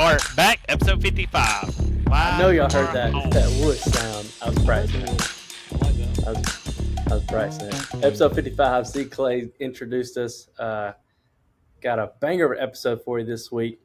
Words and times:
or 0.00 0.16
back 0.34 0.60
episode 0.68 1.02
55. 1.02 2.08
I 2.10 2.38
know 2.38 2.48
y'all 2.50 2.70
heard 2.70 2.94
that 2.94 3.12
Wow. 3.12 3.28
that 3.30 3.60
wood 3.64 3.76
sound. 3.76 4.32
I 4.42 4.48
was 4.50 4.64
practicing. 4.64 5.02
I 5.02 5.84
like 5.84 5.96
that. 5.96 6.26
I 6.26 6.30
was, 6.32 7.06
I 7.10 7.14
was 7.14 7.24
practicing. 7.24 8.02
Episode 8.02 8.34
55. 8.34 8.86
C. 8.86 9.04
Clay 9.04 9.50
introduced 9.60 10.16
us. 10.16 10.48
Uh, 10.58 10.92
got 11.82 11.98
a 11.98 12.12
banger 12.20 12.54
episode 12.54 13.02
for 13.02 13.18
you 13.18 13.24
this 13.26 13.52
week. 13.52 13.80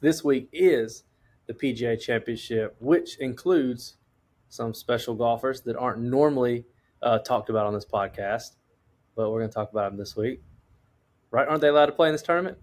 This 0.00 0.22
week 0.22 0.48
is 0.52 1.04
the 1.46 1.54
PGA 1.54 1.98
Championship, 2.00 2.76
which 2.78 3.16
includes 3.18 3.94
some 4.48 4.74
special 4.74 5.14
golfers 5.14 5.62
that 5.62 5.76
aren't 5.76 6.00
normally 6.00 6.64
uh, 7.02 7.18
talked 7.18 7.48
about 7.50 7.66
on 7.66 7.72
this 7.74 7.86
podcast, 7.86 8.56
but 9.16 9.30
we're 9.30 9.40
going 9.40 9.50
to 9.50 9.54
talk 9.54 9.70
about 9.72 9.90
them 9.90 9.98
this 9.98 10.14
week. 10.16 10.42
Right? 11.30 11.48
Aren't 11.48 11.62
they 11.62 11.68
allowed 11.68 11.86
to 11.86 11.92
play 11.92 12.08
in 12.08 12.14
this 12.14 12.22
tournament? 12.22 12.58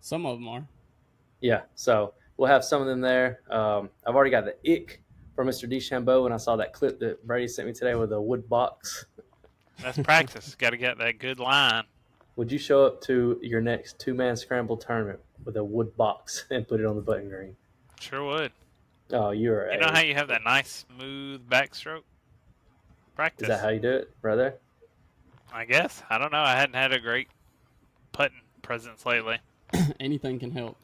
Some 0.00 0.26
of 0.26 0.38
them 0.38 0.48
are. 0.48 0.68
Yeah, 1.46 1.60
so 1.76 2.12
we'll 2.36 2.48
have 2.48 2.64
some 2.64 2.82
of 2.82 2.88
them 2.88 3.00
there. 3.00 3.38
Um, 3.48 3.88
I've 4.04 4.16
already 4.16 4.32
got 4.32 4.46
the 4.46 4.56
ick 4.68 5.00
from 5.36 5.46
Mr. 5.46 5.70
DeChambeau 5.70 6.24
when 6.24 6.32
I 6.32 6.38
saw 6.38 6.56
that 6.56 6.72
clip 6.72 6.98
that 6.98 7.24
Brady 7.24 7.46
sent 7.46 7.68
me 7.68 7.72
today 7.72 7.94
with 7.94 8.12
a 8.12 8.20
wood 8.20 8.48
box. 8.48 9.06
That's 9.80 9.96
practice. 9.98 10.54
Got 10.58 10.70
to 10.70 10.76
get 10.76 10.98
that 10.98 11.20
good 11.20 11.38
line. 11.38 11.84
Would 12.34 12.50
you 12.50 12.58
show 12.58 12.84
up 12.84 13.00
to 13.02 13.38
your 13.42 13.60
next 13.60 14.00
two 14.00 14.12
man 14.12 14.36
scramble 14.36 14.76
tournament 14.76 15.20
with 15.44 15.56
a 15.56 15.62
wood 15.62 15.96
box 15.96 16.46
and 16.50 16.66
put 16.66 16.80
it 16.80 16.86
on 16.86 16.96
the 16.96 17.02
button 17.02 17.28
green? 17.28 17.54
Sure 18.00 18.24
would. 18.24 18.50
Oh, 19.12 19.30
you're 19.30 19.70
You 19.70 19.78
know 19.78 19.92
how 19.92 20.00
you 20.00 20.14
have 20.14 20.26
that 20.28 20.42
nice 20.42 20.84
smooth 20.88 21.48
backstroke? 21.48 22.02
Practice. 23.14 23.42
Is 23.42 23.48
that 23.50 23.60
how 23.60 23.68
you 23.68 23.78
do 23.78 23.92
it, 23.92 24.20
brother? 24.20 24.56
I 25.52 25.64
guess. 25.64 26.02
I 26.10 26.18
don't 26.18 26.32
know. 26.32 26.40
I 26.40 26.56
hadn't 26.56 26.74
had 26.74 26.92
a 26.92 26.98
great 26.98 27.28
putting 28.10 28.40
presence 28.62 29.06
lately. 29.06 29.38
Anything 30.00 30.40
can 30.40 30.50
help. 30.50 30.76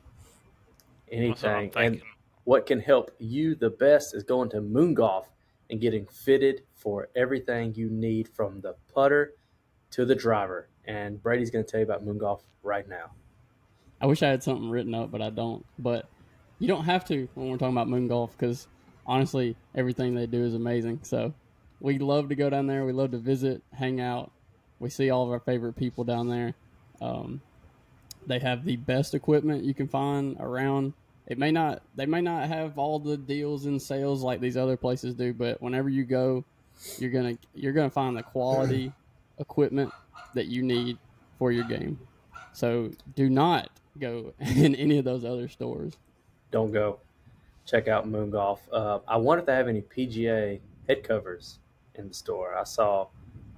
That's 1.13 1.43
what 1.43 1.51
I'm 1.51 1.59
Anything. 1.59 1.73
And 1.77 2.03
what 2.45 2.67
can 2.67 2.81
help 2.81 3.11
you 3.19 3.55
the 3.55 3.71
best 3.71 4.15
is 4.15 4.23
going 4.25 4.51
to 4.51 4.61
Moon 4.61 4.95
Golf 4.95 5.29
and 5.71 5.81
getting 5.81 6.07
fitted 6.07 6.63
for 6.75 7.09
everything 7.15 7.75
you 7.75 7.89
need 7.91 8.29
from 8.29 8.61
the 8.61 8.75
putter 8.93 9.35
to 9.93 10.05
the 10.05 10.15
driver. 10.15 10.69
And 10.85 11.23
Brady's 11.23 11.51
going 11.51 11.65
to 11.65 11.71
tell 11.71 11.81
you 11.81 11.87
about 11.87 12.05
Moon 12.05 12.19
Golf 12.19 12.43
right 12.63 12.89
now. 12.89 13.13
I 14.01 14.07
wish 14.07 14.23
I 14.23 14.29
had 14.29 14.43
something 14.43 14.69
written 14.69 14.95
up, 14.95 15.13
but 15.13 15.23
I 15.23 15.31
don't. 15.31 15.65
But 15.79 16.09
you 16.59 16.67
don't 16.67 16.85
have 16.85 17.05
to 17.07 17.29
when 17.35 17.49
we're 17.49 17.57
talking 17.57 17.75
about 17.75 17.89
moon 17.89 18.09
golf 18.09 18.37
because 18.39 18.67
honestly, 19.07 19.57
everything 19.75 20.15
they 20.15 20.27
do 20.27 20.45
is 20.45 20.55
amazing. 20.55 21.01
So 21.03 21.35
we 21.81 21.99
love 21.99 22.29
to 22.29 22.35
go 22.35 22.51
down 22.51 22.67
there. 22.67 22.85
We 22.85 22.93
love 22.93 23.13
to 23.13 23.19
visit, 23.19 23.63
hang 23.73 24.01
out. 24.01 24.31
We 24.79 24.91
see 24.91 25.11
all 25.11 25.25
of 25.25 25.31
our 25.31 25.41
favorite 25.41 25.75
people 25.75 26.05
down 26.05 26.29
there. 26.29 26.55
Um, 27.01 27.41
they 28.27 28.39
have 28.39 28.65
the 28.65 28.77
best 28.77 29.15
equipment 29.15 29.65
you 29.65 29.75
can 29.75 29.89
find 29.89 30.37
around. 30.39 30.93
It 31.33 31.39
may 31.39 31.51
not. 31.51 31.81
They 31.95 32.05
may 32.05 32.21
not 32.21 32.47
have 32.47 32.77
all 32.77 32.99
the 32.99 33.17
deals 33.17 33.65
and 33.65 33.81
sales 33.81 34.23
like 34.23 34.39
these 34.39 34.59
other 34.59 34.77
places 34.77 35.15
do, 35.15 35.33
but 35.33 35.63
whenever 35.63 35.89
you 35.89 36.05
go, 36.05 36.45
you're 36.99 37.11
gonna 37.11 37.39
you're 37.55 37.73
gonna 37.73 37.89
find 37.89 38.15
the 38.15 38.23
quality 38.23 38.93
equipment 39.39 39.91
that 40.35 40.49
you 40.49 40.63
need 40.63 40.99
for 41.39 41.51
your 41.51 41.65
game. 41.65 41.99
So 42.53 42.91
do 43.15 43.31
not 43.31 43.71
go 43.99 44.35
in 44.41 44.75
any 44.75 44.99
of 44.99 45.07
those 45.07 45.25
other 45.25 45.49
stores. 45.49 45.95
don't 46.51 46.71
go. 46.71 47.01
Check 47.65 47.89
out 47.89 48.07
Moon 48.07 48.29
Golf. 48.31 48.61
Uh, 48.71 48.99
I 49.09 49.17
wonder 49.17 49.41
if 49.41 49.47
they 49.47 49.55
have 49.55 49.69
any 49.69 49.81
PGA 49.81 50.61
head 50.87 51.03
covers 51.03 51.61
in 51.95 52.09
the 52.09 52.15
store. 52.15 52.55
I 52.55 52.65
saw 52.65 53.07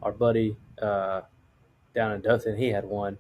our 0.01 0.13
buddy 0.13 0.57
uh, 0.81 1.23
down 1.93 2.13
in 2.13 2.21
Dothan. 2.21 2.57
He 2.57 2.69
had 2.69 2.85
one. 2.85 3.19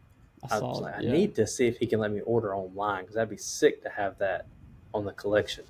I 0.50 0.56
I 0.56 0.58
saw 0.58 0.68
was 0.70 0.78
it. 0.78 0.82
like, 0.82 0.94
I 0.96 1.00
yeah. 1.00 1.12
need 1.12 1.34
to 1.36 1.46
see 1.46 1.66
if 1.66 1.78
he 1.78 1.86
can 1.86 2.00
let 2.00 2.12
me 2.12 2.20
order 2.22 2.54
online 2.54 3.02
because 3.02 3.14
that'd 3.16 3.30
be 3.30 3.36
sick 3.36 3.82
to 3.82 3.88
have 3.90 4.18
that 4.18 4.46
on 4.92 5.04
the 5.04 5.12
collection. 5.12 5.64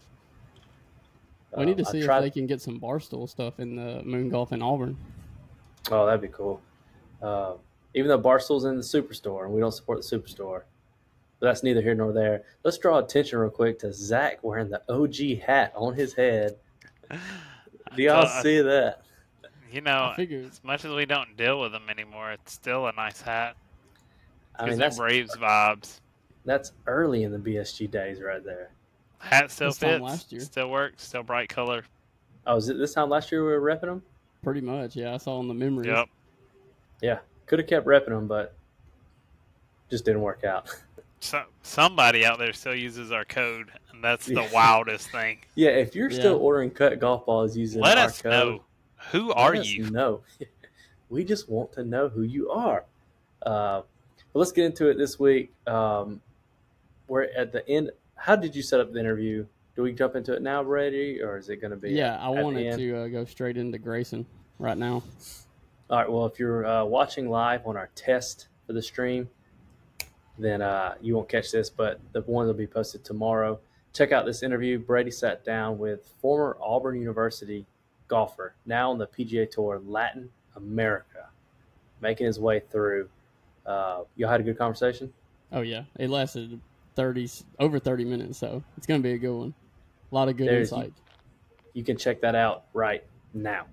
we 1.56 1.64
need 1.64 1.76
to 1.78 1.82
Um, 1.84 1.88
I 1.88 1.92
see 1.92 1.98
if 2.00 2.06
they 2.22 2.30
can 2.30 2.46
get 2.46 2.60
some 2.60 2.80
barstool 2.80 3.28
stuff 3.28 3.60
in 3.60 3.76
the 3.76 4.02
moon 4.04 4.28
golf 4.28 4.52
in 4.52 4.62
Auburn. 4.62 4.96
Oh, 5.90 6.06
that'd 6.06 6.20
be 6.20 6.28
cool. 6.28 6.60
Uh, 7.22 7.54
even 7.94 8.08
though 8.08 8.18
Barstool's 8.18 8.64
in 8.64 8.76
the 8.76 8.82
superstore 8.82 9.44
and 9.44 9.52
we 9.52 9.60
don't 9.60 9.72
support 9.72 10.02
the 10.02 10.18
superstore, 10.18 10.62
but 11.38 11.46
that's 11.46 11.62
neither 11.62 11.80
here 11.80 11.94
nor 11.94 12.12
there. 12.12 12.42
Let's 12.64 12.78
draw 12.78 12.98
attention 12.98 13.38
real 13.38 13.50
quick 13.50 13.78
to 13.80 13.92
Zach 13.92 14.42
wearing 14.42 14.68
the 14.70 14.82
OG 14.92 15.40
hat 15.46 15.72
on 15.76 15.94
his 15.94 16.14
head. 16.14 16.56
Do 17.96 18.02
y'all 18.02 18.26
So, 18.26 18.42
see 18.42 18.60
that? 18.62 19.02
You 19.70 19.80
know, 19.80 20.14
as 20.18 20.60
much 20.64 20.84
as 20.84 20.92
we 20.92 21.04
don't 21.04 21.36
deal 21.36 21.60
with 21.60 21.72
them 21.72 21.88
anymore, 21.88 22.32
it's 22.32 22.52
still 22.52 22.86
a 22.86 22.92
nice 22.92 23.20
hat. 23.20 23.56
I 24.56 24.62
mean, 24.62 24.70
them 24.72 24.78
that's 24.78 24.96
Braves 24.98 25.36
vibes. 25.36 26.00
that's 26.44 26.72
early 26.86 27.24
in 27.24 27.32
the 27.32 27.38
BSG 27.38 27.90
days 27.90 28.20
right 28.20 28.44
there. 28.44 28.70
Hat 29.18 29.50
still 29.50 29.68
This 29.70 29.78
fits. 29.78 30.02
last 30.02 30.32
year. 30.32 30.40
Still 30.42 30.70
works. 30.70 31.02
Still 31.04 31.22
bright 31.22 31.48
color. 31.48 31.84
Oh, 32.46 32.56
was 32.56 32.68
it 32.68 32.76
this 32.78 32.92
time 32.94 33.08
last 33.08 33.32
year 33.32 33.44
we 33.44 33.52
were 33.52 33.60
repping 33.60 33.82
them? 33.86 34.02
pretty 34.42 34.60
much. 34.60 34.94
Yeah, 34.94 35.14
I 35.14 35.16
saw 35.16 35.40
in 35.40 35.48
the 35.48 35.54
memory. 35.54 35.86
Yep. 35.86 36.06
Yeah, 37.00 37.18
could 37.46 37.58
have 37.58 37.66
kept 37.66 37.86
repping 37.86 38.10
them, 38.10 38.28
but 38.28 38.54
just 39.90 40.04
didn't 40.04 40.20
work 40.22 40.44
out. 40.44 40.68
So, 41.20 41.42
somebody 41.62 42.26
out 42.26 42.38
there 42.38 42.52
still 42.52 42.74
uses 42.74 43.10
our 43.10 43.24
code, 43.24 43.70
and 43.90 44.04
that's 44.04 44.26
the 44.26 44.46
wildest 44.52 45.10
thing. 45.10 45.38
yeah, 45.54 45.70
if 45.70 45.94
you're 45.94 46.10
still 46.10 46.36
ordering 46.36 46.70
cut 46.70 46.98
golf 47.00 47.24
balls 47.24 47.56
using 47.56 47.80
Let 47.80 47.96
our 47.96 48.04
us 48.04 48.20
code, 48.20 48.30
know. 48.30 48.64
Who 49.10 49.32
are 49.32 49.54
us 49.56 49.66
you? 49.66 49.88
No, 49.88 50.20
we 51.08 51.24
just 51.24 51.48
want 51.48 51.72
to 51.72 51.82
know 51.84 52.10
who 52.10 52.24
you 52.24 52.50
are. 52.50 52.84
Uh, 53.40 53.82
but 54.34 54.40
let's 54.40 54.52
get 54.52 54.64
into 54.66 54.88
it 54.88 54.98
this 54.98 55.18
week. 55.18 55.52
Um, 55.66 56.20
we're 57.06 57.22
at 57.22 57.52
the 57.52 57.66
end. 57.68 57.92
How 58.16 58.34
did 58.34 58.54
you 58.54 58.62
set 58.62 58.80
up 58.80 58.92
the 58.92 58.98
interview? 58.98 59.46
Do 59.76 59.82
we 59.82 59.92
jump 59.92 60.16
into 60.16 60.34
it 60.34 60.42
now, 60.42 60.62
Brady, 60.62 61.22
or 61.22 61.38
is 61.38 61.48
it 61.48 61.60
going 61.60 61.70
to 61.70 61.76
be? 61.76 61.92
Yeah, 61.92 62.18
I 62.20 62.28
wanted 62.28 62.76
to 62.76 62.96
uh, 62.96 63.08
go 63.08 63.24
straight 63.24 63.56
into 63.56 63.78
Graysen 63.78 64.26
right 64.58 64.76
now. 64.76 65.04
All 65.88 65.98
right. 65.98 66.10
Well, 66.10 66.26
if 66.26 66.38
you're 66.38 66.66
uh, 66.66 66.84
watching 66.84 67.28
live 67.30 67.66
on 67.66 67.76
our 67.76 67.90
test 67.94 68.48
for 68.66 68.72
the 68.72 68.82
stream, 68.82 69.28
then 70.36 70.62
uh, 70.62 70.94
you 71.00 71.14
won't 71.14 71.28
catch 71.28 71.52
this, 71.52 71.70
but 71.70 72.00
the 72.12 72.22
one 72.22 72.46
will 72.46 72.54
be 72.54 72.66
posted 72.66 73.04
tomorrow. 73.04 73.60
Check 73.92 74.10
out 74.10 74.26
this 74.26 74.42
interview. 74.42 74.80
Brady 74.80 75.12
sat 75.12 75.44
down 75.44 75.78
with 75.78 76.06
former 76.20 76.56
Auburn 76.60 76.98
University 76.98 77.66
golfer, 78.08 78.54
now 78.66 78.90
on 78.90 78.98
the 78.98 79.06
PGA 79.06 79.48
Tour, 79.48 79.80
Latin 79.84 80.30
America, 80.56 81.28
making 82.00 82.26
his 82.26 82.40
way 82.40 82.60
through. 82.60 83.08
Uh, 83.66 84.02
y'all 84.16 84.30
had 84.30 84.40
a 84.40 84.44
good 84.44 84.58
conversation. 84.58 85.12
Oh 85.52 85.60
yeah, 85.62 85.84
it 85.98 86.10
lasted 86.10 86.60
thirty 86.96 87.28
over 87.58 87.78
thirty 87.78 88.04
minutes, 88.04 88.38
so 88.38 88.62
it's 88.76 88.86
gonna 88.86 89.00
be 89.00 89.12
a 89.12 89.18
good 89.18 89.36
one. 89.36 89.54
A 90.10 90.14
lot 90.14 90.28
of 90.28 90.36
good 90.36 90.48
There's- 90.48 90.70
insight. 90.72 90.92
You 91.72 91.82
can 91.82 91.96
check 91.96 92.20
that 92.20 92.34
out 92.36 92.66
right 92.72 93.04
now. 93.32 93.66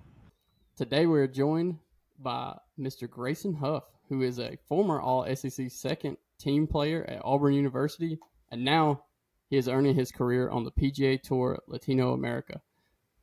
Today 0.75 1.05
we're 1.05 1.27
joined 1.27 1.77
by 2.19 2.57
Mr. 2.79 3.07
Graysen 3.07 3.55
Huff, 3.59 3.83
who 4.09 4.23
is 4.23 4.39
a 4.39 4.57
former 4.67 4.99
All 4.99 5.23
SEC 5.35 5.69
second 5.69 6.17
team 6.39 6.65
player 6.65 7.05
at 7.07 7.21
Auburn 7.23 7.53
University, 7.53 8.17
and 8.51 8.65
now 8.65 9.03
he 9.51 9.57
is 9.57 9.67
earning 9.67 9.93
his 9.93 10.11
career 10.11 10.49
on 10.49 10.63
the 10.63 10.71
PGA 10.71 11.21
Tour 11.21 11.59
Latino 11.67 12.13
America. 12.13 12.61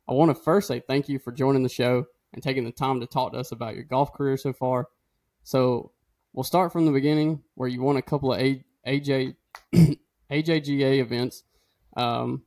I 0.07 0.13
want 0.13 0.35
to 0.35 0.41
first 0.43 0.67
say 0.69 0.79
thank 0.79 1.09
you 1.09 1.19
for 1.19 1.31
joining 1.33 1.63
the 1.63 1.69
show 1.69 2.05
and 2.33 2.41
taking 2.41 2.63
the 2.63 2.71
time 2.71 3.01
to 3.01 3.07
talk 3.07 3.33
to 3.33 3.39
us 3.39 3.51
about 3.51 3.75
your 3.75 3.83
golf 3.83 4.13
career 4.13 4.37
so 4.37 4.53
far. 4.53 4.87
So 5.43 5.91
we'll 6.33 6.43
start 6.43 6.71
from 6.71 6.85
the 6.85 6.91
beginning, 6.91 7.43
where 7.55 7.69
you 7.69 7.81
won 7.81 7.97
a 7.97 8.01
couple 8.01 8.33
of 8.33 8.39
AJ 8.87 9.35
AJGA 10.31 10.99
events. 11.01 11.43
Um, 11.95 12.43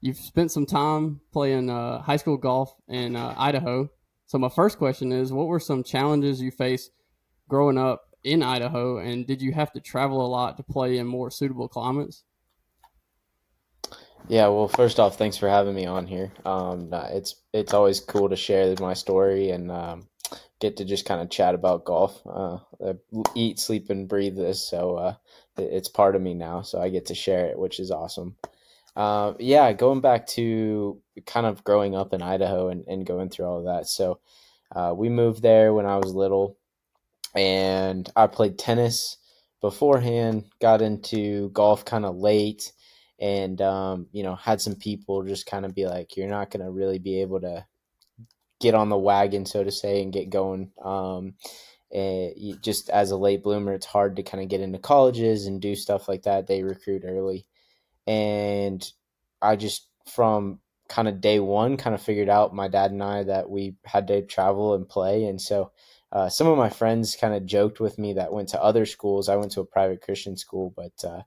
you've 0.00 0.18
spent 0.18 0.50
some 0.50 0.66
time 0.66 1.20
playing 1.32 1.70
uh, 1.70 2.02
high 2.02 2.16
school 2.16 2.36
golf 2.36 2.74
in 2.88 3.16
uh, 3.16 3.34
Idaho. 3.36 3.88
So 4.26 4.38
my 4.38 4.48
first 4.48 4.78
question 4.78 5.12
is, 5.12 5.32
what 5.32 5.46
were 5.46 5.60
some 5.60 5.82
challenges 5.82 6.40
you 6.40 6.50
faced 6.50 6.90
growing 7.48 7.78
up 7.78 8.02
in 8.22 8.42
Idaho, 8.42 8.98
and 8.98 9.26
did 9.26 9.42
you 9.42 9.52
have 9.52 9.72
to 9.72 9.80
travel 9.80 10.24
a 10.24 10.28
lot 10.28 10.56
to 10.56 10.62
play 10.62 10.98
in 10.98 11.06
more 11.06 11.30
suitable 11.30 11.68
climates? 11.68 12.24
Yeah, 14.28 14.48
well, 14.48 14.68
first 14.68 14.98
off, 14.98 15.18
thanks 15.18 15.36
for 15.36 15.48
having 15.48 15.74
me 15.74 15.84
on 15.84 16.06
here. 16.06 16.32
Um, 16.46 16.88
it's 16.92 17.36
it's 17.52 17.74
always 17.74 18.00
cool 18.00 18.30
to 18.30 18.36
share 18.36 18.74
my 18.80 18.94
story 18.94 19.50
and 19.50 19.70
um, 19.70 20.08
get 20.64 20.78
to 20.78 20.84
just 20.86 21.04
kind 21.04 21.20
of 21.20 21.28
chat 21.28 21.54
about 21.54 21.84
golf. 21.84 22.22
Uh, 22.26 22.56
I 22.82 22.94
eat, 23.34 23.58
sleep, 23.58 23.90
and 23.90 24.08
breathe 24.08 24.34
this, 24.34 24.66
so 24.66 24.96
uh, 24.96 25.14
it's 25.58 25.90
part 25.90 26.16
of 26.16 26.22
me 26.22 26.32
now. 26.32 26.62
So 26.62 26.80
I 26.80 26.88
get 26.88 27.06
to 27.06 27.14
share 27.14 27.46
it, 27.46 27.58
which 27.58 27.78
is 27.78 27.90
awesome. 27.90 28.36
Uh, 28.96 29.34
yeah, 29.38 29.70
going 29.74 30.00
back 30.00 30.26
to 30.28 31.02
kind 31.26 31.44
of 31.44 31.64
growing 31.64 31.94
up 31.94 32.14
in 32.14 32.22
Idaho 32.22 32.68
and, 32.70 32.86
and 32.86 33.04
going 33.04 33.28
through 33.28 33.44
all 33.44 33.58
of 33.58 33.64
that. 33.64 33.88
So 33.88 34.20
uh, 34.74 34.94
we 34.96 35.10
moved 35.10 35.42
there 35.42 35.74
when 35.74 35.84
I 35.84 35.98
was 35.98 36.14
little, 36.14 36.56
and 37.34 38.10
I 38.16 38.26
played 38.26 38.58
tennis 38.58 39.18
beforehand. 39.60 40.44
Got 40.62 40.80
into 40.80 41.50
golf 41.50 41.84
kind 41.84 42.06
of 42.06 42.16
late 42.16 42.72
and 43.20 43.60
um, 43.60 44.06
you 44.12 44.22
know 44.22 44.34
had 44.34 44.60
some 44.60 44.74
people 44.74 45.22
just 45.24 45.46
kind 45.46 45.64
of 45.64 45.74
be 45.74 45.86
like 45.86 46.16
you're 46.16 46.26
not 46.26 46.50
going 46.50 46.64
to 46.64 46.70
really 46.70 46.98
be 46.98 47.20
able 47.20 47.40
to 47.40 47.64
get 48.64 48.74
on 48.74 48.88
the 48.90 48.98
wagon 48.98 49.46
so 49.46 49.62
to 49.64 49.70
say 49.72 50.02
and 50.02 50.12
get 50.12 50.30
going 50.30 50.72
um, 50.84 51.34
eh, 51.92 52.30
you- 52.36 52.58
just 52.62 52.90
as 52.90 53.12
a 53.12 53.16
late 53.16 53.42
bloomer 53.44 53.74
it's 53.74 53.86
hard 53.86 54.16
to 54.16 54.22
kind 54.22 54.42
of 54.42 54.50
get 54.50 54.60
into 54.60 54.78
colleges 54.78 55.46
and 55.46 55.60
do 55.62 55.74
stuff 55.76 56.08
like 56.08 56.24
that 56.24 56.46
they 56.48 56.62
recruit 56.64 57.04
early 57.06 57.46
and 58.06 58.92
I 59.40 59.56
just 59.56 59.88
from 60.06 60.60
kind 60.88 61.08
of 61.08 61.20
day 61.20 61.40
one 61.40 61.76
kind 61.76 61.94
of 61.94 62.02
figured 62.02 62.28
out 62.28 62.54
my 62.54 62.68
dad 62.68 62.90
and 62.90 63.02
I 63.02 63.22
that 63.24 63.48
we 63.48 63.76
had 63.84 64.06
to 64.08 64.22
travel 64.22 64.74
and 64.74 64.88
play, 64.88 65.24
and 65.26 65.40
so. 65.40 65.72
Uh, 66.12 66.28
some 66.28 66.46
of 66.46 66.56
my 66.56 66.70
friends 66.70 67.16
kind 67.16 67.34
of 67.34 67.44
joked 67.44 67.80
with 67.80 67.98
me 67.98 68.12
that 68.12 68.32
went 68.32 68.48
to 68.50 68.62
other 68.62 68.86
schools. 68.86 69.28
I 69.28 69.34
went 69.34 69.50
to 69.52 69.60
a 69.62 69.66
private 69.66 70.00
Christian 70.00 70.36
school, 70.36 70.72
but 70.76 70.92
uh, 71.04 71.22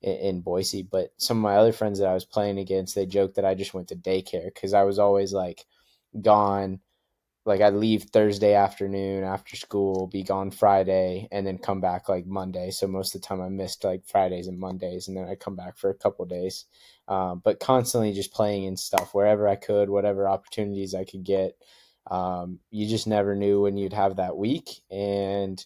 in, 0.00 0.16
in 0.16 0.40
Boise. 0.40 0.82
But 0.82 1.12
some 1.18 1.36
of 1.36 1.42
my 1.42 1.56
other 1.56 1.72
friends 1.72 1.98
that 1.98 2.08
I 2.08 2.14
was 2.14 2.24
playing 2.24 2.58
against, 2.58 2.94
they 2.94 3.04
joked 3.04 3.34
that 3.36 3.44
I 3.44 3.54
just 3.54 3.74
went 3.74 3.88
to 3.88 3.96
daycare 3.96 4.46
because 4.46 4.72
I 4.72 4.84
was 4.84 4.98
always 4.98 5.34
like 5.34 5.66
gone 6.20 6.80
like 7.46 7.60
I'd 7.62 7.74
leave 7.74 8.04
Thursday 8.04 8.54
afternoon 8.54 9.24
after 9.24 9.56
school, 9.56 10.06
be 10.06 10.22
gone 10.22 10.50
Friday, 10.50 11.26
and 11.32 11.46
then 11.46 11.58
come 11.58 11.80
back 11.80 12.08
like 12.08 12.26
Monday. 12.26 12.70
So 12.70 12.86
most 12.86 13.14
of 13.14 13.20
the 13.22 13.26
time 13.26 13.40
I 13.40 13.48
missed 13.48 13.82
like 13.82 14.06
Fridays 14.06 14.46
and 14.46 14.58
Mondays, 14.58 15.08
and 15.08 15.16
then 15.16 15.24
I 15.24 15.34
come 15.34 15.56
back 15.56 15.78
for 15.78 15.90
a 15.90 15.94
couple 15.94 16.24
days. 16.26 16.66
Um, 17.08 17.40
but 17.42 17.58
constantly 17.58 18.12
just 18.12 18.32
playing 18.32 18.64
in 18.64 18.76
stuff 18.76 19.14
wherever 19.14 19.48
I 19.48 19.56
could, 19.56 19.88
whatever 19.88 20.28
opportunities 20.28 20.94
I 20.94 21.04
could 21.04 21.24
get. 21.24 21.56
Um, 22.10 22.60
you 22.70 22.88
just 22.88 23.06
never 23.06 23.34
knew 23.34 23.62
when 23.62 23.76
you'd 23.76 23.94
have 23.94 24.16
that 24.16 24.36
week, 24.36 24.68
and 24.90 25.64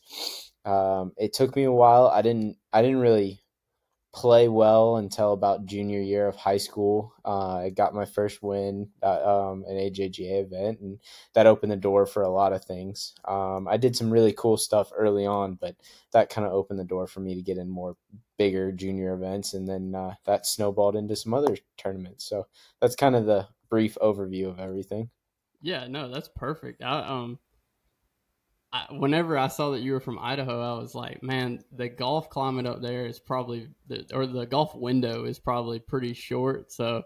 um, 0.64 1.12
it 1.18 1.32
took 1.32 1.54
me 1.56 1.64
a 1.64 1.72
while. 1.72 2.06
I 2.06 2.22
didn't 2.22 2.56
I 2.72 2.82
didn't 2.82 3.00
really 3.00 3.40
play 4.14 4.46
well 4.46 4.98
until 4.98 5.32
about 5.32 5.66
junior 5.66 6.00
year 6.00 6.28
of 6.28 6.36
high 6.36 6.56
school. 6.56 7.12
Uh, 7.24 7.56
I 7.56 7.70
got 7.70 7.94
my 7.94 8.04
first 8.04 8.44
win 8.44 8.88
at 9.02 9.20
um, 9.24 9.64
an 9.66 9.74
AJGA 9.74 10.44
event, 10.44 10.78
and 10.80 11.00
that 11.34 11.48
opened 11.48 11.72
the 11.72 11.76
door 11.76 12.06
for 12.06 12.22
a 12.22 12.30
lot 12.30 12.52
of 12.52 12.64
things. 12.64 13.14
Um, 13.24 13.66
I 13.66 13.76
did 13.76 13.96
some 13.96 14.12
really 14.12 14.32
cool 14.32 14.56
stuff 14.56 14.92
early 14.96 15.26
on, 15.26 15.54
but 15.54 15.74
that 16.12 16.30
kind 16.30 16.46
of 16.46 16.52
opened 16.52 16.78
the 16.78 16.84
door 16.84 17.08
for 17.08 17.18
me 17.18 17.34
to 17.34 17.42
get 17.42 17.58
in 17.58 17.68
more 17.68 17.96
bigger 18.38 18.70
junior 18.70 19.14
events, 19.14 19.54
and 19.54 19.66
then 19.66 19.96
uh, 19.96 20.14
that 20.26 20.46
snowballed 20.46 20.94
into 20.94 21.16
some 21.16 21.34
other 21.34 21.56
tournaments. 21.76 22.24
So 22.24 22.46
that's 22.80 22.94
kind 22.94 23.16
of 23.16 23.26
the 23.26 23.48
brief 23.68 23.98
overview 24.00 24.48
of 24.48 24.60
everything. 24.60 25.10
Yeah, 25.60 25.88
no, 25.88 26.08
that's 26.08 26.28
perfect. 26.28 26.84
I, 26.84 27.00
um, 27.00 27.40
I, 28.74 28.86
whenever 28.90 29.38
I 29.38 29.46
saw 29.46 29.70
that 29.70 29.82
you 29.82 29.92
were 29.92 30.00
from 30.00 30.18
Idaho, 30.18 30.60
I 30.60 30.80
was 30.80 30.96
like, 30.96 31.22
man, 31.22 31.60
the 31.70 31.88
golf 31.88 32.28
climate 32.28 32.66
up 32.66 32.82
there 32.82 33.06
is 33.06 33.20
probably, 33.20 33.68
the, 33.86 34.04
or 34.12 34.26
the 34.26 34.46
golf 34.46 34.74
window 34.74 35.26
is 35.26 35.38
probably 35.38 35.78
pretty 35.78 36.12
short. 36.12 36.72
So 36.72 37.04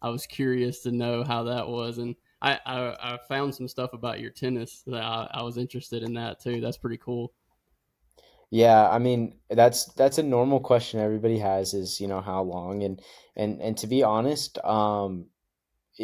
I 0.00 0.08
was 0.08 0.24
curious 0.24 0.80
to 0.84 0.92
know 0.92 1.22
how 1.22 1.42
that 1.42 1.68
was. 1.68 1.98
And 1.98 2.16
I, 2.40 2.58
I, 2.64 3.14
I 3.14 3.18
found 3.28 3.54
some 3.54 3.68
stuff 3.68 3.92
about 3.92 4.20
your 4.20 4.30
tennis 4.30 4.82
that 4.86 5.02
I, 5.02 5.28
I 5.30 5.42
was 5.42 5.58
interested 5.58 6.02
in 6.02 6.14
that 6.14 6.40
too. 6.40 6.62
That's 6.62 6.78
pretty 6.78 6.96
cool. 6.96 7.34
Yeah, 8.52 8.88
I 8.88 8.98
mean 8.98 9.36
that's 9.48 9.84
that's 9.92 10.18
a 10.18 10.24
normal 10.24 10.58
question 10.58 10.98
everybody 10.98 11.38
has 11.38 11.72
is 11.72 12.00
you 12.00 12.08
know 12.08 12.20
how 12.20 12.42
long 12.42 12.82
and 12.82 13.00
and 13.36 13.62
and 13.62 13.78
to 13.78 13.86
be 13.86 14.02
honest, 14.02 14.58
um, 14.64 15.26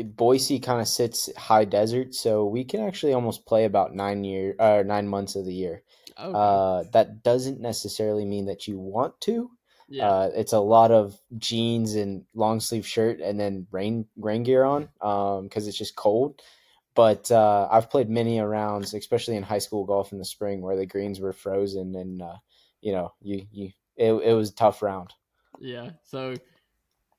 Boise 0.05 0.59
kind 0.61 0.81
of 0.81 0.89
sits 0.89 1.35
high 1.37 1.65
desert, 1.65 2.15
so 2.15 2.45
we 2.45 2.65
can 2.65 2.81
actually 2.81 3.15
almost 3.15 3.47
play 3.47 3.65
about 3.65 3.95
nine 3.95 4.25
year 4.25 4.55
or 4.59 4.81
uh, 4.81 4.83
nine 4.83 5.09
months 5.09 5.37
of 5.37 5.45
the 5.45 5.55
year. 5.55 5.83
Okay. 6.19 6.33
Uh, 6.35 6.85
that 6.93 7.23
doesn't 7.23 7.61
necessarily 7.61 8.25
mean 8.25 8.47
that 8.47 8.67
you 8.67 8.79
want 8.79 9.21
to. 9.23 9.51
Yeah. 9.89 10.09
Uh, 10.09 10.31
it's 10.35 10.53
a 10.53 10.59
lot 10.59 10.91
of 10.91 11.19
jeans 11.39 11.95
and 11.95 12.25
long 12.35 12.61
sleeve 12.61 12.87
shirt, 12.87 13.21
and 13.21 13.39
then 13.39 13.67
rain 13.71 14.07
rain 14.17 14.43
gear 14.43 14.65
on, 14.65 14.89
because 14.99 15.65
um, 15.65 15.69
it's 15.69 15.79
just 15.79 15.97
cold. 15.97 16.41
But 16.95 17.31
uh, 17.31 17.69
I've 17.71 17.91
played 17.91 18.09
many 18.09 18.41
rounds, 18.41 18.95
especially 18.95 19.37
in 19.37 19.43
high 19.43 19.59
school 19.59 19.85
golf 19.85 20.13
in 20.13 20.19
the 20.19 20.25
spring, 20.25 20.63
where 20.63 20.77
the 20.77 20.87
greens 20.87 21.21
were 21.21 21.33
frozen, 21.33 21.95
and 21.95 22.23
uh, 22.23 22.37
you 22.81 22.93
know, 22.93 23.13
you 23.21 23.47
you 23.53 23.71
it, 23.97 24.13
it 24.13 24.33
was 24.33 24.51
a 24.51 24.55
tough 24.55 24.83
round. 24.83 25.13
Yeah. 25.61 25.91
So 26.05 26.35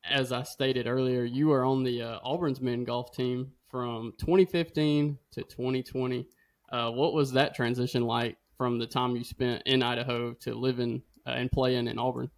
as 0.10 0.32
I 0.32 0.44
stated 0.44 0.88
earlier, 0.88 1.24
you 1.24 1.52
are 1.52 1.64
on 1.64 1.84
the 1.84 2.02
uh, 2.02 2.20
Auburn's 2.24 2.62
men 2.62 2.84
golf 2.84 3.12
team 3.12 3.52
from 3.70 4.14
2015 4.20 5.18
to 5.32 5.44
2020. 5.44 6.28
Uh, 6.72 6.92
what 6.92 7.14
was 7.14 7.32
that 7.34 7.56
transition 7.56 8.04
like 8.04 8.38
from 8.58 8.80
the 8.80 8.88
time 8.88 9.16
you 9.16 9.24
spent 9.24 9.64
in 9.66 9.84
Idaho 9.84 10.34
to 10.34 10.56
living 10.56 11.02
uh, 11.26 11.32
and 11.32 11.52
playing 11.52 11.88
in 11.88 12.00
Auburn? 12.00 12.30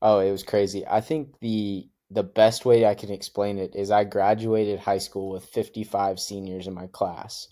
Oh, 0.00 0.18
it 0.18 0.30
was 0.30 0.42
crazy. 0.42 0.86
I 0.86 1.00
think 1.00 1.38
the 1.40 1.88
the 2.10 2.22
best 2.22 2.66
way 2.66 2.84
I 2.84 2.94
can 2.94 3.10
explain 3.10 3.56
it 3.56 3.74
is 3.74 3.90
I 3.90 4.04
graduated 4.04 4.78
high 4.78 4.98
school 4.98 5.30
with 5.30 5.46
55 5.46 6.20
seniors 6.20 6.66
in 6.66 6.74
my 6.74 6.86
class. 6.88 7.48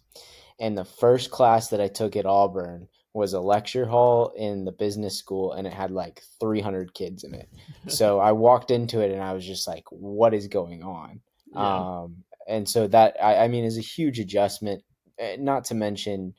And 0.59 0.77
the 0.77 0.85
first 0.85 1.31
class 1.31 1.69
that 1.69 1.81
I 1.81 1.89
took 1.89 2.15
at 2.15 2.27
Auburn 2.27 2.89
was 3.13 3.33
a 3.33 3.41
lecture 3.41 3.87
hall 3.87 4.33
in 4.37 4.65
the 4.65 4.73
business 4.73 5.17
school 5.17 5.53
and 5.53 5.67
it 5.67 5.73
had 5.73 5.91
like 5.91 6.23
300 6.39 6.95
kids 6.95 7.25
in 7.25 7.35
it. 7.35 7.49
so 7.89 8.21
I 8.21 8.33
walked 8.33 8.71
into 8.71 9.01
it 9.01 9.11
and 9.11 9.23
I 9.23 9.33
was 9.33 9.45
just 9.45 9.67
like, 9.67 9.85
what 9.91 10.35
is 10.35 10.47
going 10.47 10.83
on? 10.83 11.21
Yeah. 11.53 12.03
Um, 12.03 12.25
and 12.47 12.69
so 12.69 12.87
that, 12.89 13.17
I, 13.23 13.45
I 13.45 13.49
mean, 13.49 13.65
is 13.65 13.79
a 13.79 13.83
huge 13.83 14.21
adjustment, 14.21 14.83
eh, 15.19 15.37
not 15.39 15.65
to 15.67 15.75
mention, 15.75 16.35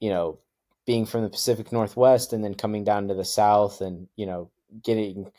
you 0.00 0.10
know, 0.10 0.38
being 0.86 1.04
from 1.04 1.22
the 1.22 1.30
Pacific 1.30 1.72
Northwest 1.72 2.32
and 2.32 2.42
then 2.42 2.54
coming 2.54 2.84
down 2.84 3.08
to 3.08 3.14
the 3.14 3.24
South 3.24 3.80
and, 3.80 4.08
you 4.16 4.26
know, 4.26 4.50
getting 4.82 5.30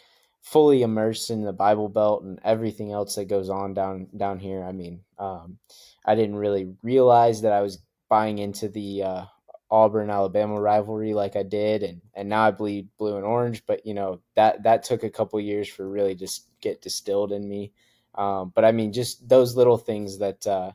fully 0.41 0.81
immersed 0.81 1.29
in 1.31 1.43
the 1.43 1.53
Bible 1.53 1.89
Belt 1.89 2.23
and 2.23 2.39
everything 2.43 2.91
else 2.91 3.15
that 3.15 3.25
goes 3.25 3.49
on 3.49 3.73
down, 3.73 4.07
down 4.15 4.39
here. 4.39 4.63
I 4.63 4.73
mean, 4.73 5.01
um, 5.17 5.57
I 6.05 6.15
didn't 6.15 6.35
really 6.35 6.75
realize 6.83 7.41
that 7.41 7.53
I 7.53 7.61
was 7.61 7.79
buying 8.09 8.39
into 8.39 8.67
the, 8.67 9.03
uh, 9.03 9.25
Auburn 9.71 10.09
Alabama 10.09 10.59
rivalry 10.59 11.13
like 11.13 11.35
I 11.35 11.43
did, 11.43 11.83
and 11.83 12.01
and 12.13 12.29
now 12.29 12.47
I 12.47 12.51
bleed 12.51 12.89
blue 12.97 13.17
and 13.17 13.25
orange. 13.25 13.65
But 13.65 13.85
you 13.85 13.93
know 13.93 14.21
that 14.35 14.63
that 14.63 14.83
took 14.83 15.03
a 15.03 15.09
couple 15.09 15.39
years 15.39 15.67
for 15.67 15.87
really 15.87 16.15
just 16.15 16.47
get 16.61 16.81
distilled 16.81 17.31
in 17.31 17.47
me. 17.47 17.71
Um, 18.15 18.51
but 18.55 18.65
I 18.65 18.71
mean, 18.71 18.93
just 18.93 19.27
those 19.27 19.55
little 19.55 19.77
things 19.77 20.19
that 20.19 20.45
uh, 20.47 20.71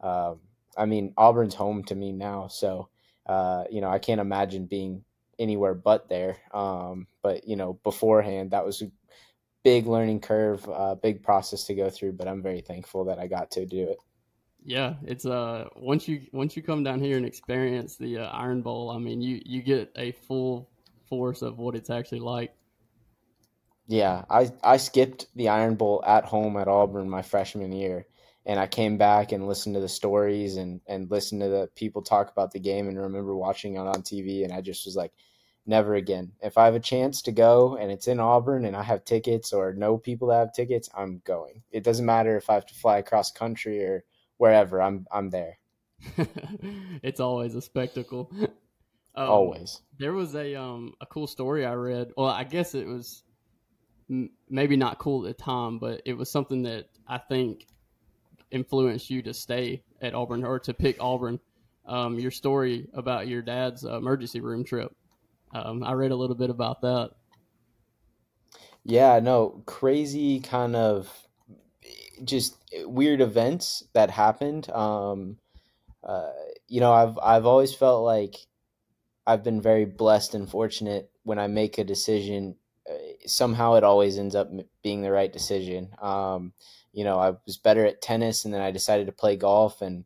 uh, 0.00 0.34
I 0.76 0.86
mean, 0.86 1.12
Auburn's 1.16 1.54
home 1.54 1.84
to 1.84 1.94
me 1.94 2.12
now, 2.12 2.48
so 2.48 2.88
uh, 3.26 3.64
you 3.70 3.80
know 3.80 3.90
I 3.90 3.98
can't 3.98 4.20
imagine 4.20 4.66
being 4.66 5.04
anywhere 5.38 5.74
but 5.74 6.08
there. 6.08 6.36
Um, 6.52 7.06
but 7.22 7.48
you 7.48 7.56
know, 7.56 7.74
beforehand, 7.82 8.52
that 8.52 8.64
was 8.64 8.82
a 8.82 8.90
big 9.64 9.86
learning 9.86 10.20
curve, 10.20 10.68
uh, 10.68 10.94
big 10.94 11.22
process 11.22 11.64
to 11.64 11.74
go 11.74 11.90
through. 11.90 12.12
But 12.12 12.28
I'm 12.28 12.42
very 12.42 12.60
thankful 12.60 13.06
that 13.06 13.18
I 13.18 13.26
got 13.26 13.50
to 13.52 13.66
do 13.66 13.88
it. 13.90 13.98
Yeah, 14.64 14.94
it's 15.04 15.24
uh 15.26 15.68
once 15.76 16.06
you 16.06 16.22
once 16.32 16.56
you 16.56 16.62
come 16.62 16.84
down 16.84 17.00
here 17.00 17.16
and 17.16 17.26
experience 17.26 17.96
the 17.96 18.18
uh, 18.18 18.26
Iron 18.30 18.62
Bowl, 18.62 18.90
I 18.90 18.98
mean 18.98 19.20
you 19.20 19.40
you 19.44 19.62
get 19.62 19.90
a 19.96 20.12
full 20.12 20.68
force 21.08 21.42
of 21.42 21.58
what 21.58 21.74
it's 21.74 21.90
actually 21.90 22.20
like. 22.20 22.54
Yeah, 23.86 24.24
I 24.30 24.50
I 24.62 24.76
skipped 24.76 25.26
the 25.34 25.48
Iron 25.48 25.74
Bowl 25.76 26.02
at 26.06 26.24
home 26.24 26.56
at 26.56 26.68
Auburn 26.68 27.10
my 27.10 27.22
freshman 27.22 27.72
year, 27.72 28.06
and 28.46 28.60
I 28.60 28.66
came 28.66 28.98
back 28.98 29.32
and 29.32 29.48
listened 29.48 29.74
to 29.74 29.80
the 29.80 29.88
stories 29.88 30.56
and 30.56 30.80
and 30.86 31.10
listened 31.10 31.40
to 31.42 31.48
the 31.48 31.68
people 31.74 32.02
talk 32.02 32.30
about 32.30 32.52
the 32.52 32.60
game 32.60 32.88
and 32.88 32.98
remember 32.98 33.34
watching 33.34 33.74
it 33.74 33.78
on 33.80 34.02
TV, 34.02 34.44
and 34.44 34.52
I 34.52 34.60
just 34.60 34.86
was 34.86 34.94
like, 34.96 35.12
never 35.66 35.94
again. 35.94 36.32
If 36.42 36.58
I 36.58 36.66
have 36.66 36.74
a 36.74 36.80
chance 36.80 37.22
to 37.22 37.32
go 37.32 37.76
and 37.76 37.90
it's 37.90 38.08
in 38.08 38.20
Auburn 38.20 38.64
and 38.64 38.76
I 38.76 38.82
have 38.82 39.04
tickets 39.04 39.52
or 39.52 39.72
know 39.72 39.98
people 39.98 40.28
that 40.28 40.38
have 40.38 40.52
tickets, 40.52 40.88
I'm 40.94 41.22
going. 41.24 41.62
It 41.70 41.84
doesn't 41.84 42.06
matter 42.06 42.36
if 42.36 42.50
I 42.50 42.54
have 42.54 42.66
to 42.66 42.74
fly 42.74 42.98
across 42.98 43.30
country 43.32 43.84
or 43.84 44.04
wherever 44.40 44.80
I'm 44.80 45.06
I'm 45.12 45.28
there. 45.28 45.58
it's 47.02 47.20
always 47.20 47.54
a 47.54 47.60
spectacle. 47.62 48.32
Um, 49.12 49.28
always. 49.28 49.82
There 49.98 50.12
was 50.12 50.36
a 50.36 50.54
um 50.54 50.94
a 51.00 51.06
cool 51.06 51.26
story 51.26 51.66
I 51.66 51.72
read. 51.74 52.12
Well, 52.16 52.28
I 52.28 52.44
guess 52.44 52.76
it 52.76 52.86
was 52.86 53.24
m- 54.08 54.30
maybe 54.48 54.76
not 54.76 55.00
cool 55.00 55.26
at 55.26 55.36
the 55.36 55.42
time, 55.42 55.80
but 55.80 56.00
it 56.04 56.12
was 56.12 56.30
something 56.30 56.62
that 56.62 56.86
I 57.08 57.18
think 57.18 57.66
influenced 58.52 59.10
you 59.10 59.20
to 59.22 59.34
stay 59.34 59.82
at 60.00 60.14
Auburn 60.14 60.44
or 60.44 60.60
to 60.60 60.72
pick 60.72 61.02
Auburn. 61.02 61.40
Um, 61.86 62.20
your 62.20 62.30
story 62.30 62.86
about 62.94 63.26
your 63.26 63.42
dad's 63.42 63.82
emergency 63.82 64.40
room 64.40 64.62
trip. 64.62 64.94
Um, 65.52 65.82
I 65.82 65.92
read 65.94 66.12
a 66.12 66.16
little 66.16 66.36
bit 66.36 66.50
about 66.50 66.80
that. 66.82 67.10
Yeah, 68.84 69.18
no, 69.18 69.64
crazy 69.66 70.38
kind 70.38 70.76
of 70.76 71.26
just 72.24 72.56
weird 72.84 73.20
events 73.20 73.84
that 73.92 74.10
happened. 74.10 74.70
Um, 74.70 75.38
uh, 76.02 76.30
you 76.68 76.80
know, 76.80 76.92
I've 76.92 77.18
I've 77.22 77.46
always 77.46 77.74
felt 77.74 78.04
like 78.04 78.36
I've 79.26 79.44
been 79.44 79.60
very 79.60 79.84
blessed 79.84 80.34
and 80.34 80.48
fortunate 80.48 81.10
when 81.24 81.38
I 81.38 81.46
make 81.46 81.78
a 81.78 81.84
decision. 81.84 82.56
Uh, 82.88 82.94
somehow, 83.26 83.74
it 83.74 83.84
always 83.84 84.18
ends 84.18 84.34
up 84.34 84.50
being 84.82 85.02
the 85.02 85.12
right 85.12 85.32
decision. 85.32 85.90
Um, 86.00 86.52
you 86.92 87.04
know, 87.04 87.18
I 87.18 87.34
was 87.46 87.58
better 87.58 87.84
at 87.84 88.02
tennis, 88.02 88.44
and 88.44 88.52
then 88.52 88.62
I 88.62 88.70
decided 88.70 89.06
to 89.06 89.12
play 89.12 89.36
golf, 89.36 89.82
and 89.82 90.04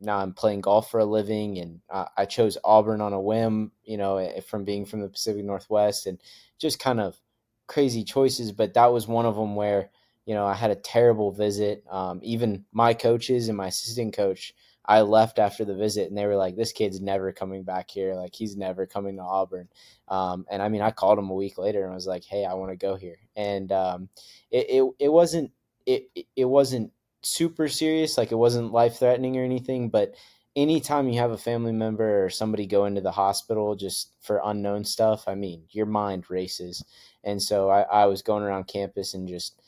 now 0.00 0.18
I'm 0.18 0.32
playing 0.32 0.62
golf 0.62 0.90
for 0.90 1.00
a 1.00 1.04
living. 1.04 1.58
And 1.58 1.80
I, 1.90 2.06
I 2.16 2.24
chose 2.24 2.56
Auburn 2.64 3.00
on 3.00 3.12
a 3.12 3.20
whim. 3.20 3.72
You 3.84 3.96
know, 3.98 4.16
eh, 4.18 4.40
from 4.40 4.64
being 4.64 4.86
from 4.86 5.00
the 5.00 5.08
Pacific 5.08 5.44
Northwest, 5.44 6.06
and 6.06 6.20
just 6.58 6.78
kind 6.78 7.00
of 7.00 7.20
crazy 7.66 8.04
choices. 8.04 8.52
But 8.52 8.74
that 8.74 8.92
was 8.92 9.08
one 9.08 9.26
of 9.26 9.36
them 9.36 9.56
where 9.56 9.90
you 10.26 10.34
know, 10.34 10.46
I 10.46 10.54
had 10.54 10.70
a 10.70 10.76
terrible 10.76 11.32
visit. 11.32 11.84
Um, 11.90 12.20
even 12.22 12.64
my 12.72 12.94
coaches 12.94 13.48
and 13.48 13.56
my 13.56 13.68
assistant 13.68 14.14
coach, 14.14 14.52
I 14.84 15.00
left 15.02 15.38
after 15.38 15.64
the 15.64 15.74
visit, 15.74 16.08
and 16.08 16.18
they 16.18 16.26
were 16.26 16.36
like, 16.36 16.56
"This 16.56 16.72
kid's 16.72 17.00
never 17.00 17.32
coming 17.32 17.62
back 17.64 17.90
here. 17.90 18.14
Like 18.14 18.34
he's 18.34 18.56
never 18.56 18.86
coming 18.86 19.16
to 19.16 19.22
Auburn." 19.22 19.68
Um, 20.08 20.46
and 20.50 20.62
I 20.62 20.68
mean, 20.68 20.82
I 20.82 20.90
called 20.90 21.18
him 21.18 21.30
a 21.30 21.34
week 21.34 21.58
later 21.58 21.84
and 21.84 21.94
was 21.94 22.06
like, 22.06 22.24
"Hey, 22.24 22.44
I 22.44 22.54
want 22.54 22.70
to 22.72 22.76
go 22.76 22.96
here." 22.96 23.18
And 23.36 23.72
um, 23.72 24.08
it, 24.50 24.66
it 24.68 24.92
it 25.00 25.08
wasn't 25.08 25.52
it 25.86 26.08
it 26.36 26.44
wasn't 26.44 26.92
super 27.22 27.68
serious, 27.68 28.16
like 28.18 28.32
it 28.32 28.36
wasn't 28.36 28.72
life 28.72 28.98
threatening 28.98 29.36
or 29.36 29.44
anything, 29.44 29.88
but 29.90 30.14
anytime 30.54 31.08
you 31.08 31.18
have 31.18 31.30
a 31.32 31.38
family 31.38 31.72
member 31.72 32.24
or 32.24 32.30
somebody 32.30 32.66
go 32.66 32.86
into 32.86 33.00
the 33.00 33.10
hospital 33.12 33.74
just 33.76 34.12
for 34.20 34.40
unknown 34.44 34.84
stuff, 34.84 35.24
I 35.28 35.34
mean, 35.34 35.64
your 35.70 35.86
mind 35.86 36.30
races. 36.30 36.84
And 37.24 37.42
so 37.42 37.68
I, 37.70 37.82
I 37.82 38.06
was 38.06 38.22
going 38.22 38.42
around 38.42 38.64
campus 38.68 39.14
and 39.14 39.28
just 39.28 39.60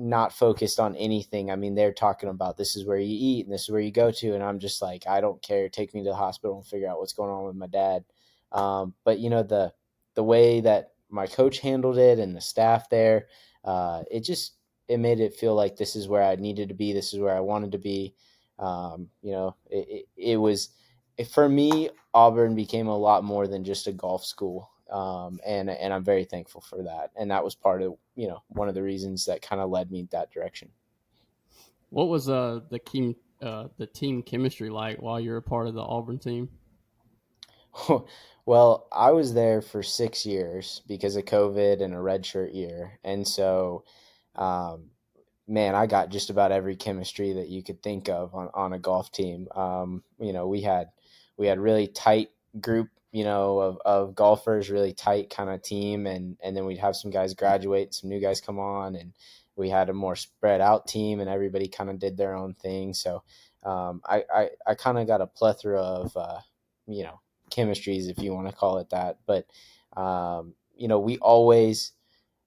not 0.00 0.32
focused 0.32 0.80
on 0.80 0.96
anything. 0.96 1.50
I 1.50 1.56
mean, 1.56 1.74
they're 1.74 1.92
talking 1.92 2.30
about 2.30 2.56
this 2.56 2.74
is 2.74 2.86
where 2.86 2.98
you 2.98 3.16
eat 3.18 3.46
and 3.46 3.52
this 3.52 3.64
is 3.64 3.70
where 3.70 3.80
you 3.80 3.92
go 3.92 4.10
to, 4.10 4.34
and 4.34 4.42
I'm 4.42 4.58
just 4.58 4.80
like, 4.80 5.06
I 5.06 5.20
don't 5.20 5.42
care. 5.42 5.68
Take 5.68 5.94
me 5.94 6.02
to 6.02 6.10
the 6.10 6.16
hospital 6.16 6.56
and 6.56 6.66
figure 6.66 6.88
out 6.88 6.98
what's 6.98 7.12
going 7.12 7.30
on 7.30 7.44
with 7.44 7.56
my 7.56 7.66
dad. 7.66 8.04
Um, 8.50 8.94
but 9.04 9.18
you 9.20 9.30
know 9.30 9.42
the 9.42 9.72
the 10.14 10.24
way 10.24 10.60
that 10.60 10.92
my 11.10 11.26
coach 11.26 11.60
handled 11.60 11.98
it 11.98 12.18
and 12.18 12.34
the 12.34 12.40
staff 12.40 12.88
there, 12.88 13.28
uh, 13.64 14.02
it 14.10 14.20
just 14.20 14.54
it 14.88 14.98
made 14.98 15.20
it 15.20 15.34
feel 15.34 15.54
like 15.54 15.76
this 15.76 15.94
is 15.94 16.08
where 16.08 16.22
I 16.22 16.34
needed 16.36 16.68
to 16.70 16.74
be. 16.74 16.92
This 16.92 17.12
is 17.12 17.20
where 17.20 17.36
I 17.36 17.40
wanted 17.40 17.72
to 17.72 17.78
be. 17.78 18.14
Um, 18.58 19.08
you 19.22 19.32
know, 19.32 19.56
it, 19.70 20.06
it, 20.16 20.32
it 20.32 20.36
was 20.36 20.70
for 21.30 21.48
me. 21.48 21.90
Auburn 22.12 22.56
became 22.56 22.88
a 22.88 22.98
lot 22.98 23.22
more 23.22 23.46
than 23.46 23.62
just 23.64 23.86
a 23.86 23.92
golf 23.92 24.24
school 24.24 24.70
um, 24.90 25.38
and 25.46 25.70
and 25.70 25.92
I'm 25.92 26.04
very 26.04 26.24
thankful 26.24 26.60
for 26.60 26.82
that. 26.82 27.10
And 27.16 27.30
that 27.30 27.44
was 27.44 27.54
part 27.54 27.82
of 27.82 27.94
you 28.20 28.28
know 28.28 28.42
one 28.48 28.68
of 28.68 28.74
the 28.74 28.82
reasons 28.82 29.24
that 29.24 29.40
kind 29.40 29.62
of 29.62 29.70
led 29.70 29.90
me 29.90 30.06
that 30.10 30.30
direction. 30.30 30.68
What 31.88 32.08
was 32.08 32.28
uh 32.28 32.60
the 32.68 32.78
team 32.78 33.16
uh, 33.40 33.68
the 33.78 33.86
team 33.86 34.22
chemistry 34.22 34.68
like 34.68 35.00
while 35.00 35.18
you 35.18 35.30
were 35.30 35.38
a 35.38 35.42
part 35.42 35.66
of 35.66 35.74
the 35.74 35.80
Auburn 35.82 36.18
team? 36.18 36.50
well, 38.44 38.86
I 38.92 39.12
was 39.12 39.32
there 39.32 39.62
for 39.62 39.82
six 39.82 40.26
years 40.26 40.82
because 40.86 41.16
of 41.16 41.24
COVID 41.24 41.82
and 41.82 41.94
a 41.94 41.98
redshirt 41.98 42.54
year, 42.54 42.98
and 43.04 43.26
so. 43.26 43.84
Um, 44.36 44.90
man, 45.48 45.74
I 45.74 45.86
got 45.86 46.10
just 46.10 46.30
about 46.30 46.52
every 46.52 46.76
chemistry 46.76 47.32
that 47.32 47.48
you 47.48 47.64
could 47.64 47.82
think 47.82 48.08
of 48.08 48.32
on, 48.36 48.50
on 48.54 48.72
a 48.72 48.78
golf 48.78 49.10
team. 49.10 49.48
Um, 49.56 50.04
you 50.20 50.32
know, 50.32 50.46
we 50.46 50.60
had 50.60 50.90
we 51.36 51.48
had 51.48 51.58
really 51.58 51.88
tight 51.88 52.28
group 52.60 52.88
you 53.12 53.24
know, 53.24 53.58
of, 53.58 53.78
of 53.84 54.14
golfers, 54.14 54.70
really 54.70 54.92
tight 54.92 55.30
kind 55.30 55.50
of 55.50 55.62
team. 55.62 56.06
And, 56.06 56.36
and 56.42 56.56
then 56.56 56.64
we'd 56.64 56.78
have 56.78 56.94
some 56.94 57.10
guys 57.10 57.34
graduate, 57.34 57.92
some 57.92 58.08
new 58.08 58.20
guys 58.20 58.40
come 58.40 58.58
on, 58.58 58.94
and 58.94 59.12
we 59.56 59.68
had 59.68 59.88
a 59.88 59.92
more 59.92 60.16
spread 60.16 60.60
out 60.60 60.86
team, 60.86 61.20
and 61.20 61.28
everybody 61.28 61.68
kind 61.68 61.90
of 61.90 61.98
did 61.98 62.16
their 62.16 62.34
own 62.34 62.54
thing. 62.54 62.94
So 62.94 63.22
um, 63.64 64.00
I, 64.04 64.24
I, 64.34 64.48
I 64.66 64.74
kind 64.74 64.98
of 64.98 65.06
got 65.06 65.20
a 65.20 65.26
plethora 65.26 65.80
of, 65.80 66.16
uh, 66.16 66.38
you 66.86 67.02
know, 67.02 67.20
chemistries, 67.50 68.08
if 68.08 68.18
you 68.18 68.32
want 68.32 68.48
to 68.48 68.54
call 68.54 68.78
it 68.78 68.90
that. 68.90 69.18
But, 69.26 69.46
um, 70.00 70.54
you 70.74 70.88
know, 70.88 71.00
we 71.00 71.18
always, 71.18 71.92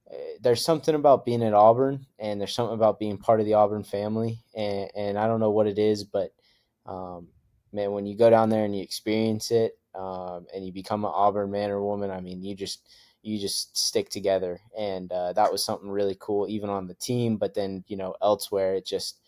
eh, 0.09 0.37
there's 0.41 0.63
something 0.63 0.95
about 0.95 1.25
being 1.25 1.43
at 1.43 1.53
Auburn, 1.53 2.07
and 2.17 2.39
there's 2.39 2.55
something 2.55 2.73
about 2.73 2.99
being 2.99 3.17
part 3.17 3.41
of 3.41 3.45
the 3.45 3.55
Auburn 3.55 3.83
family. 3.83 4.39
And, 4.55 4.89
and 4.95 5.19
I 5.19 5.27
don't 5.27 5.41
know 5.41 5.51
what 5.51 5.67
it 5.67 5.77
is, 5.77 6.05
but 6.05 6.33
um, 6.85 7.27
man, 7.73 7.91
when 7.91 8.05
you 8.05 8.17
go 8.17 8.29
down 8.29 8.49
there 8.49 8.63
and 8.65 8.75
you 8.75 8.81
experience 8.81 9.51
it, 9.51 9.77
um, 9.95 10.47
and 10.53 10.65
you 10.65 10.71
become 10.71 11.05
an 11.05 11.11
Auburn 11.13 11.51
man 11.51 11.71
or 11.71 11.81
woman, 11.81 12.11
I 12.11 12.19
mean, 12.19 12.41
you 12.41 12.55
just 12.55 12.87
you 13.21 13.39
just 13.39 13.77
stick 13.77 14.09
together, 14.09 14.59
and 14.77 15.11
uh, 15.11 15.33
that 15.33 15.51
was 15.51 15.63
something 15.63 15.89
really 15.89 16.17
cool, 16.19 16.47
even 16.49 16.69
on 16.69 16.87
the 16.87 16.93
team. 16.93 17.37
But 17.37 17.53
then 17.53 17.83
you 17.87 17.97
know 17.97 18.15
elsewhere, 18.21 18.75
it 18.75 18.85
just 18.85 19.19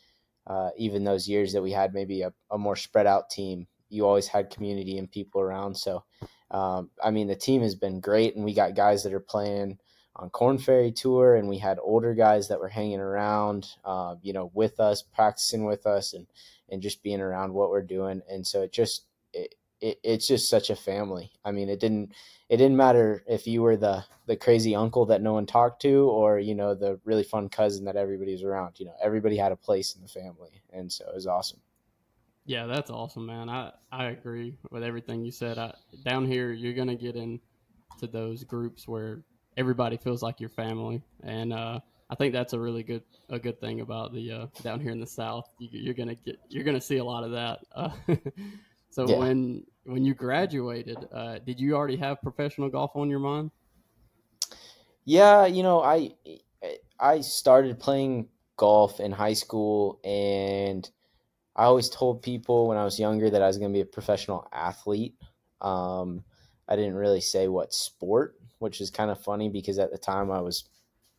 uh, 0.48 0.70
even 0.78 1.04
those 1.04 1.28
years 1.28 1.54
that 1.54 1.62
we 1.62 1.72
had 1.72 1.94
maybe 1.94 2.22
a, 2.22 2.34
a, 2.52 2.58
more 2.58 2.76
spread 2.76 3.08
out 3.08 3.30
team, 3.30 3.68
you 3.90 4.06
always 4.06 4.28
had 4.28 4.52
community 4.52 4.98
and 4.98 5.10
people 5.10 5.42
around. 5.42 5.76
So 5.76 6.04
um, 6.52 6.90
I 7.04 7.12
mean, 7.12 7.28
the 7.28 7.36
team 7.36 7.62
has 7.62 7.76
been 7.76 8.00
great, 8.00 8.36
and 8.36 8.46
we 8.46 8.54
got 8.54 8.76
guys 8.76 9.04
that 9.04 9.14
are 9.14 9.20
playing 9.20 9.80
on 10.16 10.30
Korn 10.30 10.58
Ferry 10.58 10.92
Tour, 10.92 11.36
and 11.36 11.50
we 11.50 11.58
had 11.58 11.80
older 11.82 12.14
guys 12.14 12.48
that 12.48 12.60
were 12.60 12.70
hanging 12.70 13.00
around, 13.00 13.68
uh, 13.84 14.16
you 14.22 14.34
know, 14.34 14.52
with 14.54 14.80
us, 14.80 15.02
practicing 15.02 15.66
with 15.66 15.86
us, 15.86 16.14
and 16.14 16.28
and 16.70 16.82
just 16.82 17.04
being 17.04 17.22
around 17.22 17.54
what 17.54 17.70
we're 17.70 17.82
doing. 17.82 18.22
And 18.30 18.46
so 18.46 18.64
it 18.64 18.72
just 18.72 19.06
it, 19.34 19.56
it, 19.86 20.00
it's 20.04 20.28
just 20.28 20.50
such 20.50 20.72
a 20.72 20.76
family. 20.76 21.32
I 21.46 21.52
mean, 21.52 21.70
it 21.70 21.80
didn't 21.80 22.14
it 22.50 22.58
didn't 22.58 22.78
matter 22.78 23.24
if 23.28 23.46
you 23.46 23.62
were 23.62 23.78
the 23.78 24.04
the 24.26 24.36
crazy 24.36 24.76
uncle 24.76 25.06
that 25.06 25.22
no 25.22 25.34
one 25.34 25.46
talked 25.46 25.82
to, 25.84 26.10
or 26.10 26.40
you 26.40 26.56
know 26.56 26.74
the 26.74 27.00
really 27.06 27.24
fun 27.24 27.50
cousin 27.50 27.86
that 27.86 27.96
everybody 27.96 28.32
was 28.32 28.44
around. 28.44 28.80
You 28.80 28.88
know, 28.88 28.96
everybody 29.02 29.38
had 29.38 29.52
a 29.52 29.56
place 29.56 29.96
in 29.96 30.02
the 30.02 30.08
family, 30.08 30.62
and 30.74 30.92
so 30.92 31.06
it 31.08 31.14
was 31.14 31.28
awesome. 31.28 31.60
Yeah, 32.46 32.66
that's 32.66 32.90
awesome, 32.90 33.28
man. 33.28 33.48
I 33.48 33.72
I 33.92 34.06
agree 34.06 34.58
with 34.72 34.84
everything 34.84 35.24
you 35.24 35.32
said. 35.32 35.58
I, 35.58 35.74
down 36.04 36.26
here, 36.26 36.52
you're 36.52 36.74
gonna 36.74 36.96
get 36.96 37.16
into 37.16 37.42
those 38.12 38.44
groups 38.44 38.88
where 38.88 39.22
everybody 39.56 39.98
feels 39.98 40.24
like 40.24 40.40
your 40.40 40.50
family, 40.50 41.04
and 41.24 41.54
uh, 41.54 41.80
I 42.10 42.16
think 42.16 42.34
that's 42.34 42.54
a 42.54 42.60
really 42.60 42.82
good 42.82 43.04
a 43.30 43.38
good 43.38 43.60
thing 43.60 43.82
about 43.82 44.14
the 44.14 44.32
uh, 44.32 44.48
down 44.64 44.80
here 44.80 44.92
in 44.92 45.00
the 45.00 45.08
South. 45.08 45.48
You, 45.60 45.92
are 45.92 45.94
gonna 45.94 46.16
get 46.16 46.40
you're 46.50 46.64
gonna 46.64 46.82
see 46.82 46.98
a 46.98 47.06
lot 47.06 47.24
of 47.24 47.32
that. 47.32 47.60
Uh, 47.76 47.90
so 48.90 49.08
yeah. 49.08 49.18
when 49.18 49.66
when 49.86 50.04
you 50.04 50.14
graduated, 50.14 50.98
uh, 51.14 51.40
did 51.46 51.60
you 51.60 51.76
already 51.76 51.98
have 51.98 52.22
professional 52.22 52.70
golf 52.70 52.92
on 52.96 53.10
your 53.10 53.20
mind? 53.20 53.52
Yeah, 55.06 55.46
you 55.46 55.64
know, 55.64 55.82
I 55.82 56.16
I 57.00 57.22
started 57.22 57.80
playing 57.80 58.30
golf 58.58 59.00
in 59.00 59.12
high 59.12 59.34
school, 59.34 60.00
and 60.04 60.90
I 61.56 61.66
always 61.66 61.90
told 61.90 62.24
people 62.24 62.68
when 62.68 62.78
I 62.78 62.84
was 62.84 63.00
younger 63.00 63.30
that 63.30 63.42
I 63.42 63.48
was 63.48 63.58
going 63.58 63.72
to 63.72 63.78
be 63.78 63.82
a 63.82 63.86
professional 63.86 64.48
athlete. 64.52 65.16
Um, 65.62 66.24
I 66.68 66.76
didn't 66.76 66.96
really 66.96 67.22
say 67.22 67.48
what 67.48 67.74
sport, 67.74 68.36
which 68.60 68.82
is 68.82 68.90
kind 68.90 69.12
of 69.12 69.22
funny 69.22 69.50
because 69.50 69.78
at 69.78 69.92
the 69.92 69.98
time 69.98 70.32
I 70.32 70.42
was, 70.42 70.66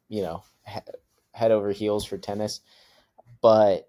you 0.08 0.22
know, 0.22 0.42
head 1.32 1.52
over 1.52 1.70
heels 1.70 2.04
for 2.04 2.18
tennis, 2.18 2.60
but 3.40 3.88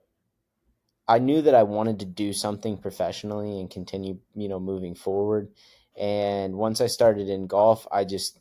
I 1.08 1.20
knew 1.20 1.42
that 1.42 1.56
I 1.56 1.64
wanted 1.64 2.00
to 2.00 2.06
do 2.06 2.34
something 2.34 2.78
professionally 2.78 3.60
and 3.60 3.70
continue, 3.70 4.18
you 4.36 4.50
know, 4.50 4.60
moving 4.60 4.94
forward. 4.94 5.50
And 5.98 6.56
once 6.56 6.82
I 6.82 6.88
started 6.88 7.30
in 7.30 7.48
golf, 7.48 7.88
I 7.92 8.04
just, 8.04 8.40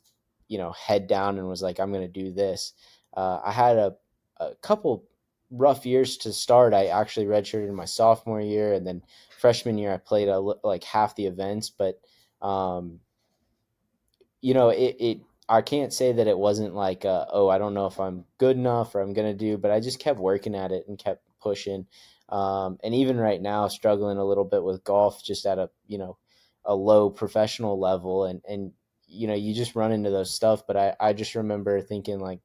you 0.48 0.58
know, 0.58 0.72
head 0.72 1.06
down 1.06 1.38
and 1.38 1.48
was 1.48 1.62
like, 1.62 1.78
I'm 1.78 1.92
going 1.92 2.10
to 2.10 2.24
do 2.24 2.32
this. 2.32 2.72
Uh, 3.16 3.40
I 3.44 3.52
had 3.52 3.76
a, 3.76 3.94
a 4.38 4.54
couple 4.56 5.04
rough 5.50 5.86
years 5.86 6.16
to 6.18 6.32
start. 6.32 6.74
I 6.74 6.86
actually 6.86 7.26
redshirted 7.26 7.68
in 7.68 7.74
my 7.74 7.84
sophomore 7.84 8.40
year, 8.40 8.74
and 8.74 8.86
then 8.86 9.02
freshman 9.38 9.78
year 9.78 9.92
I 9.92 9.98
played 9.98 10.28
a, 10.28 10.38
like 10.38 10.84
half 10.84 11.14
the 11.14 11.26
events. 11.26 11.70
But, 11.70 12.00
um, 12.42 13.00
you 14.42 14.54
know, 14.54 14.70
it, 14.70 14.96
it 14.98 15.20
I 15.48 15.62
can't 15.62 15.92
say 15.92 16.12
that 16.12 16.26
it 16.26 16.36
wasn't 16.36 16.74
like, 16.74 17.04
uh, 17.04 17.26
oh, 17.30 17.48
I 17.48 17.58
don't 17.58 17.74
know 17.74 17.86
if 17.86 18.00
I'm 18.00 18.24
good 18.38 18.56
enough 18.56 18.94
or 18.94 19.00
I'm 19.00 19.14
going 19.14 19.30
to 19.30 19.38
do, 19.38 19.56
but 19.56 19.70
I 19.70 19.78
just 19.78 20.00
kept 20.00 20.18
working 20.18 20.56
at 20.56 20.72
it 20.72 20.86
and 20.88 20.98
kept 20.98 21.22
pushing. 21.40 21.86
Um, 22.28 22.78
and 22.82 22.94
even 22.94 23.18
right 23.18 23.40
now, 23.40 23.68
struggling 23.68 24.18
a 24.18 24.24
little 24.24 24.44
bit 24.44 24.62
with 24.62 24.84
golf, 24.84 25.22
just 25.24 25.46
at 25.46 25.58
a, 25.58 25.70
you 25.86 25.98
know, 25.98 26.18
a 26.64 26.74
low 26.74 27.10
professional 27.10 27.78
level. 27.78 28.24
And, 28.24 28.42
and, 28.48 28.72
you 29.06 29.28
know, 29.28 29.34
you 29.34 29.54
just 29.54 29.76
run 29.76 29.92
into 29.92 30.10
those 30.10 30.34
stuff. 30.34 30.66
But 30.66 30.76
I, 30.76 30.96
I 30.98 31.12
just 31.12 31.34
remember 31.34 31.80
thinking 31.80 32.18
like, 32.18 32.40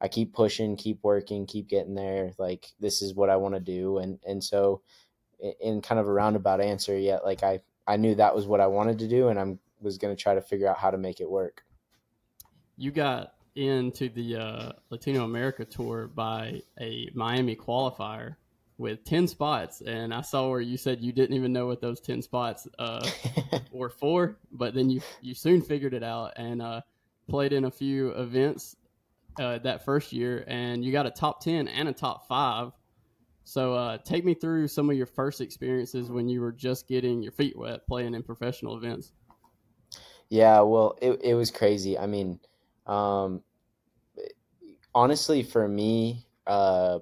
I 0.00 0.08
keep 0.08 0.34
pushing, 0.34 0.76
keep 0.76 1.00
working, 1.02 1.46
keep 1.46 1.68
getting 1.68 1.94
there. 1.94 2.32
Like 2.38 2.66
this 2.80 3.02
is 3.02 3.14
what 3.14 3.30
I 3.30 3.36
want 3.36 3.54
to 3.54 3.60
do. 3.60 3.98
And, 3.98 4.18
and 4.26 4.42
so 4.42 4.82
in 5.60 5.80
kind 5.82 5.98
of 5.98 6.06
a 6.06 6.12
roundabout 6.12 6.60
answer, 6.60 6.96
yet, 6.98 7.24
like 7.24 7.42
I, 7.42 7.60
I 7.86 7.96
knew 7.96 8.14
that 8.14 8.34
was 8.34 8.46
what 8.46 8.60
I 8.60 8.66
wanted 8.66 8.98
to 9.00 9.08
do 9.08 9.28
and 9.28 9.38
I'm 9.38 9.58
was 9.80 9.98
going 9.98 10.14
to 10.14 10.20
try 10.20 10.34
to 10.34 10.40
figure 10.40 10.68
out 10.68 10.78
how 10.78 10.90
to 10.90 10.98
make 10.98 11.20
it 11.20 11.30
work 11.30 11.62
you 12.76 12.90
got 12.90 13.34
into 13.54 14.08
the 14.10 14.36
uh, 14.36 14.72
Latino 14.90 15.24
America 15.24 15.64
tour 15.64 16.08
by 16.08 16.60
a 16.80 17.08
Miami 17.14 17.56
qualifier 17.56 18.36
with 18.78 19.04
10 19.04 19.26
spots 19.26 19.80
and 19.80 20.12
i 20.12 20.20
saw 20.20 20.48
where 20.48 20.60
you 20.60 20.76
said 20.76 21.00
you 21.00 21.12
didn't 21.12 21.34
even 21.36 21.52
know 21.52 21.66
what 21.66 21.80
those 21.80 22.00
10 22.00 22.22
spots 22.22 22.66
uh, 22.78 23.06
were 23.70 23.88
for 23.88 24.36
but 24.52 24.74
then 24.74 24.90
you 24.90 25.00
you 25.20 25.34
soon 25.34 25.62
figured 25.62 25.94
it 25.94 26.02
out 26.02 26.32
and 26.36 26.60
uh, 26.60 26.80
played 27.28 27.52
in 27.52 27.64
a 27.64 27.70
few 27.70 28.10
events 28.10 28.76
uh, 29.38 29.58
that 29.58 29.84
first 29.84 30.12
year 30.12 30.44
and 30.46 30.84
you 30.84 30.92
got 30.92 31.06
a 31.06 31.10
top 31.10 31.42
10 31.42 31.68
and 31.68 31.88
a 31.88 31.92
top 31.92 32.26
5 32.28 32.72
so 33.44 33.74
uh, 33.74 33.98
take 33.98 34.24
me 34.24 34.34
through 34.34 34.66
some 34.66 34.90
of 34.90 34.96
your 34.96 35.06
first 35.06 35.40
experiences 35.40 36.10
when 36.10 36.28
you 36.28 36.40
were 36.40 36.52
just 36.52 36.88
getting 36.88 37.22
your 37.22 37.32
feet 37.32 37.56
wet 37.56 37.86
playing 37.86 38.14
in 38.14 38.24
professional 38.24 38.76
events. 38.76 39.12
Yeah 40.28 40.60
well 40.62 40.98
it, 41.00 41.20
it 41.22 41.34
was 41.34 41.50
crazy. 41.50 41.96
I 41.98 42.06
mean 42.06 42.40
um, 42.86 43.42
honestly, 44.96 45.42
for 45.42 45.68
me, 45.68 46.26
uh, 46.46 47.00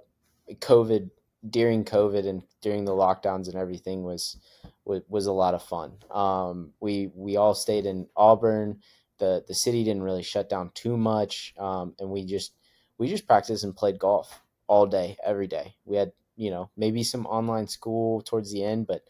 COVID 0.50 1.10
during 1.48 1.84
COVID 1.84 2.26
and 2.26 2.42
during 2.62 2.84
the 2.84 2.92
lockdowns 2.92 3.46
and 3.46 3.56
everything 3.56 4.02
was 4.04 4.36
was, 4.84 5.02
was 5.08 5.26
a 5.26 5.32
lot 5.32 5.54
of 5.54 5.62
fun. 5.62 5.98
Um, 6.10 6.72
we 6.80 7.10
we 7.14 7.36
all 7.36 7.54
stayed 7.54 7.86
in 7.86 8.08
Auburn. 8.16 8.80
the 9.18 9.44
The 9.46 9.54
city 9.54 9.84
didn't 9.84 10.02
really 10.02 10.22
shut 10.22 10.48
down 10.48 10.70
too 10.74 10.96
much, 10.96 11.54
um, 11.58 11.94
and 11.98 12.10
we 12.10 12.24
just 12.24 12.54
we 12.98 13.08
just 13.08 13.26
practiced 13.26 13.64
and 13.64 13.76
played 13.76 13.98
golf 13.98 14.42
all 14.66 14.86
day, 14.86 15.16
every 15.24 15.46
day. 15.46 15.74
We 15.84 15.96
had 15.96 16.12
you 16.36 16.50
know, 16.50 16.70
maybe 16.76 17.02
some 17.02 17.26
online 17.26 17.66
school 17.68 18.20
towards 18.22 18.52
the 18.52 18.64
end, 18.64 18.86
but 18.86 19.02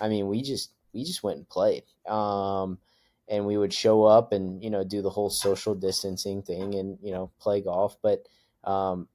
I 0.00 0.08
mean, 0.08 0.26
we 0.26 0.42
just 0.42 0.72
we 0.92 1.04
just 1.04 1.22
went 1.22 1.38
and 1.38 1.48
played. 1.48 1.84
Um, 2.06 2.78
and 3.28 3.46
we 3.46 3.56
would 3.56 3.72
show 3.72 4.04
up 4.04 4.32
and 4.32 4.62
you 4.62 4.70
know 4.70 4.84
do 4.84 5.00
the 5.00 5.10
whole 5.10 5.30
social 5.30 5.74
distancing 5.74 6.42
thing 6.42 6.74
and 6.74 6.98
you 7.02 7.12
know 7.12 7.30
play 7.40 7.60
golf. 7.60 7.96
But 8.02 8.26
um, 8.64 9.08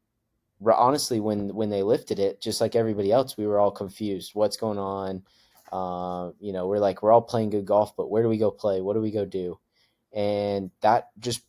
honestly, 0.66 1.20
when 1.20 1.54
when 1.54 1.70
they 1.70 1.84
lifted 1.84 2.20
it, 2.20 2.42
just 2.42 2.62
like 2.62 2.76
everybody 2.76 3.12
else, 3.12 3.38
we 3.38 3.48
were 3.48 3.60
all 3.60 3.72
confused. 3.72 4.32
What's 4.34 4.58
going 4.58 4.80
on? 4.80 5.24
Uh, 5.72 6.32
you 6.40 6.54
know, 6.54 6.68
we're 6.68 6.80
like 6.80 7.04
we're 7.04 7.12
all 7.12 7.22
playing 7.22 7.50
good 7.50 7.66
golf, 7.66 7.96
but 7.96 8.10
where 8.10 8.24
do 8.24 8.30
we 8.30 8.38
go 8.38 8.52
play? 8.52 8.82
What 8.82 8.94
do 8.94 9.02
we 9.02 9.12
go 9.12 9.26
do? 9.26 9.60
And 10.14 10.72
that 10.82 11.10
just 11.20 11.42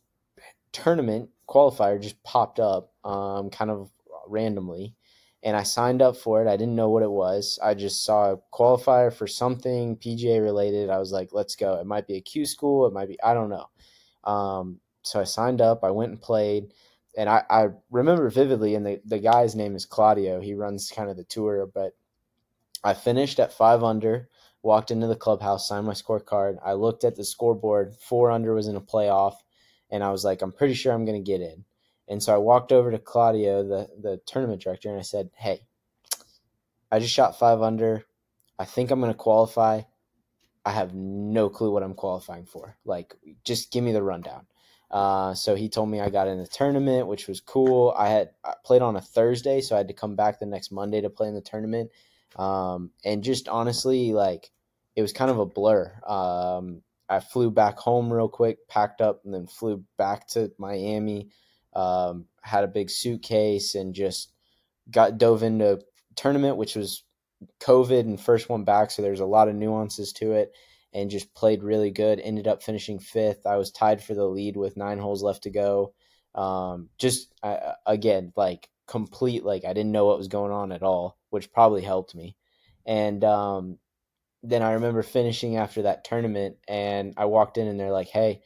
tournament 0.71 1.29
qualifier 1.47 2.01
just 2.01 2.21
popped 2.23 2.59
up 2.59 2.91
um, 3.03 3.49
kind 3.49 3.71
of 3.71 3.89
randomly 4.27 4.95
and 5.43 5.55
I 5.55 5.63
signed 5.63 6.01
up 6.01 6.17
for 6.17 6.41
it. 6.41 6.49
I 6.49 6.57
didn't 6.57 6.75
know 6.75 6.89
what 6.89 7.03
it 7.03 7.09
was. 7.09 7.59
I 7.63 7.73
just 7.73 8.03
saw 8.03 8.33
a 8.33 8.37
qualifier 8.53 9.13
for 9.13 9.25
something 9.25 9.95
PGA 9.97 10.41
related. 10.43 10.89
I 10.89 10.97
was 10.97 11.11
like, 11.11 11.29
let's 11.31 11.55
go. 11.55 11.75
It 11.75 11.85
might 11.85 12.07
be 12.07 12.15
a 12.15 12.21
Q 12.21 12.45
school. 12.45 12.85
It 12.85 12.93
might 12.93 13.07
be, 13.07 13.21
I 13.23 13.33
don't 13.33 13.49
know. 13.49 13.69
Um, 14.29 14.79
so 15.03 15.19
I 15.19 15.23
signed 15.23 15.61
up. 15.61 15.83
I 15.83 15.91
went 15.91 16.11
and 16.11 16.21
played. 16.21 16.73
And 17.17 17.29
I, 17.29 17.43
I 17.49 17.67
remember 17.89 18.29
vividly, 18.29 18.75
and 18.75 18.85
the, 18.85 19.01
the 19.05 19.19
guy's 19.19 19.55
name 19.55 19.75
is 19.75 19.85
Claudio. 19.85 20.39
He 20.39 20.53
runs 20.53 20.91
kind 20.95 21.09
of 21.09 21.17
the 21.17 21.23
tour, 21.23 21.67
but 21.73 21.93
I 22.83 22.93
finished 22.93 23.39
at 23.39 23.53
five 23.53 23.83
under, 23.83 24.29
walked 24.61 24.91
into 24.91 25.07
the 25.07 25.15
clubhouse, 25.15 25.67
signed 25.67 25.87
my 25.87 25.93
scorecard. 25.93 26.57
I 26.63 26.73
looked 26.73 27.03
at 27.03 27.15
the 27.15 27.25
scoreboard. 27.25 27.95
Four 27.95 28.31
under 28.31 28.53
was 28.53 28.67
in 28.67 28.75
a 28.75 28.81
playoff. 28.81 29.35
And 29.91 30.03
I 30.03 30.11
was 30.11 30.23
like, 30.23 30.41
I'm 30.41 30.51
pretty 30.51 30.75
sure 30.75 30.93
I'm 30.93 31.05
going 31.05 31.23
to 31.23 31.31
get 31.31 31.41
in. 31.41 31.65
And 32.07 32.21
so 32.21 32.33
I 32.33 32.37
walked 32.37 32.71
over 32.71 32.91
to 32.91 32.99
Claudio, 32.99 33.63
the, 33.63 33.89
the 34.01 34.21
tournament 34.25 34.61
director, 34.61 34.89
and 34.89 34.97
I 34.97 35.03
said, 35.03 35.29
Hey, 35.35 35.61
I 36.91 36.99
just 36.99 37.13
shot 37.13 37.37
five 37.37 37.61
under. 37.61 38.05
I 38.57 38.65
think 38.65 38.91
I'm 38.91 38.99
going 38.99 39.11
to 39.11 39.17
qualify. 39.17 39.81
I 40.65 40.71
have 40.71 40.93
no 40.93 41.49
clue 41.49 41.71
what 41.71 41.83
I'm 41.83 41.93
qualifying 41.93 42.45
for. 42.45 42.77
Like, 42.85 43.15
just 43.43 43.71
give 43.71 43.83
me 43.83 43.91
the 43.91 44.03
rundown. 44.03 44.45
Uh, 44.91 45.33
so 45.33 45.55
he 45.55 45.69
told 45.69 45.89
me 45.89 45.99
I 45.99 46.09
got 46.09 46.27
in 46.27 46.39
the 46.39 46.47
tournament, 46.47 47.07
which 47.07 47.27
was 47.27 47.41
cool. 47.41 47.93
I 47.97 48.09
had 48.09 48.29
I 48.43 48.53
played 48.63 48.81
on 48.81 48.95
a 48.95 49.01
Thursday, 49.01 49.61
so 49.61 49.75
I 49.75 49.79
had 49.79 49.87
to 49.89 49.93
come 49.93 50.15
back 50.15 50.39
the 50.39 50.45
next 50.45 50.71
Monday 50.71 51.01
to 51.01 51.09
play 51.09 51.27
in 51.27 51.35
the 51.35 51.41
tournament. 51.41 51.91
Um, 52.35 52.91
and 53.05 53.23
just 53.23 53.47
honestly, 53.47 54.13
like, 54.13 54.49
it 54.95 55.01
was 55.01 55.13
kind 55.13 55.31
of 55.31 55.39
a 55.39 55.45
blur. 55.45 55.93
Um, 56.07 56.81
I 57.07 57.19
flew 57.19 57.51
back 57.51 57.77
home 57.77 58.11
real 58.11 58.29
quick, 58.29 58.67
packed 58.67 59.01
up, 59.01 59.21
and 59.25 59.33
then 59.33 59.47
flew 59.47 59.83
back 59.97 60.27
to 60.29 60.51
Miami 60.57 61.29
um, 61.73 62.25
had 62.41 62.63
a 62.63 62.67
big 62.67 62.89
suitcase 62.89 63.75
and 63.75 63.93
just 63.93 64.31
got 64.89 65.17
dove 65.17 65.43
into 65.43 65.81
tournament, 66.15 66.57
which 66.57 66.75
was 66.75 67.03
COVID 67.59 68.01
and 68.01 68.19
first 68.19 68.49
one 68.49 68.63
back, 68.63 68.91
so 68.91 69.01
there's 69.01 69.19
a 69.19 69.25
lot 69.25 69.47
of 69.47 69.55
nuances 69.55 70.11
to 70.13 70.33
it, 70.33 70.53
and 70.93 71.09
just 71.09 71.33
played 71.33 71.63
really 71.63 71.91
good. 71.91 72.19
Ended 72.19 72.47
up 72.47 72.63
finishing 72.63 72.99
fifth. 72.99 73.45
I 73.45 73.57
was 73.57 73.71
tied 73.71 74.03
for 74.03 74.13
the 74.13 74.25
lead 74.25 74.57
with 74.57 74.77
nine 74.77 74.99
holes 74.99 75.23
left 75.23 75.43
to 75.43 75.49
go. 75.49 75.93
Um, 76.35 76.89
just 76.97 77.33
again, 77.85 78.33
like 78.35 78.69
complete, 78.87 79.43
like 79.43 79.65
I 79.65 79.73
didn't 79.73 79.91
know 79.91 80.05
what 80.05 80.17
was 80.17 80.27
going 80.27 80.51
on 80.51 80.71
at 80.71 80.83
all, 80.83 81.17
which 81.29 81.51
probably 81.51 81.81
helped 81.81 82.15
me. 82.15 82.35
And 82.85 83.23
um, 83.23 83.77
then 84.43 84.61
I 84.61 84.73
remember 84.73 85.03
finishing 85.03 85.57
after 85.57 85.83
that 85.83 86.03
tournament, 86.03 86.57
and 86.67 87.13
I 87.17 87.25
walked 87.25 87.57
in, 87.57 87.67
and 87.67 87.79
they're 87.79 87.91
like, 87.91 88.09
"Hey." 88.09 88.41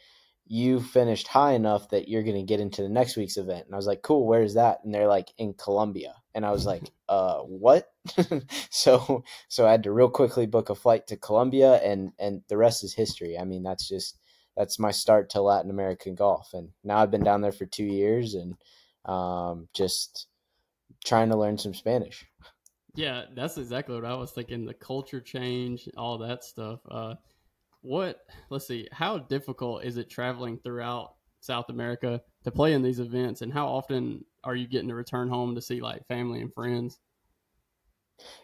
you 0.46 0.82
finished 0.82 1.28
high 1.28 1.54
enough 1.54 1.90
that 1.90 2.08
you're 2.08 2.24
going 2.24 2.36
to 2.36 2.44
get 2.44 2.60
into 2.60 2.82
the 2.82 2.90
next 2.90 3.16
week's 3.16 3.38
event. 3.38 3.66
And 3.66 3.74
I 3.74 3.78
was 3.78 3.88
like, 3.88 4.02
cool, 4.02 4.28
where's 4.28 4.56
that? 4.56 4.80
And 4.84 4.94
they're 4.94 5.08
like, 5.08 5.32
in 5.38 5.54
Colombia. 5.54 6.16
And 6.36 6.46
I 6.46 6.52
was 6.52 6.66
like, 6.66 6.84
uh, 7.10 7.40
what? 7.40 7.88
so, 8.70 9.24
so 9.48 9.68
I 9.68 9.72
had 9.72 9.84
to 9.84 9.92
real 9.92 10.10
quickly 10.10 10.46
book 10.46 10.70
a 10.70 10.76
flight 10.76 11.08
to 11.08 11.18
Colombia 11.18 11.76
and, 11.76 12.12
and 12.20 12.42
the 12.48 12.58
rest 12.58 12.84
is 12.84 12.94
history. 12.94 13.38
I 13.38 13.44
mean, 13.44 13.64
that's 13.64 13.88
just, 13.88 14.20
that's 14.58 14.80
my 14.80 14.92
start 14.92 15.30
to 15.32 15.42
Latin 15.42 15.72
American 15.72 16.16
golf. 16.16 16.54
And 16.54 16.70
now 16.84 16.98
I've 16.98 17.12
been 17.12 17.24
down 17.24 17.42
there 17.42 17.52
for 17.52 17.66
two 17.66 17.86
years 17.86 18.36
and, 18.36 18.56
um, 19.06 19.68
just 19.74 20.28
trying 21.06 21.30
to 21.30 21.38
learn 21.38 21.58
some 21.58 21.74
Spanish. 21.74 22.26
Yeah, 22.96 23.24
that's 23.36 23.58
exactly 23.58 23.96
what 23.96 24.06
I 24.06 24.16
was 24.16 24.32
thinking. 24.32 24.66
The 24.66 24.74
culture 24.74 25.20
change, 25.20 25.90
all 25.98 26.20
that 26.20 26.44
stuff. 26.44 26.80
Uh, 26.90 27.16
what 27.84 28.22
let's 28.50 28.66
see 28.66 28.88
how 28.92 29.18
difficult 29.18 29.84
is 29.84 29.98
it 29.98 30.10
traveling 30.10 30.58
throughout 30.58 31.16
south 31.42 31.70
america 31.70 32.22
to 32.44 32.50
play 32.50 32.72
in 32.74 32.82
these 32.82 33.02
events 33.02 33.42
and 33.42 33.52
how 33.52 33.68
often 33.68 34.24
are 34.46 34.56
you 34.56 34.68
getting 34.68 34.88
to 34.88 34.96
return 34.96 35.28
home 35.28 35.54
to 35.54 35.62
see 35.62 35.82
like 35.82 36.08
family 36.08 36.40
and 36.40 36.54
friends 36.54 37.00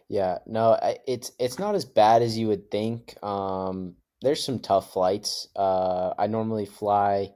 yeah 0.07 0.37
no 0.45 0.77
it's 1.07 1.31
it's 1.39 1.59
not 1.59 1.75
as 1.75 1.85
bad 1.85 2.21
as 2.21 2.37
you 2.37 2.47
would 2.47 2.69
think 2.71 3.21
um 3.23 3.95
there's 4.21 4.43
some 4.43 4.59
tough 4.59 4.93
flights 4.93 5.47
uh 5.55 6.13
i 6.17 6.27
normally 6.27 6.65
fly 6.65 7.29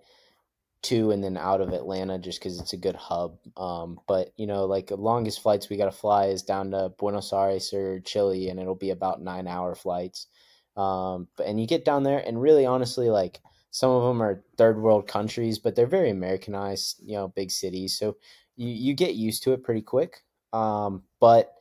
to 0.81 1.11
and 1.11 1.23
then 1.23 1.37
out 1.37 1.61
of 1.61 1.71
atlanta 1.71 2.17
just 2.19 2.39
because 2.39 2.59
it's 2.59 2.73
a 2.73 2.77
good 2.77 2.95
hub 2.95 3.37
um 3.57 3.99
but 4.07 4.33
you 4.35 4.45
know 4.45 4.65
like 4.65 4.87
the 4.87 4.97
longest 4.97 5.41
flights 5.41 5.69
we 5.69 5.77
got 5.77 5.85
to 5.85 5.91
fly 5.91 6.25
is 6.25 6.43
down 6.43 6.71
to 6.71 6.91
buenos 6.99 7.31
aires 7.31 7.73
or 7.73 7.99
chile 8.01 8.49
and 8.49 8.59
it'll 8.59 8.75
be 8.75 8.89
about 8.89 9.21
nine 9.21 9.47
hour 9.47 9.75
flights 9.75 10.27
um, 10.75 11.27
but 11.37 11.45
and 11.47 11.59
you 11.59 11.67
get 11.67 11.85
down 11.85 12.03
there, 12.03 12.19
and 12.25 12.41
really, 12.41 12.65
honestly, 12.65 13.09
like 13.09 13.41
some 13.71 13.91
of 13.91 14.03
them 14.03 14.21
are 14.21 14.43
third 14.57 14.81
world 14.81 15.07
countries, 15.07 15.59
but 15.59 15.75
they're 15.75 15.87
very 15.87 16.09
Americanized, 16.09 17.01
you 17.03 17.15
know, 17.15 17.27
big 17.27 17.51
cities. 17.51 17.97
So 17.97 18.17
you 18.55 18.67
you 18.69 18.93
get 18.93 19.15
used 19.15 19.43
to 19.43 19.53
it 19.53 19.63
pretty 19.63 19.81
quick. 19.81 20.23
Um, 20.51 21.03
but 21.19 21.53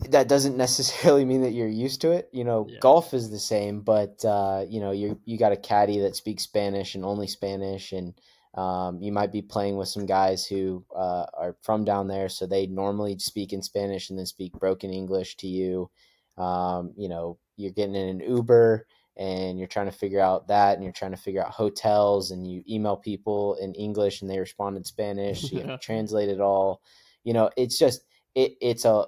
that 0.00 0.28
doesn't 0.28 0.56
necessarily 0.56 1.24
mean 1.24 1.42
that 1.42 1.52
you're 1.52 1.68
used 1.68 2.00
to 2.02 2.12
it. 2.12 2.28
You 2.32 2.44
know, 2.44 2.66
yeah. 2.68 2.78
golf 2.80 3.14
is 3.14 3.30
the 3.30 3.38
same, 3.38 3.80
but 3.80 4.24
uh, 4.24 4.64
you 4.68 4.80
know, 4.80 4.90
you 4.90 5.20
you 5.24 5.38
got 5.38 5.52
a 5.52 5.56
caddy 5.56 6.00
that 6.00 6.16
speaks 6.16 6.42
Spanish 6.42 6.94
and 6.94 7.04
only 7.04 7.26
Spanish, 7.26 7.92
and 7.92 8.14
um, 8.54 9.00
you 9.00 9.12
might 9.12 9.32
be 9.32 9.42
playing 9.42 9.76
with 9.76 9.88
some 9.88 10.06
guys 10.06 10.46
who 10.46 10.84
uh, 10.94 11.26
are 11.34 11.56
from 11.62 11.84
down 11.84 12.08
there, 12.08 12.28
so 12.28 12.46
they 12.46 12.66
normally 12.66 13.18
speak 13.18 13.52
in 13.52 13.62
Spanish 13.62 14.10
and 14.10 14.18
then 14.18 14.26
speak 14.26 14.52
broken 14.54 14.92
English 14.92 15.36
to 15.38 15.46
you. 15.46 15.90
Um, 16.36 16.92
you 16.96 17.08
know, 17.08 17.38
you're 17.56 17.72
getting 17.72 17.94
in 17.94 18.08
an 18.08 18.20
Uber 18.20 18.86
and 19.16 19.58
you're 19.58 19.68
trying 19.68 19.86
to 19.86 19.96
figure 19.96 20.20
out 20.20 20.48
that 20.48 20.74
and 20.74 20.82
you're 20.82 20.92
trying 20.92 21.12
to 21.12 21.16
figure 21.16 21.44
out 21.44 21.52
hotels 21.52 22.32
and 22.32 22.50
you 22.50 22.64
email 22.68 22.96
people 22.96 23.56
in 23.60 23.72
English 23.74 24.20
and 24.20 24.30
they 24.30 24.40
respond 24.40 24.76
in 24.76 24.82
Spanish. 24.82 25.52
You 25.52 25.60
have 25.60 25.66
to 25.80 25.86
translate 25.86 26.28
it 26.28 26.40
all. 26.40 26.80
You 27.22 27.32
know, 27.32 27.50
it's 27.56 27.78
just 27.78 28.02
it 28.34 28.56
it's 28.60 28.84
a 28.84 29.06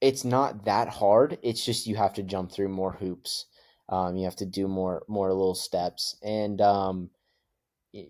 it's 0.00 0.24
not 0.24 0.64
that 0.64 0.88
hard. 0.88 1.38
It's 1.42 1.64
just 1.64 1.86
you 1.86 1.96
have 1.96 2.14
to 2.14 2.22
jump 2.22 2.52
through 2.52 2.68
more 2.68 2.92
hoops. 2.92 3.46
Um, 3.88 4.16
you 4.16 4.24
have 4.24 4.36
to 4.36 4.46
do 4.46 4.68
more 4.68 5.04
more 5.08 5.28
little 5.28 5.54
steps. 5.54 6.16
And 6.22 6.60
um, 6.60 7.10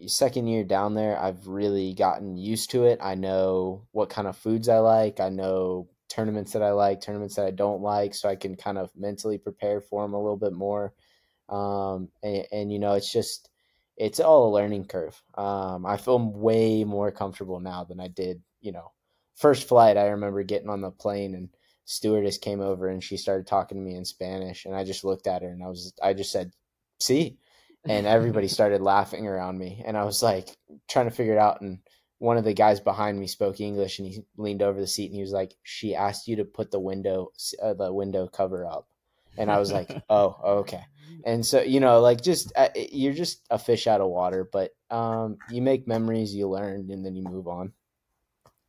second 0.07 0.49
year 0.49 0.65
down 0.65 0.95
there, 0.95 1.19
I've 1.19 1.47
really 1.47 1.95
gotten 1.95 2.37
used 2.37 2.71
to 2.71 2.85
it. 2.85 2.99
I 3.03 3.15
know 3.15 3.87
what 3.93 4.11
kind 4.11 4.27
of 4.27 4.37
foods 4.37 4.69
I 4.69 4.79
like. 4.79 5.21
I 5.21 5.29
know 5.29 5.89
tournaments 6.09 6.53
that 6.53 6.63
I 6.63 6.71
like, 6.71 7.01
tournaments 7.01 7.37
that 7.37 7.47
I 7.47 7.51
don't 7.51 7.83
like, 7.83 8.15
so 8.15 8.29
I 8.29 8.37
can 8.37 8.57
kind 8.57 8.79
of 8.79 8.91
mentally 8.97 9.39
prepare 9.39 9.81
for 9.81 10.03
them 10.03 10.15
a 10.15 10.21
little 10.21 10.37
bit 10.37 10.53
more. 10.53 10.95
Um, 11.49 12.09
and, 12.23 12.47
and 12.53 12.73
you 12.73 12.79
know, 12.79 12.95
it's 12.95 13.13
just 13.13 13.51
it's 13.97 14.21
all 14.21 14.49
a 14.49 14.55
learning 14.55 14.87
curve. 14.87 15.21
Um, 15.37 15.87
I 15.87 15.97
feel 15.97 16.19
way 16.19 16.85
more 16.85 17.11
comfortable 17.11 17.61
now 17.61 17.85
than 17.85 18.01
I 18.01 18.09
did. 18.09 18.43
You 18.61 18.73
know, 18.73 18.93
first 19.37 19.69
flight, 19.69 19.97
I 19.97 20.09
remember 20.09 20.43
getting 20.43 20.69
on 20.69 20.81
the 20.81 20.91
plane 20.91 21.35
and 21.35 21.49
stewardess 21.87 22.37
came 22.37 22.61
over 22.61 22.89
and 22.89 23.03
she 23.03 23.17
started 23.17 23.47
talking 23.47 23.79
to 23.79 23.83
me 23.83 23.95
in 23.97 24.05
Spanish, 24.05 24.67
and 24.67 24.75
I 24.75 24.85
just 24.85 25.05
looked 25.05 25.27
at 25.27 25.43
her 25.43 25.49
and 25.49 25.65
I 25.65 25.69
was 25.69 25.95
I 26.03 26.13
just 26.13 26.31
said, 26.31 26.53
"See," 27.01 27.39
and 27.89 28.07
everybody 28.07 28.49
started 28.59 28.83
laughing 28.83 29.27
around 29.27 29.57
me, 29.57 29.83
and 29.87 29.97
I 29.97 30.05
was 30.05 30.23
like 30.23 30.55
trying 30.89 31.09
to 31.09 31.15
figure 31.15 31.35
it 31.35 31.39
out 31.39 31.63
and 31.63 31.79
one 32.19 32.37
of 32.37 32.45
the 32.45 32.55
guys 32.55 32.81
behind 32.81 33.19
me 33.19 33.27
spoke 33.27 33.61
English 33.61 33.99
and 33.99 34.09
he 34.09 34.25
leaned 34.37 34.63
over 34.63 34.81
the 34.81 34.87
seat 34.87 35.07
and 35.07 35.15
he 35.15 35.21
was 35.21 35.33
like, 35.33 35.55
"She 35.63 35.95
asked 35.95 36.29
you 36.29 36.37
to 36.37 36.45
put 36.45 36.71
the 36.71 36.81
window 36.81 37.33
uh, 37.63 37.75
the 37.75 37.93
window 37.93 38.27
cover 38.27 38.67
up," 38.67 38.89
and 39.37 39.51
I 39.51 39.59
was 39.59 39.73
like, 39.73 39.91
"Oh, 40.11 40.37
okay." 40.61 40.85
And 41.25 41.45
so 41.45 41.61
you 41.61 41.81
know, 41.81 42.01
like 42.01 42.23
just 42.23 42.53
uh, 42.57 42.69
you're 42.75 43.13
just 43.13 43.45
a 43.51 43.59
fish 43.59 43.87
out 43.87 44.01
of 44.01 44.09
water, 44.09 44.49
but 44.51 44.73
um, 44.91 45.39
you 45.51 45.61
make 45.61 45.87
memories, 45.87 46.35
you 46.35 46.49
learn, 46.49 46.91
and 46.91 47.05
then 47.05 47.17
you 47.17 47.23
move 47.23 47.49
on. 47.49 47.73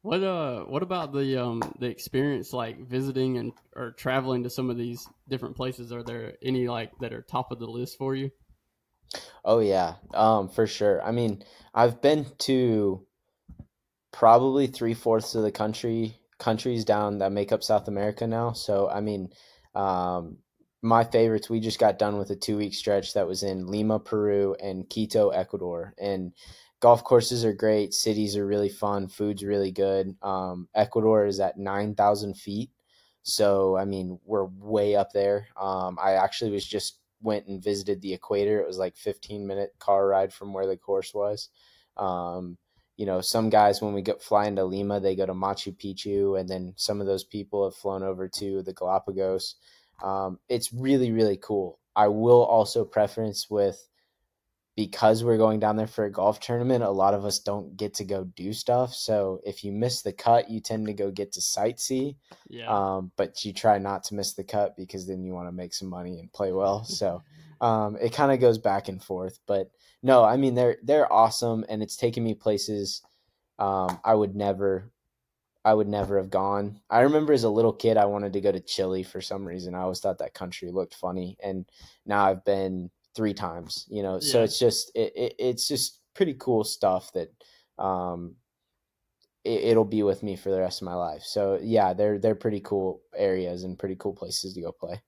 What 0.01 0.23
uh, 0.23 0.63
what 0.65 0.83
about 0.83 1.11
the 1.11 1.41
um 1.41 1.61
the 1.79 1.87
experience 1.87 2.53
like 2.53 2.87
visiting 2.87 3.37
and 3.37 3.51
or 3.75 3.91
traveling 3.91 4.43
to 4.43 4.49
some 4.49 4.69
of 4.69 4.77
these 4.77 5.07
different 5.27 5.55
places? 5.55 5.91
Are 5.91 6.03
there 6.03 6.33
any 6.41 6.67
like 6.67 6.91
that 6.99 7.13
are 7.13 7.21
top 7.21 7.51
of 7.51 7.59
the 7.59 7.67
list 7.67 7.97
for 7.97 8.15
you? 8.15 8.31
Oh 9.43 9.59
yeah, 9.59 9.95
um, 10.13 10.49
for 10.49 10.67
sure. 10.67 11.01
I 11.01 11.11
mean, 11.11 11.43
I've 11.73 12.01
been 12.01 12.25
to 12.39 13.05
probably 14.11 14.67
three 14.67 14.93
fourths 14.93 15.35
of 15.35 15.43
the 15.43 15.51
country 15.51 16.17
countries 16.39 16.85
down 16.85 17.17
that 17.19 17.31
make 17.31 17.51
up 17.51 17.63
South 17.63 17.87
America 17.87 18.27
now. 18.27 18.53
So 18.53 18.89
I 18.89 19.01
mean, 19.01 19.29
um, 19.75 20.37
my 20.81 21.03
favorites. 21.03 21.49
We 21.49 21.59
just 21.59 21.79
got 21.79 21.99
done 21.99 22.17
with 22.17 22.29
a 22.29 22.35
two 22.35 22.57
week 22.57 22.73
stretch 22.73 23.13
that 23.13 23.27
was 23.27 23.43
in 23.43 23.67
Lima, 23.67 23.99
Peru, 23.99 24.55
and 24.61 24.87
Quito, 24.89 25.29
Ecuador, 25.29 25.93
and 25.99 26.33
golf 26.79 27.03
courses 27.03 27.43
are 27.43 27.53
great. 27.53 27.93
Cities 27.93 28.37
are 28.37 28.45
really 28.45 28.69
fun. 28.69 29.07
Food's 29.07 29.43
really 29.43 29.71
good. 29.71 30.15
Um, 30.21 30.67
Ecuador 30.75 31.25
is 31.25 31.39
at 31.39 31.57
9,000 31.57 32.35
feet. 32.35 32.71
So, 33.23 33.75
I 33.75 33.85
mean, 33.85 34.19
we're 34.25 34.45
way 34.45 34.95
up 34.95 35.11
there. 35.11 35.47
Um, 35.59 35.97
I 36.01 36.13
actually 36.13 36.51
was 36.51 36.65
just 36.65 36.99
went 37.21 37.47
and 37.47 37.61
visited 37.61 38.01
the 38.01 38.13
equator. 38.13 38.59
It 38.59 38.67
was 38.67 38.77
like 38.77 38.95
15 38.95 39.45
minute 39.45 39.73
car 39.79 40.07
ride 40.07 40.31
from 40.31 40.53
where 40.53 40.67
the 40.67 40.77
course 40.77 41.13
was. 41.13 41.49
Um, 41.97 42.57
you 42.95 43.05
know, 43.05 43.21
some 43.21 43.49
guys 43.49 43.81
when 43.81 43.93
we 43.93 44.01
go 44.01 44.15
fly 44.15 44.47
into 44.47 44.63
Lima, 44.63 44.99
they 44.99 45.15
go 45.15 45.25
to 45.25 45.33
Machu 45.33 45.75
Picchu, 45.75 46.39
and 46.39 46.49
then 46.49 46.73
some 46.77 46.99
of 46.99 47.07
those 47.07 47.23
people 47.23 47.63
have 47.65 47.75
flown 47.75 48.01
over 48.01 48.27
to 48.39 48.63
the 48.63 48.73
Galapagos. 48.73 49.55
Um, 50.03 50.39
it's 50.49 50.73
really 50.73 51.11
really 51.11 51.37
cool. 51.37 51.79
I 51.95 52.07
will 52.07 52.43
also 52.43 52.85
preference 52.85 53.49
with 53.49 53.87
because 54.77 55.23
we're 55.23 55.39
going 55.39 55.59
down 55.59 55.75
there 55.75 55.87
for 55.87 56.05
a 56.05 56.11
golf 56.11 56.39
tournament, 56.39 56.83
a 56.83 56.89
lot 56.89 57.15
of 57.15 57.25
us 57.25 57.39
don't 57.39 57.75
get 57.75 57.95
to 57.95 58.05
go 58.05 58.23
do 58.35 58.53
stuff. 58.53 58.93
So 58.93 59.41
if 59.43 59.63
you 59.63 59.71
miss 59.71 60.03
the 60.03 60.13
cut, 60.13 60.51
you 60.51 60.59
tend 60.59 60.85
to 60.85 60.93
go 60.93 61.09
get 61.09 61.31
to 61.31 61.39
sightsee. 61.39 62.15
Yeah. 62.47 62.67
Um, 62.69 63.11
but 63.17 63.43
you 63.43 63.53
try 63.53 63.79
not 63.79 64.03
to 64.05 64.13
miss 64.13 64.33
the 64.33 64.43
cut 64.43 64.77
because 64.77 65.07
then 65.07 65.23
you 65.23 65.33
want 65.33 65.47
to 65.47 65.51
make 65.51 65.73
some 65.73 65.89
money 65.89 66.19
and 66.19 66.31
play 66.31 66.53
well. 66.53 66.83
So 66.83 67.23
um, 67.61 67.97
it 67.99 68.13
kind 68.13 68.31
of 68.31 68.39
goes 68.39 68.59
back 68.59 68.87
and 68.87 69.03
forth. 69.03 69.39
But 69.47 69.71
no, 70.03 70.23
I 70.23 70.37
mean 70.37 70.53
they're 70.53 70.77
they're 70.83 71.11
awesome, 71.11 71.65
and 71.67 71.81
it's 71.81 71.97
taken 71.97 72.23
me 72.23 72.35
places 72.35 73.01
um, 73.57 73.99
I 74.05 74.13
would 74.13 74.35
never 74.35 74.91
I 75.65 75.73
would 75.73 75.87
never 75.87 76.17
have 76.17 76.29
gone. 76.29 76.81
I 76.87 77.01
remember 77.01 77.33
as 77.33 77.45
a 77.45 77.49
little 77.49 77.73
kid, 77.73 77.97
I 77.97 78.05
wanted 78.05 78.33
to 78.33 78.41
go 78.41 78.51
to 78.51 78.59
Chile 78.59 79.01
for 79.01 79.21
some 79.21 79.43
reason. 79.43 79.73
I 79.73 79.79
always 79.79 79.99
thought 79.99 80.19
that 80.19 80.35
country 80.35 80.69
looked 80.69 80.93
funny, 80.93 81.35
and 81.41 81.65
now 82.05 82.27
I've 82.27 82.45
been 82.45 82.91
three 83.17 83.33
times. 83.33 83.85
You 83.89 84.03
know, 84.03 84.19
so 84.21 84.43
it's 84.43 84.57
just 84.57 84.91
it, 84.95 85.11
it, 85.15 85.35
it's 85.39 85.67
just 85.67 85.99
pretty 86.13 86.35
cool 86.35 86.63
stuff 86.63 87.11
that 87.13 87.29
um, 87.83 88.35
it, 89.43 89.63
it'll 89.71 89.85
be 89.85 90.03
with 90.03 90.23
me 90.23 90.35
for 90.35 90.51
the 90.51 90.59
rest 90.59 90.81
of 90.81 90.85
my 90.85 90.93
life. 90.93 91.23
So 91.23 91.59
yeah, 91.61 91.93
they're 91.93 92.19
they're 92.19 92.35
pretty 92.35 92.61
cool 92.61 93.01
areas 93.15 93.63
and 93.63 93.77
pretty 93.77 93.95
cool 93.97 94.13
places 94.13 94.53
to 94.53 94.61
go 94.61 94.71
play. 94.71 95.01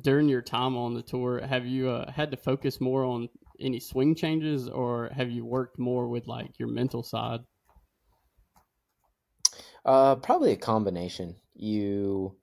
During 0.00 0.28
your 0.28 0.42
time 0.42 0.76
on 0.76 0.94
the 0.94 1.02
tour, 1.02 1.40
have 1.46 1.66
you 1.66 1.90
uh, 1.90 2.10
had 2.10 2.30
to 2.30 2.36
focus 2.36 2.80
more 2.80 3.04
on 3.04 3.28
any 3.60 3.78
swing 3.78 4.14
changes, 4.14 4.68
or 4.68 5.10
have 5.14 5.30
you 5.30 5.44
worked 5.44 5.78
more 5.78 6.08
with 6.08 6.26
like 6.26 6.58
your 6.58 6.68
mental 6.68 7.02
side? 7.02 7.40
Uh, 9.84 10.16
probably 10.16 10.52
a 10.52 10.56
combination. 10.56 11.36
You 11.54 12.36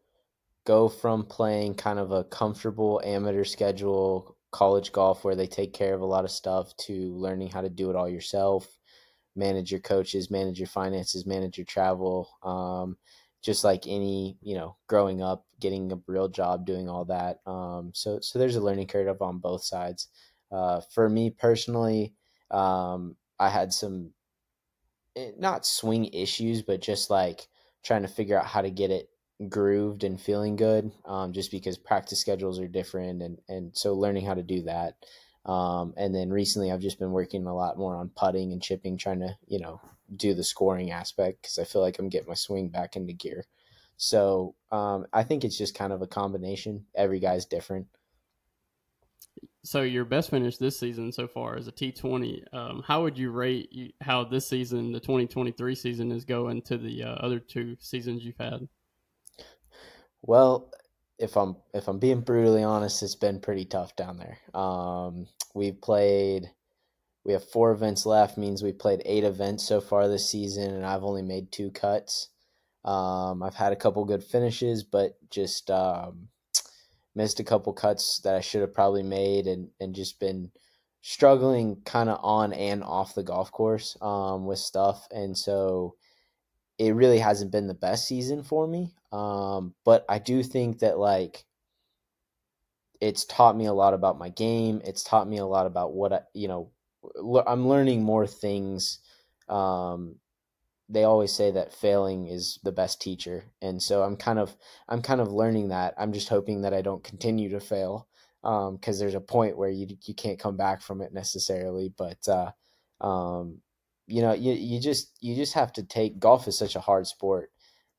go 0.66 0.90
from 0.90 1.26
playing 1.26 1.76
kind 1.76 2.00
of 2.00 2.12
a 2.12 2.24
comfortable 2.24 3.02
amateur 3.04 3.44
schedule, 3.44 4.38
college 4.52 4.92
golf 4.92 5.24
where 5.24 5.36
they 5.36 5.48
take 5.48 5.74
care 5.74 5.94
of 5.94 6.02
a 6.02 6.06
lot 6.06 6.26
of 6.26 6.32
stuff, 6.32 6.76
to 6.78 7.14
learning 7.16 7.50
how 7.50 7.62
to 7.62 7.70
do 7.70 7.90
it 7.90 7.96
all 7.96 8.10
yourself, 8.10 8.68
manage 9.36 9.72
your 9.72 9.80
coaches, 9.80 10.32
manage 10.32 10.60
your 10.60 10.68
finances, 10.68 11.26
manage 11.26 11.58
your 11.58 11.66
travel. 11.66 12.30
Um, 12.44 12.98
just 13.42 13.64
like 13.64 13.88
any, 13.88 14.38
you 14.42 14.56
know, 14.56 14.76
growing 14.88 15.22
up, 15.22 15.46
getting 15.60 15.92
a 15.92 16.00
real 16.08 16.28
job, 16.28 16.66
doing 16.66 16.90
all 16.90 17.06
that. 17.06 17.40
Um, 17.46 17.92
so, 17.94 18.20
so 18.22 18.38
there's 18.38 18.58
a 18.58 18.62
learning 18.62 18.88
curve 18.88 19.22
on 19.22 19.40
both 19.40 19.64
sides. 19.64 20.10
Uh, 20.52 20.82
for 20.94 21.10
me 21.10 21.30
personally, 21.30 22.14
um, 22.52 23.16
I 23.40 23.50
had 23.50 23.72
some 23.72 24.12
eh, 25.16 25.32
not 25.38 25.66
swing 25.66 26.06
issues, 26.06 26.62
but 26.62 26.82
just 26.82 27.10
like 27.10 27.48
trying 27.84 28.02
to 28.02 28.08
figure 28.08 28.38
out 28.38 28.46
how 28.46 28.62
to 28.62 28.70
get 28.70 28.92
it 28.92 29.10
grooved 29.48 30.04
and 30.04 30.20
feeling 30.20 30.56
good. 30.56 30.92
Um, 31.06 31.32
just 31.32 31.52
because 31.52 31.78
practice 31.78 32.20
schedules 32.20 32.60
are 32.60 32.68
different, 32.68 33.22
and 33.22 33.38
and 33.48 33.76
so 33.76 33.94
learning 33.94 34.26
how 34.26 34.34
to 34.34 34.44
do 34.44 34.64
that. 34.64 34.96
Um, 35.46 35.94
and 35.98 36.14
then 36.14 36.30
recently, 36.30 36.72
I've 36.72 36.82
just 36.82 37.00
been 37.00 37.12
working 37.12 37.46
a 37.46 37.56
lot 37.56 37.78
more 37.78 37.96
on 37.96 38.12
putting 38.16 38.52
and 38.52 38.62
chipping, 38.62 38.98
trying 38.98 39.22
to 39.22 39.38
you 39.48 39.60
know 39.60 39.80
do 40.16 40.34
the 40.34 40.44
scoring 40.44 40.92
aspect 40.92 41.42
because 41.42 41.60
I 41.60 41.64
feel 41.64 41.82
like 41.82 42.00
I'm 42.00 42.10
getting 42.10 42.28
my 42.28 42.34
swing 42.36 42.70
back 42.70 42.96
into 42.96 43.14
gear. 43.14 43.46
So 43.98 44.56
um, 44.72 45.06
I 45.12 45.24
think 45.24 45.44
it's 45.44 45.58
just 45.58 45.76
kind 45.76 45.92
of 45.94 46.02
a 46.02 46.08
combination. 46.08 46.86
Every 46.96 47.20
guy's 47.20 47.46
different. 47.46 47.88
So 49.64 49.82
your 49.82 50.06
best 50.06 50.30
finish 50.30 50.58
this 50.58 50.80
season 50.80 51.12
so 51.12 51.28
far 51.28 51.58
is 51.58 51.68
a 51.68 51.72
T 51.72 51.92
twenty. 51.92 52.44
Um, 52.54 52.84
how 52.86 53.04
would 53.04 53.18
you 53.18 53.32
rate 53.32 53.94
how 54.02 54.24
this 54.24 54.48
season, 54.48 54.92
the 54.92 55.00
twenty 55.00 55.28
twenty 55.28 55.52
three 55.52 55.76
season, 55.76 56.12
is 56.12 56.26
going 56.26 56.62
to 56.64 56.78
the 56.78 57.04
uh, 57.04 57.16
other 57.16 57.40
two 57.40 57.76
seasons 57.80 58.24
you've 58.24 58.38
had? 58.38 58.68
Well, 60.22 60.72
if 61.18 61.36
I'm 61.36 61.58
if 61.74 61.88
I'm 61.88 62.00
being 62.00 62.22
brutally 62.22 62.64
honest, 62.64 63.04
it's 63.04 63.16
been 63.16 63.40
pretty 63.40 63.66
tough 63.66 63.96
down 63.96 64.18
there. 64.18 64.38
Um, 64.60 65.28
we've 65.54 65.80
played, 65.82 66.50
we 67.26 67.34
have 67.34 67.50
four 67.50 67.72
events 67.72 68.06
left. 68.06 68.38
Means 68.38 68.64
we've 68.64 68.80
played 68.80 69.02
eight 69.06 69.24
events 69.24 69.68
so 69.68 69.82
far 69.82 70.08
this 70.08 70.30
season, 70.30 70.74
and 70.74 70.86
I've 70.86 71.04
only 71.04 71.22
made 71.22 71.52
two 71.52 71.72
cuts. 71.72 72.30
Um, 72.86 73.44
I've 73.44 73.56
had 73.56 73.74
a 73.74 73.78
couple 73.78 74.06
good 74.06 74.24
finishes, 74.24 74.84
but 74.84 75.18
just 75.30 75.70
um, 75.70 76.30
missed 77.16 77.40
a 77.40 77.44
couple 77.44 77.74
cuts 77.74 78.20
that 78.24 78.36
I 78.36 78.42
should 78.42 78.62
have 78.62 78.74
probably 78.74 79.04
made, 79.04 79.48
and 79.48 79.70
and 79.80 79.96
just 79.96 80.20
been 80.20 80.52
struggling 81.02 81.82
kind 81.86 82.10
of 82.10 82.20
on 82.22 82.54
and 82.54 82.84
off 82.84 83.16
the 83.16 83.24
golf 83.24 83.52
course 83.52 83.98
um, 84.02 84.46
with 84.46 84.60
stuff, 84.60 85.08
and 85.12 85.38
so 85.38 85.96
it 86.78 86.96
really 86.96 87.20
hasn't 87.20 87.52
been 87.52 87.68
the 87.68 87.74
best 87.74 88.08
season 88.08 88.44
for 88.44 88.68
me. 88.68 88.94
Um, 89.12 89.74
but 89.86 90.06
I 90.10 90.20
do 90.20 90.44
think 90.44 90.80
that 90.80 90.98
like 91.00 91.46
it's 93.02 93.26
taught 93.26 93.56
me 93.56 93.66
a 93.66 93.74
lot 93.74 93.94
about 93.94 94.20
my 94.20 94.30
game. 94.30 94.82
It's 94.84 95.04
taught 95.04 95.28
me 95.28 95.38
a 95.38 95.46
lot 95.46 95.66
about 95.66 95.94
what 95.94 96.14
I, 96.14 96.22
you 96.34 96.48
know, 96.48 96.72
le- 97.16 97.46
I'm 97.48 97.68
learning 97.68 98.04
more 98.04 98.28
things. 98.28 99.00
Um, 99.48 100.16
they 100.90 101.04
always 101.04 101.32
say 101.34 101.52
that 101.52 101.74
failing 101.74 102.28
is 102.28 102.60
the 102.64 102.72
best 102.72 103.02
teacher, 103.02 103.46
and 103.62 103.82
so 103.82 104.04
I'm 104.04 104.18
kind 104.18 104.40
of 104.40 104.56
I'm 104.90 105.02
kind 105.02 105.22
of 105.22 105.32
learning 105.32 105.70
that. 105.70 105.94
I'm 105.98 106.14
just 106.14 106.30
hoping 106.30 106.62
that 106.62 106.74
I 106.74 106.82
don't 106.82 107.04
continue 107.04 107.50
to 107.52 107.60
fail 107.60 108.08
because 108.42 109.00
there's 109.00 109.16
a 109.16 109.22
point 109.22 109.58
where 109.58 109.70
you 109.70 109.88
you 110.04 110.16
can't 110.16 110.40
come 110.40 110.58
back 110.58 110.82
from 110.82 111.02
it 111.02 111.14
necessarily. 111.14 111.94
But 111.98 112.28
uh, 112.28 112.52
um, 113.02 113.60
you 114.08 114.22
know, 114.22 114.34
you 114.34 114.54
you 114.54 114.80
just 114.82 115.16
you 115.22 115.36
just 115.36 115.54
have 115.54 115.72
to 115.74 115.84
take 115.84 116.20
golf 116.20 116.48
is 116.48 116.58
such 116.58 116.76
a 116.76 116.82
hard 116.82 117.08
sport, 117.08 117.52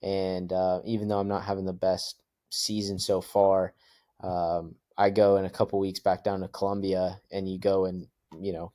and 0.02 0.52
uh, 0.52 0.80
even 0.84 1.08
though 1.08 1.18
I'm 1.18 1.28
not 1.28 1.44
having 1.44 1.64
the 1.64 1.72
best 1.72 2.22
season 2.50 2.98
so 2.98 3.20
far, 3.20 3.74
um, 4.22 4.74
I 4.96 5.10
go 5.10 5.36
in 5.36 5.44
a 5.44 5.50
couple 5.50 5.78
weeks 5.78 6.00
back 6.00 6.24
down 6.24 6.40
to 6.40 6.48
Colombia, 6.48 7.20
and 7.30 7.48
you 7.48 7.58
go 7.58 7.86
and 7.86 8.06
you 8.38 8.52
know, 8.52 8.72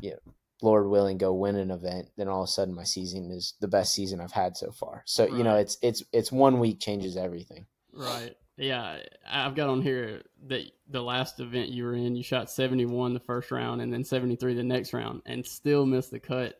you 0.00 0.10
know, 0.10 0.32
Lord 0.62 0.88
willing, 0.88 1.18
go 1.18 1.32
win 1.34 1.56
an 1.56 1.70
event, 1.70 2.08
then 2.16 2.28
all 2.28 2.42
of 2.42 2.48
a 2.48 2.52
sudden 2.52 2.74
my 2.74 2.84
season 2.84 3.30
is 3.30 3.54
the 3.60 3.68
best 3.68 3.92
season 3.92 4.20
I've 4.20 4.32
had 4.32 4.56
so 4.56 4.70
far. 4.72 5.02
So 5.06 5.26
you 5.26 5.44
know, 5.44 5.56
it's 5.56 5.78
it's 5.82 6.02
it's 6.12 6.32
one 6.32 6.58
week 6.58 6.80
changes 6.80 7.16
everything. 7.16 7.66
Right. 7.92 8.34
Yeah, 8.56 8.98
I've 9.28 9.56
got 9.56 9.68
on 9.68 9.82
here 9.82 10.22
that 10.46 10.62
the 10.88 11.02
last 11.02 11.40
event 11.40 11.70
you 11.70 11.84
were 11.84 11.94
in, 11.94 12.14
you 12.14 12.22
shot 12.22 12.48
71 12.48 13.12
the 13.12 13.18
first 13.18 13.50
round 13.50 13.80
and 13.80 13.92
then 13.92 14.04
73 14.04 14.54
the 14.54 14.62
next 14.62 14.92
round 14.92 15.22
and 15.26 15.44
still 15.44 15.84
missed 15.84 16.12
the 16.12 16.20
cut. 16.20 16.54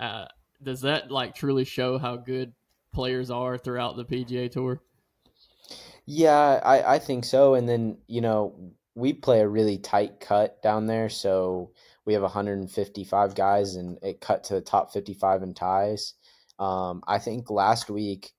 Uh, 0.00 0.24
does 0.62 0.80
that 0.80 1.10
like 1.10 1.34
truly 1.34 1.64
show 1.64 1.98
how 1.98 2.16
good 2.16 2.54
players 2.94 3.30
are 3.30 3.58
throughout 3.58 3.96
the 3.96 4.04
PGA 4.04 4.50
Tour? 4.50 4.80
Yeah, 6.06 6.60
I, 6.64 6.94
I 6.94 6.98
think 6.98 7.24
so. 7.24 7.54
And 7.54 7.68
then, 7.68 7.98
you 8.06 8.20
know, 8.20 8.72
we 8.94 9.12
play 9.12 9.40
a 9.40 9.48
really 9.48 9.78
tight 9.78 10.20
cut 10.20 10.62
down 10.62 10.86
there. 10.86 11.08
So 11.08 11.72
we 12.04 12.12
have 12.12 12.22
155 12.22 13.34
guys 13.34 13.74
and 13.74 13.98
it 14.02 14.20
cut 14.20 14.44
to 14.44 14.54
the 14.54 14.60
top 14.60 14.92
55 14.92 15.42
in 15.42 15.54
ties. 15.54 16.14
Um, 16.58 17.02
I 17.06 17.18
think 17.18 17.50
last 17.50 17.90
week, 17.90 18.32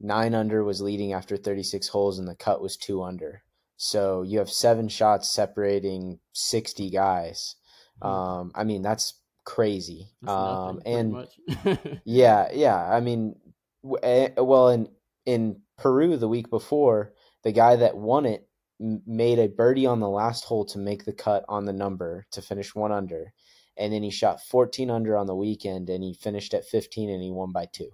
nine 0.00 0.34
under 0.34 0.64
was 0.64 0.80
leading 0.80 1.12
after 1.12 1.36
36 1.36 1.88
holes 1.88 2.18
and 2.18 2.26
the 2.26 2.34
cut 2.34 2.60
was 2.60 2.76
two 2.76 3.02
under. 3.02 3.42
So 3.76 4.22
you 4.22 4.38
have 4.38 4.50
seven 4.50 4.88
shots 4.88 5.32
separating 5.32 6.18
60 6.32 6.90
guys. 6.90 7.56
Um, 8.02 8.50
I 8.54 8.64
mean, 8.64 8.82
that's 8.82 9.14
crazy. 9.44 10.08
That's 10.22 10.32
Um, 10.32 10.82
and 10.86 11.26
yeah, 12.04 12.48
yeah. 12.52 12.76
I 12.76 13.00
mean, 13.00 13.36
well, 13.82 14.68
in 14.68 14.88
in 15.26 15.60
Peru 15.78 16.16
the 16.16 16.28
week 16.28 16.50
before, 16.50 17.12
the 17.42 17.52
guy 17.52 17.76
that 17.76 17.96
won 17.96 18.26
it 18.26 18.48
made 18.78 19.38
a 19.38 19.48
birdie 19.48 19.86
on 19.86 20.00
the 20.00 20.08
last 20.08 20.44
hole 20.44 20.64
to 20.64 20.78
make 20.78 21.04
the 21.04 21.12
cut 21.12 21.44
on 21.48 21.66
the 21.66 21.72
number 21.72 22.26
to 22.32 22.42
finish 22.42 22.74
one 22.74 22.92
under, 22.92 23.32
and 23.76 23.92
then 23.92 24.02
he 24.02 24.10
shot 24.10 24.42
14 24.42 24.90
under 24.90 25.16
on 25.16 25.26
the 25.26 25.34
weekend, 25.34 25.90
and 25.90 26.02
he 26.02 26.14
finished 26.14 26.54
at 26.54 26.66
15, 26.66 27.10
and 27.10 27.22
he 27.22 27.30
won 27.30 27.52
by 27.52 27.66
two. 27.72 27.90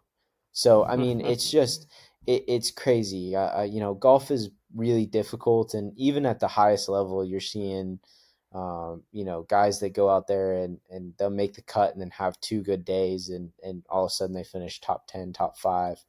So 0.53 0.85
I 0.85 0.97
mean, 0.97 1.21
it's 1.25 1.51
just 1.51 1.87
it, 2.27 2.45
it's 2.49 2.71
crazy. 2.71 3.35
Uh, 3.35 3.61
uh, 3.61 3.63
you 3.63 3.81
know, 3.81 3.95
golf 3.95 4.31
is 4.31 4.51
really 4.75 5.07
difficult, 5.07 5.75
and 5.75 5.93
even 5.97 6.27
at 6.27 6.41
the 6.41 6.49
highest 6.49 6.89
level, 6.89 7.25
you're 7.25 7.41
seeing. 7.41 8.01
Um, 8.53 9.03
you 9.13 9.25
know, 9.25 9.43
guys 9.43 9.81
that 9.81 9.91
go 9.91 10.09
out 10.09 10.27
there 10.27 10.55
and, 10.55 10.79
and 10.91 11.13
they'll 11.19 11.31
make 11.31 11.55
the 11.55 11.63
cut 11.63 11.93
and 11.93 12.01
then 12.01 12.11
have 12.11 12.41
two 12.41 12.63
good 12.63 12.85
days 12.85 13.29
and, 13.29 13.51
and 13.63 13.83
all 13.91 14.05
of 14.05 14.09
a 14.09 14.11
sudden 14.11 14.35
they 14.35 14.45
finish 14.45 14.81
top 14.81 15.07
10, 15.09 15.33
top 15.33 15.59
five. 15.59 16.03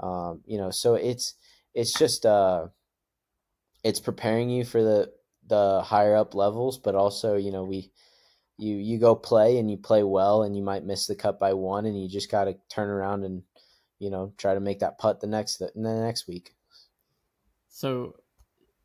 Um, 0.00 0.42
you 0.44 0.58
know, 0.58 0.70
so 0.70 0.94
it's, 0.94 1.34
it's 1.72 1.94
just, 1.94 2.26
uh, 2.26 2.66
it's 3.82 4.00
preparing 4.00 4.50
you 4.50 4.64
for 4.64 4.82
the, 4.82 5.12
the 5.46 5.82
higher 5.82 6.16
up 6.16 6.34
levels, 6.34 6.78
but 6.78 6.94
also, 6.94 7.36
you 7.36 7.52
know, 7.52 7.64
we, 7.64 7.90
you 8.58 8.76
you 8.76 8.98
go 8.98 9.14
play 9.14 9.58
and 9.58 9.70
you 9.70 9.76
play 9.76 10.02
well 10.02 10.42
and 10.42 10.56
you 10.56 10.62
might 10.62 10.84
miss 10.84 11.06
the 11.06 11.14
cut 11.14 11.40
by 11.40 11.52
one 11.52 11.86
and 11.86 12.00
you 12.00 12.08
just 12.08 12.30
got 12.30 12.44
to 12.44 12.56
turn 12.68 12.88
around 12.88 13.24
and 13.24 13.42
you 13.98 14.10
know 14.10 14.32
try 14.38 14.54
to 14.54 14.60
make 14.60 14.78
that 14.80 14.98
putt 14.98 15.20
the 15.20 15.26
next 15.26 15.58
the, 15.58 15.70
the 15.74 16.00
next 16.00 16.28
week. 16.28 16.54
So 17.68 18.14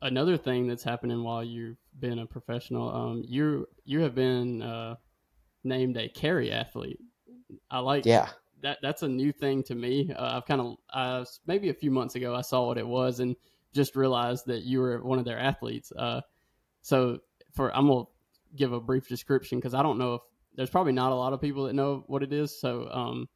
another 0.02 0.36
thing 0.36 0.66
that's 0.66 0.82
happening 0.82 1.22
while 1.22 1.44
you've 1.44 1.76
been 2.00 2.18
a 2.18 2.26
professional, 2.26 2.94
um, 2.94 3.24
you 3.26 3.66
you 3.84 4.00
have 4.00 4.14
been 4.14 4.62
uh, 4.62 4.96
named 5.64 5.96
a 5.96 6.08
carry 6.08 6.50
athlete. 6.50 7.00
I 7.70 7.80
like 7.80 8.06
Yeah. 8.06 8.28
that. 8.62 8.78
That's 8.82 9.02
a 9.02 9.08
new 9.08 9.32
thing 9.32 9.62
to 9.64 9.74
me. 9.74 10.12
Uh, 10.12 10.36
I've 10.36 10.46
kind 10.46 10.60
of 10.60 10.76
uh, 10.92 11.24
maybe 11.46 11.68
a 11.68 11.74
few 11.74 11.90
months 11.90 12.14
ago 12.14 12.34
I 12.34 12.42
saw 12.42 12.66
what 12.66 12.78
it 12.78 12.86
was 12.86 13.20
and 13.20 13.36
just 13.72 13.96
realized 13.96 14.46
that 14.46 14.62
you 14.62 14.80
were 14.80 15.02
one 15.02 15.18
of 15.18 15.24
their 15.24 15.38
athletes. 15.38 15.92
Uh, 15.96 16.20
so 16.82 17.18
for 17.52 17.74
I'm 17.76 17.88
gonna 17.88 18.04
give 18.56 18.72
a 18.72 18.80
brief 18.80 19.08
description 19.08 19.58
because 19.58 19.74
I 19.74 19.82
don't 19.82 19.98
know 19.98 20.14
if 20.14 20.20
there's 20.56 20.70
probably 20.70 20.92
not 20.92 21.12
a 21.12 21.14
lot 21.14 21.32
of 21.32 21.40
people 21.40 21.64
that 21.64 21.74
know 21.74 22.04
what 22.06 22.22
it 22.22 22.32
is. 22.32 22.58
So 22.60 22.88
um, 22.90 23.28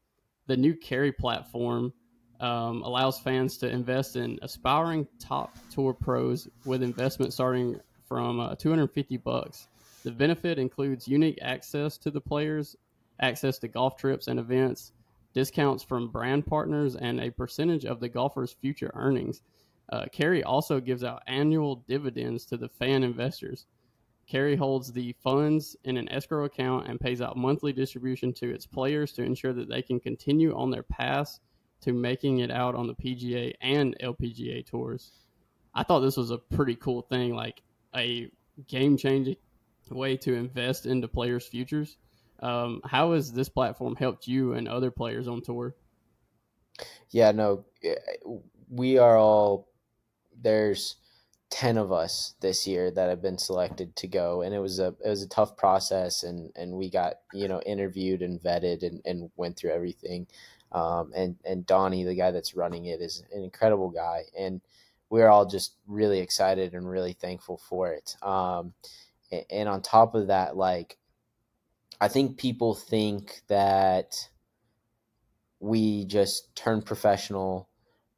the 0.46 0.57
new 0.57 0.74
carry 0.74 1.12
platform 1.12 1.92
um, 2.40 2.83
allows 2.83 3.20
fans 3.20 3.57
to 3.59 3.68
invest 3.68 4.16
in 4.16 4.38
aspiring 4.42 5.07
top 5.20 5.57
tour 5.70 5.94
pros 5.94 6.48
with 6.64 6.83
investment 6.83 7.33
starting 7.33 7.81
from 8.07 8.40
uh, 8.40 8.55
250 8.57 9.17
bucks. 9.19 9.69
The 10.03 10.12
benefit 10.12 10.59
includes 10.59 11.09
unique 11.09 11.38
access 11.40 11.97
to 11.99 12.11
the 12.11 12.21
players, 12.21 12.77
access 13.21 13.59
to 13.61 13.69
golf 13.69 13.97
trips 13.97 14.29
and 14.29 14.38
events, 14.38 14.93
discounts 15.33 15.83
from 15.83 16.09
brand 16.09 16.47
partners, 16.47 16.97
and 16.97 17.21
a 17.21 17.31
percentage 17.31 17.85
of 17.85 18.01
the 18.01 18.09
golfer's 18.09 18.53
future 18.53 18.90
earnings. 18.95 19.43
Uh, 19.90 20.07
Carry 20.12 20.43
also 20.43 20.81
gives 20.81 21.05
out 21.05 21.23
annual 21.27 21.77
dividends 21.88 22.45
to 22.47 22.57
the 22.57 22.69
fan 22.69 23.03
investors. 23.03 23.67
Carry 24.27 24.57
holds 24.57 24.93
the 24.93 25.14
funds 25.23 25.77
in 25.85 25.97
an 25.97 26.09
escrow 26.09 26.45
account 26.45 26.88
and 26.88 27.01
pays 27.01 27.21
out 27.21 27.37
monthly 27.37 27.73
distribution 27.73 28.33
to 28.35 28.51
its 28.51 28.67
players 28.67 29.12
to 29.12 29.23
ensure 29.23 29.53
that 29.53 29.69
they 29.69 29.83
can 29.83 30.01
continue 30.01 30.57
on 30.57 30.71
their 30.71 30.83
paths 30.83 31.40
to 31.83 31.93
making 31.93 32.38
it 32.38 32.51
out 32.51 32.75
on 32.75 32.87
the 32.87 32.95
PGA 32.95 33.53
and 33.61 33.95
LPGA 34.03 34.64
tours. 34.64 35.12
I 35.75 35.83
thought 35.83 36.01
this 36.01 36.17
was 36.17 36.31
a 36.31 36.38
pretty 36.38 36.77
cool 36.77 37.03
thing, 37.03 37.35
like 37.35 37.62
a 37.95 38.31
game 38.69 38.97
changing 38.97 39.37
way 39.91 40.17
to 40.19 40.35
invest 40.35 40.87
into 40.87 41.09
players' 41.09 41.47
futures. 41.47 41.97
Um, 42.41 42.81
how 42.85 43.13
has 43.13 43.33
this 43.33 43.49
platform 43.49 43.97
helped 43.97 44.27
you 44.27 44.55
and 44.55 44.69
other 44.69 44.91
players 44.91 45.29
on 45.29 45.43
tour? 45.43 45.75
Yeah, 47.11 47.33
no, 47.33 47.65
eh, 47.83 47.95
we 48.69 48.99
are 48.99 49.17
all 49.17 49.69
there's 50.43 50.97
10 51.51 51.79
of 51.79 51.93
us 51.93 52.35
this 52.41 52.67
year 52.67 52.91
that 52.91 53.09
have 53.09 53.23
been 53.23 53.39
selected 53.39 53.95
to 53.95 54.09
go 54.09 54.43
and 54.43 54.53
it 54.53 54.59
was 54.59 54.81
a 54.81 54.89
it 55.05 55.09
was 55.09 55.23
a 55.23 55.29
tough 55.29 55.57
process 55.57 56.25
and 56.25 56.51
and 56.57 56.73
we 56.73 56.91
got 56.91 57.15
you 57.33 57.47
know 57.47 57.61
interviewed 57.61 58.23
and 58.23 58.41
vetted 58.41 58.83
and, 58.83 59.01
and 59.05 59.31
went 59.37 59.57
through 59.57 59.71
everything 59.71 60.27
um, 60.73 61.13
and 61.15 61.37
and 61.45 61.65
Donnie 61.65 62.03
the 62.03 62.17
guy 62.17 62.33
that's 62.33 62.57
running 62.57 62.87
it 62.87 63.01
is 63.01 63.23
an 63.33 63.45
incredible 63.45 63.91
guy 63.91 64.23
and 64.37 64.61
we're 65.14 65.29
all 65.29 65.46
just 65.46 65.77
really 65.87 66.18
excited 66.18 66.74
and 66.74 66.90
really 66.90 67.12
thankful 67.12 67.57
for 67.68 67.92
it. 67.92 68.16
Um, 68.20 68.74
and, 69.48 69.68
on 69.68 69.81
top 69.81 70.16
of 70.16 70.27
that 70.27 70.57
like 70.57 70.98
I 72.00 72.09
think 72.09 72.37
people 72.37 72.74
think 72.74 73.42
that 73.46 74.29
we 75.61 76.05
just 76.07 76.55
turn 76.57 76.83
professional 76.83 77.68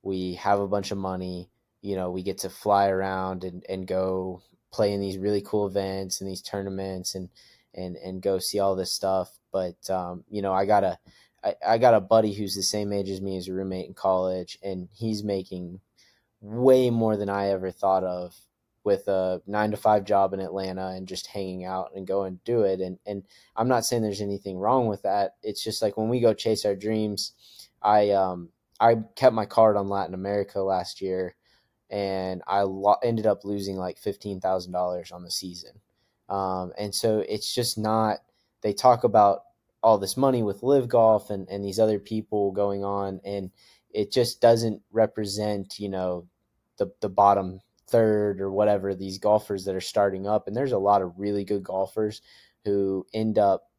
we 0.03 0.35
have 0.37 0.59
a 0.59 0.67
bunch 0.67 0.91
of 0.91 0.97
money 0.97 1.51
you 1.83 1.97
know 1.97 2.11
we 2.11 2.23
get 2.23 2.39
to 2.39 2.49
fly 2.49 2.89
around 2.89 3.45
and, 3.45 3.63
and 3.69 3.87
go 3.87 4.41
play 4.73 4.95
in 4.95 5.01
these 5.03 5.19
really 5.19 5.43
cool 5.43 5.67
events 5.67 6.23
and 6.23 6.31
these 6.31 6.41
tournaments 6.41 7.15
and 7.15 7.29
and 7.75 7.97
and 7.97 8.23
go 8.23 8.39
see 8.39 8.59
all 8.59 8.75
this 8.75 8.93
stuff. 8.93 9.31
But 9.53 9.91
um, 9.91 10.25
you 10.31 10.41
know 10.41 10.55
i 10.55 10.65
got 10.65 10.83
a 10.83 10.99
I, 11.45 11.55
I 11.75 11.79
got 11.79 11.93
a 11.93 12.01
buddy 12.01 12.33
who's 12.33 12.55
the 12.55 12.63
same 12.63 12.91
age 12.91 13.11
as 13.11 13.21
me 13.21 13.37
as 13.37 13.49
a 13.49 13.53
roommate 13.53 13.87
in 13.87 13.95
college 13.95 14.59
and 14.63 14.89
he's 14.95 15.23
making 15.23 15.81
way 16.41 16.91
more 16.91 17.17
than 17.17 17.29
i 17.29 17.49
ever 17.49 17.71
thought 17.71 18.05
of 18.05 18.35
with 18.85 19.09
a 19.09 19.43
nine 19.47 19.71
to 19.71 19.77
five 19.77 20.05
job 20.05 20.33
in 20.33 20.41
atlanta 20.41 20.89
and 20.89 21.09
just 21.09 21.27
hanging 21.27 21.65
out 21.65 21.91
and 21.95 22.07
go 22.07 22.23
and 22.25 22.43
do 22.45 22.63
it 22.63 22.81
and 22.81 22.99
and 23.07 23.23
i'm 23.57 23.69
not 23.69 23.85
saying 23.85 24.03
there's 24.03 24.21
anything 24.21 24.59
wrong 24.59 24.87
with 24.87 25.03
that 25.03 25.37
it's 25.43 25.63
just 25.63 25.83
like 25.83 25.97
when 25.97 26.09
we 26.09 26.21
go 26.21 26.33
chase 26.33 26.65
our 26.65 26.77
dreams 26.77 27.33
i 27.83 28.11
um 28.11 28.49
i 28.81 28.97
kept 29.17 29.35
my 29.35 29.47
card 29.47 29.77
on 29.77 29.89
latin 29.89 30.15
america 30.15 30.61
last 30.61 31.01
year 31.01 31.35
and 31.91 32.43
I 32.47 32.63
lo- 32.63 32.97
ended 33.03 33.27
up 33.27 33.45
losing 33.45 33.77
like 33.77 33.99
fifteen 33.99 34.41
thousand 34.41 34.73
dollars 34.73 35.13
on 35.13 35.23
the 35.23 35.31
season. 35.31 35.81
Um, 36.29 36.73
and 36.79 36.95
so 36.95 37.25
it's 37.29 37.55
just 37.55 37.79
not. 37.79 38.19
They 38.63 38.73
talk 38.73 39.05
about 39.05 39.43
all 39.83 39.99
this 39.99 40.17
money 40.17 40.43
with 40.43 40.63
Live 40.63 40.89
Golf 40.89 41.31
and 41.31 41.49
and 41.49 41.65
these 41.65 41.79
other 41.79 41.99
people 41.99 42.51
going 42.53 42.85
on, 42.85 43.21
and 43.25 43.51
it 43.97 44.13
just 44.13 44.41
doesn't 44.41 44.83
represent 44.93 45.79
you 45.79 45.89
know 45.89 46.27
the 46.77 46.93
the 47.01 47.09
bottom 47.09 47.61
third 47.89 48.41
or 48.41 48.51
whatever 48.51 48.95
these 48.95 49.19
golfers 49.19 49.65
that 49.65 49.75
are 49.75 49.81
starting 49.81 50.27
up. 50.27 50.47
And 50.47 50.57
there's 50.57 50.73
a 50.73 50.79
lot 50.79 51.03
of 51.03 51.19
really 51.19 51.45
good 51.45 51.63
golfers 51.63 52.21
who 52.65 53.07
end 53.15 53.39
up 53.39 53.71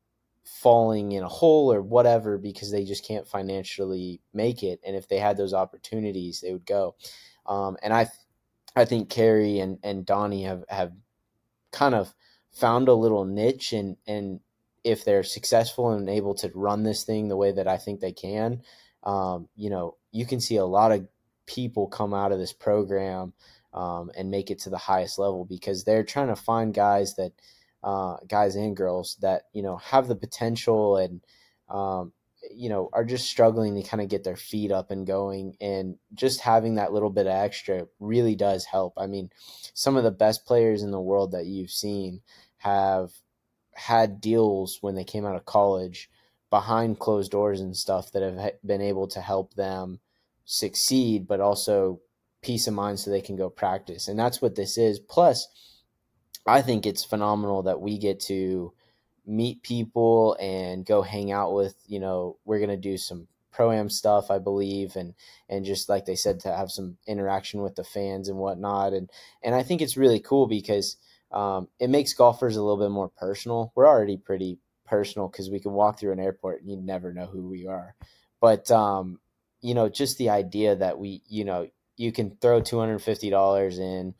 falling 0.45 1.11
in 1.11 1.23
a 1.23 1.27
hole 1.27 1.71
or 1.71 1.81
whatever 1.81 2.37
because 2.37 2.71
they 2.71 2.85
just 2.85 3.05
can't 3.05 3.27
financially 3.27 4.21
make 4.33 4.63
it. 4.63 4.79
And 4.85 4.95
if 4.95 5.07
they 5.07 5.19
had 5.19 5.35
those 5.35 5.53
opportunities, 5.53 6.39
they 6.39 6.53
would 6.53 6.65
go. 6.65 6.95
Um, 7.45 7.75
and 7.83 7.93
I, 7.93 8.07
I 8.75 8.85
think 8.85 9.09
Carry 9.09 9.59
and, 9.59 9.77
and 9.83 10.05
Donnie 10.05 10.43
have, 10.43 10.63
have 10.69 10.93
kind 11.73 11.95
of 11.95 12.13
found 12.53 12.87
a 12.87 12.93
little 12.93 13.25
niche 13.25 13.73
and, 13.73 13.97
and 14.07 14.39
if 14.85 15.03
they're 15.03 15.23
successful 15.23 15.91
and 15.91 16.09
able 16.09 16.33
to 16.35 16.51
run 16.55 16.83
this 16.83 17.03
thing 17.03 17.27
the 17.27 17.35
way 17.35 17.51
that 17.51 17.67
I 17.67 17.75
think 17.75 17.99
they 17.99 18.13
can, 18.13 18.61
um, 19.03 19.49
you 19.55 19.69
know, 19.69 19.96
you 20.11 20.25
can 20.25 20.39
see 20.39 20.57
a 20.57 20.65
lot 20.65 20.91
of 20.91 21.07
people 21.45 21.87
come 21.87 22.13
out 22.13 22.31
of 22.31 22.39
this 22.39 22.53
program 22.53 23.33
um, 23.73 24.11
and 24.17 24.31
make 24.31 24.51
it 24.51 24.59
to 24.59 24.69
the 24.69 24.77
highest 24.77 25.19
level 25.19 25.45
because 25.45 25.83
they're 25.83 26.03
trying 26.03 26.27
to 26.27 26.35
find 26.35 26.73
guys 26.73 27.15
that, 27.15 27.31
uh, 27.83 28.17
guys 28.27 28.55
and 28.55 28.75
girls 28.75 29.17
that 29.21 29.43
you 29.53 29.61
know 29.61 29.77
have 29.77 30.07
the 30.07 30.15
potential 30.15 30.97
and 30.97 31.21
um, 31.69 32.11
you 32.51 32.69
know, 32.69 32.89
are 32.93 33.05
just 33.05 33.29
struggling 33.29 33.75
to 33.75 33.87
kind 33.87 34.01
of 34.01 34.09
get 34.09 34.23
their 34.23 34.35
feet 34.35 34.71
up 34.71 34.91
and 34.91 35.07
going. 35.07 35.55
And 35.59 35.97
just 36.13 36.41
having 36.41 36.75
that 36.75 36.93
little 36.93 37.09
bit 37.09 37.27
of 37.27 37.33
extra 37.33 37.87
really 37.99 38.35
does 38.35 38.65
help. 38.65 38.93
I 38.97 39.07
mean, 39.07 39.29
some 39.73 39.97
of 39.97 40.03
the 40.03 40.11
best 40.11 40.45
players 40.45 40.83
in 40.83 40.91
the 40.91 41.01
world 41.01 41.31
that 41.31 41.45
you've 41.45 41.71
seen 41.71 42.21
have 42.57 43.11
had 43.75 44.21
deals 44.21 44.79
when 44.81 44.95
they 44.95 45.03
came 45.03 45.25
out 45.25 45.35
of 45.35 45.45
college 45.45 46.09
behind 46.49 46.99
closed 46.99 47.31
doors 47.31 47.59
and 47.59 47.75
stuff 47.75 48.11
that 48.11 48.23
have 48.23 48.53
been 48.65 48.81
able 48.81 49.07
to 49.07 49.21
help 49.21 49.53
them 49.55 49.99
succeed, 50.45 51.27
but 51.27 51.41
also 51.41 51.99
peace 52.41 52.67
of 52.67 52.73
mind 52.73 52.99
so 52.99 53.09
they 53.09 53.21
can 53.21 53.35
go 53.35 53.49
practice. 53.49 54.07
And 54.07 54.17
that's 54.17 54.41
what 54.41 54.55
this 54.55 54.77
is. 54.77 54.99
Plus, 54.99 55.47
I 56.45 56.61
think 56.61 56.85
it's 56.85 57.03
phenomenal 57.03 57.63
that 57.63 57.81
we 57.81 57.97
get 57.97 58.19
to 58.21 58.73
meet 59.27 59.61
people 59.61 60.37
and 60.39 60.85
go 60.85 61.01
hang 61.01 61.31
out 61.33 61.53
with 61.53 61.75
you 61.85 61.99
know 61.99 62.37
we're 62.45 62.61
gonna 62.61 62.77
do 62.77 62.97
some 62.97 63.27
pro 63.51 63.73
am 63.73 63.89
stuff 63.89 64.31
i 64.31 64.39
believe 64.39 64.95
and 64.95 65.13
and 65.49 65.65
just 65.65 65.89
like 65.89 66.05
they 66.05 66.15
said 66.15 66.39
to 66.39 66.55
have 66.55 66.71
some 66.71 66.97
interaction 67.05 67.61
with 67.61 67.75
the 67.75 67.83
fans 67.83 68.29
and 68.29 68.37
whatnot 68.37 68.93
and 68.93 69.09
and 69.43 69.53
i 69.53 69.61
think 69.61 69.81
it's 69.81 69.97
really 69.97 70.21
cool 70.21 70.47
because 70.47 70.95
um, 71.29 71.67
it 71.77 71.89
makes 71.89 72.13
golfers 72.13 72.55
a 72.55 72.61
little 72.61 72.77
bit 72.77 72.89
more 72.89 73.09
personal 73.09 73.73
we're 73.75 73.85
already 73.85 74.15
pretty 74.15 74.59
personal 74.87 75.27
because 75.27 75.49
we 75.49 75.59
can 75.59 75.73
walk 75.73 75.99
through 75.99 76.13
an 76.13 76.19
airport 76.19 76.61
and 76.61 76.69
you 76.69 76.77
never 76.77 77.13
know 77.13 77.25
who 77.25 77.47
we 77.47 77.67
are. 77.67 77.95
But 78.39 78.69
um, 78.71 79.19
you 79.61 79.73
know 79.73 79.89
just 79.89 80.17
the 80.17 80.29
idea 80.29 80.75
that 80.75 80.97
we 80.97 81.21
you 81.27 81.45
know 81.45 81.67
you 81.95 82.11
can 82.11 82.37
throw 82.41 82.61
$250 82.61 83.79
in 83.79 84.13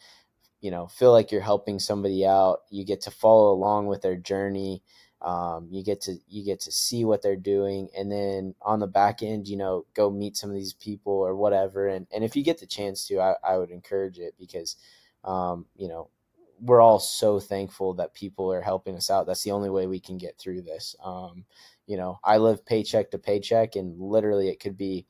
you 0.61 0.71
know 0.71 0.87
feel 0.87 1.11
like 1.11 1.31
you're 1.31 1.41
helping 1.41 1.79
somebody 1.79 2.25
out 2.25 2.59
you 2.69 2.83
get 2.83 3.01
to 3.01 3.11
follow 3.11 3.53
along 3.53 3.87
with 3.87 4.01
their 4.01 4.15
journey 4.15 4.81
um, 5.21 5.67
you 5.71 5.83
get 5.83 6.01
to 6.01 6.15
you 6.27 6.45
get 6.45 6.59
to 6.61 6.71
see 6.71 7.03
what 7.03 7.21
they're 7.21 7.35
doing 7.35 7.89
and 7.97 8.11
then 8.11 8.53
on 8.61 8.79
the 8.79 8.87
back 8.87 9.23
end 9.23 9.47
you 9.47 9.57
know 9.57 9.85
go 9.95 10.11
meet 10.11 10.37
some 10.37 10.49
of 10.49 10.55
these 10.55 10.73
people 10.73 11.13
or 11.13 11.35
whatever. 11.35 11.87
And, 11.87 12.05
and 12.11 12.23
if 12.23 12.35
you 12.35 12.43
get 12.43 12.59
the 12.59 12.67
chance 12.67 13.07
to 13.07 13.19
I, 13.19 13.35
I 13.43 13.57
would 13.57 13.71
encourage 13.71 14.19
it 14.19 14.35
because 14.39 14.75
um, 15.23 15.65
you 15.75 15.87
know 15.87 16.09
we're 16.59 16.81
all 16.81 16.99
so 16.99 17.39
thankful 17.39 17.93
that 17.95 18.13
people 18.13 18.51
are 18.51 18.61
helping 18.61 18.95
us 18.95 19.09
out. 19.09 19.27
That's 19.27 19.43
the 19.43 19.51
only 19.51 19.69
way 19.69 19.87
we 19.87 19.99
can 19.99 20.17
get 20.17 20.37
through 20.37 20.61
this. 20.63 20.95
Um, 21.03 21.45
you 21.87 21.97
know 21.97 22.19
i 22.23 22.37
live 22.37 22.65
paycheck 22.65 23.09
to 23.09 23.17
paycheck 23.17 23.75
and 23.75 23.99
literally 23.99 24.49
it 24.49 24.59
could 24.59 24.77
be 24.77 25.07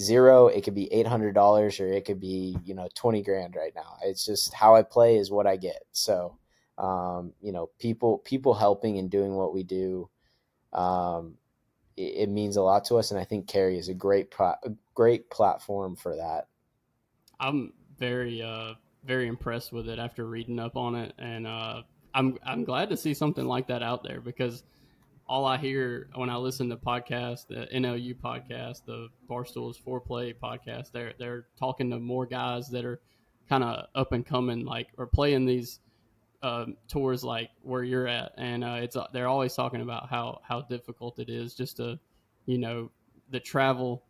zero 0.00 0.48
it 0.48 0.62
could 0.62 0.74
be 0.74 0.88
$800 0.92 1.80
or 1.80 1.92
it 1.92 2.04
could 2.04 2.20
be 2.20 2.56
you 2.64 2.74
know 2.74 2.88
20 2.94 3.22
grand 3.22 3.54
right 3.54 3.72
now. 3.74 3.96
It's 4.02 4.26
just 4.26 4.52
how 4.52 4.74
i 4.74 4.82
play 4.82 5.16
is 5.16 5.30
what 5.30 5.46
i 5.46 5.56
get. 5.56 5.82
So 5.92 6.36
um, 6.78 7.32
you 7.40 7.52
know 7.52 7.70
people 7.78 8.18
people 8.18 8.54
helping 8.54 8.98
and 8.98 9.10
doing 9.10 9.34
what 9.34 9.54
we 9.54 9.62
do 9.62 10.08
um, 10.72 11.34
it, 11.96 12.14
it, 12.22 12.28
means 12.28 12.56
a 12.56 12.62
lot 12.62 12.84
to 12.86 12.94
us 12.94 13.10
and 13.10 13.20
i 13.20 13.24
think 13.24 13.46
carry 13.48 13.76
is 13.76 13.88
a 13.88 13.94
great 13.94 14.30
pro- 14.30 14.54
great 14.94 15.28
platform 15.30 15.96
for 15.96 16.16
that. 16.16 16.48
I'm 17.38 17.72
very 17.98 18.40
uh 18.42 18.74
very 19.04 19.26
impressed 19.26 19.72
with 19.72 19.88
it 19.88 19.98
after 19.98 20.26
reading 20.26 20.58
up 20.58 20.76
on 20.76 20.94
it 20.94 21.12
and 21.18 21.46
uh 21.46 21.82
I'm 22.14 22.38
I'm 22.44 22.64
glad 22.64 22.90
to 22.90 22.96
see 22.96 23.14
something 23.14 23.46
like 23.46 23.68
that 23.68 23.82
out 23.82 24.02
there 24.02 24.20
because 24.20 24.64
all 25.30 25.44
I 25.44 25.58
hear 25.58 26.08
when 26.16 26.28
I 26.28 26.36
listen 26.36 26.68
to 26.70 26.76
podcasts, 26.76 27.46
the 27.46 27.68
NLU 27.72 28.16
podcast, 28.16 28.84
the 28.84 29.08
Barstool's 29.28 29.78
Foreplay 29.78 30.34
podcast, 30.34 30.90
they're 30.90 31.12
they're 31.18 31.46
talking 31.56 31.88
to 31.90 32.00
more 32.00 32.26
guys 32.26 32.68
that 32.70 32.84
are 32.84 33.00
kind 33.48 33.62
of 33.62 33.86
up 33.94 34.10
and 34.12 34.26
coming, 34.26 34.64
like 34.64 34.88
or 34.98 35.06
playing 35.06 35.46
these 35.46 35.78
uh, 36.42 36.66
tours 36.88 37.22
like 37.22 37.50
where 37.62 37.84
you're 37.84 38.08
at, 38.08 38.32
and 38.38 38.64
uh, 38.64 38.78
it's 38.80 38.96
they're 39.12 39.28
always 39.28 39.54
talking 39.54 39.82
about 39.82 40.08
how 40.08 40.40
how 40.42 40.62
difficult 40.62 41.20
it 41.20 41.30
is 41.30 41.54
just 41.54 41.76
to, 41.76 41.98
you 42.46 42.58
know, 42.58 42.90
the 43.30 43.38
travel, 43.38 44.02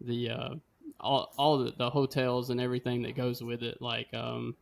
the 0.00 0.30
uh, 0.30 0.54
all 1.00 1.32
all 1.36 1.58
the, 1.58 1.72
the 1.76 1.90
hotels 1.90 2.50
and 2.50 2.60
everything 2.60 3.02
that 3.02 3.16
goes 3.16 3.42
with 3.42 3.62
it. 3.62 3.80
Like, 3.80 4.12
um, 4.14 4.56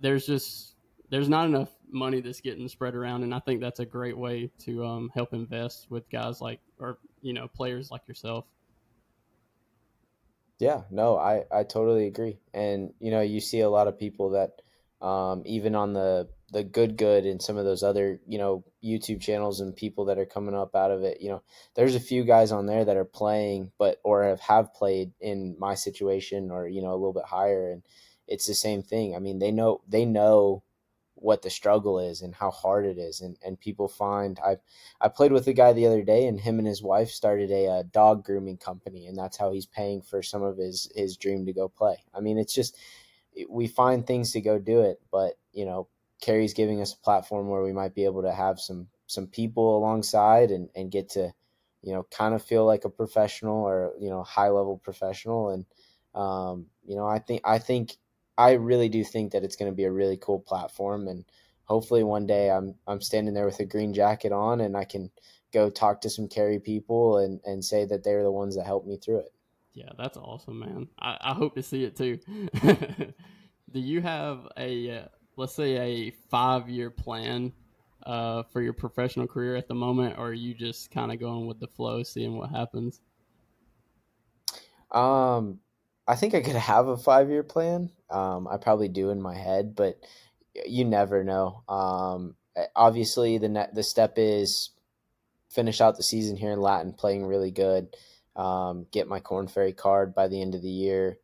there's 0.00 0.26
just 0.26 0.74
there's 1.10 1.28
not 1.28 1.46
enough 1.46 1.70
money 1.90 2.20
that's 2.20 2.40
getting 2.40 2.68
spread 2.68 2.94
around, 2.94 3.22
and 3.22 3.34
I 3.34 3.40
think 3.40 3.60
that's 3.60 3.80
a 3.80 3.86
great 3.86 4.16
way 4.16 4.50
to 4.60 4.84
um, 4.84 5.10
help 5.14 5.34
invest 5.34 5.86
with 5.90 6.08
guys 6.10 6.40
like 6.40 6.60
or 6.78 6.98
you 7.22 7.32
know 7.32 7.48
players 7.48 7.90
like 7.90 8.06
yourself. 8.06 8.44
Yeah, 10.58 10.82
no, 10.90 11.16
I 11.16 11.44
I 11.50 11.64
totally 11.64 12.06
agree, 12.06 12.38
and 12.54 12.92
you 13.00 13.10
know 13.10 13.20
you 13.20 13.40
see 13.40 13.60
a 13.60 13.70
lot 13.70 13.88
of 13.88 13.98
people 13.98 14.30
that 14.30 14.62
um, 15.00 15.42
even 15.46 15.74
on 15.74 15.92
the 15.92 16.28
the 16.52 16.64
good 16.64 16.96
good 16.96 17.26
and 17.26 17.40
some 17.40 17.56
of 17.56 17.64
those 17.64 17.82
other 17.82 18.20
you 18.26 18.38
know 18.38 18.64
YouTube 18.84 19.20
channels 19.20 19.60
and 19.60 19.74
people 19.76 20.06
that 20.06 20.18
are 20.18 20.26
coming 20.26 20.54
up 20.54 20.74
out 20.74 20.90
of 20.90 21.02
it. 21.02 21.20
You 21.20 21.30
know, 21.30 21.42
there's 21.74 21.94
a 21.94 22.00
few 22.00 22.24
guys 22.24 22.52
on 22.52 22.66
there 22.66 22.84
that 22.84 22.96
are 22.96 23.04
playing, 23.04 23.72
but 23.78 24.00
or 24.04 24.24
have 24.24 24.40
have 24.40 24.74
played 24.74 25.12
in 25.20 25.56
my 25.58 25.74
situation 25.74 26.50
or 26.50 26.66
you 26.66 26.82
know 26.82 26.92
a 26.92 26.96
little 26.96 27.12
bit 27.12 27.24
higher, 27.24 27.72
and 27.72 27.82
it's 28.26 28.46
the 28.46 28.54
same 28.54 28.82
thing. 28.82 29.14
I 29.14 29.18
mean, 29.18 29.38
they 29.38 29.50
know 29.52 29.82
they 29.88 30.04
know 30.04 30.62
what 31.20 31.42
the 31.42 31.50
struggle 31.50 31.98
is 31.98 32.22
and 32.22 32.34
how 32.34 32.50
hard 32.50 32.86
it 32.86 32.98
is 32.98 33.20
and, 33.20 33.36
and 33.44 33.60
people 33.60 33.88
find 33.88 34.40
I 34.44 34.56
I 35.00 35.08
played 35.08 35.32
with 35.32 35.46
a 35.48 35.52
guy 35.52 35.72
the 35.72 35.86
other 35.86 36.02
day 36.02 36.26
and 36.26 36.40
him 36.40 36.58
and 36.58 36.66
his 36.66 36.82
wife 36.82 37.10
started 37.10 37.50
a, 37.50 37.66
a, 37.66 37.84
dog 37.84 38.24
grooming 38.24 38.56
company 38.56 39.06
and 39.06 39.18
that's 39.18 39.36
how 39.36 39.52
he's 39.52 39.66
paying 39.66 40.00
for 40.00 40.22
some 40.22 40.42
of 40.42 40.56
his 40.56 40.90
his 40.94 41.16
dream 41.16 41.44
to 41.46 41.52
go 41.52 41.68
play. 41.68 41.96
I 42.14 42.20
mean 42.20 42.38
it's 42.38 42.54
just 42.54 42.76
we 43.48 43.66
find 43.66 44.06
things 44.06 44.32
to 44.32 44.40
go 44.40 44.58
do 44.58 44.80
it 44.82 45.00
but 45.10 45.34
you 45.52 45.64
know 45.64 45.88
Carry's 46.20 46.52
giving 46.52 46.82
us 46.82 46.92
a 46.92 46.98
platform 46.98 47.48
where 47.48 47.62
we 47.62 47.72
might 47.72 47.94
be 47.94 48.04
able 48.04 48.22
to 48.22 48.32
have 48.32 48.60
some 48.60 48.88
some 49.06 49.26
people 49.26 49.76
alongside 49.76 50.50
and 50.50 50.68
and 50.74 50.90
get 50.90 51.08
to 51.10 51.32
you 51.82 51.92
know 51.92 52.06
kind 52.10 52.34
of 52.34 52.42
feel 52.42 52.66
like 52.66 52.84
a 52.84 52.90
professional 52.90 53.64
or 53.64 53.92
you 53.98 54.10
know 54.10 54.22
high 54.22 54.48
level 54.48 54.78
professional 54.78 55.50
and 55.50 55.64
um, 56.14 56.66
you 56.84 56.96
know 56.96 57.06
I 57.06 57.18
think 57.20 57.40
I 57.44 57.58
think 57.58 57.96
I 58.40 58.52
really 58.52 58.88
do 58.88 59.04
think 59.04 59.32
that 59.32 59.44
it's 59.44 59.56
going 59.56 59.70
to 59.70 59.76
be 59.76 59.84
a 59.84 59.92
really 59.92 60.16
cool 60.16 60.40
platform, 60.40 61.08
and 61.08 61.26
hopefully 61.64 62.02
one 62.02 62.26
day 62.26 62.50
I'm 62.50 62.74
I'm 62.86 63.02
standing 63.02 63.34
there 63.34 63.44
with 63.46 63.60
a 63.60 63.66
green 63.66 63.92
jacket 63.92 64.32
on, 64.32 64.60
and 64.62 64.76
I 64.76 64.84
can 64.84 65.10
go 65.52 65.68
talk 65.68 66.00
to 66.00 66.10
some 66.10 66.28
carry 66.28 66.58
people 66.58 67.18
and 67.18 67.40
and 67.44 67.64
say 67.64 67.84
that 67.84 68.02
they're 68.02 68.22
the 68.22 68.32
ones 68.32 68.56
that 68.56 68.64
helped 68.64 68.86
me 68.86 68.96
through 68.96 69.18
it. 69.18 69.32
Yeah, 69.72 69.90
that's 69.96 70.16
awesome, 70.16 70.58
man. 70.58 70.88
I, 70.98 71.16
I 71.20 71.34
hope 71.34 71.54
to 71.54 71.62
see 71.62 71.84
it 71.84 71.96
too. 71.96 72.18
do 72.62 73.80
you 73.80 74.00
have 74.00 74.48
a 74.56 74.98
uh, 74.98 75.04
let's 75.36 75.54
say 75.54 75.76
a 75.76 76.10
five 76.28 76.68
year 76.68 76.90
plan 76.90 77.52
uh, 78.04 78.42
for 78.44 78.62
your 78.62 78.72
professional 78.72 79.26
career 79.26 79.56
at 79.56 79.68
the 79.68 79.74
moment, 79.74 80.18
or 80.18 80.28
are 80.28 80.32
you 80.32 80.54
just 80.54 80.90
kind 80.90 81.12
of 81.12 81.20
going 81.20 81.46
with 81.46 81.60
the 81.60 81.68
flow, 81.68 82.02
seeing 82.02 82.36
what 82.36 82.50
happens? 82.50 83.00
Um, 84.90 85.60
I 86.08 86.16
think 86.16 86.34
I 86.34 86.40
could 86.40 86.56
have 86.56 86.88
a 86.88 86.96
five 86.96 87.28
year 87.28 87.42
plan. 87.42 87.90
Um, 88.10 88.48
I 88.48 88.56
probably 88.56 88.88
do 88.88 89.10
in 89.10 89.22
my 89.22 89.36
head, 89.36 89.76
but 89.76 90.00
you 90.66 90.84
never 90.84 91.22
know. 91.22 91.62
Um, 91.68 92.34
obviously, 92.74 93.38
the 93.38 93.48
net, 93.48 93.74
the 93.74 93.82
step 93.82 94.14
is 94.16 94.70
finish 95.48 95.80
out 95.80 95.96
the 95.96 96.02
season 96.02 96.36
here 96.36 96.52
in 96.52 96.60
Latin, 96.60 96.92
playing 96.92 97.26
really 97.26 97.50
good. 97.50 97.94
Um, 98.40 98.86
get 98.90 99.06
my 99.06 99.20
Korn 99.20 99.48
Ferry 99.48 99.74
card 99.74 100.14
by 100.14 100.28
the 100.28 100.40
end 100.40 100.54
of 100.54 100.62
the 100.62 100.70
year. 100.70 101.18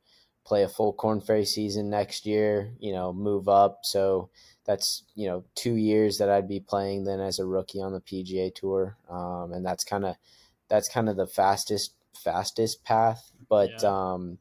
Play 0.45 0.63
a 0.63 0.69
full 0.69 0.93
Korn 0.93 1.21
Ferry 1.21 1.47
season 1.47 1.89
next 1.89 2.27
year. 2.27 2.73
You 2.79 2.93
know, 2.93 3.13
move 3.13 3.49
up. 3.49 3.81
So 3.85 4.29
that's 4.67 5.05
you 5.15 5.27
know 5.27 5.45
two 5.55 5.77
years 5.77 6.19
that 6.19 6.29
I'd 6.29 6.49
be 6.49 6.61
playing 6.61 7.05
then 7.05 7.21
as 7.21 7.39
a 7.39 7.47
rookie 7.47 7.81
on 7.81 7.93
the 7.93 8.01
PGA 8.01 8.55
Tour, 8.55 8.97
um, 9.09 9.53
and 9.53 9.65
that's 9.65 9.85
kind 9.85 10.05
of 10.05 10.17
that's 10.69 10.89
kind 10.89 11.09
of 11.09 11.17
the 11.17 11.27
fastest 11.27 11.95
fastest 12.23 12.85
path. 12.85 13.31
But 13.49 13.83
yeah. 13.83 14.13
um, 14.13 14.39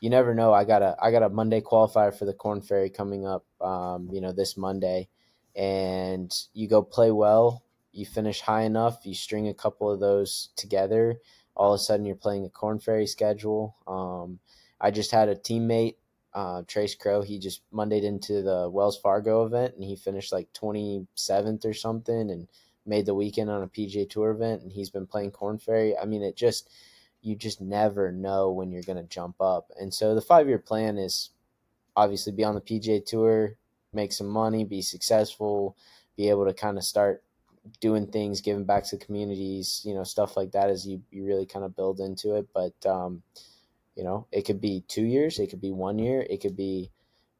you 0.00 0.10
never 0.10 0.34
know. 0.34 0.52
I 0.52 0.64
got 0.64 0.82
a 0.82 0.96
I 1.00 1.12
got 1.12 1.22
a 1.22 1.28
Monday 1.28 1.60
qualifier 1.60 2.16
for 2.16 2.24
the 2.24 2.32
Korn 2.32 2.60
Ferry 2.60 2.90
coming 2.90 3.26
up. 3.26 3.44
Um, 3.60 4.08
you 4.10 4.20
know 4.20 4.32
this 4.32 4.56
Monday, 4.56 5.08
and 5.54 6.32
you 6.54 6.68
go 6.68 6.82
play 6.82 7.12
well. 7.12 7.62
You 7.92 8.04
finish 8.04 8.40
high 8.40 8.62
enough. 8.62 9.00
You 9.04 9.14
string 9.14 9.48
a 9.48 9.54
couple 9.54 9.90
of 9.90 10.00
those 10.00 10.50
together. 10.56 11.20
All 11.56 11.72
of 11.72 11.76
a 11.76 11.82
sudden, 11.82 12.06
you're 12.06 12.16
playing 12.16 12.44
a 12.44 12.50
Korn 12.50 12.78
Ferry 12.78 13.06
schedule. 13.06 13.76
Um, 13.86 14.38
I 14.80 14.90
just 14.90 15.10
had 15.10 15.28
a 15.28 15.34
teammate, 15.34 15.96
uh, 16.34 16.62
Trace 16.66 16.94
Crowe. 16.94 17.22
He 17.22 17.38
just 17.38 17.62
Mondayed 17.72 18.04
into 18.04 18.42
the 18.42 18.68
Wells 18.70 18.98
Fargo 18.98 19.46
event, 19.46 19.74
and 19.74 19.84
he 19.84 19.96
finished 19.96 20.32
like 20.32 20.52
27th 20.52 21.64
or 21.64 21.72
something, 21.72 22.30
and 22.30 22.48
made 22.84 23.06
the 23.06 23.14
weekend 23.14 23.50
on 23.50 23.62
a 23.62 23.68
PGA 23.68 24.08
Tour 24.08 24.30
event. 24.30 24.62
And 24.62 24.72
he's 24.72 24.90
been 24.90 25.06
playing 25.06 25.32
Korn 25.32 25.58
Ferry. 25.58 25.96
I 25.96 26.04
mean, 26.04 26.22
it 26.22 26.36
just 26.36 26.70
you 27.22 27.34
just 27.34 27.60
never 27.60 28.12
know 28.12 28.50
when 28.52 28.70
you're 28.70 28.82
going 28.82 29.02
to 29.02 29.02
jump 29.02 29.40
up. 29.40 29.70
And 29.80 29.92
so 29.92 30.14
the 30.14 30.20
five 30.20 30.46
year 30.46 30.58
plan 30.58 30.96
is 30.96 31.30
obviously 31.96 32.32
be 32.32 32.44
on 32.44 32.54
the 32.54 32.60
PGA 32.60 33.04
Tour, 33.04 33.56
make 33.92 34.12
some 34.12 34.28
money, 34.28 34.64
be 34.64 34.80
successful, 34.80 35.76
be 36.16 36.28
able 36.28 36.46
to 36.46 36.54
kind 36.54 36.78
of 36.78 36.84
start 36.84 37.24
doing 37.80 38.06
things, 38.06 38.40
giving 38.40 38.64
back 38.64 38.84
to 38.84 38.96
communities, 38.96 39.82
you 39.84 39.94
know, 39.94 40.04
stuff 40.04 40.36
like 40.36 40.52
that 40.52 40.70
as 40.70 40.86
you, 40.86 41.02
you 41.10 41.24
really 41.24 41.46
kind 41.46 41.64
of 41.64 41.76
build 41.76 42.00
into 42.00 42.34
it. 42.36 42.46
But, 42.54 42.74
um, 42.86 43.22
you 43.94 44.04
know, 44.04 44.26
it 44.32 44.42
could 44.42 44.60
be 44.60 44.84
two 44.88 45.04
years, 45.04 45.38
it 45.38 45.48
could 45.48 45.60
be 45.60 45.72
one 45.72 45.98
year, 45.98 46.26
it 46.28 46.40
could 46.40 46.56
be 46.56 46.90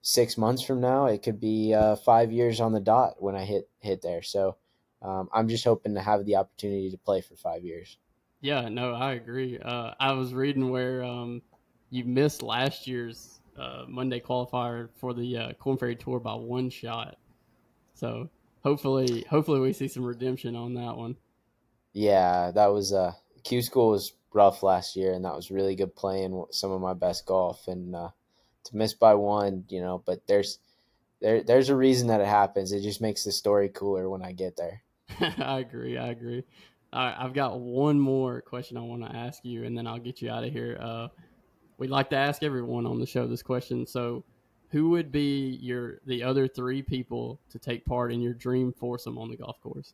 six 0.03 0.39
months 0.39 0.63
from 0.63 0.81
now, 0.81 1.07
it 1.07 1.23
could 1.23 1.41
be 1.41 1.75
uh, 1.75 1.97
five 1.97 2.33
years 2.33 2.61
on 2.61 2.73
the 2.73 2.81
dot 2.81 3.15
when 3.19 3.35
I 3.35 3.45
hit 3.45 3.69
hit 3.81 4.03
there. 4.03 4.23
So 4.23 4.57
um, 5.03 5.29
I'm 5.33 5.49
just 5.49 5.65
hoping 5.65 5.95
to 5.95 6.01
have 6.01 6.25
the 6.25 6.37
opportunity 6.37 6.91
to 6.91 6.99
play 6.99 7.21
for 7.21 7.37
five 7.37 7.65
years. 7.65 7.99
Yeah, 8.41 8.69
no, 8.69 8.95
I 8.95 9.13
agree. 9.13 9.59
Uh, 9.59 9.93
I 9.99 10.13
was 10.13 10.33
reading 10.33 10.71
where 10.71 11.03
um, 11.03 11.43
you 11.91 12.05
missed 12.05 12.43
last 12.43 12.87
year's 12.87 13.41
uh, 13.59 13.85
Monday 13.89 14.21
qualifier 14.21 14.89
for 14.97 15.15
the 15.15 15.37
uh, 15.37 15.53
Korn 15.55 15.77
Ferry 15.77 15.97
Tour 15.97 16.21
by 16.21 16.35
one 16.35 16.71
shot. 16.71 17.17
So 17.95 18.29
hopefully, 18.67 19.25
hopefully 19.31 19.61
we 19.61 19.73
see 19.73 19.87
some 19.87 20.05
redemption 20.05 20.57
on 20.57 20.75
that 20.75 20.97
one. 20.97 21.15
Yeah, 21.93 22.51
that 22.51 22.67
was 22.73 22.93
uh, 22.93 23.13
Q 23.45 23.63
School 23.63 23.91
was 23.91 24.13
rough 24.35 24.65
last 24.65 24.97
year, 24.97 25.13
and 25.13 25.25
that 25.25 25.37
was 25.37 25.53
really 25.53 25.77
good 25.77 25.95
playing 25.95 26.45
some 26.51 26.73
of 26.73 26.81
my 26.81 26.93
best 26.93 27.27
golf, 27.27 27.69
and 27.69 27.95
uh, 27.95 28.09
to 28.65 28.77
miss 28.77 28.93
by 28.93 29.15
one, 29.15 29.65
you 29.69 29.81
know. 29.81 30.03
But 30.05 30.27
there's 30.27 30.59
there 31.21 31.45
there's 31.45 31.69
a 31.69 31.77
reason 31.77 32.09
that 32.09 32.21
it 32.21 32.27
happens. 32.27 32.73
It 32.73 32.83
just 32.83 33.01
makes 33.01 33.23
the 33.23 33.31
story 33.31 33.69
cooler 33.69 34.11
when 34.11 34.25
I 34.25 34.33
get 34.33 34.57
there. 34.57 34.83
I 35.39 35.61
agree. 35.61 35.97
I 35.97 36.09
agree. 36.09 36.43
All 36.93 37.05
right, 37.07 37.17
I've 37.17 37.35
got 37.35 37.61
one 37.61 38.01
more 38.01 38.41
question 38.41 38.77
I 38.77 38.81
want 38.81 39.05
to 39.05 39.17
ask 39.17 39.45
you, 39.45 39.63
and 39.63 39.79
then 39.79 39.87
I'll 39.87 40.01
get 40.01 40.21
you 40.21 40.29
out 40.29 40.43
of 40.43 40.53
here. 40.53 40.77
Uh, 40.81 41.09
we'd 41.79 41.91
like 41.91 42.11
to 42.11 42.17
ask 42.17 42.43
everyone 42.43 42.85
on 42.85 42.99
the 42.99 43.07
show 43.07 43.29
this 43.29 43.45
question. 43.45 43.87
So, 43.87 44.25
who 44.71 44.91
would 44.91 45.13
be 45.13 45.59
your 45.63 46.01
the 46.07 46.23
other 46.23 46.49
three 46.49 46.83
people 46.83 47.39
to 47.51 47.59
take 47.59 47.85
part 47.85 48.13
in 48.13 48.21
your 48.21 48.35
dream 48.35 48.73
foursome 48.73 49.19
on 49.19 49.31
the 49.31 49.37
golf 49.37 49.61
course? 49.61 49.93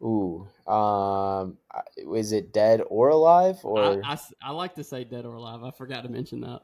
Ooh, 0.00 0.46
um, 0.70 1.58
is 2.14 2.32
it 2.32 2.52
dead 2.52 2.82
or 2.88 3.08
alive? 3.08 3.58
Or 3.64 4.04
I, 4.04 4.12
I, 4.12 4.18
I 4.42 4.50
like 4.52 4.76
to 4.76 4.84
say 4.84 5.02
dead 5.02 5.24
or 5.24 5.34
alive. 5.34 5.64
I 5.64 5.72
forgot 5.72 6.04
to 6.04 6.08
mention 6.08 6.40
that. 6.42 6.62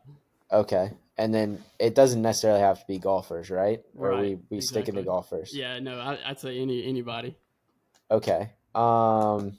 Okay, 0.52 0.92
and 1.18 1.34
then 1.34 1.62
it 1.80 1.96
doesn't 1.96 2.22
necessarily 2.22 2.60
have 2.60 2.78
to 2.78 2.86
be 2.86 2.98
golfers, 2.98 3.50
right? 3.50 3.82
Or 3.96 4.10
right, 4.10 4.20
we 4.20 4.38
we 4.50 4.56
exactly. 4.58 4.82
sticking 4.82 4.94
to 4.94 5.02
golfers? 5.02 5.54
Yeah, 5.54 5.80
no, 5.80 5.98
I, 5.98 6.18
would 6.28 6.38
say 6.38 6.58
any 6.58 6.84
anybody. 6.86 7.36
Okay. 8.10 8.50
Um 8.74 9.58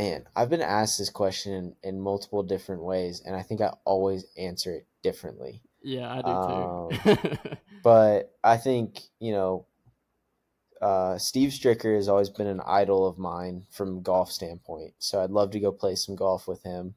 man, 0.00 0.24
I've 0.34 0.48
been 0.48 0.62
asked 0.62 0.98
this 0.98 1.10
question 1.10 1.52
in, 1.52 1.74
in, 1.82 2.00
multiple 2.00 2.42
different 2.42 2.82
ways, 2.82 3.22
and 3.24 3.36
I 3.36 3.42
think 3.42 3.60
I 3.60 3.74
always 3.84 4.24
answer 4.38 4.72
it 4.72 4.86
differently. 5.02 5.60
Yeah, 5.82 6.10
I 6.10 6.22
do 6.22 6.98
too. 7.10 7.16
um, 7.16 7.58
but 7.82 8.34
I 8.42 8.56
think, 8.56 9.00
you 9.18 9.32
know, 9.32 9.66
uh, 10.80 11.18
Steve 11.18 11.50
Stricker 11.50 11.94
has 11.94 12.08
always 12.08 12.30
been 12.30 12.46
an 12.46 12.62
idol 12.66 13.06
of 13.06 13.18
mine 13.18 13.66
from 13.70 14.00
golf 14.00 14.32
standpoint. 14.32 14.94
So 14.98 15.22
I'd 15.22 15.30
love 15.30 15.50
to 15.50 15.60
go 15.60 15.70
play 15.70 15.94
some 15.94 16.16
golf 16.16 16.48
with 16.48 16.62
him. 16.62 16.94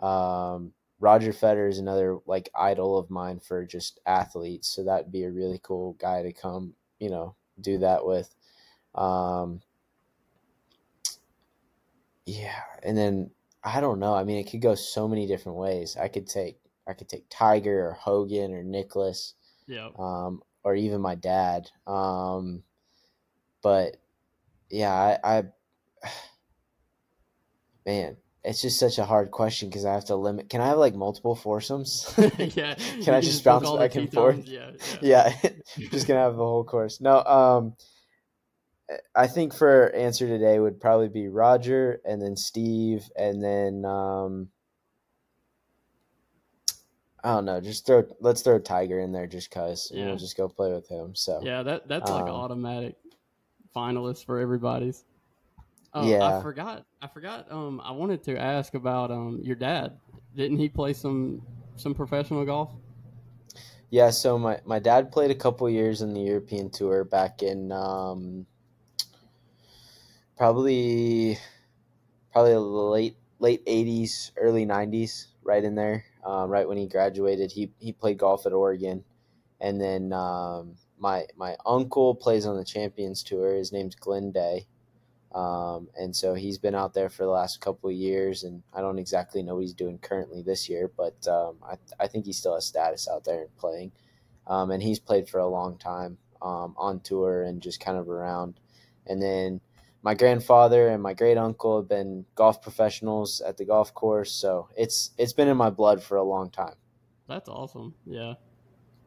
Um, 0.00 0.72
Roger 1.00 1.32
Federer 1.32 1.68
is 1.68 1.78
another 1.78 2.18
like 2.26 2.48
idol 2.58 2.96
of 2.96 3.10
mine 3.10 3.40
for 3.40 3.66
just 3.66 4.00
athletes. 4.06 4.68
So 4.68 4.84
that'd 4.84 5.12
be 5.12 5.24
a 5.24 5.30
really 5.30 5.60
cool 5.62 5.92
guy 6.00 6.22
to 6.22 6.32
come, 6.32 6.72
you 6.98 7.10
know, 7.10 7.34
do 7.60 7.78
that 7.78 8.06
with. 8.06 8.34
Um, 8.94 9.60
yeah, 12.26 12.60
and 12.82 12.96
then 12.96 13.30
I 13.62 13.80
don't 13.80 13.98
know. 13.98 14.14
I 14.14 14.24
mean, 14.24 14.38
it 14.38 14.50
could 14.50 14.62
go 14.62 14.74
so 14.74 15.08
many 15.08 15.26
different 15.26 15.58
ways. 15.58 15.96
I 15.96 16.08
could 16.08 16.26
take 16.26 16.58
I 16.86 16.92
could 16.92 17.08
take 17.08 17.26
Tiger 17.30 17.88
or 17.88 17.92
Hogan 17.92 18.52
or 18.52 18.62
Nicklaus. 18.62 19.34
Yeah. 19.66 19.88
um, 19.98 20.42
or 20.62 20.74
even 20.74 21.00
my 21.00 21.14
dad. 21.14 21.70
Um, 21.86 22.62
but 23.62 23.98
yeah, 24.70 24.92
I, 24.92 25.18
I 25.38 25.44
man, 27.86 28.16
it's 28.42 28.62
just 28.62 28.78
such 28.78 28.98
a 28.98 29.04
hard 29.04 29.30
question 29.30 29.68
because 29.68 29.84
I 29.84 29.94
have 29.94 30.06
to 30.06 30.16
limit. 30.16 30.48
Can 30.48 30.60
I 30.60 30.68
have 30.68 30.78
like 30.78 30.94
multiple 30.94 31.34
foursomes? 31.34 32.12
yeah. 32.38 32.74
Can 33.02 33.14
I 33.14 33.20
just 33.20 33.44
bounce 33.44 33.70
back 33.70 33.94
and 33.94 34.12
forth? 34.12 34.46
Yeah. 34.46 34.70
Yeah. 35.00 35.32
yeah, 35.42 35.50
just 35.90 36.08
gonna 36.08 36.20
have 36.20 36.36
the 36.36 36.44
whole 36.44 36.64
course. 36.64 37.00
No, 37.00 37.22
um, 37.22 37.76
I 39.14 39.26
think 39.26 39.54
for 39.54 39.90
answer 39.94 40.26
today 40.26 40.58
would 40.58 40.80
probably 40.80 41.08
be 41.08 41.28
Roger, 41.28 42.00
and 42.04 42.20
then 42.20 42.36
Steve, 42.36 43.08
and 43.16 43.42
then 43.42 43.84
um, 43.84 44.48
I 47.22 47.34
don't 47.34 47.46
know. 47.46 47.60
Just 47.60 47.86
throw 47.86 48.04
let's 48.20 48.42
throw 48.42 48.58
Tiger 48.58 49.00
in 49.00 49.12
there 49.12 49.26
just 49.26 49.50
cause 49.50 49.90
and 49.90 50.00
Yeah. 50.00 50.06
we'll 50.08 50.18
just 50.18 50.36
go 50.36 50.48
play 50.48 50.72
with 50.72 50.88
him. 50.88 51.14
So 51.14 51.40
Yeah, 51.42 51.62
that 51.62 51.88
that's 51.88 52.10
like 52.10 52.24
Um, 52.24 52.30
automatic 52.30 52.96
finalist 53.74 54.26
for 54.26 54.38
everybody's. 54.38 55.04
Oh, 55.94 56.06
Yeah. 56.06 56.38
I 56.38 56.42
forgot. 56.42 56.84
I 57.00 57.06
forgot. 57.06 57.50
Um, 57.50 57.80
I 57.82 57.92
wanted 57.92 58.22
to 58.24 58.36
ask 58.36 58.74
about 58.74 59.10
um 59.10 59.40
your 59.42 59.56
dad. 59.56 59.98
Didn't 60.36 60.58
he 60.58 60.68
play 60.68 60.92
some 60.92 61.40
some 61.76 61.94
professional 61.94 62.44
golf? 62.44 62.70
Yeah, 63.90 64.10
so 64.10 64.38
my, 64.38 64.60
my 64.64 64.80
dad 64.80 65.12
played 65.12 65.30
a 65.30 65.36
couple 65.36 65.70
years 65.70 66.02
in 66.02 66.12
the 66.14 66.20
European 66.20 66.68
tour 66.68 67.04
back 67.04 67.42
in 67.44 67.70
um, 67.70 68.44
probably 70.36 71.38
probably 72.32 72.54
late 72.54 73.16
late 73.38 73.62
eighties, 73.66 74.32
early 74.36 74.64
nineties, 74.64 75.28
right 75.42 75.62
in 75.62 75.74
there. 75.74 76.04
Um, 76.24 76.50
right 76.50 76.66
when 76.66 76.78
he 76.78 76.86
graduated, 76.86 77.52
he 77.52 77.72
he 77.78 77.92
played 77.92 78.18
golf 78.18 78.46
at 78.46 78.52
Oregon, 78.52 79.04
and 79.60 79.80
then 79.80 80.12
um, 80.12 80.76
my 80.98 81.26
my 81.36 81.56
uncle 81.66 82.14
plays 82.14 82.46
on 82.46 82.56
the 82.56 82.64
Champions 82.64 83.22
Tour. 83.22 83.56
His 83.56 83.72
name's 83.72 83.94
Glen 83.94 84.32
Day. 84.32 84.66
Um, 85.34 85.88
and 85.98 86.14
so 86.14 86.34
he's 86.34 86.58
been 86.58 86.76
out 86.76 86.94
there 86.94 87.08
for 87.08 87.24
the 87.24 87.30
last 87.30 87.60
couple 87.60 87.90
of 87.90 87.96
years, 87.96 88.44
and 88.44 88.62
I 88.72 88.80
don't 88.80 89.00
exactly 89.00 89.42
know 89.42 89.54
what 89.54 89.62
he's 89.62 89.74
doing 89.74 89.98
currently 89.98 90.42
this 90.42 90.68
year, 90.68 90.88
but 90.96 91.26
um, 91.26 91.56
I, 91.60 91.74
I 91.98 92.06
think 92.06 92.24
he 92.24 92.32
still 92.32 92.54
has 92.54 92.66
status 92.66 93.08
out 93.08 93.24
there 93.24 93.40
and 93.40 93.56
playing. 93.56 93.90
Um, 94.46 94.70
and 94.70 94.80
he's 94.80 95.00
played 95.00 95.28
for 95.28 95.40
a 95.40 95.48
long 95.48 95.76
time 95.76 96.18
um, 96.40 96.74
on 96.76 97.00
tour 97.00 97.42
and 97.42 97.60
just 97.60 97.80
kind 97.80 97.98
of 97.98 98.08
around. 98.08 98.60
And 99.08 99.20
then 99.20 99.60
my 100.04 100.12
grandfather 100.12 100.88
and 100.88 101.02
my 101.02 101.14
great 101.14 101.38
uncle 101.38 101.78
have 101.78 101.88
been 101.88 102.26
golf 102.34 102.60
professionals 102.60 103.40
at 103.40 103.56
the 103.56 103.64
golf 103.64 103.94
course, 103.94 104.30
so 104.30 104.68
it's 104.76 105.10
it's 105.16 105.32
been 105.32 105.48
in 105.48 105.56
my 105.56 105.70
blood 105.70 106.02
for 106.02 106.18
a 106.18 106.22
long 106.22 106.50
time. 106.50 106.74
That's 107.26 107.48
awesome. 107.48 107.94
Yeah. 108.04 108.34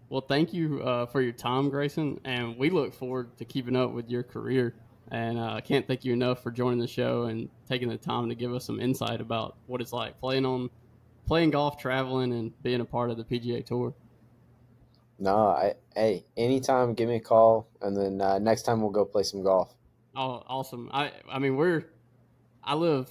Well, 0.09 0.21
thank 0.21 0.53
you 0.53 0.81
uh, 0.81 1.05
for 1.05 1.21
your 1.21 1.33
time, 1.33 1.69
Graysen, 1.69 2.19
and 2.25 2.57
we 2.57 2.71
look 2.71 2.95
forward 2.95 3.37
to 3.37 3.45
keeping 3.45 3.75
up 3.75 3.91
with 3.91 4.09
your 4.09 4.23
career. 4.23 4.73
And 5.11 5.37
uh, 5.37 5.53
I 5.53 5.61
can't 5.61 5.85
thank 5.85 6.03
you 6.03 6.13
enough 6.13 6.41
for 6.41 6.49
joining 6.49 6.79
the 6.79 6.87
show 6.87 7.23
and 7.23 7.47
taking 7.69 7.89
the 7.89 7.97
time 7.97 8.27
to 8.29 8.35
give 8.35 8.53
us 8.53 8.65
some 8.65 8.79
insight 8.79 9.21
about 9.21 9.55
what 9.67 9.81
it's 9.81 9.93
like 9.93 10.19
playing 10.19 10.45
on, 10.45 10.69
playing 11.27 11.51
golf, 11.51 11.77
traveling, 11.77 12.33
and 12.33 12.51
being 12.63 12.81
a 12.81 12.85
part 12.85 13.11
of 13.11 13.17
the 13.17 13.23
PGA 13.23 13.63
Tour. 13.63 13.93
No, 15.19 15.35
I 15.49 15.75
hey, 15.95 16.25
anytime, 16.35 16.95
give 16.95 17.07
me 17.07 17.17
a 17.17 17.19
call, 17.19 17.67
and 17.81 17.95
then 17.95 18.19
uh, 18.19 18.39
next 18.39 18.63
time 18.63 18.81
we'll 18.81 18.91
go 18.91 19.05
play 19.05 19.23
some 19.23 19.43
golf. 19.43 19.76
Oh, 20.17 20.43
awesome! 20.47 20.89
I 20.91 21.11
I 21.31 21.37
mean 21.37 21.55
we're, 21.55 21.85
I 22.63 22.73
live 22.73 23.07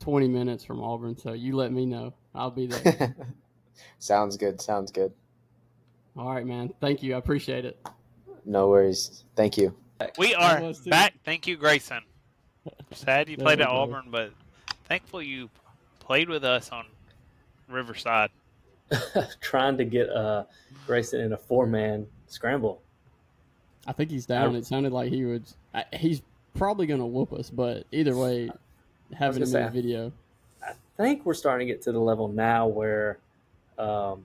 twenty 0.00 0.26
minutes 0.26 0.64
from 0.64 0.82
Auburn, 0.82 1.16
so 1.16 1.34
you 1.34 1.54
let 1.54 1.70
me 1.70 1.86
know. 1.86 2.14
I'll 2.34 2.50
be 2.50 2.66
there. 2.66 3.14
sounds 4.00 4.36
good. 4.36 4.60
Sounds 4.60 4.90
good. 4.90 5.12
All 6.16 6.34
right, 6.34 6.44
man. 6.44 6.72
Thank 6.80 7.02
you. 7.02 7.14
I 7.14 7.18
appreciate 7.18 7.64
it. 7.64 7.86
No 8.44 8.68
worries. 8.68 9.22
Thank 9.36 9.56
you. 9.56 9.72
We 10.18 10.34
are 10.34 10.72
back. 10.86 11.14
Thank 11.24 11.46
you, 11.46 11.56
Graysen. 11.56 12.00
Sad 12.92 13.28
you 13.28 13.36
played 13.36 13.60
at 13.60 13.68
brother. 13.68 13.92
Auburn, 13.92 14.06
but 14.10 14.32
thankful 14.88 15.22
you 15.22 15.48
played 16.00 16.28
with 16.28 16.44
us 16.44 16.70
on 16.70 16.86
Riverside. 17.68 18.30
Trying 19.40 19.78
to 19.78 19.84
get 19.84 20.10
uh, 20.10 20.44
Graysen 20.88 21.24
in 21.24 21.32
a 21.32 21.36
four 21.36 21.66
man 21.66 22.06
scramble. 22.26 22.82
I 23.86 23.92
think 23.92 24.10
he's 24.10 24.26
down. 24.26 24.54
It 24.54 24.66
sounded 24.66 24.92
like 24.92 25.10
he 25.10 25.24
would. 25.24 25.44
I, 25.72 25.84
he's 25.92 26.22
probably 26.54 26.86
going 26.86 27.00
to 27.00 27.06
whoop 27.06 27.32
us, 27.32 27.50
but 27.50 27.84
either 27.92 28.16
way, 28.16 28.50
having 29.14 29.42
him 29.42 29.44
gonna 29.44 29.44
in 29.44 29.46
say, 29.46 29.62
the 29.64 29.70
video. 29.70 30.12
I 30.62 30.72
think 30.96 31.24
we're 31.24 31.34
starting 31.34 31.66
to 31.66 31.72
get 31.72 31.82
to 31.82 31.92
the 31.92 31.98
level 32.00 32.28
now 32.28 32.66
where, 32.66 33.18
um, 33.78 34.24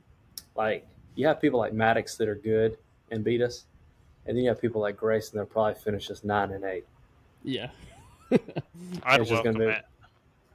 like, 0.56 0.86
you 1.16 1.26
have 1.28 1.42
people 1.42 1.60
like 1.60 1.74
Maddox 1.74 2.16
that 2.18 2.28
are 2.28 2.36
good 2.36 2.78
and 3.12 3.24
beat 3.24 3.42
us, 3.42 3.66
and 4.26 4.36
then 4.38 4.44
you 4.44 4.50
have 4.50 4.62
people 4.62 4.82
like 4.82 4.98
Graysen 4.98 5.34
that 5.34 5.50
probably 5.50 5.74
finish 5.76 6.12
us 6.12 6.24
nine 6.24 6.52
and 6.52 6.64
eight. 6.64 6.86
Yeah. 7.44 7.70
I'd 8.32 8.40
It's 9.22 9.30
just 9.30 9.44
gonna 9.44 9.58
welcome 9.58 9.58
be- 9.60 9.66
it. 9.66 9.86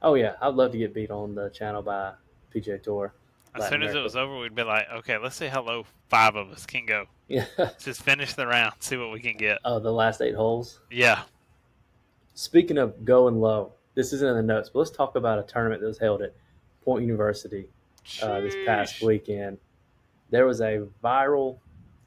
Oh 0.01 0.15
yeah, 0.15 0.33
I'd 0.41 0.53
love 0.53 0.71
to 0.73 0.77
get 0.77 0.93
beat 0.93 1.09
on 1.11 1.33
the 1.33 1.49
channel 1.49 1.81
by 1.81 2.13
PJ 2.53 2.83
Tour. 2.83 3.13
As 3.55 3.61
Latin 3.61 3.81
soon 3.81 3.89
as 3.89 3.95
it 3.95 3.99
was 4.01 4.15
over, 4.15 4.37
we'd 4.39 4.55
be 4.55 4.63
like, 4.63 4.85
okay, 4.97 5.17
let's 5.17 5.35
see 5.35 5.47
how 5.47 5.61
low 5.63 5.85
five 6.09 6.35
of 6.35 6.49
us 6.51 6.65
can 6.65 6.85
go. 6.85 7.05
Yeah. 7.27 7.45
Just 7.79 8.01
finish 8.03 8.33
the 8.33 8.45
round, 8.47 8.73
see 8.79 8.97
what 8.97 9.11
we 9.11 9.19
can 9.19 9.37
get. 9.37 9.59
Oh, 9.65 9.79
the 9.79 9.91
last 9.91 10.21
eight 10.21 10.35
holes. 10.35 10.79
Yeah. 10.91 11.21
Speaking 12.35 12.79
of 12.79 13.05
going 13.05 13.39
low, 13.39 13.73
this 13.93 14.11
isn't 14.11 14.27
in 14.27 14.35
the 14.35 14.41
notes, 14.41 14.69
but 14.69 14.79
let's 14.79 14.91
talk 14.91 15.15
about 15.15 15.37
a 15.37 15.43
tournament 15.43 15.81
that 15.81 15.87
was 15.87 15.99
held 15.99 16.23
at 16.23 16.33
Point 16.83 17.03
University 17.03 17.67
uh, 18.23 18.41
this 18.41 18.55
past 18.65 19.03
weekend. 19.03 19.59
There 20.31 20.47
was 20.47 20.59
a 20.59 20.87
viral, 21.03 21.57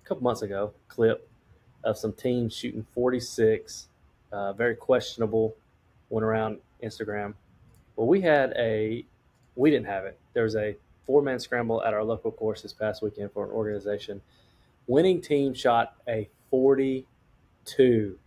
a 0.05 0.09
couple 0.09 0.24
months 0.24 0.43
ago, 0.43 0.72
clip 0.89 1.29
of 1.85 1.97
some 1.97 2.12
teams 2.12 2.57
shooting 2.57 2.85
46, 2.93 3.87
uh, 4.33 4.53
very 4.53 4.74
questionable, 4.74 5.55
went 6.11 6.24
around 6.24 6.59
Instagram. 6.83 7.35
Well, 7.95 8.09
we 8.09 8.20
had 8.20 8.53
a, 8.57 9.05
we 9.55 9.70
didn't 9.70 9.87
have 9.87 10.07
it. 10.07 10.18
There 10.35 10.43
was 10.43 10.57
a 10.57 10.77
four 11.07 11.22
man 11.22 11.39
scramble 11.39 11.85
at 11.85 11.95
our 11.95 12.03
local 12.03 12.33
course 12.33 12.62
this 12.62 12.72
past 12.72 13.01
weekend 13.01 13.31
for 13.31 13.45
an 13.45 13.53
organization. 13.53 14.20
Winning 14.89 15.20
team 15.20 15.55
shot 15.55 15.95
a 16.09 16.29
42 16.51 18.18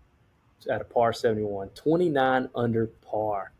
at 0.68 0.82
a 0.82 0.84
par 0.84 1.14
71, 1.14 1.70
29 1.70 2.49
under 2.55 2.88
par. 2.88 3.51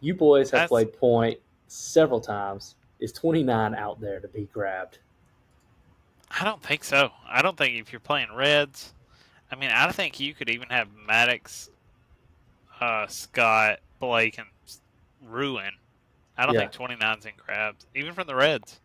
You 0.00 0.14
boys 0.14 0.50
have 0.50 0.58
That's- 0.58 0.68
played 0.68 0.92
point 0.92 1.38
several 1.68 2.20
times. 2.20 2.74
Is 3.00 3.12
29 3.12 3.74
out 3.74 4.00
there 4.00 4.20
to 4.20 4.28
be 4.28 4.44
grabbed? 4.52 4.98
I 6.30 6.44
don't 6.44 6.62
think 6.62 6.84
so. 6.84 7.10
I 7.28 7.42
don't 7.42 7.56
think 7.56 7.74
if 7.80 7.92
you're 7.92 8.00
playing 8.00 8.32
Reds, 8.34 8.94
I 9.50 9.56
mean, 9.56 9.70
I 9.70 9.90
think 9.92 10.18
you 10.20 10.32
could 10.34 10.48
even 10.48 10.68
have 10.68 10.88
Maddox, 11.06 11.68
uh, 12.80 13.06
Scott, 13.06 13.80
Blake, 13.98 14.38
and 14.38 14.46
Ruin. 15.28 15.72
I 16.38 16.46
don't 16.46 16.54
Yeah. 16.54 16.60
think 16.60 16.72
29's 16.72 17.26
in 17.26 17.32
crabs, 17.36 17.86
even 17.94 18.14
from 18.14 18.26
the 18.26 18.34
Reds. 18.34 18.80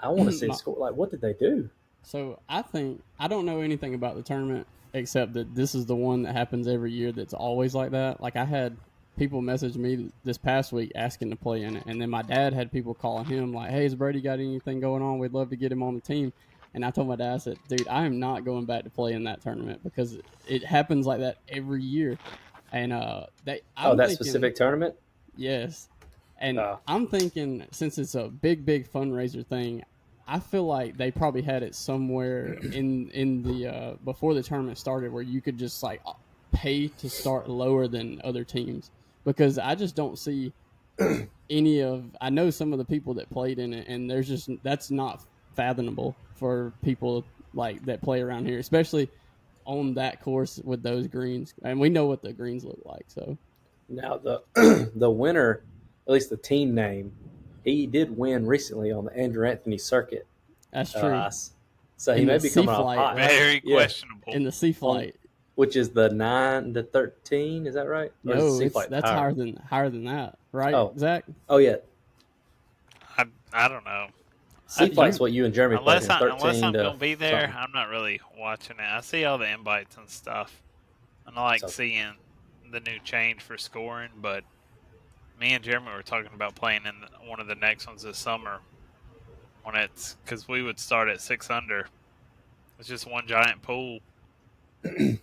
I 0.00 0.08
want 0.08 0.30
to 0.30 0.36
see 0.36 0.50
score. 0.52 0.76
Like, 0.76 0.94
what 0.94 1.10
did 1.10 1.20
they 1.20 1.32
do? 1.34 1.68
So 2.02 2.38
I 2.48 2.62
think 2.62 3.02
I 3.18 3.28
don't 3.28 3.44
know 3.46 3.60
anything 3.60 3.94
about 3.94 4.14
the 4.14 4.22
tournament 4.22 4.66
except 4.96 5.34
that 5.34 5.54
this 5.54 5.74
is 5.74 5.86
the 5.86 5.94
one 5.96 6.22
that 6.22 6.34
happens 6.34 6.66
every 6.66 6.92
year 6.92 7.12
that's 7.12 7.34
always 7.34 7.74
like 7.74 7.90
that. 7.92 8.20
Like 8.20 8.36
I 8.36 8.44
had 8.44 8.76
people 9.16 9.40
message 9.40 9.76
me 9.76 10.10
this 10.24 10.38
past 10.38 10.72
week 10.72 10.92
asking 10.94 11.30
to 11.30 11.36
play 11.36 11.62
in 11.62 11.76
it, 11.76 11.84
and 11.86 12.00
then 12.00 12.10
my 12.10 12.22
dad 12.22 12.52
had 12.52 12.72
people 12.72 12.94
calling 12.94 13.24
him 13.26 13.52
like, 13.52 13.70
"Hey, 13.70 13.84
has 13.84 13.94
Brady 13.94 14.20
got 14.20 14.38
anything 14.40 14.80
going 14.80 15.02
on? 15.02 15.18
We'd 15.18 15.32
love 15.32 15.50
to 15.50 15.56
get 15.56 15.70
him 15.72 15.82
on 15.82 15.94
the 15.94 16.00
team." 16.00 16.32
And 16.74 16.84
I 16.84 16.90
told 16.90 17.08
my 17.08 17.16
dad, 17.16 17.34
I 17.34 17.38
said, 17.38 17.58
"Dude, 17.68 17.88
I 17.88 18.04
am 18.04 18.18
not 18.18 18.44
going 18.44 18.64
back 18.66 18.84
to 18.84 18.90
play 18.90 19.12
in 19.12 19.24
that 19.24 19.40
tournament 19.40 19.80
because 19.82 20.18
it 20.48 20.64
happens 20.64 21.06
like 21.06 21.20
that 21.20 21.38
every 21.48 21.82
year." 21.82 22.18
And 22.72 22.92
uh, 22.92 23.26
they 23.44 23.60
oh, 23.78 23.92
I'm 23.92 23.96
that 23.98 24.08
thinking- 24.08 24.24
specific 24.24 24.54
tournament? 24.56 24.94
Yes. 25.36 25.88
And 26.38 26.58
Oh. 26.58 26.80
I'm 26.86 27.06
thinking 27.06 27.64
since 27.70 27.96
it's 27.96 28.14
a 28.14 28.28
big, 28.28 28.66
big 28.66 28.90
fundraiser 28.92 29.46
thing, 29.46 29.84
I 30.26 30.40
feel 30.40 30.64
like 30.64 30.96
they 30.96 31.10
probably 31.10 31.42
had 31.42 31.62
it 31.62 31.74
somewhere 31.74 32.54
in 32.54 33.10
in 33.10 33.42
the 33.42 33.66
uh, 33.68 33.94
before 34.04 34.34
the 34.34 34.42
tournament 34.42 34.78
started 34.78 35.12
where 35.12 35.22
you 35.22 35.40
could 35.40 35.58
just 35.58 35.82
like 35.82 36.02
pay 36.52 36.88
to 36.88 37.08
start 37.08 37.48
lower 37.48 37.86
than 37.86 38.20
other 38.24 38.44
teams. 38.44 38.90
Because 39.24 39.58
I 39.58 39.74
just 39.74 39.94
don't 39.94 40.18
see 40.18 40.52
any 41.50 41.80
of 41.80 42.04
I 42.20 42.30
know 42.30 42.50
some 42.50 42.72
of 42.72 42.78
the 42.78 42.84
people 42.84 43.14
that 43.14 43.30
played 43.30 43.58
in 43.58 43.72
it 43.72 43.86
and 43.88 44.10
there's 44.10 44.28
just 44.28 44.50
that's 44.62 44.90
not 44.90 45.22
fathomable 45.54 46.16
for 46.34 46.72
people 46.82 47.24
like 47.54 47.84
that 47.86 48.02
play 48.02 48.20
around 48.20 48.46
here 48.46 48.58
especially 48.58 49.08
on 49.66 49.94
that 49.94 50.22
course 50.22 50.60
with 50.64 50.82
those 50.82 51.06
greens. 51.06 51.54
And 51.62 51.78
we 51.78 51.88
know 51.88 52.06
what 52.06 52.22
the 52.22 52.32
greens 52.32 52.64
look 52.64 52.80
like 52.84 53.04
so. 53.08 53.36
Now 53.88 54.16
the 54.16 54.90
the 54.94 55.10
winner, 55.10 55.62
at 56.06 56.12
least 56.12 56.30
the 56.30 56.36
team 56.36 56.74
name, 56.74 57.12
he 57.66 57.86
did 57.86 58.16
win 58.16 58.46
recently 58.46 58.92
on 58.92 59.04
the 59.04 59.16
Andrew 59.16 59.46
Anthony 59.46 59.76
circuit. 59.78 60.26
that's 60.70 60.92
true 60.92 61.02
Uh, 61.14 61.30
so 61.98 62.14
he 62.14 62.20
In 62.22 62.26
may 62.28 62.36
the 62.38 62.42
be 62.44 62.50
coming 62.50 62.68
sea 62.68 62.72
off 62.74 62.82
flight, 62.82 62.98
hot. 62.98 63.16
Very 63.16 63.60
Yeah. 63.64 63.76
questionable. 63.76 64.32
in 64.32 64.44
the 64.44 64.52
sea 64.52 64.72
flight. 64.72 65.16
which 65.56 65.74
is 65.74 65.88
the 65.90 66.10
nine 66.10 66.74
to 66.74 66.82
thirteen. 66.82 67.66
Is 67.66 67.74
that 67.74 67.88
right? 67.88 68.12
Or 68.26 68.34
No, 68.34 68.60
it's, 68.60 68.74
that's 68.88 69.04
higher? 69.08 69.16
higher 69.18 69.32
than 69.32 69.56
higher 69.56 69.88
than 69.90 70.04
that, 70.04 70.36
right, 70.52 70.74
Oh. 70.74 70.92
Zach? 70.98 71.24
Oh 71.48 71.56
yeah, 71.56 71.76
I, 73.16 73.24
I 73.52 73.68
don't 73.68 73.84
know. 73.84 74.08
C 74.68 74.88
flight's 74.90 75.18
what 75.20 75.32
you 75.32 75.44
and 75.46 75.54
Jeremy 75.54 75.76
played 75.76 76.02
Unless, 76.02 76.04
in 76.06 76.10
I, 76.10 76.18
13 76.18 76.38
unless 76.40 76.62
I'm 76.62 76.72
to 76.72 76.78
going 76.80 76.92
to 76.92 76.98
be 76.98 77.14
there, 77.14 77.40
something. 77.42 77.56
I'm 77.56 77.72
not 77.72 77.88
really 77.88 78.20
watching 78.36 78.76
it. 78.78 78.82
I 78.82 79.00
see 79.00 79.24
all 79.24 79.38
the 79.38 79.48
invites 79.50 79.96
and 79.96 80.08
stuff. 80.10 80.60
And 81.26 81.38
I 81.38 81.42
like 81.44 81.60
So- 81.60 81.68
seeing 81.68 82.12
the 82.70 82.80
new 82.80 82.98
change 83.04 83.40
for 83.42 83.56
scoring, 83.56 84.10
but 84.20 84.42
me 85.40 85.52
and 85.52 85.62
Jeremy 85.62 85.92
were 85.94 86.02
talking 86.02 86.30
about 86.34 86.54
playing 86.54 86.82
in 86.86 87.28
one 87.28 87.40
of 87.40 87.46
the 87.46 87.54
next 87.54 87.86
ones 87.86 88.02
this 88.02 88.18
summer 88.18 88.60
when 89.64 89.74
it's 89.76 90.16
because 90.24 90.48
we 90.48 90.62
would 90.62 90.78
start 90.78 91.08
at 91.08 91.20
six 91.20 91.50
under. 91.50 91.86
It's 92.78 92.88
just 92.88 93.10
one 93.10 93.26
giant 93.26 93.62
pool. 93.62 94.00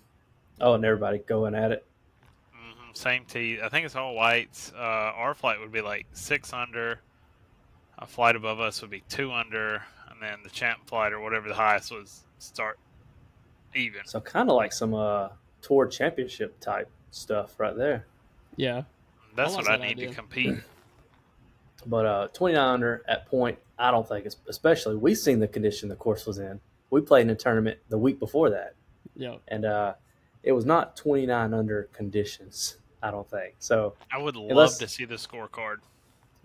Oh, 0.61 0.75
and 0.75 0.85
everybody 0.85 1.17
going 1.17 1.55
at 1.55 1.71
it. 1.71 1.85
hmm 2.53 2.93
Same 2.93 3.25
tee. 3.25 3.59
I 3.61 3.67
think 3.69 3.85
it's 3.85 3.95
all 3.95 4.15
whites. 4.15 4.71
Uh, 4.73 4.79
our 4.79 5.33
flight 5.33 5.59
would 5.59 5.71
be 5.71 5.81
like 5.81 6.05
six 6.13 6.53
under. 6.53 7.01
A 7.99 8.05
flight 8.05 8.35
above 8.35 8.59
us 8.59 8.81
would 8.81 8.91
be 8.91 9.03
two 9.09 9.31
under, 9.31 9.83
and 10.09 10.21
then 10.21 10.39
the 10.43 10.49
champ 10.49 10.79
flight 10.85 11.11
or 11.11 11.19
whatever 11.19 11.49
the 11.49 11.55
highest 11.55 11.91
was 11.91 12.21
start 12.39 12.77
even. 13.75 14.01
So 14.05 14.21
kind 14.21 14.49
of 14.49 14.55
like 14.55 14.71
some 14.71 14.93
uh, 14.93 15.29
tour 15.61 15.85
championship 15.87 16.59
type 16.59 16.89
stuff 17.11 17.59
right 17.59 17.75
there. 17.75 18.05
Yeah. 18.55 18.83
That's 19.35 19.53
I 19.53 19.57
what 19.57 19.69
I 19.69 19.77
that 19.77 19.83
need 19.83 19.97
to 19.99 20.13
compete. 20.13 20.57
But 21.85 22.05
uh, 22.05 22.27
29 22.29 22.65
under 22.65 23.03
at 23.09 23.25
point, 23.25 23.59
I 23.77 23.91
don't 23.91 24.07
think 24.07 24.25
it's 24.25 24.37
especially. 24.47 24.95
We've 24.95 25.17
seen 25.17 25.39
the 25.39 25.49
condition 25.49 25.89
the 25.89 25.95
course 25.97 26.25
was 26.25 26.39
in. 26.39 26.61
We 26.91 27.01
played 27.01 27.23
in 27.23 27.29
a 27.31 27.35
tournament 27.35 27.79
the 27.89 27.97
week 27.97 28.19
before 28.19 28.49
that, 28.51 28.75
Yeah. 29.17 29.35
and 29.49 29.65
uh, 29.65 29.95
it 30.43 30.53
was 30.53 30.63
not 30.65 30.95
29 30.95 31.53
under 31.53 31.89
conditions. 31.91 32.77
I 33.01 33.11
don't 33.11 33.29
think 33.29 33.55
so. 33.59 33.95
I 34.13 34.17
would 34.17 34.37
love 34.37 34.49
Unless- 34.51 34.77
to 34.77 34.87
see 34.87 35.03
the 35.03 35.15
scorecard. 35.15 35.77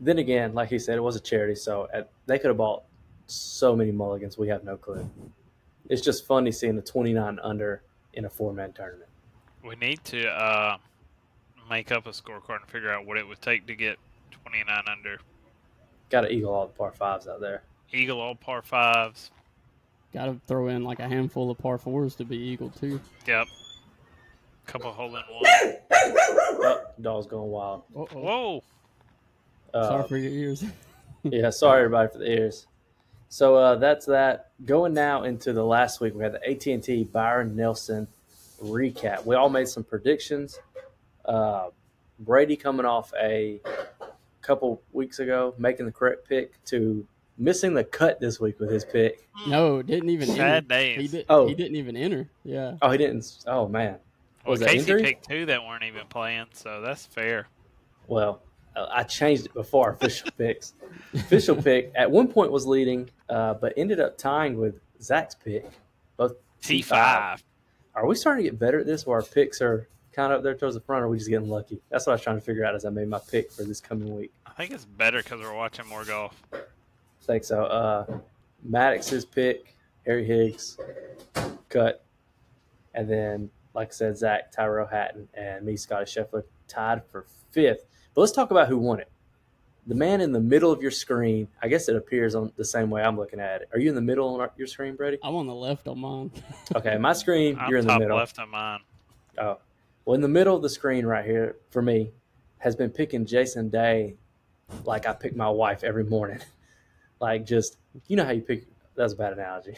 Then 0.01 0.19
again, 0.19 0.55
like 0.55 0.71
he 0.71 0.79
said, 0.81 0.97
it 0.97 1.03
was 1.03 1.15
a 1.15 1.21
charity, 1.21 1.55
so 1.55 1.87
at, 1.93 2.11
they 2.27 2.39
could 2.41 2.49
have 2.49 2.57
bought 2.57 2.83
so 3.27 3.77
many 3.77 3.93
mulligans. 3.93 4.39
We 4.39 4.49
have 4.49 4.65
no 4.65 4.77
clue. 4.77 5.09
It's 5.89 6.03
just 6.03 6.27
funny 6.27 6.51
seeing 6.51 6.75
the 6.75 6.83
29 6.83 7.39
under 7.45 7.83
in 8.15 8.25
a 8.25 8.31
four 8.31 8.53
man 8.53 8.73
tournament. 8.73 9.09
We 9.65 9.77
need 9.77 10.03
to 10.07 10.27
uh, 10.31 10.79
make 11.69 11.93
up 11.93 12.07
a 12.07 12.11
scorecard 12.11 12.61
and 12.61 12.69
figure 12.69 12.91
out 12.91 13.07
what 13.07 13.17
it 13.17 13.27
would 13.27 13.41
take 13.41 13.67
to 13.67 13.75
get 13.75 13.99
29 14.45 14.85
under. 14.91 15.19
Got 16.11 16.23
to 16.23 16.33
eagle 16.33 16.53
all 16.53 16.67
the 16.67 16.73
par 16.73 16.93
fives 16.93 17.29
out 17.29 17.41
there. 17.41 17.63
Eagle 17.93 18.21
all 18.21 18.35
par 18.35 18.63
fives. 18.63 19.31
Got 20.13 20.27
to 20.27 20.41
throw 20.47 20.69
in 20.69 20.85
like 20.85 21.01
a 21.01 21.09
handful 21.09 21.51
of 21.51 21.59
par 21.59 21.79
fours 21.79 22.15
to 22.17 22.25
be 22.25 22.37
eagle 22.37 22.71
too. 22.71 23.01
Yep. 23.27 23.47
Couple 24.67 24.93
hole 24.93 25.17
in 25.17 25.23
one. 25.31 25.77
Oh, 25.91 26.85
dog's 27.01 27.27
going 27.27 27.51
wild. 27.51 27.83
Uh-oh. 27.97 28.19
Whoa. 28.19 28.65
Uh, 29.73 29.89
Sorry 29.89 30.09
for 30.09 30.17
your 30.17 30.33
ears. 30.33 30.65
yeah, 31.23 31.51
sorry 31.51 31.85
everybody 31.85 32.09
for 32.13 32.19
the 32.19 32.31
ears. 32.31 32.67
So 33.29 33.57
uh, 33.57 33.75
that's 33.77 34.07
that. 34.07 34.51
Going 34.65 34.95
now 34.95 35.25
into 35.25 35.53
the 35.53 35.65
last 35.65 36.01
week, 36.01 36.15
we 36.15 36.23
had 36.23 36.33
the 36.33 36.51
AT 36.51 36.67
and 36.67 36.83
T 36.83 37.05
Byron 37.05 37.55
Nelson 37.55 38.09
recap. 38.63 39.25
We 39.25 39.37
all 39.37 39.51
made 39.51 39.69
some 39.69 39.85
predictions. 39.85 40.59
Uh, 41.29 41.69
Brady 42.21 42.57
coming 42.57 42.85
off 42.87 43.13
a 43.21 43.61
couple 44.43 44.83
weeks 44.93 45.19
ago, 45.21 45.55
making 45.59 45.87
the 45.87 45.93
correct 45.93 46.29
pick 46.29 46.63
to 46.65 47.07
missing 47.37 47.75
the 47.75 47.85
cut 47.85 48.19
this 48.19 48.41
week 48.41 48.59
with 48.59 48.71
his 48.71 48.85
pick. 48.85 49.29
no, 49.47 49.81
didn't 49.83 50.11
even 50.11 50.29
enter. 50.31 50.67
Sad 50.69 50.99
He, 50.99 51.07
did, 51.07 51.27
Oh. 51.29 51.47
he 51.47 51.55
didn't 51.55 51.77
even 51.77 51.97
enter. 51.97 52.29
Yeah. 52.45 52.75
Oh, 52.83 52.91
he 52.91 52.99
didn't. 52.99 53.45
Oh 53.47 53.69
man. 53.69 53.99
Well, 54.45 54.53
Was 54.53 54.61
that 54.61 54.71
Casey 54.71 54.79
injury? 54.81 55.03
picked 55.03 55.29
two 55.29 55.47
that 55.47 55.63
weren't 55.65 55.85
even 55.85 56.07
playing, 56.09 56.47
so 56.55 56.81
that's 56.81 57.07
fair. 57.07 57.47
Well, 58.09 58.41
uh, 58.75 58.87
I 58.91 59.03
changed 59.03 59.47
it 59.47 59.55
before 59.55 59.87
our 59.89 59.93
official 59.93 60.31
picks. 60.39 60.73
Official 61.15 61.55
pick 61.63 61.93
at 61.95 62.11
one 62.11 62.27
point 62.29 62.51
was 62.51 62.67
leading, 62.67 63.11
uh, 63.29 63.55
but 63.55 63.75
ended 63.77 64.01
up 64.01 64.17
tying 64.19 64.57
with 64.59 64.81
Zach's 65.03 65.35
pick. 65.37 65.67
Both 66.17 66.33
T5. 66.63 67.43
Are 67.95 68.07
we 68.07 68.15
starting 68.17 68.45
to 68.45 68.51
get 68.51 68.59
better 68.59 68.81
at 68.81 68.87
this 68.87 69.07
where 69.07 69.19
our 69.19 69.23
picks 69.25 69.61
are 69.61 69.87
kind 70.19 70.33
of 70.33 70.39
up 70.39 70.43
there 70.43 70.57
towards 70.57 70.75
the 70.75 70.81
front, 70.81 71.03
or 71.03 71.07
are 71.07 71.09
we 71.09 71.17
just 71.17 71.31
getting 71.31 71.49
lucky? 71.49 71.81
That's 71.91 72.05
what 72.05 72.11
I 72.11 72.15
was 72.15 72.23
trying 72.23 72.39
to 72.39 72.43
figure 72.43 72.65
out 72.65 72.75
as 72.75 72.85
I 72.85 72.91
made 72.91 73.07
my 73.07 73.21
pick 73.31 73.53
for 73.53 73.63
this 73.63 73.81
coming 73.81 74.17
week. 74.17 74.33
I 74.45 74.51
think 74.51 74.73
it's 74.73 74.85
better 74.85 75.23
because 75.23 75.41
we're 75.41 75.55
watching 75.55 75.87
more 75.87 76.05
golf. 76.05 76.43
I 76.53 76.59
think 77.25 77.45
so. 77.45 77.63
Uh, 77.67 78.19
Maddox's 78.65 79.25
pick, 79.25 79.77
Harry 80.07 80.27
Higgs, 80.27 80.77
cut. 81.69 82.05
And 82.95 83.09
then, 83.09 83.49
like 83.75 83.89
I 83.89 83.93
said, 83.93 84.19
Zach, 84.19 84.51
Tyrrell 84.51 84.89
Hatton, 84.89 85.29
and 85.35 85.65
me, 85.65 85.77
Scotty 85.77 86.07
Scheffler, 86.07 86.43
tied 86.67 87.05
for 87.05 87.25
fifth. 87.53 87.85
But 88.13 88.23
let's 88.23 88.33
talk 88.33 88.51
about 88.51 88.67
who 88.67 88.77
won 88.77 88.99
it. 88.99 89.09
The 89.87 89.95
man 89.95 90.21
in 90.21 90.33
the 90.33 90.41
middle 90.41 90.73
of 90.73 90.83
your 90.83 90.91
screen, 90.91 91.47
I 91.63 91.69
guess 91.69 91.89
it 91.89 91.95
appears 91.95 92.35
on 92.35 92.53
the 92.57 92.65
same 92.65 92.91
way 92.91 93.03
I'm 93.03 93.17
looking 93.17 93.39
at 93.39 93.63
it. 93.63 93.69
Are 93.73 93.79
you 93.79 93.89
in 93.89 93.95
the 93.95 94.01
middle 94.01 94.41
on 94.41 94.49
your 94.57 94.67
screen, 94.67 94.97
Brady? 94.97 95.19
I'm 95.23 95.37
on 95.37 95.47
the 95.47 95.55
left 95.55 95.87
on 95.87 96.01
mine. 96.01 96.33
Okay, 96.75 96.99
my 96.99 97.13
screen, 97.13 97.57
I'm 97.57 97.71
you're 97.71 97.79
in 97.79 97.87
the 97.87 97.99
middle. 98.01 98.17
left 98.17 98.41
on 98.41 98.49
mine. 98.49 98.81
Oh, 99.39 99.59
well, 100.09 100.15
in 100.15 100.23
the 100.23 100.29
middle 100.29 100.57
of 100.57 100.63
the 100.63 100.71
screen 100.71 101.05
right 101.05 101.23
here 101.23 101.57
for 101.69 101.83
me 101.83 102.13
has 102.57 102.75
been 102.75 102.89
picking 102.89 103.27
Jason 103.27 103.69
Day 103.69 104.17
like 104.87 105.07
I 105.07 105.13
pick 105.13 105.37
my 105.37 105.51
wife 105.51 105.85
every 105.85 106.05
morning. 106.05 106.39
like 107.21 107.45
just 107.45 107.77
you 108.07 108.17
know 108.17 108.25
how 108.25 108.31
you 108.31 108.41
pick. 108.41 108.67
That's 108.97 109.13
a 109.13 109.17
bad 109.17 109.35
analogy. 109.35 109.75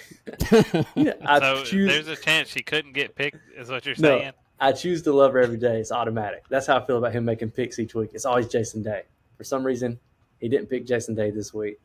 you 0.94 1.02
know, 1.02 1.14
I 1.26 1.40
so 1.40 1.64
choose. 1.64 1.90
there's 1.90 2.06
a 2.06 2.14
chance 2.14 2.48
she 2.48 2.62
couldn't 2.62 2.92
get 2.92 3.16
picked, 3.16 3.38
is 3.58 3.70
what 3.70 3.84
you're 3.84 3.96
saying. 3.96 4.18
No. 4.18 4.20
saying? 4.20 4.32
I 4.60 4.70
choose 4.70 5.02
to 5.02 5.12
love 5.12 5.32
her 5.32 5.40
every 5.40 5.56
day. 5.56 5.80
It's 5.80 5.90
automatic. 5.90 6.44
That's 6.48 6.68
how 6.68 6.78
I 6.78 6.86
feel 6.86 6.98
about 6.98 7.10
him 7.10 7.24
making 7.24 7.50
picks 7.50 7.80
each 7.80 7.96
week. 7.96 8.10
It's 8.14 8.24
always 8.24 8.46
Jason 8.46 8.84
Day. 8.84 9.02
For 9.36 9.42
some 9.42 9.66
reason, 9.66 9.98
he 10.38 10.48
didn't 10.48 10.68
pick 10.68 10.86
Jason 10.86 11.16
Day 11.16 11.32
this 11.32 11.52
week. 11.52 11.80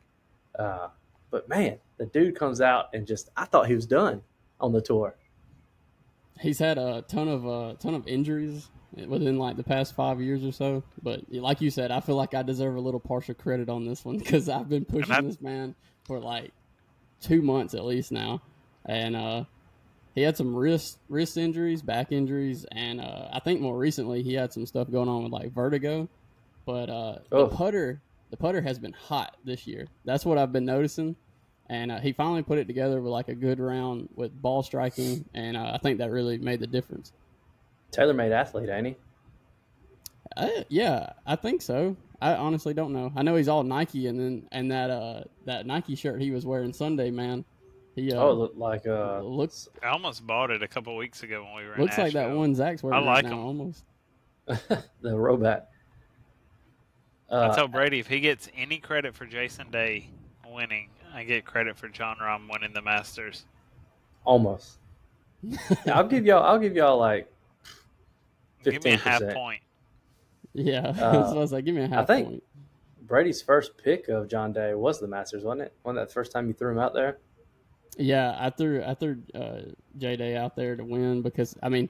Uh, 0.56 0.86
but 1.32 1.48
man, 1.48 1.78
the 1.96 2.06
dude 2.06 2.36
comes 2.36 2.60
out 2.60 2.90
and 2.94 3.08
just 3.08 3.28
I 3.36 3.44
thought 3.46 3.66
he 3.66 3.74
was 3.74 3.86
done 3.86 4.22
on 4.60 4.70
the 4.70 4.80
tour. 4.80 5.16
He's 6.40 6.58
had 6.58 6.78
a 6.78 7.02
ton 7.08 7.28
of 7.28 7.46
uh, 7.46 7.74
ton 7.78 7.94
of 7.94 8.06
injuries 8.06 8.68
within 8.94 9.38
like 9.38 9.56
the 9.56 9.62
past 9.64 9.94
five 9.94 10.20
years 10.20 10.44
or 10.44 10.52
so. 10.52 10.82
But 11.02 11.22
like 11.32 11.60
you 11.60 11.70
said, 11.70 11.90
I 11.90 12.00
feel 12.00 12.16
like 12.16 12.34
I 12.34 12.42
deserve 12.42 12.76
a 12.76 12.80
little 12.80 13.00
partial 13.00 13.34
credit 13.34 13.68
on 13.68 13.84
this 13.86 14.04
one 14.04 14.18
because 14.18 14.48
I've 14.48 14.68
been 14.68 14.84
pushing 14.84 15.12
I- 15.12 15.20
this 15.22 15.40
man 15.40 15.74
for 16.04 16.18
like 16.20 16.52
two 17.20 17.42
months 17.42 17.74
at 17.74 17.84
least 17.84 18.12
now, 18.12 18.42
and 18.84 19.16
uh, 19.16 19.44
he 20.14 20.22
had 20.22 20.36
some 20.36 20.54
wrist 20.54 20.98
wrist 21.08 21.36
injuries, 21.36 21.82
back 21.82 22.12
injuries, 22.12 22.66
and 22.70 23.00
uh, 23.00 23.28
I 23.32 23.40
think 23.40 23.60
more 23.60 23.76
recently 23.76 24.22
he 24.22 24.34
had 24.34 24.52
some 24.52 24.66
stuff 24.66 24.90
going 24.90 25.08
on 25.08 25.24
with 25.24 25.32
like 25.32 25.52
vertigo. 25.52 26.08
But 26.64 26.90
uh, 26.90 27.18
Oh. 27.32 27.46
the 27.46 27.54
putter, 27.56 28.00
the 28.30 28.36
putter 28.36 28.60
has 28.60 28.78
been 28.78 28.92
hot 28.92 29.36
this 29.44 29.66
year. 29.66 29.86
That's 30.04 30.24
what 30.26 30.36
I've 30.36 30.52
been 30.52 30.64
noticing. 30.64 31.16
And 31.68 31.90
uh, 31.90 31.98
he 31.98 32.12
finally 32.12 32.42
put 32.42 32.58
it 32.58 32.66
together 32.66 33.00
with 33.00 33.10
like 33.10 33.28
a 33.28 33.34
good 33.34 33.58
round 33.58 34.08
with 34.14 34.40
ball 34.40 34.62
striking, 34.62 35.24
and 35.34 35.56
uh, 35.56 35.72
I 35.74 35.78
think 35.78 35.98
that 35.98 36.10
really 36.10 36.38
made 36.38 36.60
the 36.60 36.66
difference. 36.66 37.12
TaylorMade 37.92 38.30
athlete, 38.30 38.68
ain't 38.68 38.86
he? 38.86 38.96
Uh, 40.36 40.48
yeah, 40.68 41.12
I 41.26 41.34
think 41.36 41.62
so. 41.62 41.96
I 42.20 42.34
honestly 42.34 42.72
don't 42.72 42.92
know. 42.92 43.12
I 43.16 43.22
know 43.22 43.36
he's 43.36 43.48
all 43.48 43.62
Nike, 43.62 44.06
and 44.06 44.18
then 44.18 44.48
and 44.52 44.70
that 44.70 44.90
uh 44.90 45.24
that 45.44 45.66
Nike 45.66 45.94
shirt 45.94 46.20
he 46.20 46.30
was 46.30 46.46
wearing 46.46 46.72
Sunday, 46.72 47.10
man. 47.10 47.44
He 47.94 48.12
uh, 48.12 48.20
Oh, 48.20 48.30
it 48.30 48.34
looked 48.34 48.58
like 48.58 48.86
uh, 48.86 49.20
looks 49.20 49.68
I 49.82 49.88
almost 49.88 50.26
bought 50.26 50.50
it 50.50 50.62
a 50.62 50.68
couple 50.68 50.96
weeks 50.96 51.22
ago 51.22 51.44
when 51.44 51.56
we 51.56 51.68
were 51.68 51.74
in 51.74 51.82
looks 51.82 51.98
like 51.98 52.12
that 52.12 52.30
one 52.30 52.54
Zach's 52.54 52.82
wearing 52.82 53.02
I 53.02 53.04
like 53.04 53.24
right 53.24 53.30
now, 53.30 53.38
him. 53.38 53.46
almost. 53.46 53.84
the 54.46 55.16
robot. 55.16 55.68
Uh, 57.30 57.50
I 57.50 57.54
tell 57.54 57.68
Brady 57.68 57.98
if 57.98 58.06
he 58.06 58.20
gets 58.20 58.48
any 58.56 58.78
credit 58.78 59.14
for 59.14 59.26
Jason 59.26 59.70
Day 59.70 60.08
winning, 60.48 60.90
I 61.14 61.24
get 61.24 61.44
credit 61.44 61.76
for 61.76 61.88
Jon 61.88 62.16
Rahm 62.20 62.50
winning 62.50 62.72
the 62.72 62.82
Masters. 62.82 63.44
almost. 64.24 64.78
I'll 65.86 66.06
give 66.06 66.26
y'all. 66.26 66.42
I'll 66.42 66.58
give 66.58 66.74
y'all 66.74 66.98
like 66.98 67.30
Give 68.64 68.82
me 68.84 68.92
a 68.92 68.96
half 68.96 69.22
point. 69.32 69.62
Yeah, 70.54 70.80
Uh, 70.88 70.92
that's 70.92 71.28
what 71.28 71.36
I 71.36 71.40
was 71.40 71.52
like. 71.52 71.64
Give 71.64 71.74
me 71.74 71.82
a 71.82 71.88
half 71.88 72.04
I 72.10 72.16
think- 72.16 72.28
point. 72.28 72.42
Brady's 73.02 73.40
first 73.40 73.76
pick 73.78 74.08
of 74.08 74.26
John 74.26 74.52
Day 74.52 74.74
was 74.74 74.98
the 74.98 75.06
Masters, 75.06 75.44
wasn't 75.44 75.62
it? 75.62 75.72
Wasn't 75.84 75.96
that 76.00 76.08
the 76.08 76.12
first 76.12 76.32
time 76.32 76.48
you 76.48 76.52
threw 76.54 76.72
him 76.72 76.78
out 76.80 76.92
there? 76.92 77.18
Yeah, 77.96 78.36
I 78.36 78.50
threw 78.50 78.82
I 78.82 78.94
threw 78.94 79.18
uh, 79.32 79.60
J 79.96 80.16
Day 80.16 80.36
out 80.36 80.56
there 80.56 80.74
to 80.74 80.84
win 80.84 81.22
because 81.22 81.56
I 81.62 81.68
mean, 81.68 81.88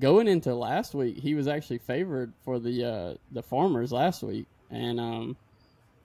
going 0.00 0.26
into 0.26 0.52
last 0.52 0.94
week, 0.94 1.16
he 1.18 1.36
was 1.36 1.46
actually 1.46 1.78
favored 1.78 2.32
for 2.44 2.58
the 2.58 2.84
uh, 2.84 3.14
the 3.30 3.42
Farmers 3.42 3.92
last 3.92 4.24
week, 4.24 4.46
and 4.70 4.98
um, 4.98 5.36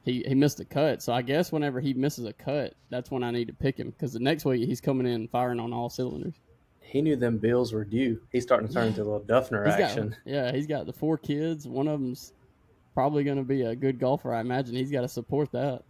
he 0.07 0.23
he 0.27 0.33
missed 0.33 0.59
a 0.59 0.65
cut. 0.65 1.03
So 1.03 1.13
I 1.13 1.21
guess 1.21 1.51
whenever 1.51 1.79
he 1.79 1.93
misses 1.93 2.25
a 2.25 2.33
cut, 2.33 2.73
that's 2.89 3.11
when 3.11 3.23
I 3.23 3.31
need 3.31 3.47
to 3.47 3.53
pick 3.53 3.77
him 3.77 3.91
because 3.91 4.13
the 4.13 4.19
next 4.19 4.45
week 4.45 4.65
he's 4.65 4.81
coming 4.81 5.05
in 5.05 5.27
firing 5.27 5.59
on 5.59 5.73
all 5.73 5.89
cylinders. 5.89 6.35
He 6.79 7.01
knew 7.01 7.17
them 7.17 7.37
bills 7.37 7.73
were 7.73 7.83
due. 7.83 8.21
He's 8.31 8.43
starting 8.43 8.69
to 8.69 8.73
turn 8.73 8.87
into 8.87 9.01
a 9.01 9.03
little 9.03 9.19
Dufner 9.19 9.65
He's 9.65 9.75
action. 9.75 10.09
got 10.09 10.17
yeah, 10.25 10.51
he's 10.53 10.65
got 10.65 10.85
the 10.85 10.93
four 10.93 11.17
kids. 11.17 11.67
One 11.67 11.87
of 11.89 11.99
them's 11.99 12.33
probably 12.93 13.25
going 13.25 13.37
to 13.37 13.43
be 13.43 13.63
a 13.63 13.75
good 13.75 13.99
golfer. 13.99 14.33
I 14.33 14.39
imagine 14.39 14.73
he's 14.73 14.91
got 14.91 15.01
to 15.01 15.09
support 15.09 15.51
that. 15.51 15.83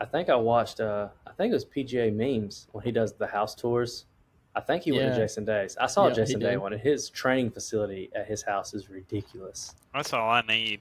I 0.00 0.04
think 0.04 0.28
I 0.28 0.34
watched. 0.34 0.80
Uh, 0.80 1.08
I 1.26 1.30
think 1.30 1.52
it 1.52 1.54
was 1.54 1.64
PGA 1.64 2.12
memes 2.12 2.66
when 2.72 2.82
he 2.82 2.90
does 2.90 3.12
the 3.12 3.28
house 3.28 3.54
tours. 3.54 4.06
I 4.54 4.60
think 4.60 4.82
he 4.82 4.92
went 4.92 5.14
to 5.14 5.16
Jason 5.16 5.44
Day's. 5.44 5.76
I 5.78 5.86
saw 5.86 6.08
Yeah, 6.08 6.14
Jason 6.14 6.40
Day 6.40 6.56
one, 6.56 6.72
and 6.72 6.82
his 6.82 7.08
training 7.08 7.52
facility 7.52 8.10
at 8.14 8.26
his 8.26 8.42
house 8.42 8.74
is 8.74 8.90
ridiculous. 8.90 9.74
That's 9.94 10.12
all 10.12 10.28
I 10.28 10.42
need. 10.42 10.80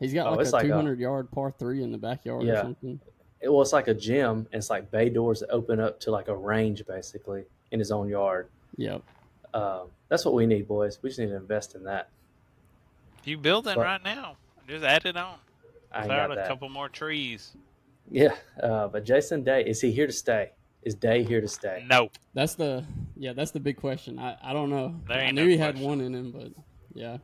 He's 0.00 0.12
got 0.12 0.26
Oh, 0.26 0.30
like 0.32 0.40
it's 0.40 0.50
a 0.50 0.56
like 0.56 0.64
a- 0.64 0.68
200 0.68 0.98
yard 0.98 1.30
par 1.30 1.52
three 1.58 1.82
in 1.82 1.92
the 1.92 1.98
backyard 1.98 2.44
or 2.46 2.56
something. 2.56 3.00
it, 3.40 3.48
well, 3.52 3.62
it's 3.62 3.72
like 3.72 3.88
a 3.88 3.94
gym. 3.94 4.38
And 4.52 4.54
it's 4.60 4.70
like 4.70 4.90
bay 4.90 5.08
doors 5.08 5.40
that 5.40 5.50
open 5.50 5.80
up 5.80 6.00
to 6.00 6.10
like 6.10 6.28
a 6.28 6.36
range, 6.36 6.84
basically, 6.86 7.44
in 7.70 7.78
his 7.78 7.90
own 7.92 8.08
yard. 8.08 8.48
Yep. 8.76 9.02
Um, 9.54 9.88
that's 10.08 10.24
what 10.24 10.34
we 10.34 10.46
need, 10.46 10.66
boys. 10.66 10.98
We 11.02 11.10
just 11.10 11.20
need 11.20 11.28
to 11.28 11.36
invest 11.36 11.74
in 11.74 11.84
that. 11.84 12.08
You 13.24 13.38
building 13.38 13.74
But- 13.76 13.84
right 13.84 14.04
now? 14.04 14.36
Just 14.66 14.84
add 14.84 15.04
it 15.06 15.16
on. 15.16 15.36
I 15.92 15.98
ain't 15.98 16.06
Start 16.06 16.28
got 16.28 16.32
a 16.32 16.34
that. 16.36 16.48
couple 16.48 16.68
more 16.68 16.88
trees. 16.88 17.52
Yeah, 18.10 18.34
uh, 18.62 18.88
but 18.88 19.04
Jason 19.04 19.44
Day 19.44 19.62
is 19.64 19.80
he 19.80 19.92
here 19.92 20.06
to 20.06 20.12
stay? 20.12 20.50
Is 20.82 20.94
Day 20.94 21.22
here 21.22 21.40
to 21.40 21.48
stay? 21.48 21.84
No, 21.88 22.10
That's 22.34 22.54
the 22.54 22.84
yeah. 23.16 23.32
That's 23.32 23.50
the 23.52 23.60
big 23.60 23.76
question. 23.76 24.18
I, 24.18 24.36
I 24.42 24.52
don't 24.52 24.68
know. 24.70 24.94
There 25.08 25.18
I 25.18 25.30
knew 25.30 25.44
no 25.44 25.48
he 25.48 25.56
had 25.56 25.78
one 25.78 26.00
in 26.02 26.14
him, 26.14 26.30
but 26.32 26.48
yeah. 26.92 27.18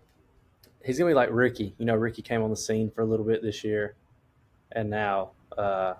He's 0.84 0.98
gonna 0.98 1.10
be 1.10 1.14
like 1.14 1.28
Rickie. 1.30 1.74
You 1.78 1.84
know, 1.84 1.94
Rickie 1.94 2.22
came 2.22 2.42
on 2.42 2.50
the 2.50 2.56
scene 2.56 2.90
for 2.90 3.02
a 3.02 3.04
little 3.04 3.26
bit 3.26 3.42
this 3.42 3.62
year, 3.62 3.94
and 4.72 4.88
now 4.88 5.30
uh, 5.56 5.94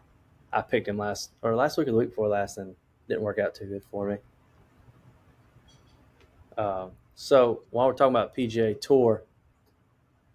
I 0.53 0.62
picked 0.62 0.89
him 0.89 0.97
last 0.97 1.33
or 1.43 1.55
last 1.55 1.76
week 1.76 1.89
or 1.89 1.93
the 1.93 1.97
week 1.99 2.11
before 2.11 2.28
last, 2.28 2.57
and 2.59 2.74
didn't 3.09 3.22
work 3.22 3.39
out 3.39 3.55
too 3.55 3.66
good 3.66 3.83
for 3.91 4.09
me. 4.09 4.16
Um, 6.57 6.93
so 7.14 7.62
while 7.70 7.87
we're 7.87 7.95
talking 7.95 8.14
about 8.14 8.35
PGA 8.35 8.81
Tour, 8.81 9.24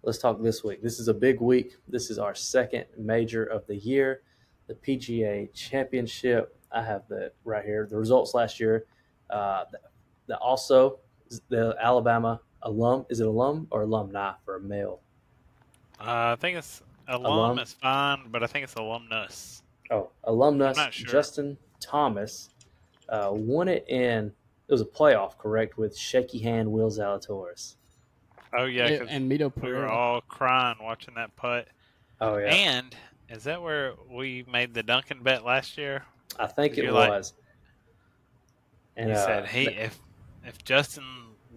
let's 0.02 0.18
talk 0.18 0.40
this 0.40 0.62
week. 0.62 0.82
This 0.82 1.00
is 1.00 1.08
a 1.08 1.14
big 1.14 1.40
week. 1.40 1.76
This 1.88 2.10
is 2.10 2.18
our 2.18 2.34
second 2.34 2.84
major 2.96 3.44
of 3.44 3.66
the 3.66 3.76
year, 3.76 4.22
the 4.68 4.74
PGA 4.74 5.52
Championship. 5.52 6.56
I 6.70 6.82
have 6.82 7.02
the 7.08 7.32
right 7.44 7.64
here 7.64 7.86
the 7.90 7.96
results 7.96 8.34
last 8.34 8.60
year. 8.60 8.86
Uh, 9.28 9.64
the, 9.72 9.78
the 10.28 10.38
also 10.38 11.00
the 11.48 11.76
Alabama 11.80 12.40
alum 12.66 13.06
is 13.08 13.20
it 13.20 13.26
alum 13.26 13.66
or 13.70 13.82
alumni 13.82 14.32
for 14.44 14.56
a 14.56 14.60
male? 14.60 15.00
uh, 16.00 16.34
I 16.34 16.36
think 16.38 16.58
it's 16.58 16.82
alum, 17.08 17.32
Alum? 17.32 17.58
is 17.60 17.72
fine, 17.72 18.24
but 18.30 18.42
I 18.42 18.46
think 18.46 18.64
it's 18.64 18.74
alumnus. 18.74 19.62
Oh, 19.90 20.10
alumnus 20.24 20.76
sure. 20.90 21.08
Justin 21.08 21.56
Thomas 21.80 22.50
uh, 23.08 23.30
won 23.32 23.68
it 23.68 23.86
in. 23.88 24.32
It 24.68 24.72
was 24.72 24.80
a 24.80 24.84
playoff, 24.86 25.38
correct, 25.38 25.78
with 25.78 25.96
shaky 25.96 26.38
hand 26.40 26.70
Will 26.70 26.90
Zalatoris. 26.90 27.76
Oh 28.58 28.64
yeah, 28.64 28.88
Yeah, 28.88 28.98
'cause 28.98 29.08
and 29.10 29.30
Mito 29.30 29.38
we 29.38 29.44
were 29.44 29.50
Pereira. 29.50 29.92
all 29.94 30.20
crying 30.22 30.76
watching 30.82 31.14
that 31.14 31.34
putt. 31.36 31.68
Oh 32.20 32.36
yeah, 32.38 32.46
And 32.46 32.94
is 33.28 33.44
that 33.44 33.62
where 33.62 33.94
we 34.10 34.44
made 34.50 34.74
the 34.74 34.82
Duncan 34.82 35.22
bet 35.22 35.44
last 35.44 35.78
year? 35.78 36.02
I 36.38 36.46
think 36.48 36.76
it 36.76 36.84
you're 36.84 36.92
like- 36.92 37.10
was. 37.10 37.32
And 38.96 39.10
he 39.10 39.14
uh, 39.16 39.24
said, 39.24 39.46
"Hey, 39.46 39.66
th- 39.66 39.78
if 39.78 39.98
if 40.46 40.64
Justin 40.64 41.04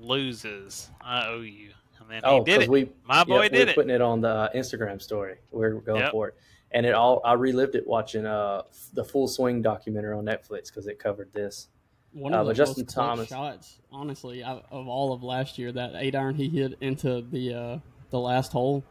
loses, 0.01 0.89
I 1.01 1.27
owe 1.27 1.41
you." 1.41 1.71
And 1.99 2.09
then 2.09 2.21
oh, 2.23 2.39
he 2.39 2.43
did 2.45 2.59
because 2.59 2.63
it. 2.65 2.69
we 2.71 2.89
My 3.05 3.23
boy 3.23 3.35
yeah, 3.35 3.41
we 3.41 3.49
did 3.49 3.65
were 3.67 3.71
it. 3.71 3.75
putting 3.75 3.91
it 3.91 4.01
on 4.01 4.21
the 4.21 4.29
uh, 4.29 4.49
Instagram 4.55 5.01
story. 5.01 5.35
We're 5.51 5.73
going 5.73 6.01
Yep. 6.01 6.11
for 6.11 6.27
it, 6.29 6.35
and 6.71 6.85
it 6.85 6.93
all. 6.93 7.21
I 7.23 7.33
relived 7.33 7.75
it 7.75 7.85
watching 7.85 8.25
uh 8.25 8.63
the 8.93 9.03
Full 9.03 9.27
Swing 9.27 9.61
documentary 9.61 10.15
on 10.15 10.25
Netflix 10.25 10.67
because 10.67 10.87
it 10.87 10.97
covered 10.99 11.31
this. 11.33 11.67
One 12.13 12.33
Uh, 12.33 12.37
of 12.39 12.45
but 12.47 12.49
the 12.49 12.53
Justin 12.55 12.85
most 12.85 12.93
clutch 12.95 13.05
Thomas- 13.07 13.27
shots, 13.29 13.79
honestly, 13.91 14.43
of 14.43 14.63
of 14.71 14.87
all 14.87 15.13
of 15.13 15.21
last 15.23 15.59
year. 15.59 15.71
That 15.71 15.91
eight 15.95 16.15
iron 16.15 16.35
he 16.35 16.49
hit 16.49 16.77
into 16.81 17.21
the 17.21 17.53
uh, 17.53 17.79
the 18.09 18.19
last 18.19 18.51
hole. 18.51 18.83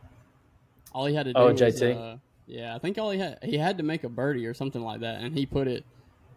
All 0.92 1.06
he 1.06 1.14
had 1.14 1.24
to 1.26 1.32
do 1.32 1.38
Oh, 1.40 1.50
was, 1.52 1.60
JT? 1.60 1.96
uh, 1.96 2.16
yeah, 2.46 2.74
I 2.74 2.78
think 2.78 2.96
all 2.98 3.10
he 3.10 3.18
had 3.18 3.38
he 3.42 3.58
had 3.58 3.78
to 3.78 3.84
make 3.84 4.04
a 4.04 4.08
birdie 4.08 4.46
or 4.46 4.54
something 4.54 4.82
like 4.82 5.00
that, 5.00 5.20
and 5.20 5.34
he 5.36 5.44
put 5.46 5.66
it 5.66 5.84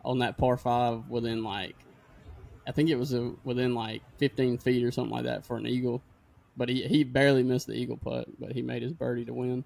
on 0.03 0.19
that 0.19 0.37
par 0.37 0.57
five 0.57 1.07
within 1.09 1.43
like, 1.43 1.75
I 2.71 2.73
think 2.73 2.89
it 2.89 2.95
was 2.95 3.13
a, 3.13 3.33
within 3.43 3.75
like 3.75 4.01
15 4.19 4.57
feet 4.59 4.85
or 4.85 4.91
something 4.91 5.11
like 5.11 5.25
that 5.25 5.45
for 5.45 5.57
an 5.57 5.67
eagle. 5.67 6.01
But 6.55 6.69
he, 6.69 6.83
he 6.83 7.03
barely 7.03 7.43
missed 7.43 7.67
the 7.67 7.73
eagle 7.73 7.97
putt, 7.97 8.29
but 8.39 8.53
he 8.53 8.61
made 8.61 8.81
his 8.81 8.93
birdie 8.93 9.25
to 9.25 9.33
win. 9.33 9.65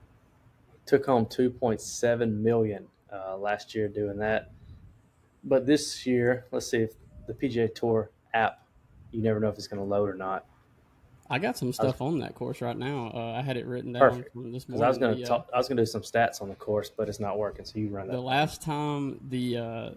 took 0.87 1.05
home 1.05 1.27
2.7 1.27 2.41
million 2.41 2.87
uh, 3.13 3.37
last 3.37 3.75
year 3.75 3.87
doing 3.87 4.17
that. 4.17 4.49
But 5.43 5.67
this 5.67 6.07
year, 6.07 6.45
let's 6.51 6.67
see 6.67 6.79
if 6.79 6.93
the 7.27 7.35
PGA 7.35 7.75
Tour 7.75 8.09
app, 8.33 8.65
you 9.11 9.21
never 9.21 9.39
know 9.39 9.49
if 9.49 9.55
it's 9.59 9.67
going 9.67 9.79
to 9.79 9.85
load 9.85 10.09
or 10.09 10.15
not. 10.15 10.47
I 11.29 11.37
got 11.37 11.59
some 11.59 11.73
stuff 11.73 12.01
on 12.01 12.17
that 12.19 12.33
course 12.33 12.59
right 12.59 12.77
now. 12.77 13.11
Uh, 13.13 13.33
I 13.37 13.43
had 13.43 13.55
it 13.55 13.67
written 13.67 13.93
down 13.93 14.09
Perfect. 14.09 14.33
from 14.33 14.51
this 14.51 14.67
morning. 14.67 14.83
I 14.83 14.87
was 14.87 14.97
going 14.97 15.23
to 15.23 15.31
uh, 15.31 15.43
I 15.53 15.57
was 15.57 15.67
going 15.67 15.77
to 15.77 15.83
do 15.83 15.87
some 15.87 16.01
stats 16.01 16.41
on 16.41 16.49
the 16.49 16.55
course, 16.55 16.89
but 16.89 17.07
it's 17.07 17.19
not 17.19 17.37
working. 17.37 17.65
So 17.65 17.77
you 17.77 17.89
run 17.89 18.05
it. 18.05 18.11
the 18.11 18.17
that. 18.17 18.21
last 18.21 18.63
time 18.63 19.19
the 19.29 19.57
uh, 19.57 19.89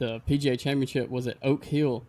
the 0.00 0.20
PGA 0.28 0.58
Championship 0.58 1.08
was 1.10 1.28
at 1.28 1.36
Oak 1.42 1.64
Hill 1.64 2.04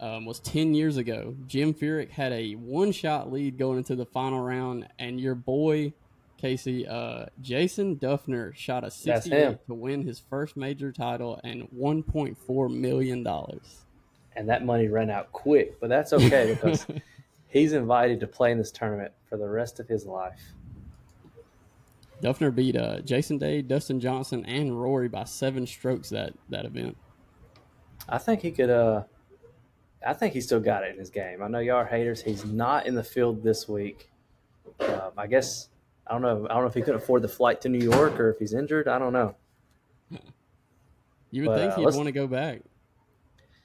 um, 0.00 0.26
was 0.26 0.40
ten 0.40 0.74
years 0.74 0.96
ago. 0.98 1.34
Jim 1.46 1.72
Furyk 1.72 2.10
had 2.10 2.32
a 2.32 2.52
one 2.54 2.92
shot 2.92 3.32
lead 3.32 3.56
going 3.56 3.78
into 3.78 3.96
the 3.96 4.04
final 4.04 4.40
round, 4.40 4.86
and 4.98 5.18
your 5.20 5.34
boy 5.34 5.92
Casey 6.36 6.86
uh, 6.86 7.26
Jason 7.40 7.96
Dufner 7.96 8.54
shot 8.54 8.78
a 8.82 8.86
That's 8.86 8.96
sixty 8.96 9.30
to 9.30 9.58
win 9.74 10.02
his 10.02 10.22
first 10.28 10.56
major 10.56 10.92
title 10.92 11.40
and 11.42 11.68
one 11.70 12.02
point 12.02 12.36
four 12.36 12.68
million 12.68 13.22
dollars. 13.22 13.84
and 14.36 14.48
that 14.48 14.64
money 14.64 14.88
ran 14.88 15.10
out 15.10 15.32
quick, 15.32 15.80
but 15.80 15.88
that's 15.88 16.12
okay 16.12 16.54
because 16.54 16.86
he's 17.48 17.72
invited 17.72 18.20
to 18.20 18.26
play 18.26 18.52
in 18.52 18.58
this 18.58 18.70
tournament 18.70 19.12
for 19.28 19.36
the 19.36 19.48
rest 19.48 19.80
of 19.80 19.88
his 19.88 20.06
life. 20.06 20.40
Dufner 22.22 22.52
beat 22.52 22.74
uh, 22.76 23.00
Jason 23.00 23.38
Day, 23.38 23.62
Dustin 23.62 24.00
Johnson, 24.00 24.44
and 24.44 24.80
Rory 24.80 25.08
by 25.08 25.22
seven 25.24 25.66
strokes 25.68 26.08
that 26.10 26.34
that 26.48 26.64
event. 26.64 26.96
I 28.08 28.18
think 28.18 28.40
he 28.42 28.50
could. 28.50 28.70
uh 28.70 29.04
I 30.06 30.12
think 30.14 30.32
he 30.32 30.40
still 30.40 30.60
got 30.60 30.84
it 30.84 30.92
in 30.92 30.98
his 30.98 31.10
game. 31.10 31.42
I 31.42 31.48
know 31.48 31.58
y'all 31.58 31.76
are 31.76 31.84
haters. 31.84 32.22
He's 32.22 32.44
not 32.44 32.86
in 32.86 32.94
the 32.94 33.02
field 33.02 33.42
this 33.42 33.68
week. 33.68 34.10
Um, 34.78 35.10
I 35.16 35.26
guess 35.26 35.68
I 36.06 36.12
don't 36.12 36.22
know. 36.22 36.46
I 36.48 36.54
don't 36.54 36.62
know 36.62 36.68
if 36.68 36.74
he 36.74 36.82
could 36.82 36.94
afford 36.94 37.22
the 37.22 37.28
flight 37.28 37.60
to 37.62 37.68
New 37.68 37.84
York 37.84 38.18
or 38.20 38.30
if 38.30 38.38
he's 38.38 38.54
injured. 38.54 38.88
I 38.88 38.98
don't 38.98 39.12
know. 39.12 39.34
You 41.30 41.42
would 41.42 41.48
But, 41.48 41.58
think 41.58 41.72
uh, 41.72 41.76
he'd 41.90 41.96
want 41.96 42.06
to 42.06 42.12
go 42.12 42.26
back. 42.26 42.62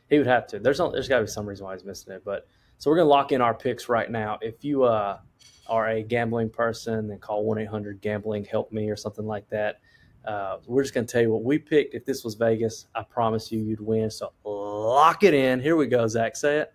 He 0.10 0.18
would 0.18 0.28
have 0.28 0.48
to. 0.48 0.60
There's 0.60 0.80
no, 0.80 0.92
there's 0.92 1.08
got 1.08 1.20
to 1.20 1.24
be 1.24 1.30
some 1.30 1.46
reason 1.48 1.66
why 1.66 1.74
he's 1.74 1.86
missing 1.86 2.14
it. 2.14 2.24
But 2.26 2.46
so 2.78 2.92
we're 2.92 2.98
gonna 2.98 3.08
lock 3.08 3.32
in 3.32 3.40
our 3.40 3.54
picks 3.54 3.88
right 3.88 4.12
now. 4.12 4.38
If 4.42 4.66
you 4.66 4.84
uh, 4.84 5.20
are 5.68 5.88
a 5.88 6.04
gambling 6.04 6.50
person, 6.50 7.08
then 7.08 7.20
call 7.20 7.46
one 7.46 7.58
eight 7.58 7.70
hundred 7.70 8.02
gambling 8.02 8.44
help 8.44 8.74
me 8.74 8.90
or 8.90 8.98
something 8.98 9.26
like 9.26 9.48
that. 9.50 9.80
Uh, 10.26 10.58
we're 10.66 10.82
just 10.84 10.94
gonna 10.94 11.06
tell 11.08 11.22
you 11.22 11.32
what 11.32 11.44
we 11.44 11.58
picked. 11.60 11.94
If 11.96 12.06
this 12.06 12.24
was 12.24 12.36
Vegas, 12.36 12.88
I 12.96 13.04
promise 13.04 13.52
you 13.52 13.60
you'd 13.60 13.82
win. 13.82 14.10
So 14.10 14.32
lock 14.46 15.24
it 15.24 15.34
in. 15.34 15.60
Here 15.60 15.76
we 15.76 15.88
go, 15.88 16.08
Zach. 16.08 16.36
Say 16.36 16.60
it. 16.60 16.74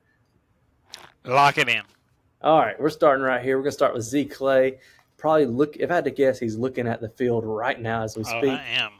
Lock 1.24 1.58
it 1.58 1.68
in. 1.68 1.82
All 2.42 2.58
right, 2.58 2.78
we're 2.80 2.90
starting 2.90 3.24
right 3.24 3.42
here. 3.42 3.56
We're 3.56 3.64
gonna 3.64 3.72
start 3.72 3.94
with 3.94 4.04
Z 4.04 4.26
Clay. 4.26 4.78
Probably 5.16 5.46
look. 5.46 5.76
If 5.76 5.90
I 5.90 5.96
had 5.96 6.04
to 6.04 6.10
guess, 6.10 6.38
he's 6.38 6.56
looking 6.56 6.86
at 6.86 7.00
the 7.00 7.08
field 7.08 7.44
right 7.44 7.80
now 7.80 8.02
as 8.02 8.16
we 8.16 8.22
Oh, 8.24 8.38
speak. 8.38 8.50
I 8.58 8.64
am. 8.76 8.92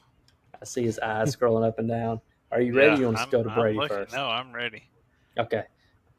I 0.61 0.65
see 0.65 0.83
his 0.83 0.99
eyes 0.99 1.35
scrolling 1.37 1.67
up 1.67 1.79
and 1.79 1.89
down. 1.89 2.21
Are 2.51 2.61
you 2.61 2.75
ready? 2.75 2.93
Yeah, 2.93 2.99
you 2.99 3.05
want 3.05 3.17
to 3.19 3.23
I'm- 3.23 3.31
go 3.31 3.43
to 3.45 3.51
Brady 3.51 3.79
first? 3.87 4.13
No, 4.15 4.27
I'm 4.29 4.53
ready. 4.53 4.83
Okay. 5.39 5.63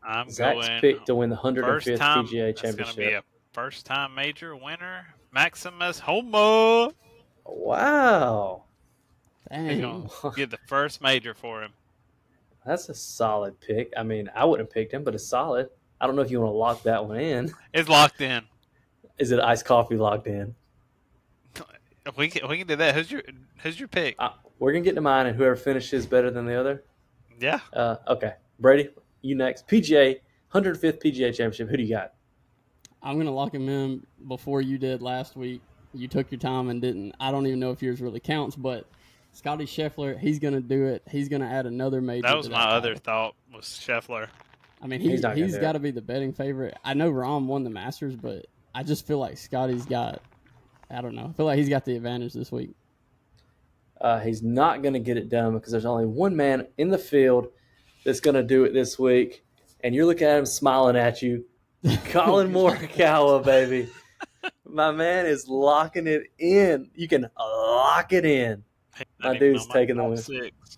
I'm 0.02 0.30
Zach's 0.30 0.68
going 0.68 0.80
pick 0.80 1.04
to 1.06 1.16
win 1.16 1.30
the 1.30 1.36
105th 1.36 1.98
time. 1.98 2.26
PGA 2.26 2.56
Championship. 2.56 2.78
That's 2.78 2.78
going 2.78 3.08
to 3.08 3.12
be 3.12 3.14
a 3.16 3.24
first 3.52 3.86
time 3.86 4.16
major 4.16 4.56
winner, 4.56 5.08
Maximus 5.34 6.00
Homa. 6.00 6.94
Wow, 7.56 8.64
They're 9.50 9.60
Dang. 9.70 9.82
gonna 10.22 10.36
get 10.36 10.50
the 10.52 10.60
first 10.68 11.02
major 11.02 11.34
for 11.34 11.62
him. 11.64 11.72
that's 12.66 12.90
a 12.90 12.94
solid 12.94 13.60
pick. 13.60 13.92
I 13.98 14.04
mean, 14.04 14.30
I 14.36 14.46
wouldn't 14.46 14.68
have 14.70 14.74
picked 14.74 14.94
him, 14.94 15.04
but 15.04 15.16
it's 15.16 15.26
solid. 15.28 15.70
I 16.02 16.08
don't 16.08 16.16
know 16.16 16.22
if 16.22 16.32
you 16.32 16.40
want 16.40 16.54
to 16.54 16.58
lock 16.58 16.84
that 16.84 17.06
one 17.06 17.18
in. 17.20 17.52
It's 17.74 17.90
locked 17.90 18.22
in. 18.22 18.44
Is 19.18 19.32
it 19.32 19.40
iced 19.40 19.66
coffee 19.66 19.98
locked 19.98 20.28
in? 20.28 20.56
We 22.18 22.28
can, 22.30 22.48
we 22.50 22.58
can 22.58 22.66
do 22.66 22.76
that. 22.78 22.96
Who's 22.96 23.12
your 23.12 23.22
Who's 23.62 23.78
your 23.80 23.88
pick? 23.88 24.16
Uh, 24.18 24.30
we're 24.58 24.72
gonna 24.72 24.84
get 24.84 24.96
to 24.96 25.02
mine, 25.02 25.28
and 25.28 25.36
whoever 25.36 25.56
finishes 25.56 26.08
better 26.08 26.32
than 26.32 26.46
the 26.46 26.56
other. 26.60 26.84
Yeah, 27.40 27.60
Uh, 27.72 27.98
okay, 28.08 28.34
Brady, 28.60 28.90
you 29.22 29.36
next. 29.36 29.68
PGA 29.68 30.20
105th 30.54 31.02
PGA 31.04 31.28
Championship. 31.36 31.70
Who 31.70 31.78
do 31.78 31.84
you 31.84 31.90
got? 31.90 32.14
I'm 33.04 33.18
gonna 33.20 33.32
lock 33.34 33.54
him 33.54 33.70
in 33.70 34.06
before 34.28 34.62
you 34.62 34.78
did 34.80 35.02
last 35.04 35.36
week. 35.36 35.62
You 35.94 36.08
took 36.08 36.32
your 36.32 36.40
time 36.40 36.70
and 36.70 36.82
didn't. 36.82 37.16
I 37.20 37.32
don't 37.32 37.48
even 37.48 37.60
know 37.60 37.72
if 37.72 37.82
yours 37.82 38.00
really 38.02 38.20
counts, 38.20 38.56
but 38.56 38.86
Scotty 39.32 39.66
Scheffler, 39.66 40.18
he's 40.20 40.40
gonna 40.40 40.62
do 40.62 40.86
it. 40.86 41.04
He's 41.10 41.30
gonna 41.30 41.48
add 41.50 41.66
another 41.66 42.02
major. 42.02 42.24
that 42.28 42.38
was 42.38 42.48
to 42.48 42.52
my 42.52 42.64
other 42.64 42.90
title. 42.96 43.02
thought. 43.04 43.36
Was 43.56 43.66
Scheffler? 43.66 44.28
I 44.82 44.88
mean, 44.88 45.02
he, 45.02 45.10
He's 45.10 45.22
not 45.22 45.36
gonna 45.36 45.46
he's 45.46 45.54
do 45.54 45.60
it. 45.60 45.62
got 45.62 45.72
to 45.74 45.80
be 45.80 45.92
the 45.92 46.02
betting 46.02 46.32
favorite. 46.34 46.78
I 46.86 46.94
know 46.94 47.12
Rahm 47.12 47.48
won 47.48 47.64
the 47.64 47.70
Masters, 47.70 48.16
but 48.16 48.46
I 48.74 48.84
just 48.84 49.06
feel 49.06 49.18
like 49.20 49.38
Scotty's 49.38 49.86
got. 49.86 50.22
I 50.90 51.02
don't 51.02 51.16
know. 51.16 51.28
I 51.30 51.34
feel 51.34 51.46
like 51.46 51.58
he's 51.60 51.70
got 51.70 51.86
the 51.86 51.96
advantage 51.96 52.34
this 52.34 52.52
week. 52.52 52.72
Uh, 54.00 54.20
he's 54.20 54.42
not 54.42 54.82
going 54.82 54.94
to 54.94 55.00
get 55.00 55.18
it 55.18 55.28
done 55.30 55.54
because 55.54 55.72
there's 55.72 55.86
only 55.86 56.06
one 56.06 56.36
man 56.36 56.66
in 56.78 56.90
the 56.90 56.98
field 56.98 57.50
that's 58.06 58.22
going 58.22 58.36
to 58.36 58.44
do 58.44 58.64
it 58.64 58.74
this 58.74 58.98
week, 58.98 59.44
and 59.84 59.94
you're 59.94 60.06
looking 60.06 60.28
at 60.28 60.38
him 60.40 60.46
smiling 60.46 60.96
at 60.96 61.22
you. 61.22 61.44
Collin 62.06 62.50
Morikawa, 62.54 63.44
baby. 63.44 63.90
My 64.72 64.92
man 64.92 65.26
is 65.26 65.48
locking 65.48 66.08
it 66.08 66.24
in. 66.38 66.90
You 66.96 67.08
can 67.08 67.30
lock 67.38 68.14
it 68.14 68.26
in. 68.26 68.64
My 69.22 69.38
dude's 69.38 69.66
on 69.66 69.74
taking 69.74 69.98
the 69.98 70.04
win. 70.04 70.18
Six. 70.18 70.78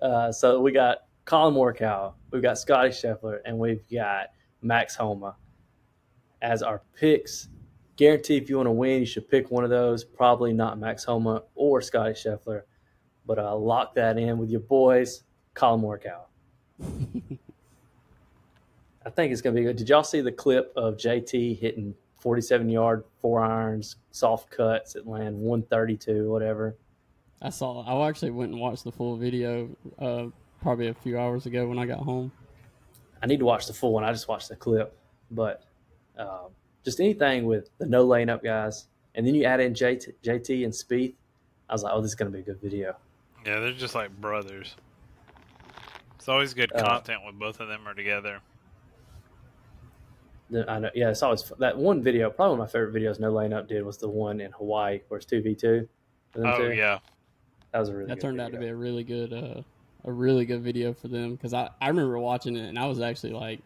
Uh, 0.00 0.30
so 0.30 0.60
we 0.60 0.72
got 0.72 0.98
Collin 1.24 1.54
Morikawa, 1.54 2.12
we've 2.30 2.42
got 2.42 2.58
Scotty 2.58 2.90
Scheffler, 2.90 3.38
and 3.44 3.58
we've 3.58 3.82
got 3.90 4.26
Max 4.60 4.94
Homa 4.94 5.36
as 6.42 6.62
our 6.62 6.82
picks 6.94 7.48
guarantee 7.96 8.36
if 8.36 8.48
you 8.50 8.56
want 8.56 8.66
to 8.66 8.72
win, 8.72 9.00
you 9.00 9.06
should 9.06 9.28
pick 9.28 9.50
one 9.50 9.64
of 9.64 9.70
those. 9.70 10.04
Probably 10.04 10.52
not 10.52 10.78
Max 10.78 11.04
Homa 11.04 11.42
or 11.54 11.80
Scotty 11.80 12.12
Scheffler, 12.12 12.62
but 13.26 13.38
uh, 13.38 13.56
lock 13.56 13.94
that 13.94 14.18
in 14.18 14.38
with 14.38 14.50
your 14.50 14.60
boys. 14.60 15.22
Collin 15.54 15.80
Morikawa. 15.80 16.26
I 19.06 19.10
think 19.10 19.32
it's 19.32 19.42
going 19.42 19.54
to 19.54 19.60
be 19.60 19.64
good. 19.66 19.76
Did 19.76 19.88
y'all 19.88 20.02
see 20.02 20.22
the 20.22 20.32
clip 20.32 20.72
of 20.76 20.96
JT 20.96 21.60
hitting 21.60 21.94
47 22.28 22.70
yard 22.70 23.04
four 23.20 23.44
irons, 23.44 23.96
soft 24.10 24.50
cuts 24.50 24.94
that 24.94 25.06
land 25.06 25.38
132, 25.38 26.30
whatever? 26.30 26.74
I 27.42 27.50
saw. 27.50 27.82
I 27.84 28.08
actually 28.08 28.30
went 28.30 28.50
and 28.50 28.60
watched 28.60 28.82
the 28.82 28.90
full 28.90 29.16
video 29.18 29.68
uh, 29.98 30.26
probably 30.62 30.88
a 30.88 30.94
few 30.94 31.18
hours 31.18 31.44
ago 31.44 31.68
when 31.68 31.78
I 31.78 31.84
got 31.84 31.98
home. 31.98 32.32
I 33.22 33.26
need 33.26 33.40
to 33.40 33.44
watch 33.44 33.66
the 33.66 33.74
full 33.74 33.92
one. 33.92 34.04
I 34.04 34.10
just 34.12 34.26
watched 34.26 34.48
the 34.48 34.56
clip, 34.56 34.96
but 35.30 35.64
um, 36.18 36.48
just 36.82 36.98
anything 36.98 37.44
with 37.44 37.68
the 37.76 37.84
No 37.84 38.04
Laying 38.04 38.30
Up 38.30 38.42
guys, 38.42 38.88
and 39.14 39.26
then 39.26 39.34
you 39.34 39.44
add 39.44 39.60
in 39.60 39.74
JT, 39.74 40.14
JT 40.24 40.64
and 40.64 40.72
Spieth. 40.72 41.12
I 41.68 41.74
was 41.74 41.82
like, 41.82 41.92
oh, 41.94 42.00
this 42.00 42.12
is 42.12 42.14
going 42.14 42.32
to 42.32 42.34
be 42.34 42.40
a 42.40 42.44
good 42.44 42.60
video. 42.62 42.96
Yeah, 43.44 43.60
they're 43.60 43.72
just 43.72 43.94
like 43.94 44.10
brothers. 44.18 44.76
It's 46.16 46.28
always 46.28 46.54
good 46.54 46.72
Uh, 46.74 46.82
content 46.82 47.22
when 47.22 47.36
both 47.38 47.60
of 47.60 47.68
them 47.68 47.86
are 47.86 47.92
together. 47.92 48.40
The- 50.50 50.70
I 50.70 50.78
know, 50.78 50.90
yeah, 50.94 51.10
it's 51.10 51.22
always 51.22 51.42
that 51.58 51.76
one 51.76 52.02
video. 52.02 52.30
Probably 52.30 52.58
one 52.58 52.66
of 52.66 52.68
my 52.68 52.72
favorite 52.72 52.94
videos 52.94 53.18
No 53.18 53.30
Laying 53.30 53.52
Up 53.52 53.68
did 53.68 53.84
was 53.84 53.96
the 53.96 54.08
one 54.08 54.40
in 54.40 54.52
Hawaii 54.52 55.00
where 55.08 55.18
it's 55.18 55.26
two 55.26 55.42
v 55.42 55.54
two. 55.54 55.88
Oh 56.36 56.68
yeah, 56.68 56.98
that 57.72 57.78
was 57.78 57.88
a 57.88 57.94
really 57.94 58.06
that 58.06 58.16
good 58.16 58.20
turned 58.20 58.40
out 58.40 58.52
to 58.52 58.58
be 58.58 58.66
a 58.66 58.74
really 58.74 59.04
good, 59.04 59.32
uh, 59.32 59.62
a 60.04 60.12
really 60.12 60.44
good 60.44 60.62
video 60.62 60.92
for 60.92 61.08
them 61.08 61.34
because 61.34 61.54
I, 61.54 61.70
I 61.80 61.88
remember 61.88 62.18
watching 62.18 62.56
it 62.56 62.68
and 62.68 62.78
I 62.78 62.86
was 62.86 63.00
actually 63.00 63.32
like, 63.32 63.60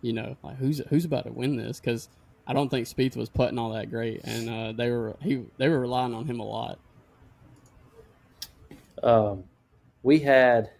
you 0.00 0.12
know, 0.12 0.36
like 0.42 0.56
who's 0.56 0.80
who's 0.88 1.04
about 1.04 1.24
to 1.24 1.32
win 1.32 1.56
this 1.56 1.80
because 1.80 2.08
I 2.46 2.52
don't 2.54 2.70
think 2.70 2.86
Spieth 2.86 3.16
was 3.16 3.28
putting 3.28 3.58
all 3.58 3.70
that 3.72 3.90
great 3.90 4.22
and 4.24 4.48
uh, 4.48 4.72
they 4.72 4.90
were 4.90 5.16
he 5.20 5.44
they 5.58 5.68
were 5.68 5.80
relying 5.80 6.14
on 6.14 6.24
him 6.24 6.40
a 6.40 6.44
lot. 6.44 6.78
Um, 9.02 9.44
we 10.02 10.20
had 10.20 10.70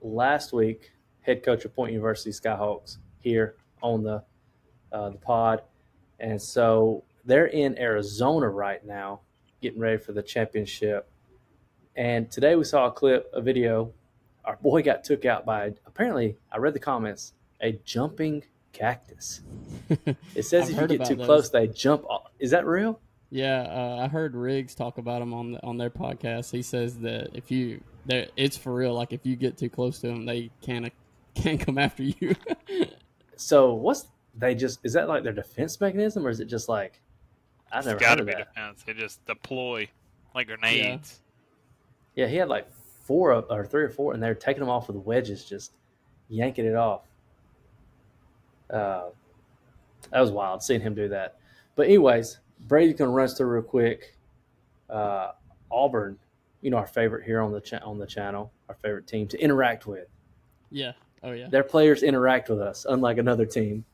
last 0.00 0.52
week 0.52 0.92
head 1.22 1.42
coach 1.42 1.64
of 1.64 1.74
Point 1.74 1.92
University 1.92 2.30
Skyhawks 2.30 2.98
here 3.18 3.56
on 3.82 4.02
the 4.02 4.22
uh, 4.96 5.10
the 5.10 5.18
pod, 5.18 5.62
and 6.18 6.40
so 6.40 7.04
they're 7.24 7.46
in 7.46 7.78
Arizona 7.78 8.48
right 8.48 8.84
now, 8.84 9.20
getting 9.60 9.80
ready 9.80 9.98
for 9.98 10.12
the 10.12 10.22
championship. 10.22 11.08
And 11.96 12.30
today 12.30 12.56
we 12.56 12.64
saw 12.64 12.86
a 12.86 12.90
clip, 12.90 13.30
a 13.32 13.40
video. 13.40 13.92
Our 14.44 14.56
boy 14.56 14.82
got 14.82 15.04
took 15.04 15.24
out 15.24 15.44
by 15.44 15.74
apparently 15.86 16.36
I 16.52 16.58
read 16.58 16.74
the 16.74 16.80
comments 16.80 17.32
a 17.60 17.72
jumping 17.84 18.44
cactus. 18.72 19.42
It 20.34 20.44
says 20.44 20.68
if 20.68 20.80
you 20.80 20.86
get 20.86 21.06
too 21.06 21.14
those. 21.14 21.26
close, 21.26 21.50
they 21.50 21.68
jump 21.68 22.04
off. 22.04 22.30
Is 22.38 22.50
that 22.50 22.66
real? 22.66 23.00
Yeah, 23.30 23.62
uh, 23.62 24.04
I 24.04 24.08
heard 24.08 24.34
Riggs 24.34 24.74
talk 24.74 24.98
about 24.98 25.20
them 25.20 25.32
on 25.32 25.52
the, 25.52 25.64
on 25.64 25.78
their 25.78 25.90
podcast. 25.90 26.50
He 26.50 26.62
says 26.62 26.98
that 26.98 27.30
if 27.34 27.50
you, 27.50 27.80
it's 28.08 28.56
for 28.56 28.74
real. 28.74 28.94
Like 28.94 29.12
if 29.12 29.24
you 29.24 29.36
get 29.36 29.56
too 29.56 29.70
close 29.70 30.00
to 30.00 30.08
them, 30.08 30.26
they 30.26 30.50
can't 30.60 30.92
can't 31.34 31.60
come 31.60 31.78
after 31.78 32.02
you. 32.02 32.34
So 33.38 33.74
what's 33.74 34.06
they 34.38 34.54
just 34.54 34.80
is 34.82 34.92
that 34.92 35.08
like 35.08 35.22
their 35.22 35.32
defense 35.32 35.80
mechanism 35.80 36.26
or 36.26 36.30
is 36.30 36.40
it 36.40 36.46
just 36.46 36.68
like 36.68 37.00
I've 37.72 37.84
never 37.84 37.96
it's 37.96 38.02
got 38.04 38.08
heard 38.10 38.16
to 38.16 38.22
of 38.22 38.26
be 38.26 38.32
that. 38.34 38.54
defense. 38.54 38.82
They 38.86 38.92
just 38.92 39.24
deploy 39.26 39.88
like 40.34 40.46
grenades. 40.46 41.20
Yeah, 42.14 42.26
he 42.26 42.36
had 42.36 42.48
like 42.48 42.70
four 43.04 43.32
of, 43.32 43.46
or 43.50 43.64
three 43.64 43.82
or 43.82 43.88
four, 43.90 44.14
and 44.14 44.22
they're 44.22 44.34
taking 44.34 44.60
them 44.60 44.68
off 44.70 44.88
with 44.88 44.96
wedges, 44.98 45.44
just 45.44 45.72
yanking 46.28 46.64
it 46.66 46.74
off. 46.76 47.02
Uh, 48.70 49.06
that 50.10 50.20
was 50.20 50.30
wild 50.30 50.62
seeing 50.62 50.80
him 50.80 50.94
do 50.94 51.08
that. 51.08 51.36
But 51.74 51.86
anyways, 51.86 52.38
Brady's 52.68 52.94
gonna 52.96 53.10
run 53.10 53.24
us 53.26 53.36
through 53.36 53.48
real 53.48 53.62
quick. 53.62 54.16
Uh, 54.88 55.32
Auburn, 55.70 56.18
you 56.62 56.70
know 56.70 56.76
our 56.76 56.86
favorite 56.86 57.24
here 57.24 57.40
on 57.40 57.52
the 57.52 57.60
cha- 57.60 57.84
on 57.84 57.98
the 57.98 58.06
channel, 58.06 58.50
our 58.68 58.74
favorite 58.76 59.06
team 59.06 59.26
to 59.28 59.38
interact 59.40 59.86
with. 59.86 60.08
yeah. 60.70 60.92
Oh 61.22 61.32
yeah. 61.32 61.48
Their 61.48 61.64
players 61.64 62.02
interact 62.02 62.48
with 62.50 62.60
us, 62.60 62.86
unlike 62.88 63.18
another 63.18 63.46
team. 63.46 63.84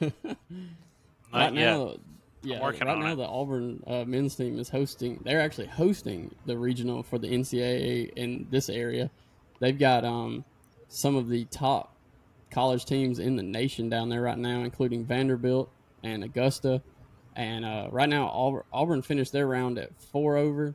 Not 0.00 0.12
right 1.32 1.54
yet. 1.54 1.54
now, 1.54 1.96
yeah, 2.42 2.58
right 2.58 2.98
now 2.98 3.12
it. 3.12 3.16
the 3.16 3.26
Auburn 3.26 3.82
uh, 3.86 4.04
men's 4.04 4.36
team 4.36 4.58
is 4.58 4.68
hosting. 4.68 5.20
They're 5.24 5.40
actually 5.40 5.66
hosting 5.66 6.34
the 6.46 6.56
regional 6.56 7.02
for 7.02 7.18
the 7.18 7.28
NCAA 7.28 8.12
in 8.14 8.46
this 8.50 8.68
area. 8.68 9.10
They've 9.60 9.78
got 9.78 10.04
um, 10.04 10.44
some 10.88 11.16
of 11.16 11.28
the 11.28 11.44
top 11.46 11.94
college 12.50 12.84
teams 12.84 13.18
in 13.18 13.36
the 13.36 13.42
nation 13.42 13.88
down 13.88 14.08
there 14.08 14.22
right 14.22 14.38
now, 14.38 14.60
including 14.62 15.04
Vanderbilt 15.04 15.70
and 16.02 16.22
Augusta. 16.22 16.82
And 17.34 17.64
uh, 17.64 17.88
right 17.90 18.08
now, 18.08 18.28
Auburn, 18.28 18.62
Auburn 18.72 19.02
finished 19.02 19.32
their 19.32 19.46
round 19.46 19.78
at 19.78 19.90
four 20.00 20.36
over. 20.36 20.74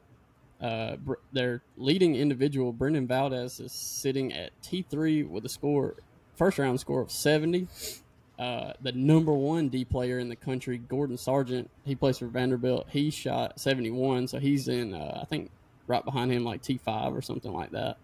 Uh, 0.59 0.97
Br- 0.97 1.13
their 1.31 1.63
leading 1.77 2.15
individual, 2.15 2.71
Brendan 2.71 3.07
Valdes, 3.07 3.59
is 3.59 3.71
sitting 3.71 4.31
at 4.33 4.51
T3 4.61 5.27
with 5.27 5.43
a 5.45 5.49
score, 5.49 5.95
first 6.35 6.59
round 6.59 6.79
score 6.79 7.01
of 7.01 7.11
70 7.11 7.67
uh, 8.41 8.73
the 8.81 8.91
number 8.93 9.31
one 9.31 9.69
D 9.69 9.85
player 9.85 10.17
in 10.17 10.27
the 10.27 10.35
country, 10.35 10.79
Gordon 10.79 11.15
Sargent. 11.15 11.69
He 11.85 11.93
plays 11.93 12.17
for 12.17 12.25
Vanderbilt. 12.25 12.87
He 12.89 13.11
shot 13.11 13.59
71, 13.59 14.27
so 14.29 14.39
he's 14.39 14.67
in, 14.67 14.95
uh, 14.95 15.19
I 15.21 15.25
think, 15.25 15.51
right 15.85 16.03
behind 16.03 16.31
him, 16.31 16.43
like 16.43 16.63
T5 16.63 17.15
or 17.15 17.21
something 17.21 17.53
like 17.53 17.69
that. 17.69 17.97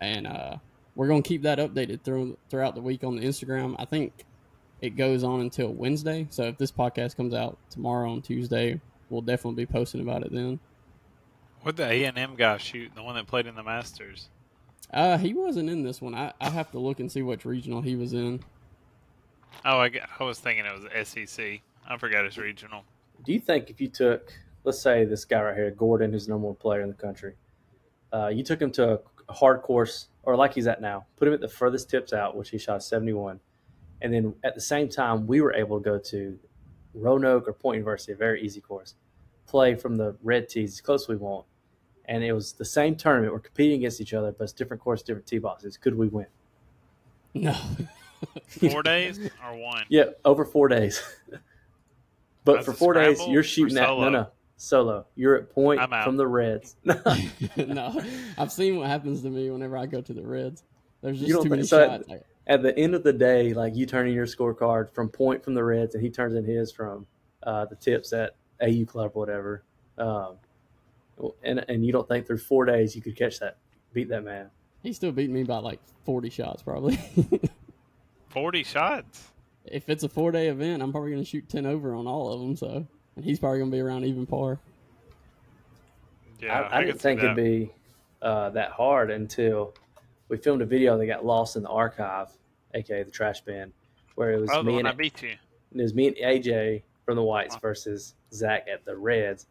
And 0.00 0.26
uh, 0.26 0.56
we're 0.94 1.08
going 1.08 1.22
to 1.22 1.28
keep 1.28 1.42
that 1.42 1.58
updated 1.58 2.00
through, 2.00 2.38
throughout 2.48 2.74
the 2.74 2.80
week 2.80 3.04
on 3.04 3.16
the 3.16 3.22
Instagram. 3.22 3.76
I 3.78 3.84
think 3.84 4.24
it 4.80 4.96
goes 4.96 5.22
on 5.22 5.42
until 5.42 5.68
Wednesday. 5.68 6.26
So 6.30 6.44
if 6.44 6.56
this 6.56 6.72
podcast 6.72 7.14
comes 7.14 7.34
out 7.34 7.58
tomorrow 7.68 8.10
on 8.10 8.22
Tuesday, 8.22 8.80
we'll 9.10 9.20
definitely 9.20 9.66
be 9.66 9.70
posting 9.70 10.00
about 10.00 10.22
it 10.22 10.32
then. 10.32 10.58
What 11.60 11.76
the 11.76 11.84
A 11.84 12.04
and 12.04 12.16
M 12.16 12.34
guy 12.34 12.56
shoot? 12.56 12.92
The 12.94 13.02
one 13.02 13.14
that 13.16 13.26
played 13.26 13.46
in 13.46 13.56
the 13.56 13.62
Masters. 13.62 14.30
Uh, 14.90 15.18
he 15.18 15.34
wasn't 15.34 15.68
in 15.68 15.82
this 15.82 16.00
one. 16.00 16.14
I, 16.14 16.32
I 16.40 16.48
have 16.48 16.70
to 16.70 16.78
look 16.78 16.98
and 16.98 17.12
see 17.12 17.20
which 17.20 17.44
regional 17.44 17.82
he 17.82 17.94
was 17.94 18.14
in. 18.14 18.40
Oh, 19.64 19.78
I, 19.78 19.90
I 20.18 20.24
was 20.24 20.38
thinking 20.38 20.64
it 20.66 20.72
was 20.72 21.08
SEC. 21.08 21.60
I 21.88 21.98
forgot 21.98 22.24
it's 22.24 22.38
regional. 22.38 22.84
Do 23.24 23.32
you 23.32 23.40
think 23.40 23.70
if 23.70 23.80
you 23.80 23.88
took, 23.88 24.32
let's 24.64 24.80
say 24.80 25.04
this 25.04 25.24
guy 25.24 25.42
right 25.42 25.54
here, 25.54 25.70
Gordon, 25.70 26.12
who's 26.12 26.26
the 26.26 26.32
number 26.32 26.46
one 26.46 26.56
player 26.56 26.82
in 26.82 26.88
the 26.88 26.94
country, 26.94 27.34
uh, 28.12 28.28
you 28.28 28.42
took 28.42 28.60
him 28.60 28.70
to 28.72 29.00
a 29.28 29.32
hard 29.32 29.62
course, 29.62 30.08
or 30.22 30.36
like 30.36 30.54
he's 30.54 30.66
at 30.66 30.80
now, 30.80 31.06
put 31.16 31.28
him 31.28 31.34
at 31.34 31.40
the 31.40 31.48
furthest 31.48 31.90
tips 31.90 32.12
out, 32.12 32.36
which 32.36 32.50
he 32.50 32.58
shot 32.58 32.82
71, 32.82 33.40
and 34.02 34.12
then 34.12 34.34
at 34.44 34.54
the 34.54 34.60
same 34.60 34.88
time, 34.88 35.26
we 35.26 35.40
were 35.40 35.54
able 35.54 35.78
to 35.78 35.84
go 35.84 35.98
to 35.98 36.38
Roanoke 36.94 37.48
or 37.48 37.52
Point 37.52 37.76
University, 37.76 38.12
a 38.12 38.16
very 38.16 38.42
easy 38.42 38.60
course, 38.60 38.94
play 39.46 39.74
from 39.74 39.96
the 39.96 40.16
red 40.22 40.48
tees 40.48 40.74
as 40.74 40.80
close 40.80 41.04
as 41.04 41.08
we 41.08 41.16
want, 41.16 41.46
and 42.06 42.22
it 42.22 42.32
was 42.32 42.52
the 42.52 42.64
same 42.64 42.96
tournament. 42.96 43.32
We're 43.32 43.40
competing 43.40 43.80
against 43.80 44.00
each 44.00 44.14
other, 44.14 44.32
but 44.32 44.44
it's 44.44 44.52
different 44.52 44.82
course, 44.82 45.02
different 45.02 45.26
tee 45.26 45.38
boxes. 45.38 45.76
Could 45.76 45.96
we 45.96 46.08
win? 46.08 46.26
No. 47.34 47.56
Four 48.70 48.82
days 48.82 49.18
or 49.18 49.56
one? 49.56 49.84
Yeah, 49.88 50.04
over 50.24 50.44
four 50.44 50.68
days. 50.68 51.02
but 52.44 52.54
That's 52.54 52.66
for 52.66 52.72
four 52.72 52.92
days, 52.94 53.20
you're 53.28 53.42
shooting 53.42 53.76
at 53.76 53.82
no, 53.82 53.86
solo? 53.86 54.08
no, 54.10 54.26
solo. 54.56 55.06
You're 55.14 55.36
at 55.36 55.50
point 55.50 55.80
I'm 55.80 55.92
out. 55.92 56.04
from 56.04 56.16
the 56.16 56.26
Reds. 56.26 56.76
no, 56.84 58.02
I've 58.38 58.52
seen 58.52 58.76
what 58.76 58.86
happens 58.88 59.22
to 59.22 59.30
me 59.30 59.50
whenever 59.50 59.76
I 59.76 59.86
go 59.86 60.00
to 60.00 60.12
the 60.12 60.22
Reds. 60.26 60.62
There's 61.02 61.20
You 61.20 61.26
just 61.26 61.36
don't 61.36 61.44
too 61.44 61.50
many 61.50 61.62
so- 61.64 61.86
shots. 61.86 62.08
Like, 62.08 62.22
at 62.46 62.62
the 62.62 62.78
end 62.78 62.94
of 62.94 63.02
the 63.02 63.12
day, 63.12 63.54
like 63.54 63.74
you 63.74 63.86
turn 63.86 64.06
in 64.06 64.12
your 64.12 64.26
scorecard 64.26 64.90
from 64.90 65.08
point 65.08 65.42
from 65.42 65.54
the 65.54 65.64
Reds, 65.64 65.94
and 65.94 66.04
he 66.04 66.10
turns 66.10 66.34
in 66.34 66.44
his 66.44 66.70
from 66.70 67.06
uh, 67.42 67.64
the 67.64 67.76
tips 67.76 68.12
at 68.12 68.36
AU 68.62 68.84
Club 68.86 69.12
or 69.14 69.20
whatever. 69.20 69.64
Um, 69.96 70.36
and 71.42 71.64
and 71.68 71.86
you 71.86 71.92
don't 71.92 72.06
think 72.06 72.26
through 72.26 72.38
four 72.38 72.66
days 72.66 72.94
you 72.94 73.00
could 73.00 73.16
catch 73.16 73.38
that, 73.40 73.56
beat 73.94 74.08
that 74.10 74.24
man. 74.24 74.50
he 74.82 74.92
still 74.92 75.12
beat 75.12 75.30
me 75.30 75.42
by 75.44 75.56
like 75.58 75.80
40 76.04 76.28
shots, 76.28 76.62
probably. 76.62 76.98
Forty 78.34 78.62
shots. 78.64 79.30
if 79.64 79.88
it's 79.88 80.02
a 80.02 80.08
four 80.08 80.30
day 80.32 80.48
event, 80.48 80.82
I'm 80.82 80.90
probably 80.92 81.12
going 81.12 81.22
to 81.22 81.28
shoot 81.28 81.48
10 81.48 81.64
over 81.66 81.94
on 81.94 82.06
all 82.06 82.32
of 82.32 82.40
them. 82.40 82.56
So, 82.56 82.86
and 83.16 83.24
he's 83.24 83.38
probably 83.38 83.60
going 83.60 83.70
to 83.70 83.76
be 83.76 83.80
around 83.80 84.04
even 84.04 84.26
par. 84.26 84.58
Yeah, 86.40 86.60
I, 86.60 86.78
I, 86.78 86.80
could 86.80 86.86
didn't 86.86 86.98
see 86.98 87.02
think 87.02 87.22
it'd 87.22 87.36
be 87.36 87.70
uh, 88.20 88.50
that 88.50 88.72
hard 88.72 89.10
until 89.10 89.74
we 90.28 90.36
filmed 90.36 90.62
a 90.62 90.66
video 90.66 90.98
that 90.98 91.06
got 91.06 91.24
lost 91.24 91.56
in 91.56 91.62
the 91.62 91.68
archive, 91.70 92.28
aka 92.74 93.02
the 93.04 93.10
trash 93.10 93.40
bin, 93.42 93.72
where 94.16 94.32
it 94.32 94.40
was 94.40 94.50
Oh, 94.52 94.58
the 94.58 94.64
me 94.64 94.72
one 94.74 94.80
and 94.80 94.88
I 94.88 94.92
beat 94.92 95.22
you. 95.22 95.30
it 95.74 95.82
was 95.82 95.94
me 95.94 96.08
and 96.08 96.16
AJ 96.16 96.82
from 97.06 97.16
the 97.16 97.22
Whites 97.22 97.54
Wow. 97.54 97.60
versus 97.62 98.14
Zach 98.32 98.66
at 98.70 98.84
the 98.84 98.96
Reds. 98.96 99.46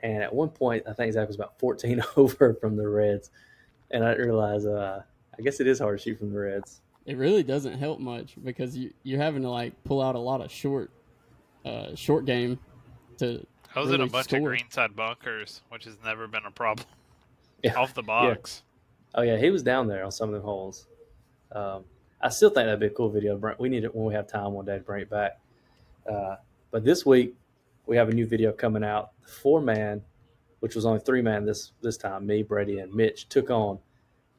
And 0.00 0.22
at 0.22 0.34
one 0.34 0.50
point, 0.50 0.84
I 0.88 0.92
think 0.92 1.12
Zach 1.14 1.26
was 1.26 1.36
about 1.36 1.58
14 1.58 2.02
over 2.16 2.54
from 2.54 2.76
the 2.76 2.86
Reds. 2.88 3.30
And 3.90 4.04
I 4.04 4.10
didn't 4.10 4.26
realize, 4.26 4.66
uh, 4.66 5.02
I 5.38 5.42
guess 5.42 5.60
it 5.60 5.66
is 5.66 5.78
hard 5.78 5.98
to 5.98 6.02
shoot 6.02 6.18
from 6.18 6.32
the 6.32 6.38
Reds. 6.38 6.80
It 7.06 7.16
really 7.16 7.42
doesn't 7.44 7.78
help 7.78 8.00
much 8.00 8.34
because 8.42 8.76
you, 8.76 8.92
you're 9.04 9.20
having 9.20 9.42
to 9.42 9.48
like 9.48 9.72
pull 9.84 10.02
out 10.02 10.16
a 10.16 10.18
lot 10.18 10.40
of 10.40 10.50
short, 10.50 10.90
uh, 11.64 11.94
short 11.94 12.24
game 12.26 12.58
to. 13.18 13.46
I 13.74 13.80
was 13.80 13.92
in 13.92 14.00
a 14.00 14.06
bunch 14.06 14.26
score. 14.28 14.38
of 14.38 14.44
greenside 14.44 14.96
bunkers, 14.96 15.62
which 15.68 15.84
has 15.84 15.96
never 16.04 16.26
been 16.26 16.44
a 16.46 16.50
problem. 16.50 16.86
Yeah. 17.62 17.74
Off 17.74 17.94
the 17.94 18.02
box. 18.02 18.62
Oh, 19.14 19.22
yeah, 19.22 19.38
he 19.38 19.48
was 19.48 19.62
down 19.62 19.88
there 19.88 20.04
on 20.04 20.12
some 20.12 20.28
of 20.28 20.34
the 20.34 20.42
holes. 20.42 20.86
Um, 21.50 21.84
I 22.20 22.28
still 22.28 22.50
think 22.50 22.66
that'd 22.66 22.78
be 22.78 22.86
a 22.86 22.90
cool 22.90 23.08
video. 23.08 23.32
to 23.32 23.38
bring- 23.40 23.56
We 23.58 23.70
need 23.70 23.82
it 23.84 23.94
when 23.94 24.04
we 24.06 24.12
have 24.14 24.28
time 24.28 24.52
one 24.52 24.66
day 24.66 24.76
to 24.76 24.84
bring 24.84 25.00
it 25.02 25.10
back. 25.10 25.40
Uh, 26.08 26.36
but 26.70 26.84
this 26.84 27.06
week, 27.06 27.34
we 27.86 27.96
have 27.96 28.10
a 28.10 28.12
new 28.12 28.26
video 28.26 28.52
coming 28.52 28.84
out. 28.84 29.12
The 29.22 29.28
four 29.28 29.62
man, 29.62 30.02
which 30.60 30.74
was 30.76 30.84
only 30.84 31.00
three 31.00 31.22
man 31.22 31.46
this 31.46 31.72
this 31.80 31.96
time, 31.96 32.26
me, 32.26 32.42
Brady, 32.42 32.78
and 32.78 32.92
Mitch 32.94 33.26
took 33.30 33.50
on 33.50 33.78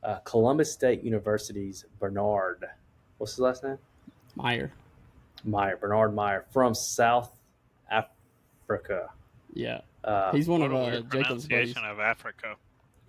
uh, 0.04 0.18
Columbus 0.20 0.72
State 0.72 1.04
University's 1.04 1.86
Bernard. 2.00 2.66
What's 3.18 3.34
his 3.34 3.40
last 3.40 3.64
name? 3.64 3.78
Meyer. 4.36 4.72
Meyer. 5.44 5.78
Bernard 5.78 6.14
Meyer 6.16 6.46
from 6.52 6.74
South 6.76 7.32
Africa. 7.90 9.10
Yeah, 9.54 9.82
Uh, 10.04 10.32
he's 10.32 10.48
one 10.48 10.62
of 10.62 10.72
a 10.72 10.76
uh, 10.76 10.86
Jacob's 11.02 11.08
buddies. 11.10 11.48
pronunciation 11.48 11.86
of 11.86 12.00
Africa. 12.00 12.56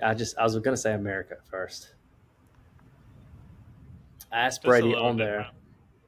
I 0.02 0.14
just 0.14 0.38
I 0.38 0.44
was 0.44 0.56
gonna 0.58 0.76
say 0.76 0.94
America 0.94 1.36
first. 1.50 1.94
I 4.32 4.40
asked 4.40 4.62
Just 4.62 4.68
Brady 4.68 4.94
on 4.94 5.16
there. 5.16 5.38
different. 5.38 5.54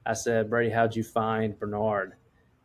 I 0.06 0.12
said, 0.14 0.48
Brady, 0.50 0.70
how'd 0.70 0.94
you 0.96 1.02
find 1.02 1.58
Bernard? 1.58 2.14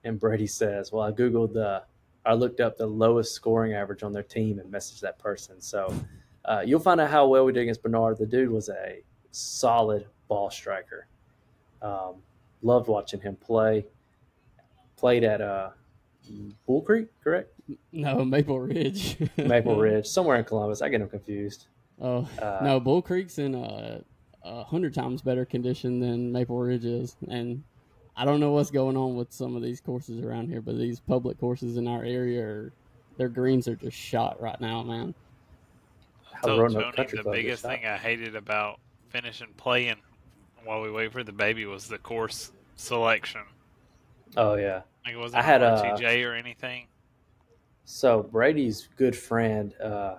And 0.04 0.20
Brady 0.20 0.48
says, 0.48 0.92
Well, 0.92 1.04
I 1.04 1.12
googled 1.12 1.54
the, 1.54 1.84
I 2.26 2.34
looked 2.34 2.60
up 2.60 2.78
the 2.78 2.88
lowest 2.88 3.34
scoring 3.34 3.74
average 3.74 4.04
on 4.04 4.12
their 4.14 4.24
team 4.24 4.60
and 4.60 4.72
messaged 4.72 5.02
that 5.02 5.18
person. 5.20 5.60
So 5.60 5.94
uh, 6.48 6.62
you'll 6.66 6.80
find 6.80 7.00
out 7.02 7.10
how 7.10 7.28
well 7.28 7.46
we 7.46 7.54
did 7.54 7.62
against 7.64 7.82
Bernard. 7.84 8.18
The 8.18 8.26
dude 8.26 8.50
was 8.50 8.70
a 8.70 9.02
solid 9.32 10.06
ball 10.28 10.50
striker. 10.50 11.08
Um, 11.82 12.16
loved 12.62 12.88
watching 12.88 13.22
him 13.22 13.36
play. 13.36 13.86
Played 14.98 15.24
at 15.24 15.42
uh, 15.42 15.70
Bull 16.66 16.82
Creek, 16.82 17.08
correct? 17.24 17.52
No, 17.92 18.24
Maple 18.24 18.60
Ridge. 18.60 19.18
Maple 19.38 19.78
Ridge, 19.80 20.06
somewhere 20.06 20.38
in 20.38 20.44
Columbus. 20.46 20.84
I 20.84 20.90
get 20.90 21.02
him 21.02 21.10
confused. 21.10 21.66
Oh 22.00 22.30
Uh, 22.40 22.60
no, 22.62 22.80
Bull 22.80 23.02
Creek's 23.02 23.40
in 23.40 23.56
a, 23.56 24.02
a 24.44 24.64
hundred 24.64 24.94
times 24.94 25.24
better 25.24 25.46
condition 25.46 26.00
than 26.00 26.32
Maple 26.32 26.60
Ridge 26.60 26.86
is, 26.86 27.16
and 27.28 27.64
I 28.16 28.24
don't 28.24 28.40
know 28.40 28.52
what's 28.52 28.70
going 28.70 28.96
on 28.98 29.16
with 29.16 29.34
some 29.34 29.56
of 29.56 29.64
these 29.64 29.82
courses 29.82 30.24
around 30.24 30.50
here, 30.50 30.62
but 30.62 30.78
these 30.78 31.00
public 31.00 31.40
courses 31.40 31.78
in 31.78 31.88
our 31.88 32.04
area 32.04 32.44
are 32.44 32.74
their 33.18 33.30
greens 33.30 33.68
are 33.68 33.76
just 33.76 33.98
shot 33.98 34.40
right 34.40 34.60
now, 34.62 34.84
man. 34.84 35.16
How 36.46 36.56
told 36.56 36.74
Roanoke 36.74 36.84
Tony 36.84 36.96
Country 36.96 37.18
the 37.18 37.24
Club 37.24 37.36
biggest 37.36 37.64
is 37.66 37.70
thing 37.70 37.86
I 37.86 37.98
hated 37.98 38.36
about 38.36 38.80
finishing 39.10 39.48
playing 39.58 39.98
while 40.64 40.82
we 40.82 40.92
wait 40.92 41.12
for 41.12 41.24
the 41.24 41.32
baby 41.32 41.66
was 41.66 41.88
the 41.88 41.98
course 41.98 42.52
selection. 42.76 43.42
Oh 44.38 44.56
yeah. 44.56 44.82
Like 45.06 45.14
it 45.14 45.18
wasn't 45.18 45.44
I 45.44 45.46
had, 45.46 45.64
on 45.64 45.78
uh, 45.78 45.96
RTJ 45.96 46.28
or 46.28 46.34
anything. 46.34 46.88
So 47.86 48.24
Brady's 48.24 48.90
good 48.98 49.16
friend, 49.16 49.74
uh, 49.82 50.16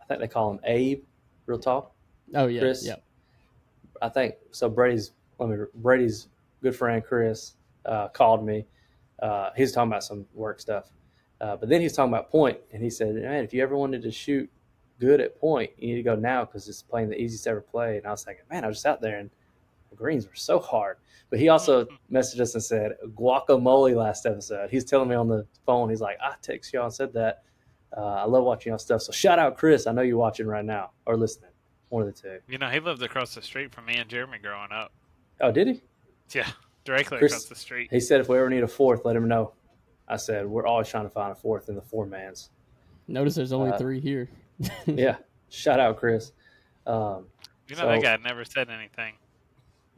I 0.00 0.04
think 0.06 0.20
they 0.20 0.28
call 0.28 0.52
him 0.52 0.60
Abe, 0.64 1.02
real 1.46 1.58
talk. 1.58 1.92
Oh 2.34 2.46
yeah, 2.46 2.60
Chris? 2.60 2.86
yeah. 2.86 2.96
I 4.00 4.08
think 4.08 4.36
so. 4.52 4.68
Brady's 4.68 5.12
let 5.38 5.50
me 5.50 5.56
Brady's 5.74 6.28
good 6.62 6.76
friend 6.76 7.04
Chris 7.04 7.54
uh, 7.84 8.08
called 8.08 8.44
me. 8.44 8.64
Uh, 9.20 9.50
he 9.56 9.62
was 9.62 9.72
talking 9.72 9.90
about 9.90 10.04
some 10.04 10.24
work 10.32 10.60
stuff, 10.60 10.90
uh, 11.40 11.56
but 11.56 11.68
then 11.68 11.80
he 11.80 11.84
was 11.84 11.92
talking 11.92 12.12
about 12.12 12.30
point, 12.30 12.58
and 12.72 12.82
he 12.82 12.88
said, 12.88 13.16
"Man, 13.16 13.44
if 13.44 13.52
you 13.52 13.62
ever 13.62 13.76
wanted 13.76 14.02
to 14.02 14.10
shoot 14.10 14.48
good 15.00 15.20
at 15.20 15.38
point, 15.40 15.70
you 15.78 15.88
need 15.88 15.96
to 15.96 16.02
go 16.02 16.14
now 16.14 16.44
because 16.44 16.68
it's 16.68 16.82
playing 16.82 17.08
the 17.08 17.20
easiest 17.20 17.46
ever 17.46 17.60
play. 17.60 17.96
And 17.96 18.06
I 18.06 18.10
was 18.10 18.22
thinking, 18.22 18.44
man, 18.50 18.64
I 18.64 18.68
was 18.68 18.76
just 18.76 18.86
out 18.86 19.00
there 19.00 19.18
and 19.18 19.30
the 19.90 19.96
greens 19.96 20.26
were 20.26 20.34
so 20.34 20.58
hard. 20.60 20.98
But 21.30 21.38
he 21.38 21.48
also 21.48 21.86
messaged 22.12 22.40
us 22.40 22.54
and 22.54 22.62
said 22.62 22.92
guacamole 23.16 23.94
last 23.96 24.26
episode. 24.26 24.70
He's 24.70 24.84
telling 24.84 25.08
me 25.08 25.14
on 25.14 25.28
the 25.28 25.46
phone, 25.66 25.88
he's 25.90 26.00
like, 26.00 26.18
I 26.20 26.34
text 26.42 26.72
y'all 26.72 26.84
and 26.84 26.94
said 26.94 27.12
that. 27.14 27.42
Uh, 27.96 28.00
I 28.00 28.24
love 28.24 28.44
watching 28.44 28.70
y'all 28.70 28.78
stuff. 28.78 29.02
So 29.02 29.10
shout 29.12 29.38
out 29.38 29.56
Chris. 29.56 29.86
I 29.86 29.92
know 29.92 30.02
you're 30.02 30.16
watching 30.18 30.46
right 30.46 30.64
now 30.64 30.90
or 31.06 31.16
listening. 31.16 31.50
One 31.88 32.02
of 32.02 32.14
the 32.14 32.20
two. 32.20 32.38
You 32.48 32.58
know, 32.58 32.68
he 32.68 32.78
lived 32.78 33.02
across 33.02 33.34
the 33.34 33.42
street 33.42 33.72
from 33.74 33.86
me 33.86 33.94
and 33.96 34.08
Jeremy 34.08 34.38
growing 34.38 34.70
up. 34.70 34.92
Oh, 35.40 35.50
did 35.50 35.66
he? 35.66 35.82
Yeah, 36.32 36.46
directly 36.84 37.18
Chris- 37.18 37.32
across 37.32 37.46
the 37.46 37.56
street. 37.56 37.88
He 37.90 37.98
said 37.98 38.20
if 38.20 38.28
we 38.28 38.38
ever 38.38 38.48
need 38.48 38.62
a 38.62 38.68
fourth, 38.68 39.04
let 39.04 39.16
him 39.16 39.26
know. 39.26 39.52
I 40.06 40.16
said 40.16 40.46
we're 40.46 40.66
always 40.66 40.88
trying 40.88 41.04
to 41.04 41.10
find 41.10 41.32
a 41.32 41.34
fourth 41.34 41.68
in 41.68 41.74
the 41.74 41.82
four 41.82 42.06
mans. 42.06 42.50
Notice 43.08 43.34
there's 43.34 43.52
only 43.52 43.72
Uh, 43.72 43.78
three 43.78 43.98
here. 44.00 44.28
Yeah, 44.86 45.16
shout 45.48 45.80
out 45.80 45.96
Chris. 45.98 46.32
Um, 46.86 47.26
You 47.68 47.76
know, 47.76 47.88
that 47.88 48.02
guy 48.02 48.16
never 48.16 48.44
said 48.44 48.68
anything. 48.70 49.14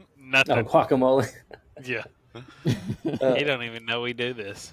oh, 0.01 0.05
Nothing. 0.19 0.65
guacamole. 0.65 1.29
Yeah. 1.85 2.05
Uh, 3.21 3.35
he 3.35 3.45
don't 3.45 3.63
even 3.63 3.85
know 3.85 4.01
we 4.01 4.13
do 4.13 4.33
this. 4.33 4.73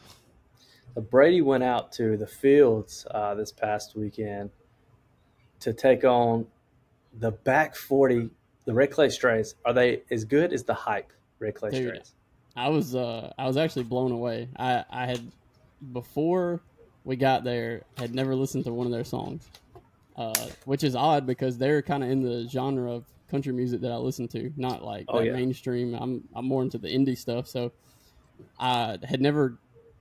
Brady 1.10 1.42
went 1.42 1.64
out 1.64 1.92
to 1.94 2.16
the 2.18 2.28
fields 2.28 3.06
uh, 3.12 3.34
this 3.36 3.52
past 3.52 3.96
weekend 3.96 4.50
to 5.62 5.74
take 5.74 6.04
on 6.04 6.46
the 7.20 7.32
back 7.32 7.76
forty. 7.76 8.30
The 8.66 8.74
Red 8.74 8.92
Clay 8.92 9.10
Strays 9.10 9.56
are 9.66 9.74
they 9.74 10.04
as 10.12 10.24
good 10.26 10.54
as 10.54 10.64
the 10.64 10.74
hype 10.74 11.12
Red 11.40 11.56
Clay 11.56 11.72
Dude. 11.72 11.88
Strays? 11.96 12.14
I 12.56 12.70
was 12.70 12.96
uh 12.96 13.32
I 13.38 13.46
was 13.48 13.58
actually 13.58 13.84
blown 13.84 14.12
away. 14.12 14.48
I 14.58 14.84
I 14.90 15.06
had 15.06 15.20
before 15.92 16.62
we 17.04 17.16
got 17.16 17.44
there 17.44 17.84
had 17.98 18.14
never 18.14 18.36
listened 18.36 18.66
to 18.66 18.74
one 18.74 18.86
of 18.86 18.92
their 18.92 19.04
songs, 19.06 19.48
uh, 20.20 20.50
which 20.66 20.84
is 20.84 20.96
odd 20.96 21.26
because 21.26 21.58
they're 21.58 21.82
kind 21.82 22.04
of 22.04 22.12
in 22.12 22.22
the 22.22 22.48
genre 22.50 22.92
of 22.92 23.06
country 23.32 23.54
music 23.54 23.82
that 23.82 23.92
I 23.92 23.98
listen 23.98 24.28
to, 24.30 24.52
not 24.58 24.84
like 24.84 25.08
Oh, 25.10 25.22
yeah. 25.22 25.34
mainstream. 25.34 25.96
I'm 25.96 26.24
I'm 26.36 26.46
more 26.46 26.62
into 26.64 26.78
the 26.78 26.90
indie 26.90 27.18
stuff, 27.18 27.48
so 27.48 27.72
I 28.60 28.98
had 29.04 29.22
never 29.22 29.60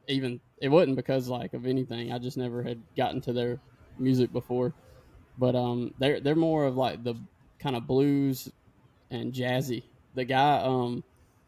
even 0.08 0.40
it 0.60 0.68
wasn't 0.70 0.96
because 0.96 1.28
like 1.28 1.54
of 1.54 1.66
anything. 1.66 2.12
I 2.12 2.18
just 2.18 2.36
never 2.36 2.62
had 2.62 2.82
gotten 2.96 3.20
to 3.22 3.32
their 3.32 3.60
music 3.98 4.32
before, 4.32 4.74
but 5.38 5.54
um 5.56 5.94
they're 5.98 6.20
they're 6.20 6.36
more 6.36 6.64
of 6.66 6.76
like 6.76 7.04
the 7.04 7.14
kind 7.60 7.76
of 7.76 7.86
blues 7.86 8.50
and 9.10 9.32
jazzy. 9.32 9.84
The 10.14 10.24
guy 10.24 10.58
um 10.62 11.04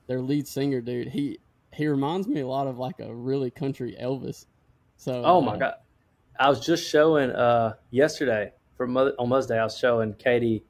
their 0.07 0.21
lead 0.21 0.47
singer 0.49 0.81
dude 0.81 1.09
he 1.09 1.41
he 1.73 1.87
reminds 1.89 2.29
me 2.29 2.41
a 2.41 2.47
lot 2.47 2.67
of 2.69 2.79
like 2.79 3.01
a 3.01 3.15
really 3.15 3.51
country 3.51 3.97
elvis 4.01 4.47
so 4.97 5.25
Oh 5.25 5.41
my 5.41 5.55
uh, 5.55 5.59
god! 5.59 5.75
I 6.39 6.49
was 6.49 6.61
just 6.61 6.89
showing 6.89 7.31
uh, 7.31 7.75
yesterday 7.91 8.53
for 8.81 8.87
Mother, 8.87 9.13
on 9.19 9.29
Mother's 9.29 9.47
Day. 9.47 9.59
I 9.59 9.65
was 9.65 9.77
showing 9.77 10.15
Katie 10.15 10.65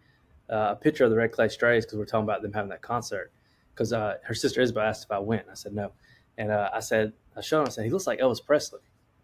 uh, 0.51 0.71
a 0.73 0.75
picture 0.75 1.05
of 1.05 1.11
the 1.11 1.17
Red 1.17 1.31
Clay 1.31 1.49
Strays 1.49 1.85
because 1.87 1.97
we 1.97 2.03
are 2.03 2.07
talking 2.07 2.25
about 2.25 2.43
them 2.43 2.53
having 2.53 2.71
that 2.71 2.83
concert. 2.83 3.31
Because 3.73 3.93
uh, 3.93 4.17
her 4.25 4.35
sister 4.35 4.61
Isabel 4.61 4.83
asked 4.83 5.05
if 5.05 5.13
I 5.13 5.21
went. 5.21 5.47
I 5.49 5.55
said 5.55 5.73
no, 5.73 5.93
and 6.37 6.51
uh, 6.51 6.71
I 6.75 6.81
said 6.81 7.13
I 7.37 7.41
showed 7.41 7.61
him. 7.61 7.67
I 7.69 7.71
said 7.71 7.85
he 7.85 7.91
looks 7.91 8.09
like 8.09 8.19
Elvis 8.19 8.45
Presley. 8.45 8.81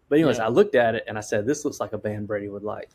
But 0.07 0.19
anyways, 0.19 0.37
Yeah. 0.37 0.45
I 0.45 0.47
looked 0.47 0.75
at 0.75 0.95
it 0.95 1.03
and 1.05 1.17
I 1.17 1.21
said 1.21 1.45
this 1.45 1.65
looks 1.65 1.81
like 1.81 1.91
a 1.91 1.97
band 1.97 2.27
Brady 2.27 2.47
would 2.47 2.63
like. 2.63 2.89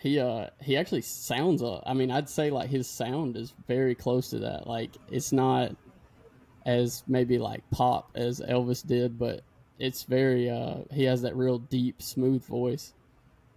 he 0.00 0.18
uh 0.18 0.46
he 0.62 0.74
actually 0.78 1.02
sounds 1.02 1.62
uh, 1.62 1.80
i 1.86 1.94
mean 1.94 2.10
i'd 2.10 2.28
say 2.28 2.50
like 2.50 2.68
his 2.68 2.86
sound 2.86 3.34
is 3.36 3.54
very 3.66 3.94
close 3.94 4.28
to 4.28 4.38
that 4.38 4.66
like 4.66 4.90
it's 5.10 5.32
not 5.32 5.74
as 6.66 7.02
maybe 7.08 7.38
like 7.38 7.62
pop 7.70 8.10
as 8.14 8.40
elvis 8.40 8.86
did 8.86 9.18
but 9.18 9.40
it's 9.78 10.02
very 10.02 10.50
uh 10.50 10.76
he 10.92 11.04
has 11.04 11.22
that 11.22 11.34
real 11.34 11.58
deep 11.58 12.00
smooth 12.02 12.44
voice 12.44 12.92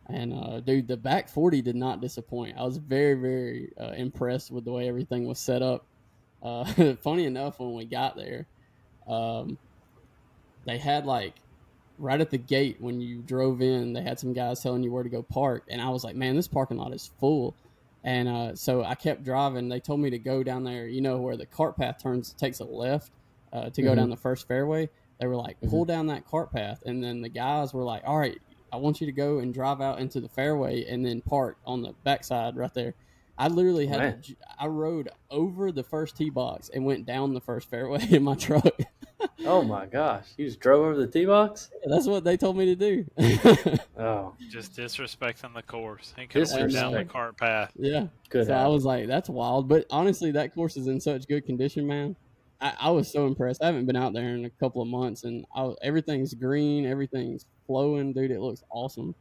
and 0.10 0.34
uh 0.34 0.60
dude 0.60 0.88
the 0.88 0.98
back 0.98 1.30
40 1.30 1.62
did 1.62 1.76
not 1.76 2.02
disappoint 2.02 2.58
i 2.58 2.64
was 2.64 2.78
very 2.78 3.14
very 3.14 3.72
uh, 3.80 3.92
impressed 3.92 4.50
with 4.52 4.66
the 4.66 4.72
way 4.72 4.88
everything 4.88 5.26
was 5.28 5.40
set 5.40 5.62
up 5.62 5.86
uh 6.42 6.64
funny 7.04 7.26
enough 7.26 7.60
when 7.60 7.74
we 7.74 7.86
got 7.86 8.16
there 8.16 8.48
um 9.08 9.58
they 10.66 10.78
had 10.78 11.06
like 11.06 11.36
right 11.98 12.22
at 12.22 12.30
the 12.30 12.38
gate 12.38 12.78
when 12.80 13.02
you 13.02 13.22
drove 13.22 13.62
in, 13.62 13.92
they 13.92 14.02
had 14.02 14.18
some 14.20 14.32
guys 14.32 14.62
telling 14.62 14.84
you 14.84 14.92
where 14.92 15.04
to 15.04 15.10
go 15.10 15.22
park, 15.22 15.64
and 15.68 15.82
I 15.82 15.90
was 15.90 16.04
like, 16.06 16.16
man, 16.16 16.36
this 16.36 16.48
parking 16.48 16.78
lot 16.78 16.94
is 16.94 17.12
full. 17.20 17.56
And 18.06 18.30
uh, 18.30 18.56
so 18.56 18.86
I 18.86 18.96
kept 18.96 19.26
driving. 19.26 19.68
They 19.68 19.82
told 19.82 20.00
me 20.00 20.10
to 20.10 20.18
go 20.20 20.42
down 20.42 20.64
there, 20.64 20.88
you 20.88 21.02
know, 21.02 21.18
where 21.18 21.36
the 21.36 21.46
cart 21.46 21.76
path 21.76 22.02
turns, 22.02 22.32
takes 22.34 22.60
a 22.62 22.64
left 22.64 23.12
uh, 23.52 23.70
to 23.72 23.82
go 23.82 23.92
Mhm. 23.92 23.96
down 23.98 24.10
the 24.10 24.16
first 24.16 24.48
fairway. 24.48 24.90
They 25.20 25.28
were 25.28 25.36
like, 25.36 25.58
pull 25.68 25.84
down 25.84 26.08
that 26.08 26.26
cart 26.26 26.54
path. 26.54 26.82
And 26.86 27.04
then 27.04 27.22
the 27.22 27.28
guys 27.28 27.74
were 27.74 27.84
like, 27.84 28.04
all 28.06 28.18
right, 28.18 28.40
I 28.72 28.78
want 28.78 29.02
you 29.02 29.06
to 29.08 29.12
go 29.14 29.40
and 29.40 29.54
drive 29.54 29.82
out 29.82 30.00
into 30.00 30.20
the 30.20 30.30
fairway 30.30 30.86
and 30.86 31.06
then 31.06 31.22
park 31.22 31.58
on 31.66 31.82
the 31.82 31.94
backside 32.04 32.56
right 32.56 32.74
there. 32.74 32.94
I 33.38 33.48
literally 33.48 33.88
had, 33.88 34.00
Man. 34.00 34.22
to, 34.22 34.36
I 34.60 34.68
rode 34.68 35.10
over 35.32 35.72
the 35.72 35.84
first 35.84 36.18
tee 36.18 36.30
box 36.30 36.70
and 36.74 36.86
went 36.86 37.06
down 37.06 37.34
the 37.34 37.40
first 37.40 37.70
fairway 37.70 38.06
in 38.10 38.24
my 38.24 38.36
truck. 38.36 38.78
Oh 39.46 39.62
my 39.64 39.86
gosh! 39.86 40.26
You 40.38 40.46
just 40.46 40.60
drove 40.60 40.82
over 40.82 40.96
the 40.96 41.08
tee 41.08 41.26
box. 41.26 41.70
That's 41.86 42.08
what 42.08 42.24
they 42.24 42.38
told 42.38 42.58
me 42.58 42.66
to 42.66 42.76
do. 42.76 43.06
Oh, 43.98 44.34
Just 44.50 44.78
disrespecting 44.78 45.54
the 45.54 45.62
course. 45.62 46.14
He 46.18 46.26
could 46.26 46.48
have 46.48 46.58
went 46.58 46.72
down 46.72 46.94
the 46.94 47.04
cart 47.04 47.38
path. 47.38 47.72
yeah. 47.76 48.08
good. 48.30 48.48
so 48.48 48.54
I 48.54 48.68
was 48.68 48.86
like, 48.86 49.08
that's 49.08 49.28
wild. 49.28 49.68
But 49.68 49.86
honestly, 49.90 50.32
that 50.32 50.54
course 50.54 50.78
is 50.78 50.88
in 50.88 51.02
such 51.02 51.28
good 51.28 51.46
condition, 51.46 51.86
man. 51.86 52.16
I, 52.62 52.74
I 52.80 52.92
was 52.92 53.12
so 53.12 53.28
impressed. 53.28 53.62
I 53.62 53.66
haven't 53.66 53.88
been 53.88 53.98
out 53.98 54.14
there 54.14 54.36
in 54.36 54.46
a 54.46 54.50
couple 54.50 54.82
of 54.82 54.88
months, 54.88 55.26
and 55.26 55.46
I, 55.54 55.74
everything's 55.82 56.34
green, 56.34 56.86
everything's 56.86 57.46
flowing, 57.74 58.14
dude. 58.14 58.32
It 58.32 58.40
looks 58.42 58.64
awesome. 58.72 59.14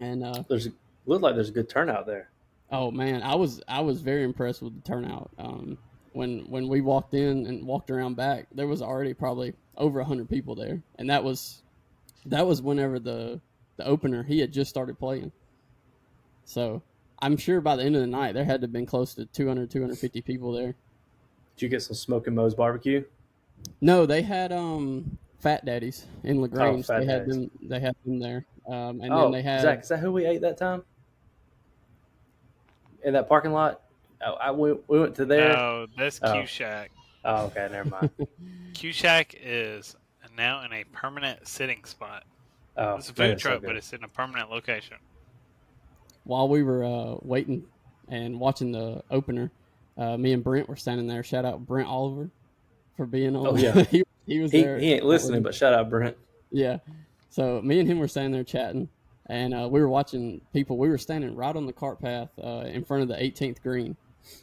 And 0.00 0.22
uh, 0.22 0.42
There's 0.46 0.68
looked 1.06 1.22
like 1.22 1.34
there's 1.34 1.48
a 1.48 1.52
good 1.52 1.70
turnout 1.70 2.04
there. 2.06 2.28
oh 2.70 2.90
man, 2.90 3.22
I 3.22 3.34
was 3.34 3.62
I 3.66 3.80
was 3.80 4.02
very 4.02 4.24
impressed 4.24 4.60
with 4.60 4.74
the 4.74 4.86
turnout. 4.86 5.30
Um, 5.38 5.78
when 6.12 6.40
when 6.50 6.68
we 6.68 6.82
walked 6.82 7.14
in 7.14 7.46
and 7.46 7.66
walked 7.66 7.90
around 7.90 8.14
back, 8.16 8.46
there 8.52 8.66
was 8.66 8.82
already 8.82 9.14
probably 9.14 9.54
over 9.78 10.02
hundred 10.02 10.28
people 10.28 10.54
there, 10.54 10.82
and 10.98 11.08
that 11.08 11.24
was 11.24 11.62
that 12.26 12.46
was 12.46 12.60
whenever 12.60 12.98
the 12.98 13.40
the 13.78 13.86
opener 13.86 14.22
he 14.22 14.38
had 14.38 14.52
just 14.52 14.68
started 14.68 14.98
playing. 14.98 15.32
So 16.44 16.82
I'm 17.20 17.38
sure 17.38 17.62
by 17.62 17.76
the 17.76 17.84
end 17.84 17.94
of 17.96 18.02
the 18.02 18.06
night 18.06 18.32
there 18.34 18.44
had 18.44 18.60
to 18.60 18.66
have 18.66 18.72
been 18.72 18.86
close 18.86 19.14
to 19.14 19.24
200 19.24 19.70
250 19.70 20.20
people 20.20 20.52
there. 20.52 20.74
Did 21.56 21.62
you 21.62 21.68
get 21.70 21.82
some 21.82 21.96
smoking 21.96 22.34
Moe's 22.34 22.54
barbecue? 22.54 23.04
No, 23.80 24.04
they 24.06 24.22
had 24.22 24.52
um 24.52 25.16
Fat 25.40 25.64
Daddies 25.64 26.06
in 26.24 26.40
Lagrange. 26.40 26.86
Fat 26.86 27.00
they 27.00 27.06
had 27.06 27.18
Daddies. 27.26 27.34
them. 27.34 27.50
They 27.62 27.80
had 27.80 27.94
them 28.04 28.18
there, 28.18 28.44
um, 28.66 29.00
and 29.00 29.12
oh, 29.12 29.22
then 29.22 29.32
they 29.32 29.42
had 29.42 29.62
Zach, 29.62 29.82
is 29.82 29.88
that 29.88 29.98
who 30.00 30.12
we 30.12 30.26
ate 30.26 30.40
that 30.42 30.56
time? 30.58 30.82
In 33.04 33.12
that 33.14 33.28
parking 33.28 33.52
lot? 33.52 33.82
Oh, 34.26 34.32
I, 34.34 34.50
we, 34.50 34.72
we 34.88 34.98
went 35.00 35.14
to 35.16 35.24
there. 35.24 35.52
No, 35.52 35.86
that's 35.96 36.18
Oh. 36.22 36.32
Q 36.32 36.46
Shack. 36.46 36.90
Oh, 37.24 37.46
okay, 37.46 37.68
never 37.70 37.88
mind. 37.88 38.10
Q 38.74 38.92
Shack 38.92 39.36
is 39.40 39.94
now 40.36 40.64
in 40.64 40.72
a 40.72 40.84
permanent 40.84 41.46
sitting 41.46 41.84
spot. 41.84 42.24
Oh, 42.76 42.96
It's 42.96 43.08
a 43.10 43.12
food 43.12 43.40
so 43.40 43.48
truck, 43.48 43.60
good. 43.60 43.66
but 43.68 43.76
it's 43.76 43.92
in 43.92 44.02
a 44.04 44.08
permanent 44.08 44.50
location. 44.50 44.96
while 46.24 46.48
we 46.48 46.62
were 46.62 46.84
uh, 46.84 47.16
waiting 47.22 47.64
and 48.08 48.38
watching 48.40 48.72
the 48.72 49.02
opener. 49.10 49.50
Uh, 49.96 50.16
me 50.16 50.32
and 50.32 50.42
Brent 50.44 50.68
were 50.68 50.76
standing 50.76 51.06
there. 51.08 51.22
Shout 51.22 51.44
out 51.44 51.64
Brent 51.66 51.88
Oliver 51.88 52.30
for 52.96 53.06
being 53.06 53.34
on. 53.36 53.46
Oh, 53.46 53.56
yeah. 53.56 53.82
he, 53.90 54.02
he 54.28 54.38
was 54.40 54.52
he, 54.52 54.62
there. 54.62 54.78
he 54.78 54.92
ain't 54.92 55.04
listening, 55.04 55.42
but 55.42 55.54
shout 55.54 55.72
out 55.74 55.90
Brent. 55.90 56.16
Yeah. 56.50 56.78
So 57.30 57.60
me 57.62 57.78
and 57.80 57.88
him 57.88 57.98
were 57.98 58.08
standing 58.08 58.32
there 58.32 58.44
chatting, 58.44 58.88
and 59.26 59.54
uh, 59.54 59.68
we 59.70 59.80
were 59.80 59.88
watching 59.88 60.40
people. 60.52 60.78
We 60.78 60.88
were 60.88 60.98
standing 60.98 61.34
right 61.34 61.54
on 61.54 61.66
the 61.66 61.72
cart 61.72 62.00
path 62.00 62.30
uh, 62.42 62.64
in 62.66 62.84
front 62.84 63.02
of 63.02 63.08
the 63.08 63.16
18th 63.16 63.62
green, 63.62 63.96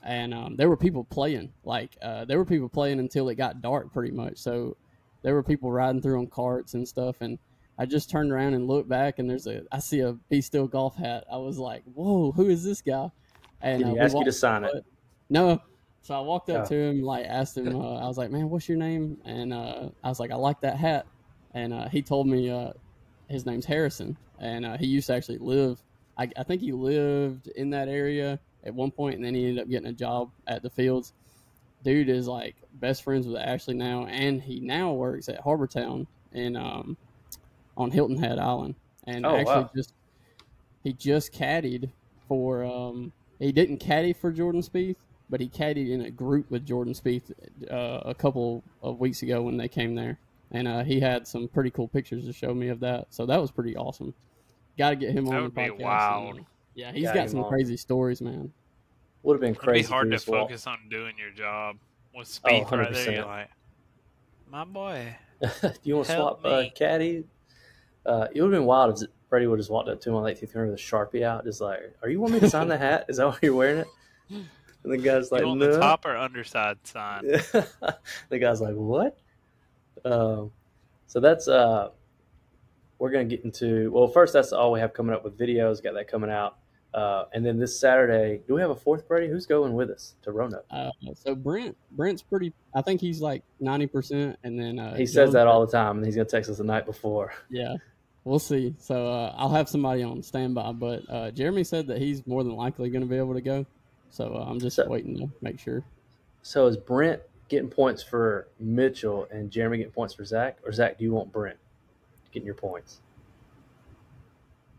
and 0.04 0.34
um, 0.34 0.56
there 0.56 0.70
were 0.70 0.78
people 0.78 1.04
playing. 1.04 1.52
Like 1.64 1.98
uh, 2.02 2.26
there 2.26 2.38
were 2.38 2.46
people 2.46 2.70
playing 2.70 3.00
until 3.00 3.30
it 3.30 3.36
got 3.36 3.62
dark, 3.62 3.94
pretty 3.94 4.12
much. 4.12 4.38
So 4.38 4.78
there 5.26 5.34
were 5.34 5.44
people 5.44 5.72
riding 5.72 6.02
through 6.02 6.20
on 6.20 6.28
carts 6.28 6.76
and 6.76 6.88
stuff. 6.88 7.16
And 7.20 7.40
I 7.80 7.88
just 7.88 8.12
turned 8.12 8.32
around 8.32 8.54
and 8.54 8.68
looked 8.68 8.88
back, 8.88 9.18
and 9.18 9.30
there's 9.30 9.48
a 9.48 9.64
I 9.72 9.80
see 9.80 10.00
a 10.02 10.14
Be 10.30 10.40
Still 10.40 10.68
golf 10.68 10.96
hat. 10.96 11.26
I 11.32 11.38
was 11.38 11.58
like, 11.58 11.84
"Whoa, 11.94 12.32
who 12.32 12.48
is 12.48 12.64
this 12.64 12.82
guy?" 12.82 13.10
And 13.60 13.80
Did 13.80 13.88
uh, 13.88 13.90
he 13.90 13.94
we 13.96 14.00
ask 14.02 14.16
you 14.16 14.24
to 14.24 14.32
sign 14.32 14.64
it? 14.64 14.86
no. 15.30 15.62
So 16.06 16.14
I 16.14 16.20
walked 16.20 16.52
up 16.52 16.66
Oh. 16.66 16.68
to 16.68 16.76
him, 16.76 17.02
like 17.02 17.26
asked 17.26 17.58
him. 17.58 17.76
Uh, 17.76 17.96
I 17.96 18.06
was 18.08 18.16
like, 18.16 18.30
"Man, 18.30 18.48
what's 18.48 18.70
your 18.70 18.78
name?" 18.78 19.18
And 19.26 19.52
uh, 19.52 19.90
I 20.04 20.08
was 20.08 20.20
like, 20.20 20.30
"I 20.30 20.36
like 20.36 20.62
that 20.62 20.78
hat." 20.78 21.08
And 21.56 21.74
uh, 21.74 21.90
he 21.90 22.04
told 22.04 22.28
me 22.28 22.48
uh, 22.48 22.74
his 23.28 23.48
name's 23.48 23.66
Harrison, 23.66 24.16
and 24.40 24.68
uh, 24.68 24.78
he 24.78 24.86
used 24.86 25.08
to 25.08 25.16
actually 25.16 25.40
live. 25.40 25.82
I, 26.16 26.30
I 26.38 26.44
think 26.44 26.62
he 26.62 26.74
lived 26.74 27.48
in 27.48 27.72
that 27.72 27.88
area 27.88 28.40
at 28.64 28.76
one 28.76 28.92
point, 28.92 29.16
and 29.16 29.26
then 29.26 29.34
he 29.34 29.48
ended 29.48 29.64
up 29.64 29.68
getting 29.68 29.88
a 29.88 29.94
job 29.94 30.30
at 30.46 30.62
the 30.62 30.70
fields. 30.70 31.12
Dude 31.84 32.10
is 32.10 32.28
like 32.28 32.56
best 32.74 33.02
friends 33.04 33.26
with 33.26 33.38
Ashley 33.38 33.74
now, 33.74 34.06
and 34.06 34.40
he 34.40 34.60
now 34.60 34.94
works 34.94 35.28
at 35.28 35.40
Harbour 35.40 35.66
Town 35.66 36.06
in 36.34 36.56
um, 36.56 36.98
on 37.78 37.90
Hilton 37.90 38.18
Head 38.18 38.38
Island, 38.38 38.76
and 39.08 39.26
Oh, 39.26 39.36
actually 39.36 39.64
wow. 39.64 39.70
just 39.76 39.92
he 40.84 40.94
just 40.94 41.34
caddied 41.34 41.92
for 42.28 42.64
um, 42.64 43.12
he 43.40 43.52
didn't 43.52 43.78
caddy 43.80 44.14
for 44.14 44.32
Jordan 44.32 44.62
Spieth, 44.62 44.98
but 45.30 45.40
he 45.42 45.48
caddied 45.50 45.90
in 45.90 46.02
a 46.02 46.12
group 46.12 46.50
with 46.52 46.66
Jordan 46.66 46.94
Spieth 46.94 47.32
uh, 47.72 48.02
a 48.08 48.14
couple 48.14 48.64
of 48.82 49.00
weeks 49.00 49.22
ago 49.24 49.42
when 49.42 49.58
they 49.58 49.68
came 49.68 49.96
there, 49.96 50.18
and 50.52 50.68
uh, 50.68 50.84
he 50.84 51.00
had 51.00 51.28
some 51.28 51.48
pretty 51.48 51.70
cool 51.72 51.88
pictures 51.88 52.26
to 52.26 52.34
show 52.34 52.54
me 52.54 52.68
of 52.70 52.80
that. 52.82 53.08
So 53.10 53.26
that 53.26 53.42
was 53.42 53.52
pretty 53.52 53.76
awesome. 53.76 54.14
Got 54.78 54.92
to 54.92 54.96
get 54.98 55.12
him 55.12 55.26
That 55.26 55.36
on 55.36 55.42
would 55.44 55.52
the 55.56 55.62
be 55.62 55.70
podcast. 55.70 55.80
wild. 55.82 56.36
and, 56.38 56.46
yeah, 56.76 56.92
he's 56.92 57.04
Got 57.06 57.16
got 57.16 57.30
some 57.30 57.44
on. 57.44 57.50
crazy 57.50 57.78
stories, 57.78 58.22
man. 58.22 58.52
Would 59.24 59.36
have 59.36 59.42
been 59.42 59.52
It'd 59.52 59.62
crazy. 59.62 59.88
be 59.88 59.92
hard 59.92 60.08
to 60.10 60.14
you 60.16 60.20
focus 60.20 60.68
on 60.68 60.78
doing 60.90 61.14
your 61.18 61.32
job 61.32 61.78
with 62.16 62.40
Oh, 62.44 62.50
Spieth 62.50 62.72
right 62.72 62.94
there. 62.94 63.24
100%. 63.24 63.26
Like, 63.26 63.50
my 64.52 64.64
boy. 64.66 65.16
Do 65.42 65.72
you 65.84 65.96
want 65.96 66.08
to 66.08 66.14
swap 66.16 66.46
uh, 66.46 66.62
me. 66.62 66.74
caddy? 66.76 67.24
Uh, 68.06 68.28
it 68.34 68.42
would 68.42 68.52
have 68.54 68.60
been 68.62 68.68
wild 68.68 69.02
if 69.02 69.10
Freddie 69.30 69.48
would 69.48 69.58
have 69.58 69.64
just 69.64 69.72
walked 69.72 69.90
up 69.90 70.00
to 70.02 70.10
him 70.10 70.16
on 70.16 70.24
the 70.24 70.30
18th 70.32 70.54
green 70.54 70.70
with 70.70 70.80
a 70.80 70.82
sharpie 70.82 71.24
out, 71.24 71.44
just 71.44 71.60
like, 71.60 71.80
"Are 72.04 72.10
you 72.10 72.20
want 72.22 72.34
me 72.34 72.40
to 72.42 72.50
sign 72.50 72.68
the 72.68 72.78
hat? 72.78 73.06
Is 73.10 73.18
that 73.18 73.28
why 73.28 73.38
you're 73.42 73.56
wearing 73.56 73.80
it?" 73.80 73.88
And 74.86 74.94
the 74.94 74.98
guy's 74.98 75.32
like, 75.32 75.42
you 75.42 75.48
want 75.48 75.60
"No." 75.62 75.74
the 75.74 75.80
top 75.80 76.06
or 76.06 76.16
underside 76.16 76.78
sign? 76.84 77.24
the 78.30 78.40
guy's 78.40 78.62
like, 78.62 78.76
"What?" 78.76 79.18
Um, 80.06 80.52
so 81.08 81.20
that's 81.20 81.48
uh, 81.48 81.90
we're 83.00 83.10
gonna 83.10 83.26
get 83.26 83.44
into. 83.44 83.92
Well, 83.92 84.08
first, 84.08 84.32
that's 84.34 84.54
all 84.54 84.72
we 84.72 84.80
have 84.80 84.94
coming 84.94 85.16
up 85.16 85.24
with 85.24 85.38
videos. 85.38 85.82
Got 85.84 85.96
that 85.96 86.08
coming 86.08 86.30
out, 86.30 86.58
uh, 86.94 87.26
and 87.34 87.44
then 87.44 87.58
this 87.58 87.80
Saturday, 87.80 88.42
do 88.48 88.54
we 88.54 88.62
have 88.62 88.70
a 88.70 88.76
fourth 88.76 89.08
Brady? 89.08 89.28
Who's 89.28 89.48
going 89.48 89.74
with 89.74 89.90
us 89.90 90.14
to 90.22 90.32
Roanoke? 90.32 90.66
Uh, 90.70 90.92
so 91.16 91.34
Brent, 91.34 91.76
Brent's 91.92 92.22
pretty. 92.22 92.54
I 92.76 92.84
think 92.84 93.02
he's 93.02 93.22
like 93.22 93.42
ninety 93.60 93.88
percent, 93.88 94.38
and 94.44 94.60
then 94.60 94.78
uh, 94.78 94.96
He 94.96 95.08
says 95.08 95.30
Joe- 95.30 95.34
that 95.34 95.48
all 95.48 95.66
the 95.66 95.72
time, 95.72 95.98
and 95.98 96.06
he's 96.06 96.16
gonna 96.16 96.26
text 96.26 96.50
us 96.50 96.58
the 96.60 96.64
night 96.64 96.86
before. 96.86 97.34
Yeah, 97.50 97.76
we'll 98.24 98.38
see. 98.38 98.76
So 98.78 99.08
uh, 99.08 99.34
I'll 99.36 99.50
have 99.50 99.68
somebody 99.68 100.04
on 100.04 100.22
standby, 100.22 100.74
but 100.74 101.04
uh, 101.10 101.32
Jeremy 101.32 101.64
said 101.64 101.88
that 101.88 101.98
he's 101.98 102.28
more 102.28 102.44
than 102.44 102.56
likely 102.56 102.90
going 102.92 103.04
to 103.04 103.10
be 103.10 103.18
able 103.18 103.34
to 103.34 103.42
go. 103.42 103.66
So 104.16 104.34
uh, 104.34 104.46
I'm 104.50 104.60
just 104.62 104.78
So- 104.78 104.88
waiting 104.88 105.18
to 105.18 105.30
make 105.42 105.60
sure. 105.60 105.84
So 106.42 106.68
is 106.68 106.78
Brent 106.78 107.22
getting 107.50 107.70
points 107.70 108.02
for 108.02 108.48
Mitchell 108.60 109.28
and 109.30 109.52
Jeremy 109.52 109.78
getting 109.78 109.92
points 109.92 110.14
for 110.14 110.24
Zach, 110.24 110.58
or 110.66 110.72
Zach, 110.72 110.98
do 110.98 111.04
you 111.04 111.12
want 111.12 111.34
Brent 111.34 111.58
getting 112.32 112.46
your 112.46 112.56
points? 112.56 113.02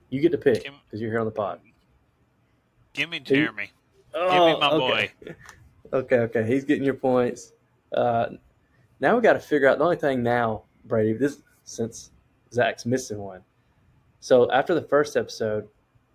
You 0.09 0.21
get 0.23 0.33
to 0.33 0.39
pick 0.39 0.63
because 0.87 1.01
you're 1.01 1.11
here 1.11 1.21
on 1.21 1.27
the 1.27 1.33
pod. 1.33 1.61
Give 2.95 3.11
me 3.11 3.19
Do 3.19 3.35
you- 3.35 3.41
Jeremy. 3.43 3.71
Give 4.15 4.23
me 4.31 4.59
my 4.59 4.71
okay. 4.71 5.11
Okay, 5.93 6.17
okay, 6.17 6.45
he's 6.45 6.65
getting 6.65 6.83
your 6.83 6.95
points. 6.95 7.53
Uh, 7.93 8.31
now 8.99 9.15
we 9.15 9.23
got 9.23 9.35
to 9.35 9.39
figure 9.39 9.69
out 9.69 9.79
the 9.79 9.85
only 9.85 9.97
thing 9.97 10.21
now, 10.21 10.63
Brady. 10.87 11.13
This 11.13 11.43
since 11.63 12.11
Zach's 12.53 12.85
missing 12.87 13.19
one. 13.19 13.43
So 14.19 14.51
after 14.51 14.75
the 14.75 14.83
first 14.83 15.17
episode, 15.17 15.69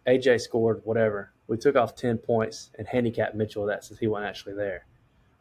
AJ 0.08 0.42
scored 0.42 0.82
whatever. 0.84 1.31
We 1.48 1.58
took 1.58 1.76
off 1.76 1.96
ten 1.96 2.18
points 2.18 2.72
and 2.78 2.88
handicapped 2.88 3.36
Mitchell 3.36 3.66
that 3.66 3.84
since 3.84 4.00
he 4.00 4.08
wasn't 4.08 4.30
actually 4.30 4.54
there. 4.54 4.86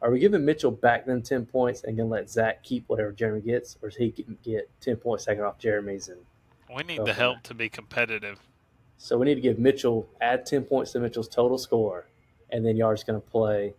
Are 0.01 0.09
we 0.11 0.19
giving 0.19 0.43
Mitchell 0.43 0.71
back 0.71 1.05
them 1.05 1.21
ten 1.21 1.45
points 1.45 1.83
and 1.83 1.95
gonna 1.95 2.09
let 2.09 2.29
Zach 2.29 2.63
keep 2.63 2.83
whatever 2.89 3.11
Jeremy 3.11 3.41
gets, 3.41 3.77
or 3.81 3.89
is 3.89 3.95
he 3.95 4.09
getting 4.09 4.37
get 4.43 4.69
ten 4.81 4.95
points 4.97 5.25
taken 5.25 5.43
off 5.43 5.57
Jeremy's? 5.59 6.09
And 6.09 6.19
We 6.75 6.83
need 6.83 6.99
the 6.99 7.05
from 7.07 7.15
help 7.15 7.43
to 7.43 7.53
be 7.53 7.69
competitive. 7.69 8.39
so 8.97 9.17
we 9.17 9.25
need 9.25 9.35
to 9.35 9.41
give 9.41 9.59
Mitchell 9.59 10.09
add 10.19 10.45
ten 10.45 10.63
points 10.63 10.91
to 10.93 10.99
Mitchell's 10.99 11.27
total 11.29 11.57
score, 11.57 12.07
and 12.49 12.65
then 12.65 12.75
y'all 12.75 12.89
are 12.89 12.95
just 12.95 13.05
gonna 13.07 13.19
play 13.19 13.73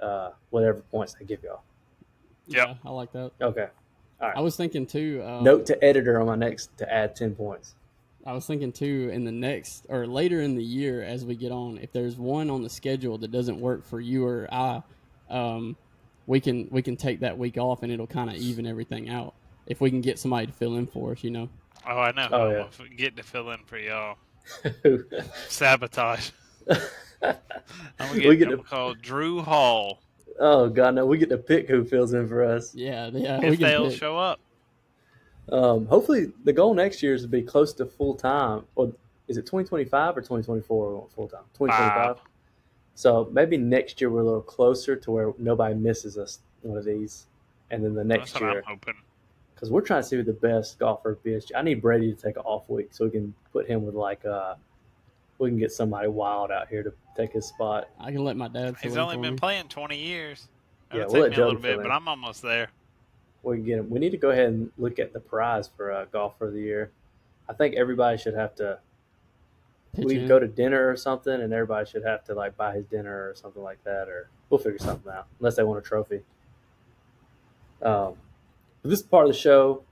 uh, 0.00 0.30
whatever 0.50 0.80
points 0.80 1.14
they 1.14 1.24
give 1.24 1.42
y'all. 1.44 1.62
Yep. 2.48 2.68
Yeah, 2.68 2.74
I 2.84 2.90
like 2.92 3.12
that. 3.12 3.30
Okay. 3.40 3.68
I 4.20 4.40
was 4.40 4.56
thinking 4.56 4.86
too. 4.86 5.22
Um, 5.24 5.44
Note 5.44 5.66
to 5.66 5.84
editor 5.84 6.18
on 6.18 6.26
my 6.26 6.34
next 6.34 6.76
to 6.78 6.90
add 6.92 7.14
ten 7.14 7.34
points. 7.34 7.74
I 8.26 8.32
was 8.32 8.46
thinking 8.46 8.72
too 8.72 9.10
in 9.12 9.24
the 9.24 9.32
next 9.32 9.86
or 9.88 10.06
later 10.06 10.40
in 10.40 10.54
the 10.54 10.62
year 10.64 11.02
as 11.02 11.24
we 11.24 11.36
get 11.36 11.52
on, 11.52 11.78
if 11.78 11.92
there's 11.92 12.16
one 12.16 12.50
on 12.50 12.62
the 12.62 12.70
schedule 12.70 13.18
that 13.18 13.30
doesn't 13.30 13.60
work 13.60 13.84
for 13.84 14.00
you 14.00 14.26
or 14.26 14.48
I, 14.50 14.82
um, 15.30 15.76
we 16.26 16.40
can 16.40 16.68
we 16.70 16.80
can 16.82 16.96
take 16.96 17.20
that 17.20 17.36
week 17.36 17.58
off 17.58 17.82
and 17.82 17.92
it'll 17.92 18.06
kind 18.06 18.30
of 18.30 18.36
even 18.36 18.66
everything 18.66 19.10
out. 19.10 19.34
If 19.66 19.80
we 19.80 19.90
can 19.90 20.00
get 20.00 20.18
somebody 20.18 20.46
to 20.46 20.52
fill 20.52 20.76
in 20.76 20.86
for 20.86 21.12
us, 21.12 21.22
you 21.24 21.30
know. 21.30 21.48
Oh, 21.86 21.98
I 21.98 22.12
know. 22.12 22.28
Oh, 22.32 22.46
I'm 22.46 22.52
yeah. 22.52 22.66
gonna 22.78 22.90
get 22.96 23.16
to 23.16 23.22
fill 23.22 23.50
in 23.50 23.60
for 23.66 23.78
y'all. 23.78 24.16
Sabotage. 25.48 26.30
I'm 26.70 27.34
gonna 27.98 28.20
get, 28.20 28.28
We 28.28 28.36
get 28.36 28.50
to- 28.50 28.58
call 28.58 28.94
Drew 28.94 29.42
Hall 29.42 30.00
oh 30.38 30.68
god, 30.68 30.94
no, 30.94 31.06
we 31.06 31.18
get 31.18 31.28
to 31.30 31.38
pick 31.38 31.68
who 31.68 31.84
fills 31.84 32.12
in 32.12 32.28
for 32.28 32.44
us. 32.44 32.74
Yeah, 32.74 33.10
yeah. 33.12 33.40
we 33.40 33.48
if 33.48 33.58
can 33.58 33.68
they'll 33.68 33.90
pick. 33.90 33.98
show 33.98 34.18
up. 34.18 34.40
Um, 35.52 35.86
hopefully, 35.86 36.32
the 36.44 36.52
goal 36.52 36.74
next 36.74 37.02
year 37.02 37.14
is 37.14 37.22
to 37.22 37.28
be 37.28 37.42
close 37.42 37.72
to 37.74 37.86
full 37.86 38.14
time. 38.14 38.64
Or 38.74 38.92
is 39.28 39.36
it 39.36 39.46
twenty 39.46 39.66
twenty 39.68 39.84
five 39.84 40.16
or 40.16 40.22
twenty 40.22 40.42
twenty 40.44 40.62
four? 40.62 41.06
Full 41.14 41.28
time. 41.28 41.42
Twenty 41.54 41.72
twenty 41.74 41.90
five. 41.90 42.16
Five. 42.16 42.26
So 42.94 43.28
maybe 43.32 43.56
next 43.56 44.00
year 44.00 44.08
we're 44.10 44.20
a 44.20 44.24
little 44.24 44.40
closer 44.40 44.94
to 44.96 45.10
where 45.10 45.32
nobody 45.38 45.74
misses 45.74 46.16
us 46.16 46.40
one 46.62 46.78
of 46.78 46.84
these, 46.84 47.26
and 47.70 47.84
then 47.84 47.94
the 47.94 48.04
next 48.04 48.32
That's 48.32 48.40
year 48.42 48.58
I'm 48.58 48.64
hoping. 48.78 48.94
because 49.54 49.70
we're 49.70 49.80
trying 49.80 50.02
to 50.02 50.08
see 50.08 50.16
who 50.16 50.22
the 50.22 50.32
best 50.32 50.78
golfer 50.78 51.12
at 51.12 51.24
BSG. 51.24 51.50
I 51.56 51.62
need 51.62 51.82
Brady 51.82 52.14
to 52.14 52.20
take 52.20 52.36
an 52.36 52.42
off 52.42 52.68
week 52.70 52.88
so 52.92 53.04
we 53.04 53.10
can 53.10 53.34
put 53.52 53.66
him 53.66 53.84
with 53.84 53.94
like 53.96 54.24
uh, 54.24 54.54
we 55.38 55.50
can 55.50 55.58
get 55.58 55.72
somebody 55.72 56.08
wild 56.08 56.52
out 56.52 56.68
here 56.68 56.82
to 56.84 56.92
take 57.16 57.32
his 57.32 57.46
spot. 57.46 57.88
I 57.98 58.12
can 58.12 58.22
let 58.24 58.36
my 58.36 58.48
dad. 58.48 58.78
Fill 58.78 58.88
He's 58.90 58.96
in 58.96 59.02
only 59.02 59.16
been 59.16 59.34
me. 59.34 59.38
playing 59.38 59.68
20 59.68 59.98
years. 59.98 60.48
Yeah, 60.92 61.00
It'll 61.00 61.12
we'll 61.14 61.22
let 61.22 61.28
take 61.30 61.38
me 61.38 61.42
a 61.42 61.46
little 61.46 61.60
bit, 61.60 61.82
but. 61.82 61.90
I'm 61.90 62.06
almost 62.06 62.42
there. 62.42 62.68
We 63.44 63.56
can 63.56 63.64
get 63.64 63.78
him. 63.78 63.90
We 63.90 63.98
need 63.98 64.10
to 64.10 64.16
go 64.16 64.30
ahead 64.30 64.48
and 64.48 64.70
look 64.78 64.98
at 64.98 65.12
the 65.12 65.20
prize 65.20 65.68
for 65.76 65.92
uh, 65.92 66.06
golfer 66.06 66.46
of 66.46 66.54
the 66.54 66.60
year. 66.60 66.90
I 67.48 67.52
think 67.52 67.74
everybody 67.76 68.16
should 68.16 68.34
have 68.34 68.54
to. 68.56 68.78
Pitch 69.94 70.06
we 70.06 70.26
go 70.26 70.40
to 70.40 70.48
dinner 70.48 70.90
or 70.90 70.96
something, 70.96 71.32
and 71.32 71.52
everybody 71.52 71.88
should 71.88 72.04
have 72.04 72.24
to 72.24 72.34
like 72.34 72.56
buy 72.56 72.74
his 72.74 72.84
dinner 72.86 73.28
or 73.28 73.34
something 73.36 73.62
like 73.62 73.84
that, 73.84 74.08
or 74.08 74.28
we'll 74.50 74.58
figure 74.58 74.78
something 74.78 75.12
out. 75.12 75.26
Unless 75.38 75.56
they 75.56 75.62
want 75.62 75.78
a 75.78 75.82
trophy. 75.82 76.22
Um, 77.80 78.14
this 78.82 78.98
is 79.00 79.06
part 79.06 79.26
of 79.26 79.32
the 79.32 79.38
show 79.38 79.84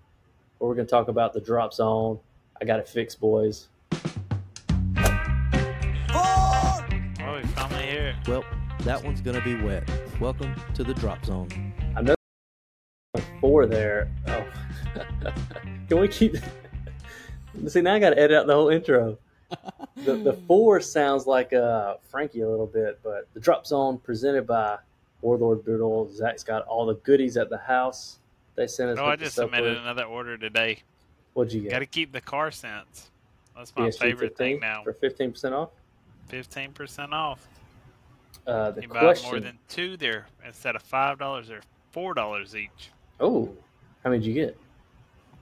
where 0.59 0.68
we're 0.68 0.74
going 0.74 0.86
to 0.86 0.90
talk 0.90 1.09
about 1.09 1.34
the 1.34 1.40
drop 1.40 1.72
zone. 1.72 2.18
I 2.61 2.64
got 2.64 2.80
it 2.80 2.88
fixed, 2.88 3.20
boys. 3.20 3.68
Oh, 6.14 6.84
we 6.90 7.46
finally 7.48 7.86
here. 7.86 8.16
Well, 8.26 8.44
that 8.80 9.03
one's 9.03 9.20
gonna 9.20 9.40
be 9.42 9.55
wet. 9.55 9.88
Welcome 10.20 10.55
to 10.74 10.82
the 10.82 10.94
drop 10.94 11.24
zone. 11.24 11.72
Four 13.43 13.66
there. 13.66 14.09
Oh, 14.28 14.45
can 15.88 16.01
we 16.01 16.07
keep? 16.07 16.36
See, 17.66 17.80
now 17.80 17.95
I 17.95 17.99
got 17.99 18.11
to 18.11 18.18
edit 18.18 18.36
out 18.38 18.47
the 18.47 18.55
whole 18.55 18.68
intro. 18.68 19.18
The 19.97 20.14
the 20.14 20.32
four 20.47 20.80
sounds 20.80 21.26
like 21.26 21.53
uh, 21.53 21.97
Frankie 22.09 22.43
a 22.43 22.49
little 22.49 22.68
bit, 22.68 23.01
but 23.03 23.26
the 23.34 23.40
drop 23.40 23.66
zone 23.66 23.99
presented 23.99 24.47
by 24.47 24.78
Warlord 25.22 25.64
Brutal. 25.64 26.09
Zach's 26.14 26.45
got 26.45 26.64
all 26.66 26.86
the 26.86 26.95
goodies 26.95 27.36
at 27.36 27.51
the 27.51 27.59
house. 27.59 28.18
They 28.55 28.68
sent 28.68 28.90
us. 28.90 28.99
Oh, 29.01 29.07
I 29.07 29.16
just 29.16 29.34
submitted 29.34 29.70
with- 29.70 29.78
another 29.78 30.05
order 30.05 30.38
today. 30.38 30.78
What'd 31.34 31.53
you 31.53 31.62
get? 31.62 31.72
Got 31.72 31.78
to 31.80 31.86
keep 31.86 32.12
the 32.12 32.20
car 32.20 32.53
scents. 32.53 33.11
That's 33.57 33.74
my 33.74 33.88
PSG 33.88 33.99
favorite 33.99 34.28
15 34.30 34.36
thing 34.36 34.61
now. 34.61 34.84
for 34.84 34.93
fifteen 34.93 35.32
percent 35.32 35.53
off. 35.53 35.70
Fifteen 36.28 36.70
percent 36.70 37.12
off. 37.12 37.45
Uh, 38.47 38.70
the 38.70 38.82
You 38.82 38.88
buy 38.88 39.16
more 39.24 39.40
than 39.40 39.59
two 39.68 39.97
there 39.97 40.26
instead 40.47 40.76
of 40.76 40.82
five 40.82 41.18
dollars 41.18 41.51
or 41.51 41.61
four 41.90 42.14
dollars 42.14 42.55
each. 42.55 42.90
Oh, 43.20 43.52
how 44.04 44.10
many 44.10 44.20
did 44.22 44.28
you 44.28 44.34
get? 44.34 44.56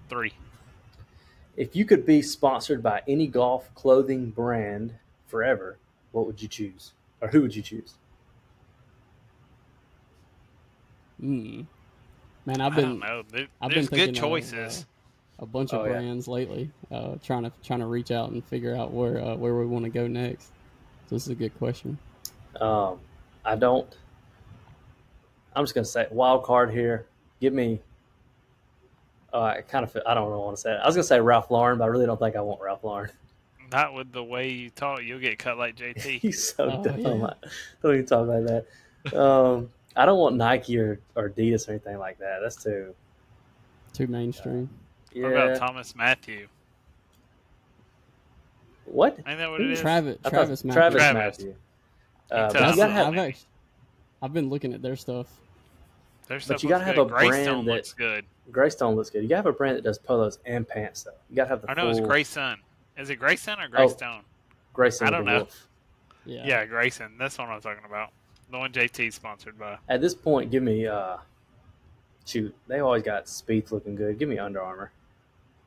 Three. 0.09 0.33
If 1.57 1.77
you 1.77 1.85
could 1.85 2.07
be 2.07 2.23
sponsored 2.23 2.83
by 2.83 3.03
any 3.07 3.27
golf 3.27 3.73
clothing 3.75 4.31
brand 4.31 4.95
forever, 5.27 5.79
what 6.13 6.27
would 6.27 6.41
you 6.41 6.49
choose, 6.49 6.93
or 7.21 7.29
who 7.29 7.43
would 7.43 7.55
you 7.55 7.63
choose? 7.63 7.95
Mm. 11.23 11.67
Man, 12.47 12.61
I've 12.61 12.73
I 12.73 12.77
been 12.77 12.85
don't 12.89 12.99
know. 13.01 13.23
There- 13.31 13.47
I've 13.61 13.71
there's 13.73 13.89
been 13.91 14.07
good 14.07 14.15
choices. 14.15 14.87
a 15.39 15.47
bunch 15.47 15.73
of 15.73 15.81
Oh, 15.81 15.85
yeah. 15.85 15.93
brands 15.93 16.27
lately, 16.29 16.71
uh, 16.91 17.17
trying 17.23 17.43
to 17.45 17.53
trying 17.63 17.81
to 17.81 17.87
reach 17.87 18.11
out 18.11 18.31
and 18.31 18.43
figure 18.45 18.75
out 18.75 18.93
where 18.93 19.21
uh, 19.21 19.37
where 19.37 19.55
we 19.57 19.67
want 19.67 19.85
to 19.85 19.91
go 19.91 20.07
next. 20.07 20.47
So 21.09 21.17
this 21.17 21.25
is 21.25 21.29
a 21.31 21.35
good 21.35 21.57
question. 21.59 21.99
Um, 22.61 22.99
I 23.45 23.57
don't. 23.57 23.87
I'm 25.55 25.65
just 25.65 25.75
gonna 25.75 25.85
say 25.85 26.07
wild 26.11 26.45
card 26.45 26.71
here. 26.71 27.07
Give 27.41 27.53
me. 27.53 27.81
Uh, 29.33 29.43
I 29.43 29.61
kind 29.63 29.85
of. 29.85 29.97
I 30.07 30.15
don't 30.15 30.29
really 30.29 30.43
want 30.43 30.57
to 30.57 30.61
say 30.61 30.73
it. 30.73 30.81
I 30.83 30.87
was 30.87 30.95
gonna 30.95 31.05
say 31.05 31.21
Ralph 31.21 31.51
Lauren, 31.51 31.79
but 31.79 31.85
I 31.85 31.89
really 31.89 32.07
don't 32.07 32.19
think 32.19 32.37
I 32.37 32.41
want 32.41 32.61
Ralph 32.61 32.83
Lauren. 32.85 33.11
Not 33.73 33.95
with 33.95 34.11
the 34.13 34.25
way 34.25 34.51
you 34.51 34.71
talk, 34.71 35.03
you'll 35.05 35.21
get 35.21 35.39
cut 35.39 35.57
like 35.57 35.77
JT. 35.77 36.01
He's 36.21 36.53
so 36.55 36.65
Oh, 36.65 36.83
dumb. 36.83 36.99
yeah. 36.99 37.35
Don't 37.83 37.95
even 37.95 38.07
talk 38.07 38.27
like 38.27 38.45
that. 38.47 39.17
Um, 39.17 39.71
I 39.95 40.07
don't 40.07 40.19
want 40.19 40.35
Nike 40.37 40.77
or, 40.77 40.99
or 41.15 41.31
Adidas 41.31 41.69
or 41.69 41.73
anything 41.73 41.99
like 41.99 42.19
that. 42.19 42.41
That's 42.43 42.63
too. 42.63 42.93
Too 43.93 44.09
mainstream. 44.09 44.69
Yeah. 45.13 45.23
What 45.23 45.33
about 45.33 45.59
Thomas 45.59 45.95
Matthew? 45.95 46.49
what? 48.87 49.19
Ain't 49.27 49.39
that 49.39 49.51
what 49.51 49.61
it 49.61 49.71
is? 49.71 49.81
Travis 49.81 50.17
I 50.19 50.23
thought 50.25 50.31
Travis 50.31 50.65
Matthew. 50.65 50.81
Travis 50.81 51.03
Travis. 51.03 51.39
Matthew. 51.39 51.55
Uh, 52.31 52.37
tells 52.37 52.53
but 52.53 52.61
you 52.61 52.67
I've, 52.67 52.77
gotta 52.77 52.93
us 52.93 52.97
have. 52.97 53.07
I've 53.07 53.19
actually, 53.19 53.47
I've 54.23 54.33
been 54.33 54.49
looking 54.51 54.75
at 54.75 54.83
their 54.83 54.97
stuff. 54.97 55.29
Their 56.31 56.39
stuff 56.39 56.63
you 56.63 56.69
gotta 56.69 56.85
have 56.85 56.95
good. 56.95 57.03
a 57.03 57.05
brand 57.07 57.29
Greystone 57.31 57.65
that- 57.65 57.73
looks 57.73 57.93
good. 57.93 58.25
Greystone 58.53 58.95
looks 58.95 59.11
good. 59.11 59.23
You 59.25 59.29
gotta 59.29 59.39
have 59.39 59.47
a 59.47 59.53
brand 59.53 59.77
that 59.77 59.83
does 59.83 59.99
polos 59.99 60.39
and 60.47 60.67
pants 60.67 61.03
though. 61.03 61.11
You 61.29 61.35
gotta 61.35 61.49
have 61.49 61.63
the 61.63 61.71
I 61.73 61.75
know 61.75 61.91
it's 61.91 61.99
full 61.99 62.07
Greyson. 62.09 62.59
Is 62.97 63.11
it 63.11 63.19
Greyson 63.19 63.59
or 63.59 63.65
Oh. 63.65 63.69
Greystone? 63.69 64.23
Greyson. 64.73 65.07
I 65.09 65.11
don't 65.11 65.25
know. 65.25 65.37
wolf. 65.39 65.67
Yeah. 66.25 66.47
yeah. 66.47 66.67
Greyson. 66.67 67.19
That's 67.19 67.37
what 67.37 67.49
I'm 67.49 67.61
talking 67.61 67.83
about. 67.85 68.11
The 68.49 68.59
one 68.59 68.71
JT 68.71 69.13
sponsored 69.13 69.59
by. 69.59 69.79
At 69.89 70.01
this 70.01 70.15
point, 70.15 70.53
give 70.53 70.63
me 70.63 70.87
uh, 70.87 71.17
shoot. 72.25 72.55
They 72.69 72.79
always 72.79 73.03
got 73.03 73.25
Spieth 73.25 73.73
looking 73.73 73.97
good. 73.97 74.17
Give 74.17 74.29
me 74.29 74.39
Under 74.39 74.63
Armour. 74.63 74.93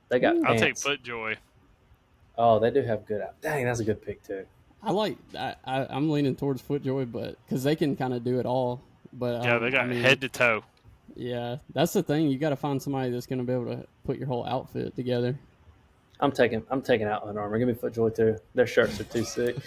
They 0.07 0.19
got. 0.19 0.37
I'll 0.45 0.57
take. 0.57 0.75
Footjoy. 0.75 1.35
Oh, 2.37 2.59
they 2.59 2.71
do 2.71 2.81
have 2.83 3.05
good 3.05 3.21
out. 3.21 3.39
Dang, 3.41 3.65
that's 3.65 3.81
a 3.81 3.83
good 3.83 4.01
pick 4.01 4.23
too. 4.23 4.45
I 4.81 4.91
like. 4.91 5.17
I, 5.37 5.55
I 5.65 5.85
I'm 5.89 6.09
leaning 6.09 6.37
towards 6.37 6.61
FootJoy, 6.61 7.11
but 7.11 7.35
because 7.45 7.65
they 7.65 7.75
can 7.75 7.97
kind 7.97 8.13
of 8.13 8.23
do 8.23 8.39
it 8.39 8.45
all. 8.45 8.81
But 9.13 9.43
Yeah, 9.43 9.55
um, 9.57 9.63
they 9.63 9.71
got 9.71 9.81
I 9.85 9.87
mean, 9.87 10.01
head 10.01 10.21
to 10.21 10.29
toe. 10.29 10.63
Yeah, 11.15 11.57
that's 11.73 11.93
the 11.93 12.01
thing. 12.03 12.27
You 12.31 12.37
got 12.39 12.49
to 12.49 12.55
find 12.55 12.81
somebody 12.81 13.11
that's 13.11 13.27
going 13.27 13.39
to 13.39 13.45
be 13.45 13.53
able 13.53 13.65
to 13.75 13.85
put 14.05 14.17
your 14.17 14.27
whole 14.27 14.45
outfit 14.45 14.95
together. 14.95 15.37
I'm 16.19 16.31
taking. 16.31 16.63
I'm 16.69 16.81
taking 16.81 17.07
out 17.07 17.27
Under 17.27 17.41
Armour. 17.41 17.59
Give 17.59 17.67
me 17.67 17.73
Footjoy 17.73 18.15
too. 18.15 18.37
Their 18.55 18.65
shirts 18.67 18.99
are 18.99 19.03
too 19.03 19.23
sick. 19.23 19.57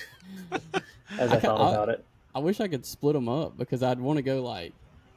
As 1.18 1.30
I, 1.30 1.36
I 1.36 1.40
thought 1.40 1.60
I- 1.60 1.72
about 1.72 1.88
it. 1.90 2.04
I 2.34 2.38
wish 2.40 2.60
I 2.60 2.68
could 2.68 2.84
split 2.84 3.14
them 3.14 3.28
up 3.30 3.56
because 3.56 3.82
I'd 3.82 3.98
want 3.98 4.18
to 4.18 4.22
go 4.22 4.42
like, 4.42 4.74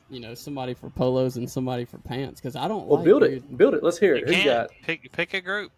you 0.09 0.21
know, 0.21 0.33
somebody 0.35 0.73
for 0.73 0.89
polos 0.89 1.35
and 1.35 1.49
somebody 1.49 1.83
for 1.83 1.97
pants. 1.97 2.39
Because 2.39 2.55
I 2.55 2.67
don't 2.69 2.87
Well, 2.87 2.97
like, 2.99 3.05
build 3.05 3.23
dude, 3.23 3.33
it. 3.33 3.57
Build 3.57 3.73
it. 3.73 3.83
Let's 3.83 3.97
hear 3.99 4.15
it. 4.15 4.25
Who 4.29 4.31
you 4.35 4.43
can't 4.43 4.69
got? 4.69 4.71
pick 4.83 5.11
pick 5.11 5.33
a 5.33 5.41
group. 5.41 5.71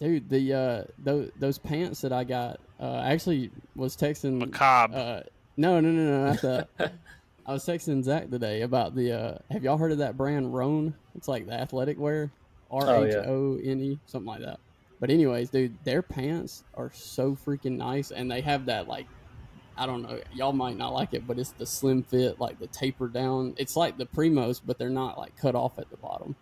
dude. 0.00 0.28
The 0.28 0.52
uh, 0.52 0.84
those 0.98 1.30
those 1.38 1.58
pants 1.58 2.02
that 2.02 2.12
I 2.12 2.22
got, 2.24 2.60
uh, 2.78 3.00
actually 3.04 3.50
was 3.74 3.96
texting. 3.96 4.38
Macabre. 4.38 4.94
Uh, 4.96 5.22
no, 5.56 5.80
no, 5.80 5.90
no, 5.90 6.02
no, 6.04 6.32
not 6.32 6.42
that. 6.78 6.92
I 7.46 7.52
was 7.52 7.64
texting 7.64 8.02
Zach 8.02 8.28
today 8.28 8.62
about 8.62 8.96
the. 8.96 9.12
Uh, 9.12 9.38
have 9.50 9.62
y'all 9.62 9.78
heard 9.78 9.92
of 9.92 9.98
that 9.98 10.16
brand 10.16 10.52
Rhone? 10.52 10.94
It's 11.14 11.28
like 11.28 11.46
the 11.46 11.52
athletic 11.52 11.98
wear, 11.98 12.32
R 12.72 12.82
Oh, 12.88 13.04
H 13.04 13.12
yeah. 13.12 13.30
O 13.30 13.58
N 13.62 13.80
E, 13.80 13.98
something 14.06 14.26
like 14.26 14.40
that. 14.40 14.58
But 14.98 15.10
anyways, 15.10 15.50
dude, 15.50 15.76
their 15.84 16.02
pants 16.02 16.64
are 16.74 16.90
so 16.92 17.36
freaking 17.36 17.76
nice, 17.76 18.10
and 18.10 18.28
they 18.30 18.40
have 18.40 18.66
that 18.66 18.88
like, 18.88 19.06
I 19.76 19.86
don't 19.86 20.02
know, 20.02 20.20
y'all 20.34 20.52
might 20.52 20.76
not 20.76 20.92
like 20.92 21.14
it, 21.14 21.24
but 21.26 21.38
it's 21.38 21.52
the 21.52 21.66
slim 21.66 22.02
fit, 22.02 22.40
like 22.40 22.58
the 22.58 22.66
taper 22.66 23.06
down. 23.06 23.54
It's 23.58 23.76
like 23.76 23.96
the 23.96 24.06
Primos, 24.06 24.60
but 24.64 24.76
they're 24.76 24.88
not 24.88 25.16
like 25.16 25.36
cut 25.36 25.54
off 25.54 25.78
at 25.78 25.88
the 25.90 25.98
bottom. 25.98 26.34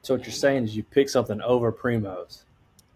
So 0.00 0.14
what 0.14 0.24
you're 0.24 0.32
saying 0.32 0.64
is 0.64 0.74
you 0.74 0.82
pick 0.82 1.10
something 1.10 1.42
over 1.42 1.70
Primos. 1.70 2.44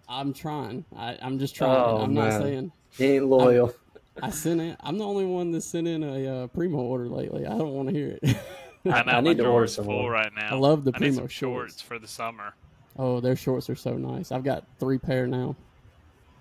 I'm 0.09 0.33
trying. 0.33 0.87
I, 0.97 1.19
I'm 1.21 1.39
just 1.39 1.55
trying. 1.55 1.77
Oh, 1.77 1.99
I'm 1.99 2.15
man. 2.15 2.31
not 2.31 2.43
saying. 2.43 2.73
He 2.97 3.05
ain't 3.17 3.27
loyal. 3.27 3.75
I 4.23 4.31
sent 4.31 4.61
it. 4.61 4.77
I'm 4.81 4.99
the 4.99 5.05
only 5.05 5.25
one 5.27 5.51
that 5.53 5.63
sent 5.63 5.87
in 5.87 6.03
a 6.03 6.45
uh, 6.45 6.47
Primo 6.49 6.79
order 6.79 7.09
lately. 7.09 7.47
I 7.47 7.51
don't 7.51 7.73
want 7.73 7.89
to 7.89 7.95
hear 7.95 8.19
it. 8.23 8.37
I 8.87 9.03
know 9.03 9.13
I 9.13 9.15
my 9.15 9.21
need 9.21 9.37
to 9.39 9.43
order 9.45 9.51
drawer's 9.51 9.75
some 9.75 9.85
full 9.87 10.03
more. 10.03 10.11
right 10.13 10.33
now. 10.35 10.49
I 10.53 10.55
love 10.55 10.85
the 10.85 10.93
I 10.95 10.99
need 10.99 11.07
Primo 11.09 11.17
some 11.23 11.29
shorts. 11.29 11.73
shorts 11.75 11.83
for 11.83 11.99
the 11.99 12.09
summer. 12.09 12.55
Oh, 12.99 13.21
their 13.21 13.37
shorts 13.37 13.69
are 13.69 13.75
so 13.75 13.95
nice. 13.97 14.33
I've 14.33 14.45
got 14.45 14.65
three 14.79 14.99
pair 14.99 15.27
now. 15.27 15.55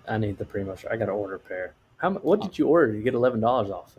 I 0.08 0.16
need 0.18 0.38
the 0.38 0.44
Primo 0.44 0.74
shirt. 0.76 0.90
I 0.92 0.96
got 0.96 1.06
to 1.06 1.12
order 1.12 1.34
a 1.34 1.38
pair. 1.38 1.74
How? 1.98 2.10
What 2.12 2.40
did 2.40 2.58
you 2.58 2.68
order 2.68 2.92
to 2.92 3.00
get 3.02 3.14
eleven 3.14 3.40
dollars 3.40 3.70
off? 3.70 3.96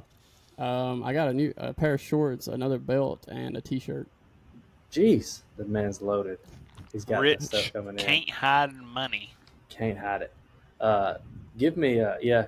Um, 0.57 1.03
I 1.03 1.13
got 1.13 1.27
a 1.27 1.33
new 1.33 1.53
a 1.57 1.73
pair 1.73 1.93
of 1.95 2.01
shorts, 2.01 2.47
another 2.47 2.79
belt, 2.79 3.25
and 3.27 3.55
a 3.57 3.61
T-shirt. 3.61 4.07
Jeez, 4.91 5.41
the 5.57 5.65
man's 5.65 6.01
loaded. 6.01 6.39
He's 6.93 7.05
got 7.05 7.19
Rich 7.21 7.41
stuff 7.41 7.73
coming 7.73 7.99
in. 7.99 8.05
can't 8.05 8.29
hide 8.29 8.73
money. 8.73 9.33
Can't 9.69 9.97
hide 9.97 10.21
it. 10.23 10.33
Uh, 10.79 11.15
give 11.57 11.75
me 11.77 11.99
a 11.99 12.17
yeah. 12.21 12.47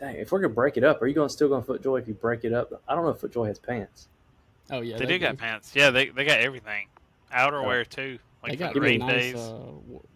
Dang, 0.00 0.16
if 0.16 0.32
we're 0.32 0.40
gonna 0.40 0.54
break 0.54 0.76
it 0.78 0.82
up, 0.84 1.02
are 1.02 1.06
you 1.06 1.14
going 1.14 1.28
to 1.28 1.32
still 1.32 1.48
going 1.48 1.62
Footjoy 1.62 2.00
if 2.00 2.08
you 2.08 2.14
break 2.14 2.44
it 2.44 2.52
up? 2.54 2.72
I 2.88 2.94
don't 2.94 3.04
know 3.04 3.10
if 3.10 3.20
Footjoy 3.20 3.46
has 3.48 3.58
pants. 3.58 4.08
Oh 4.70 4.80
yeah, 4.80 4.96
they, 4.96 5.04
do 5.04 5.18
got 5.18 5.36
pants. 5.36 5.72
Yeah, 5.74 5.90
they 5.90 6.08
they 6.08 6.24
got 6.24 6.40
everything. 6.40 6.86
Outerwear 7.34 7.86
too. 7.86 8.18
They 8.42 8.50
Like 8.50 8.58
got 8.58 8.72
the 8.74 8.80
really 8.80 8.98
rain 8.98 9.06
nice, 9.06 9.32
days. 9.32 9.36
uh, 9.36 9.60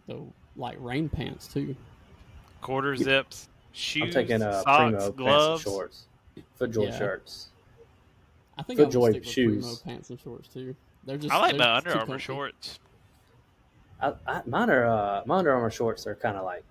the 0.07 0.23
like 0.57 0.77
rain 0.81 1.09
pants 1.11 1.47
too. 1.49 1.77
Quarter 2.63 2.97
zips. 2.97 3.49
Shoes. 3.73 4.05
I'm 4.05 4.11
taking 4.13 4.41
uh, 4.43 4.63
socks, 4.63 4.65
Primo 4.65 4.91
pants 4.93 5.07
and 5.07 5.17
gloves. 5.17 5.63
shorts. 5.63 6.05
Footjoy 6.59 6.87
Yeah. 6.87 6.99
shirts. 6.99 7.49
I 8.57 8.63
think 8.63 8.81
I'm 8.81 8.87
FootJoy 8.87 8.93
gonna 8.93 9.13
stick 9.13 9.25
with 9.25 9.33
shoes. 9.33 9.65
Primo 9.65 9.77
pants 9.85 10.11
and 10.11 10.21
shorts 10.21 10.49
too. 10.49 10.75
They're 11.05 11.19
just 11.19 11.35
I 11.35 11.39
like 11.39 11.51
they're 11.59 11.59
my 11.67 11.77
Under 11.77 11.91
Armour 11.91 12.07
comfy. 12.07 12.23
shorts. 12.23 12.79
I, 14.01 14.13
I, 14.27 14.43
mine 14.47 14.71
are 14.71 14.87
uh, 14.87 15.23
my 15.27 15.39
Under 15.39 15.53
Armour 15.53 15.71
shorts. 15.71 16.05
They're 16.05 16.15
kind 16.15 16.37
of 16.39 16.45
like 16.45 16.65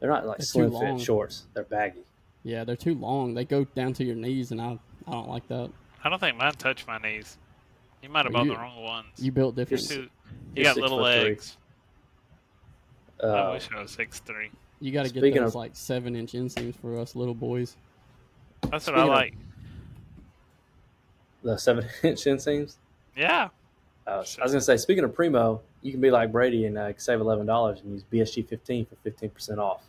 they're 0.00 0.10
not 0.10 0.26
like 0.26 0.38
They're 0.38 0.46
slim 0.46 0.72
fit 0.72 1.00
shorts. 1.00 1.44
They're 1.54 1.64
baggy. 1.64 2.00
Yeah, 2.42 2.64
they're 2.64 2.74
too 2.76 2.94
long. 2.94 3.34
They 3.34 3.44
go 3.44 3.64
down 3.64 3.92
to 3.94 4.04
your 4.04 4.16
knees, 4.16 4.50
and 4.50 4.60
I 4.60 4.78
I 5.06 5.12
don't 5.12 5.28
like 5.28 5.46
that. 5.48 5.70
I 6.02 6.08
don't 6.08 6.18
think 6.18 6.36
mine 6.36 6.52
touch 6.52 6.86
my 6.86 6.98
knees. 6.98 7.36
You 8.02 8.08
might 8.08 8.24
have 8.24 8.32
Well, 8.32 8.44
bought 8.44 8.46
you- 8.50 8.54
the 8.56 8.60
wrong 8.60 8.82
ones. 8.82 9.06
You 9.18 9.30
built 9.32 9.56
You're 9.56 9.66
different. 9.66 9.88
too, 9.90 10.08
You're 10.56 10.64
got 10.64 10.76
little 10.78 10.98
foot 10.98 11.20
three. 11.20 11.28
legs. 11.30 11.56
I 13.22 13.26
Uh, 13.26 13.52
wish 13.52 13.68
I 13.76 13.82
was 13.82 13.90
six 13.90 14.20
three. 14.20 14.50
You 14.80 14.92
got 14.92 15.04
to 15.04 15.12
get 15.12 15.20
those 15.34 15.48
of- 15.48 15.54
like 15.54 15.72
seven 15.76 16.16
inch 16.16 16.32
inseams 16.32 16.74
for 16.76 16.98
us 16.98 17.14
little 17.14 17.34
boys. 17.34 17.76
That's 18.62 18.72
what 18.72 18.94
Speaking 18.94 19.00
I 19.00 19.04
like. 19.04 19.34
the 21.42 21.56
seven 21.58 21.84
inch 22.02 22.20
inseams. 22.24 22.76
Yeah. 23.16 23.48
Uh, 24.06 24.10
I 24.10 24.16
was 24.16 24.36
gonna 24.36 24.60
say, 24.60 24.76
speaking 24.78 25.04
of 25.04 25.14
Primo, 25.14 25.60
you 25.82 25.92
can 25.92 26.00
be 26.00 26.10
like 26.10 26.32
Brady 26.32 26.64
and 26.66 26.76
uh, 26.78 26.92
save 26.96 27.20
eleven 27.20 27.44
dollars 27.46 27.80
and 27.82 27.92
use 27.92 28.04
BSG 28.10 28.46
fifteen 28.48 28.86
for 28.86 28.96
fifteen 28.96 29.30
percent 29.30 29.58
off. 29.58 29.82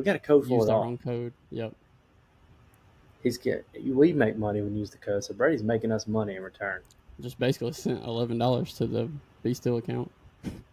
We 0.00 0.04
got 0.04 0.16
a 0.16 0.18
code 0.18 0.46
for 0.46 0.54
Use 0.54 0.64
it 0.64 0.70
our 0.70 0.78
all. 0.78 0.84
own 0.84 0.96
code. 0.96 1.34
Yep. 1.50 1.74
He's 3.22 3.36
get 3.36 3.66
we 3.84 4.14
make 4.14 4.38
money 4.38 4.62
when 4.62 4.72
you 4.72 4.78
use 4.80 4.88
the 4.88 4.96
code, 4.96 5.22
so 5.22 5.34
Brady's 5.34 5.62
making 5.62 5.92
us 5.92 6.06
money 6.06 6.36
in 6.36 6.42
return, 6.42 6.80
Just 7.20 7.38
basically 7.38 7.72
sent 7.74 8.02
eleven 8.02 8.38
dollars 8.38 8.72
to 8.78 8.86
the 8.86 9.10
Be 9.42 9.52
Still 9.52 9.76
account. 9.76 10.10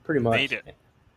pretty 0.06 0.22
much. 0.22 0.38
Need 0.40 0.54
it. 0.54 0.76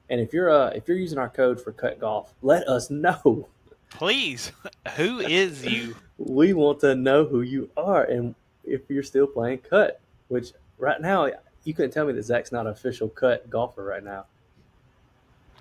And 0.09 0.21
if 0.21 0.33
you're 0.33 0.51
uh 0.51 0.71
if 0.71 0.89
you're 0.89 0.97
using 0.97 1.19
our 1.19 1.29
code 1.29 1.61
for 1.63 1.71
Cut 1.71 2.01
Golf, 2.01 2.35
let 2.43 2.67
us 2.67 2.91
know. 2.91 3.47
Please. 3.91 4.51
Who 4.97 5.21
is 5.21 5.65
you? 5.65 5.95
We 6.19 6.53
want 6.53 6.81
to 6.81 6.97
know 6.97 7.25
who 7.25 7.43
you 7.43 7.71
are 7.77 8.03
and 8.03 8.35
if 8.65 8.81
you're 8.89 9.05
still 9.05 9.29
playing 9.29 9.59
Cut. 9.59 10.01
Which 10.27 10.51
right 10.79 11.01
now 11.01 11.31
you 11.63 11.75
couldn't 11.75 11.93
tell 11.93 12.07
me 12.07 12.13
that 12.15 12.25
Zach's 12.25 12.51
not 12.51 12.67
an 12.67 12.73
official 12.73 13.09
Cut 13.09 13.49
golfer 13.49 13.85
right 13.85 14.03
now. 14.03 14.25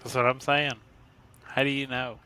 That's 0.04 0.16
what 0.16 0.26
I'm 0.26 0.40
saying. 0.40 0.74
How 1.44 1.62
do 1.62 1.70
you 1.70 1.86
know? 1.86 2.18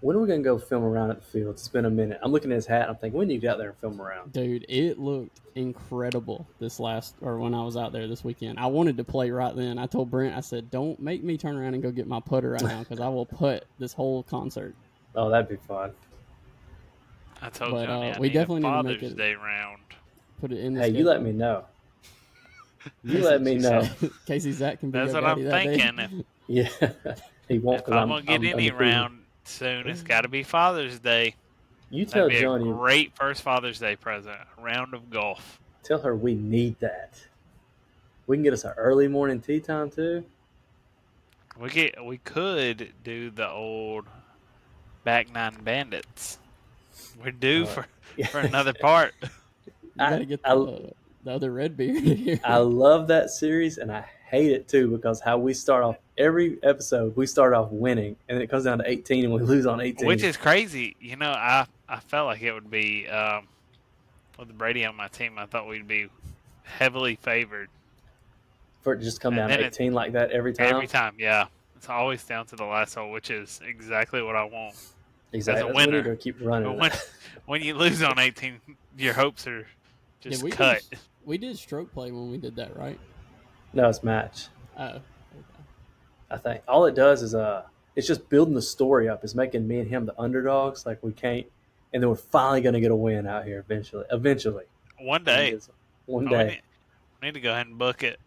When 0.00 0.16
are 0.16 0.20
we 0.20 0.28
gonna 0.28 0.42
go 0.42 0.58
film 0.58 0.84
around 0.84 1.10
at 1.10 1.18
the 1.20 1.24
field? 1.26 1.50
It's 1.54 1.66
been 1.66 1.84
a 1.84 1.90
minute. 1.90 2.20
I'm 2.22 2.30
looking 2.30 2.52
at 2.52 2.54
his 2.56 2.66
hat. 2.66 2.82
And 2.82 2.90
I'm 2.90 2.96
thinking, 2.96 3.18
when 3.18 3.26
do 3.28 3.34
you 3.34 3.40
get 3.40 3.50
out 3.52 3.58
there 3.58 3.70
and 3.70 3.78
film 3.78 4.00
around? 4.00 4.32
Dude, 4.32 4.64
it 4.68 4.98
looked 4.98 5.40
incredible 5.56 6.46
this 6.60 6.78
last 6.78 7.16
or 7.20 7.38
when 7.38 7.52
I 7.52 7.64
was 7.64 7.76
out 7.76 7.92
there 7.92 8.06
this 8.06 8.22
weekend. 8.22 8.60
I 8.60 8.66
wanted 8.66 8.96
to 8.98 9.04
play 9.04 9.30
right 9.30 9.54
then. 9.56 9.76
I 9.76 9.86
told 9.86 10.08
Brent, 10.10 10.36
I 10.36 10.40
said, 10.40 10.70
"Don't 10.70 11.00
make 11.00 11.24
me 11.24 11.36
turn 11.36 11.56
around 11.56 11.74
and 11.74 11.82
go 11.82 11.90
get 11.90 12.06
my 12.06 12.20
putter 12.20 12.50
right 12.50 12.62
now 12.62 12.78
because 12.80 13.00
I 13.00 13.08
will 13.08 13.26
put 13.26 13.64
this 13.80 13.92
whole 13.92 14.22
concert." 14.22 14.74
Oh, 15.16 15.30
that'd 15.30 15.48
be 15.48 15.56
fun. 15.66 15.90
I 17.42 17.50
told 17.50 17.72
But, 17.72 17.86
Johnny 17.86 18.10
uh, 18.12 18.14
I 18.16 18.18
we 18.20 18.28
need 18.28 18.34
definitely 18.34 18.68
a 18.68 18.70
need 18.70 18.76
to 18.76 18.82
make 18.84 18.96
Father's 19.00 19.12
it- 19.12 19.16
Day 19.16 19.34
round. 19.34 19.82
Put 20.40 20.52
it 20.52 20.58
in. 20.60 20.74
The 20.74 20.82
Hey, 20.82 20.88
you 20.90 21.04
let 21.04 21.22
me 21.22 21.32
know. 21.32 21.64
You 23.02 23.18
let 23.24 23.42
me 23.42 23.56
know. 23.56 23.82
Casey 24.26 24.52
Zach 24.52 24.78
can 24.78 24.92
be 24.92 24.98
That's 25.00 25.12
your 25.12 25.22
what 25.22 25.30
I'm 25.30 25.42
daddy 25.44 25.66
that 25.66 25.86
day. 25.96 26.06
thinking. 26.06 26.24
Yeah, 26.50 26.68
he 27.48 27.58
won't. 27.58 27.80
If 27.80 27.84
'cause 27.84 27.94
I'm, 27.94 28.08
gonna 28.08 28.22
get 28.22 28.30
any 28.36 28.52
undefeated. 28.52 28.80
round 28.80 29.17
soon, 29.48 29.88
it's 29.88 30.02
got 30.02 30.22
to 30.22 30.28
be 30.28 30.42
Father's 30.42 30.98
Day. 30.98 31.34
You 31.90 32.04
tell 32.04 32.24
That'd 32.28 32.38
be 32.38 32.42
Johnny. 32.42 32.68
a 32.70 32.72
great 32.74 33.16
first 33.16 33.42
Father's 33.42 33.78
Day 33.78 33.96
present. 33.96 34.36
A 34.58 34.62
round 34.62 34.94
of 34.94 35.10
golf. 35.10 35.58
Tell 35.82 35.98
her 36.00 36.14
we 36.14 36.34
need 36.34 36.78
that. 36.80 37.18
We 38.26 38.36
can 38.36 38.42
get 38.44 38.52
us 38.52 38.64
an 38.64 38.72
early 38.76 39.08
morning 39.08 39.40
tee 39.40 39.60
time 39.60 39.90
too. 39.90 40.24
We 41.58 41.70
get 41.70 42.04
we 42.04 42.18
could 42.18 42.92
do 43.02 43.30
the 43.30 43.48
old 43.48 44.04
back 45.04 45.32
nine 45.32 45.56
bandits. 45.62 46.38
We're 47.22 47.32
due 47.32 47.64
Uh, 47.64 47.66
for 47.66 47.86
for 48.30 48.40
another 48.40 48.74
part. 48.74 49.14
You 49.98 50.04
I- 50.04 50.10
gotta 50.10 50.24
get 50.26 50.40
I- 50.44 50.54
the, 50.54 50.92
the 51.24 51.32
other 51.32 51.50
red 51.50 51.76
beard 51.76 52.02
here. 52.04 52.38
I 52.44 52.58
love 52.58 53.08
that 53.08 53.30
series 53.30 53.78
and 53.78 53.90
I 53.90 54.04
hate 54.30 54.52
it 54.52 54.68
too 54.68 54.88
because 54.88 55.20
how 55.20 55.38
we 55.38 55.52
start 55.54 55.82
off 55.82 55.96
every 56.18 56.58
episode, 56.62 57.16
we 57.16 57.26
start 57.26 57.54
off 57.54 57.70
winning 57.70 58.16
and 58.28 58.40
it 58.42 58.48
comes 58.48 58.64
down 58.64 58.78
to 58.78 58.90
18 58.90 59.24
and 59.24 59.32
we 59.32 59.40
lose 59.40 59.66
on 59.66 59.80
18. 59.80 60.06
Which 60.06 60.22
is 60.22 60.36
crazy. 60.36 60.96
You 61.00 61.16
know, 61.16 61.30
I 61.30 61.66
I 61.88 62.00
felt 62.00 62.26
like 62.26 62.42
it 62.42 62.52
would 62.52 62.70
be 62.70 63.08
um, 63.08 63.46
with 64.38 64.56
Brady 64.58 64.84
on 64.84 64.96
my 64.96 65.08
team. 65.08 65.38
I 65.38 65.46
thought 65.46 65.66
we'd 65.66 65.88
be 65.88 66.08
heavily 66.64 67.16
favored 67.16 67.70
for 68.82 68.92
it 68.92 68.98
to 68.98 69.04
just 69.04 69.20
come 69.20 69.34
down 69.34 69.48
then 69.48 69.60
to 69.60 69.64
it- 69.64 69.74
18 69.74 69.94
like 69.94 70.12
that 70.12 70.30
every 70.32 70.52
time. 70.52 70.66
every 70.66 70.86
time. 70.86 71.14
Yeah, 71.18 71.46
it's 71.76 71.88
always 71.88 72.22
down 72.24 72.46
to 72.46 72.56
the 72.56 72.64
last 72.64 72.94
hole, 72.94 73.10
which 73.10 73.30
is 73.30 73.60
exactly 73.64 74.22
what 74.22 74.36
I 74.36 74.44
want. 74.44 74.74
exactly. 75.32 75.64
as 75.64 75.70
a 75.70 75.74
when 75.74 75.90
we 75.90 75.96
winner. 75.96 76.08
need 76.10 76.16
to 76.16 76.22
keep 76.22 76.36
running. 76.40 76.76
When 76.76 76.92
when 77.46 77.62
you 77.62 77.74
lose 77.74 78.02
on 78.02 78.18
18, 78.18 78.60
your 78.98 79.14
hopes 79.14 79.46
are 79.46 79.66
just 80.20 80.42
we 80.42 80.50
cut. 80.50 80.82
Did, 80.90 80.98
we 81.24 81.38
did 81.38 81.56
stroke 81.58 81.92
play 81.92 82.10
when 82.10 82.30
we 82.30 82.38
did 82.38 82.56
that, 82.56 82.76
right? 82.76 82.98
no, 83.72 83.88
it's 83.88 84.02
match. 84.02 84.48
Oh, 84.78 84.86
okay. 84.86 85.02
I 86.30 86.36
think 86.36 86.62
all 86.68 86.84
it 86.86 86.94
does 86.94 87.22
is 87.22 87.34
uh, 87.34 87.62
it's 87.96 88.06
just 88.06 88.28
building 88.28 88.54
the 88.54 88.62
story 88.62 89.08
up. 89.08 89.24
It's 89.24 89.34
making 89.34 89.66
me 89.66 89.80
and 89.80 89.88
him 89.88 90.06
the 90.06 90.18
underdogs. 90.20 90.84
Like 90.86 91.02
we 91.02 91.12
can't, 91.12 91.46
and 91.92 92.02
then 92.02 92.10
we're 92.10 92.16
finally 92.16 92.60
going 92.60 92.74
to 92.74 92.80
get 92.80 92.90
a 92.90 92.96
win 92.96 93.26
out 93.26 93.44
here 93.44 93.58
eventually. 93.60 94.04
Eventually, 94.10 94.64
One 94.98 95.24
day, 95.24 95.58
one 96.06 96.26
Oh, 96.28 96.30
we, 96.30 96.36
day, 96.36 96.46
need, 96.48 96.60
we 97.22 97.28
need 97.28 97.34
to 97.34 97.40
go 97.40 97.52
ahead 97.52 97.66
and 97.66 97.78
book 97.78 98.02
it. 98.02 98.18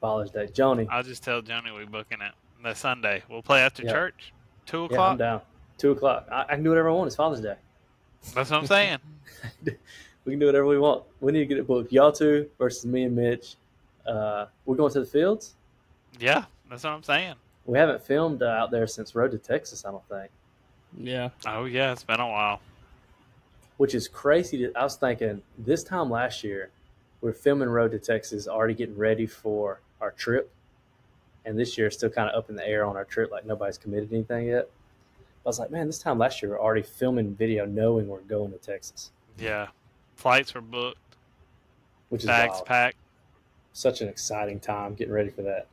Father's 0.00 0.30
Day. 0.30 0.48
Johnny, 0.52 0.86
I'll 0.90 1.02
just 1.02 1.22
tell 1.24 1.40
Johnny 1.40 1.70
we're 1.72 1.86
booking 1.86 2.20
it. 2.20 2.32
The 2.62 2.74
Sunday. 2.74 3.22
We'll 3.28 3.42
play 3.42 3.60
after 3.60 3.82
Yeah. 3.82 3.92
church. 3.92 4.32
Two 4.66 4.78
yeah, 4.78 4.84
I'm 4.84 4.92
o'clock. 4.92 5.18
down. 5.18 5.40
Two 5.78 5.90
o'clock. 5.92 6.28
I, 6.30 6.42
I 6.42 6.54
can 6.54 6.62
do 6.62 6.70
whatever 6.70 6.90
I 6.90 6.92
want. 6.92 7.06
It's 7.08 7.16
Father's 7.16 7.40
Day. 7.40 7.56
That's 8.34 8.50
what 8.50 8.60
I'm 8.60 8.66
saying. 8.66 8.98
We 10.26 10.32
can 10.32 10.40
do 10.40 10.46
whatever 10.46 10.64
we 10.66 10.78
want. 10.78 11.04
We 11.20 11.32
need 11.32 11.40
to 11.40 11.44
get 11.46 11.58
it 11.58 11.66
booked. 11.66 11.92
Y'all 11.92 12.10
two 12.10 12.48
versus 12.58 12.86
me 12.86 13.02
and 13.02 13.14
Mitch. 13.14 13.56
Uh, 14.06 14.46
we're 14.64 14.74
going 14.74 14.90
to 14.94 15.00
the 15.00 15.04
fields. 15.04 15.52
yeah, 16.18 16.46
that's 16.70 16.84
what 16.84 16.90
I'm 16.92 17.02
saying. 17.02 17.34
We 17.66 17.78
haven't 17.78 18.02
filmed 18.02 18.42
uh, 18.42 18.46
out 18.46 18.70
there 18.70 18.86
since 18.86 19.14
Road 19.14 19.30
to 19.32 19.38
Texas. 19.38 19.84
I 19.84 19.90
don't 19.90 20.06
think. 20.08 20.30
Yeah. 20.98 21.30
Oh 21.46 21.64
yeah, 21.64 21.92
it's 21.92 22.04
been 22.04 22.20
a 22.20 22.28
while. 22.28 22.60
which 23.78 23.94
is 23.94 24.06
crazy. 24.08 24.58
To, 24.58 24.72
I 24.78 24.84
was 24.84 24.96
thinking 24.96 25.42
this 25.58 25.82
time 25.82 26.10
last 26.10 26.44
year, 26.44 26.70
we 27.20 27.30
are 27.30 27.34
filming 27.34 27.68
Road 27.68 27.90
to 27.92 27.98
Texas, 27.98 28.46
already 28.46 28.74
getting 28.74 28.96
ready 28.96 29.26
for 29.26 29.80
our 30.00 30.10
trip, 30.12 30.52
and 31.44 31.58
this 31.58 31.76
year 31.78 31.86
it's 31.88 31.96
still 31.96 32.10
kind 32.10 32.28
of 32.30 32.36
up 32.36 32.50
in 32.50 32.56
the 32.56 32.66
air 32.66 32.84
on 32.84 32.96
our 32.96 33.04
trip, 33.04 33.30
like 33.32 33.44
nobody's 33.46 33.78
committed 33.78 34.12
anything 34.12 34.46
yet. 34.48 34.68
I 35.44 35.48
was 35.48 35.58
like, 35.58 35.70
man, 35.70 35.86
this 35.86 35.98
time 35.98 36.18
last 36.18 36.40
year 36.42 36.50
we 36.52 36.56
are 36.56 36.60
already 36.60 36.82
filming 36.82 37.34
video, 37.34 37.64
knowing 37.66 38.06
we're 38.08 38.20
going 38.20 38.52
to 38.52 38.58
Texas, 38.58 39.10
Yeah, 39.38 39.68
flights 40.16 40.54
were 40.54 40.60
booked, 40.60 40.98
which 42.10 42.22
is 42.22 42.26
bags 42.28 42.52
wild. 42.54 42.66
packed. 42.66 42.96
such 43.72 44.00
an 44.00 44.08
exciting 44.08 44.60
time 44.60 44.94
getting 44.94 45.12
ready 45.12 45.30
for 45.30 45.42
that. 45.42 45.66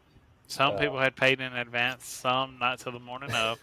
Some 0.52 0.76
Uh, 0.76 0.80
people 0.80 0.99
had 0.99 1.15
paid 1.15 1.40
in 1.40 1.53
advance, 1.53 2.06
some 2.06 2.57
not 2.60 2.78
till 2.80 2.91
the 2.91 2.99
morning 2.99 3.32
of. 3.32 3.57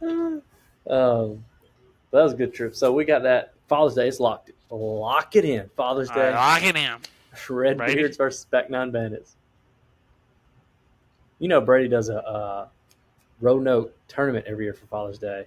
um, 0.88 1.44
that 2.12 2.22
was 2.22 2.34
a 2.34 2.36
good 2.36 2.54
trip. 2.54 2.76
So 2.76 2.92
we 2.92 3.04
got 3.04 3.24
that 3.24 3.54
Father's 3.66 3.94
Day. 3.96 4.06
It's 4.06 4.20
locked. 4.20 4.52
Lock 4.70 5.34
it 5.34 5.44
in. 5.44 5.68
Father's 5.76 6.08
All 6.10 6.16
right, 6.16 6.30
Day. 6.30 6.36
lock 6.36 6.62
it 6.62 6.76
in. 6.76 6.96
Red 7.52 7.76
Brady? 7.78 7.94
Beards 7.96 8.16
versus 8.16 8.44
Back 8.44 8.70
Nine 8.70 8.92
Bandits. 8.92 9.34
You 11.40 11.48
know 11.48 11.60
Brady 11.60 11.88
does 11.88 12.10
a 12.10 12.24
uh, 12.24 12.68
Roanoke 13.40 13.92
tournament 14.06 14.46
every 14.46 14.66
year 14.66 14.72
for 14.74 14.86
Father's 14.86 15.18
Day. 15.18 15.46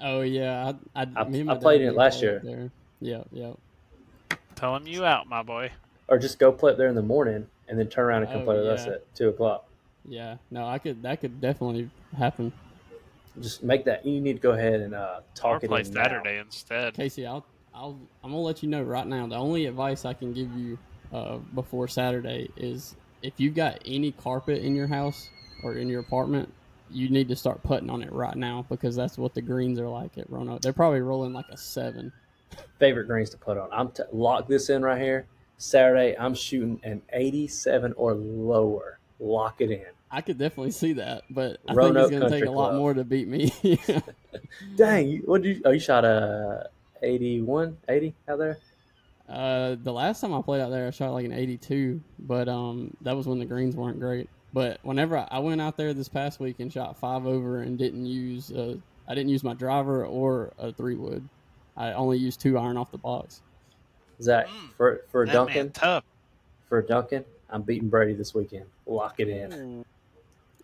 Oh 0.00 0.20
yeah. 0.20 0.72
I 0.94 1.02
I, 1.02 1.06
I- 1.16 1.44
I 1.48 1.54
played 1.56 1.80
in 1.80 1.88
it 1.88 1.96
last 1.96 2.22
year. 2.22 2.40
There. 2.44 2.70
Yeah. 3.00 3.24
Yeah. 3.32 3.54
Tell 4.54 4.76
him 4.76 4.86
you 4.86 5.04
out, 5.04 5.26
my 5.28 5.42
boy. 5.42 5.72
Or 6.06 6.16
just 6.16 6.38
go 6.38 6.52
play 6.52 6.70
up 6.70 6.78
there 6.78 6.88
in 6.88 6.94
the 6.94 7.02
morning 7.02 7.48
and 7.70 7.78
then 7.78 7.86
turn 7.88 8.04
around 8.04 8.22
and 8.24 8.32
come 8.32 8.42
Oh, 8.42 8.44
play 8.44 8.56
with 8.58 8.66
us 8.66 8.86
at 8.86 9.14
two 9.14 9.28
o'clock. 9.28 9.66
Yeah. 10.04 10.36
No, 10.50 10.66
I 10.66 10.78
could. 10.78 11.02
That 11.02 11.20
could 11.20 11.40
definitely 11.40 11.88
happen. 12.16 12.52
Just 13.40 13.62
make 13.62 13.84
that. 13.84 14.04
You 14.04 14.20
need 14.20 14.34
to 14.34 14.38
go 14.40 14.50
ahead 14.50 14.80
and 14.80 14.92
uh, 14.94 15.20
Or 15.20 15.22
talk 15.34 15.64
it 15.64 15.68
play 15.68 15.80
in 15.82 15.92
now. 15.92 16.02
Saturday 16.02 16.38
instead. 16.38 16.94
Casey, 16.94 17.26
I'll, 17.26 17.46
I'll, 17.72 17.96
I'm 18.24 18.30
gonna 18.32 18.42
let 18.42 18.62
you 18.62 18.68
know 18.68 18.82
right 18.82 19.06
now. 19.06 19.26
The 19.28 19.36
only 19.36 19.66
advice 19.66 20.04
I 20.04 20.12
can 20.12 20.32
give 20.32 20.52
you 20.56 20.78
uh, 21.12 21.36
before 21.54 21.86
Saturday 21.86 22.50
is 22.56 22.96
if 23.22 23.34
you've 23.38 23.54
got 23.54 23.80
any 23.86 24.10
carpet 24.12 24.62
in 24.62 24.74
your 24.74 24.88
house 24.88 25.30
or 25.62 25.74
in 25.74 25.88
your 25.88 26.00
apartment, 26.00 26.52
you 26.90 27.08
need 27.08 27.28
to 27.28 27.36
start 27.36 27.62
putting 27.62 27.88
on 27.88 28.02
it 28.02 28.12
right 28.12 28.34
now 28.36 28.66
because 28.68 28.96
that's 28.96 29.16
what 29.16 29.32
the 29.34 29.42
greens 29.42 29.78
are 29.78 29.88
like 29.88 30.18
at 30.18 30.28
Roanoke. 30.28 30.60
They're 30.60 30.72
probably 30.72 31.00
rolling 31.00 31.32
like 31.32 31.46
a 31.50 31.56
seven. 31.56 32.12
Favorite 32.80 33.06
greens 33.06 33.30
to 33.30 33.36
put 33.36 33.56
on. 33.58 33.68
I'm 33.70 33.90
t- 33.92 34.02
lock 34.12 34.48
this 34.48 34.70
in 34.70 34.82
right 34.82 35.00
here. 35.00 35.26
Saturday, 35.60 36.16
I'm 36.18 36.34
shooting 36.34 36.80
an 36.84 37.02
87 37.12 37.92
or 37.98 38.14
lower. 38.14 38.98
Lock 39.18 39.60
it 39.60 39.70
in. 39.70 39.84
I 40.10 40.22
could 40.22 40.38
definitely 40.38 40.70
see 40.70 40.94
that, 40.94 41.24
but 41.28 41.58
I 41.68 41.74
Roanoke 41.74 42.08
think 42.08 42.22
it's 42.22 42.30
gonna 42.30 42.40
take 42.40 42.48
a 42.48 42.50
lot 42.50 42.70
Club. 42.70 42.78
more 42.78 42.94
to 42.94 43.04
beat 43.04 43.28
me. 43.28 43.52
Dang, 44.76 45.08
you, 45.08 45.22
what 45.26 45.42
did 45.42 45.58
you? 45.58 45.62
Oh, 45.66 45.70
you 45.70 45.78
shot 45.78 46.06
a 46.06 46.70
81, 47.02 47.76
80 47.88 48.14
out 48.28 48.38
there. 48.38 48.58
Uh, 49.28 49.76
the 49.84 49.92
last 49.92 50.22
time 50.22 50.32
I 50.32 50.40
played 50.40 50.62
out 50.62 50.70
there, 50.70 50.88
I 50.88 50.90
shot 50.90 51.12
like 51.12 51.26
an 51.26 51.32
82, 51.32 52.00
but 52.20 52.48
um, 52.48 52.96
that 53.02 53.14
was 53.14 53.28
when 53.28 53.38
the 53.38 53.44
greens 53.44 53.76
weren't 53.76 54.00
great. 54.00 54.30
But 54.54 54.80
whenever 54.82 55.18
I, 55.18 55.28
I 55.30 55.38
went 55.40 55.60
out 55.60 55.76
there 55.76 55.92
this 55.92 56.08
past 56.08 56.40
week 56.40 56.58
and 56.58 56.72
shot 56.72 56.96
five 56.98 57.26
over 57.26 57.60
and 57.60 57.78
didn't 57.78 58.06
use, 58.06 58.50
uh, 58.50 58.76
I 59.06 59.14
didn't 59.14 59.28
use 59.28 59.44
my 59.44 59.54
driver 59.54 60.06
or 60.06 60.52
a 60.58 60.72
three 60.72 60.96
wood. 60.96 61.28
I 61.76 61.92
only 61.92 62.16
used 62.16 62.40
two 62.40 62.56
iron 62.58 62.78
off 62.78 62.90
the 62.90 62.98
box. 62.98 63.42
Zach, 64.20 64.46
Mm. 64.48 64.72
for 64.76 65.02
for 65.08 65.24
Duncan, 65.26 65.70
tough. 65.72 66.04
for 66.68 66.82
Duncan, 66.82 67.24
I'm 67.48 67.62
beating 67.62 67.88
Brady 67.88 68.12
this 68.14 68.34
weekend. 68.34 68.66
Lock 68.86 69.18
it 69.18 69.28
in. 69.28 69.84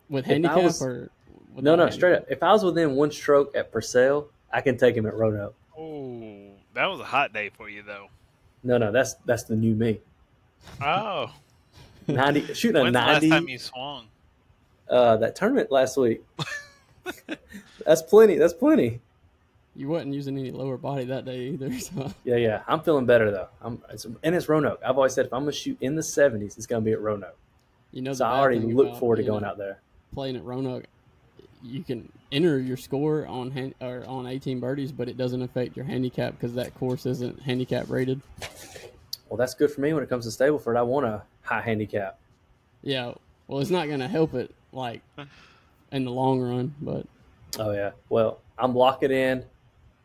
With 0.08 0.24
If 0.24 0.30
handicap 0.32 0.62
was- 0.62 0.82
or 0.82 1.10
No, 1.58 1.72
without 1.72 1.76
no, 1.86 1.90
straight 1.90 2.14
up. 2.16 2.26
If 2.28 2.42
I 2.42 2.52
was 2.52 2.62
within 2.64 2.96
one 2.96 3.10
stroke 3.10 3.56
at 3.56 3.72
Purcell, 3.72 4.28
I 4.52 4.60
can 4.60 4.76
take 4.76 4.94
him 4.94 5.06
at 5.06 5.14
Roanoke. 5.14 5.54
Oh, 5.76 6.50
that 6.74 6.86
was 6.86 7.00
a 7.00 7.04
hot 7.04 7.32
day 7.32 7.48
for 7.50 7.68
you, 7.70 7.82
though. 7.82 8.08
No, 8.62 8.76
no, 8.78 8.92
that's 8.92 9.14
that's 9.24 9.44
the 9.44 9.56
new 9.56 9.74
me. 9.74 10.00
Oh, 10.82 11.32
Ninety, 12.08 12.52
shooting 12.54 12.76
a 12.76 12.82
when's 12.82 12.92
the 12.94 12.98
last 13.00 13.12
ninety. 13.22 13.30
time 13.30 13.48
you 13.48 13.58
swung? 13.58 14.06
Uh, 14.88 15.16
that 15.16 15.34
tournament 15.34 15.70
last 15.72 15.96
week. 15.96 16.22
that's 17.84 18.02
plenty. 18.02 18.36
That's 18.36 18.52
plenty. 18.54 19.00
You 19.76 19.88
wasn't 19.88 20.14
using 20.14 20.38
any 20.38 20.50
lower 20.50 20.76
body 20.78 21.04
that 21.04 21.24
day 21.24 21.48
either. 21.48 21.70
So 21.78 22.12
Yeah, 22.24 22.36
yeah. 22.36 22.62
I'm 22.66 22.80
feeling 22.80 23.04
better 23.06 23.30
though. 23.30 23.48
I'm, 23.60 23.82
it's, 23.90 24.06
and 24.22 24.34
it's 24.34 24.48
Roanoke. 24.48 24.80
I've 24.84 24.96
always 24.96 25.12
said 25.12 25.26
if 25.26 25.32
I'm 25.34 25.42
gonna 25.42 25.52
shoot 25.52 25.76
in 25.80 25.94
the 25.94 26.02
70s, 26.02 26.56
it's 26.56 26.66
gonna 26.66 26.80
be 26.80 26.92
at 26.92 27.00
Roanoke. 27.00 27.36
you 27.92 28.02
know, 28.02 28.12
So 28.14 28.24
I 28.24 28.38
already 28.38 28.60
look 28.60 28.98
forward 28.98 29.16
to 29.16 29.22
going 29.22 29.44
out 29.44 29.58
there. 29.58 29.80
playing 30.14 30.36
at 30.36 30.44
Roanoke, 30.44 30.84
you 31.62 31.82
can 31.82 32.10
enter 32.32 32.58
your 32.58 32.76
score 32.76 33.26
on 33.26 33.50
hand, 33.50 33.74
or 33.80 34.04
on 34.06 34.26
18 34.26 34.60
birdies, 34.60 34.92
but 34.92 35.08
it 35.08 35.16
doesn't 35.16 35.42
affect 35.42 35.76
your 35.76 35.84
handicap 35.84 36.32
because 36.32 36.54
that 36.54 36.74
course 36.74 37.04
isn't 37.06 37.42
handicap 37.42 37.88
rated. 37.90 38.20
Well, 39.28 39.36
that's 39.36 39.54
good 39.54 39.70
for 39.70 39.80
me 39.80 39.92
when 39.92 40.02
it 40.02 40.08
comes 40.08 40.24
to 40.32 40.44
Stableford. 40.44 40.76
I 40.76 40.82
want 40.82 41.04
a 41.06 41.22
high 41.42 41.60
handicap. 41.60 42.18
Yeah, 42.82 43.12
well, 43.48 43.60
it's 43.60 43.70
not 43.70 43.88
going 43.88 44.00
to 44.00 44.08
help 44.08 44.34
it 44.34 44.54
like 44.72 45.02
in 45.92 46.04
the 46.04 46.10
long 46.12 46.40
run, 46.40 46.74
but 46.80 47.06
Oh 47.58 47.72
yeah. 47.72 47.90
Well, 48.08 48.38
I'm 48.58 48.74
locking 48.74 49.10
in. 49.10 49.44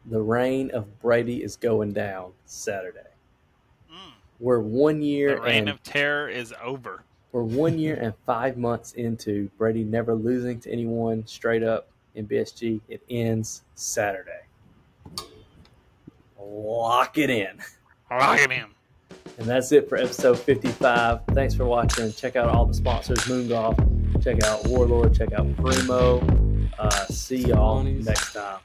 The 0.05 0.21
reign 0.21 0.71
of 0.71 0.99
Brady 0.99 1.43
is 1.43 1.55
going 1.55 1.93
down 1.93 2.31
Saturday. 2.45 2.99
Mm, 3.91 4.13
We're 4.39 4.59
one 4.59 5.01
year 5.01 5.35
the 5.35 5.41
reign 5.41 5.59
and 5.59 5.69
of 5.69 5.83
terror 5.83 6.27
is 6.27 6.53
over. 6.63 7.03
we're 7.31 7.43
one 7.43 7.77
year 7.77 7.95
and 7.95 8.13
five 8.25 8.57
months 8.57 8.93
into 8.93 9.49
Brady 9.57 9.83
never 9.83 10.15
losing 10.15 10.59
to 10.61 10.71
anyone 10.71 11.25
straight 11.27 11.63
up 11.63 11.87
in 12.15 12.27
BSG. 12.27 12.81
It 12.89 13.01
ends 13.09 13.61
Saturday. 13.75 14.41
Lock 16.39 17.17
it 17.17 17.29
in. 17.29 17.59
Lock 18.09 18.39
it 18.39 18.51
in. 18.51 18.65
And 19.37 19.47
that's 19.47 19.71
it 19.71 19.87
for 19.87 19.97
episode 19.97 20.37
55. 20.39 21.21
Thanks 21.33 21.53
for 21.53 21.65
watching. 21.65 22.11
Check 22.11 22.35
out 22.35 22.49
all 22.49 22.65
the 22.65 22.73
sponsors 22.73 23.27
Moon 23.29 23.47
Golf. 23.47 23.77
Check 24.21 24.43
out 24.43 24.65
Warlord. 24.67 25.13
Check 25.15 25.31
out 25.33 25.55
Primo. 25.57 26.19
Uh, 26.77 26.89
see 27.05 27.37
y'all 27.37 27.81
next 27.83 28.33
time. 28.33 28.59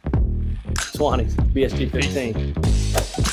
Swannies, 0.97 1.35
BSG 1.53 1.91
15. 1.91 3.26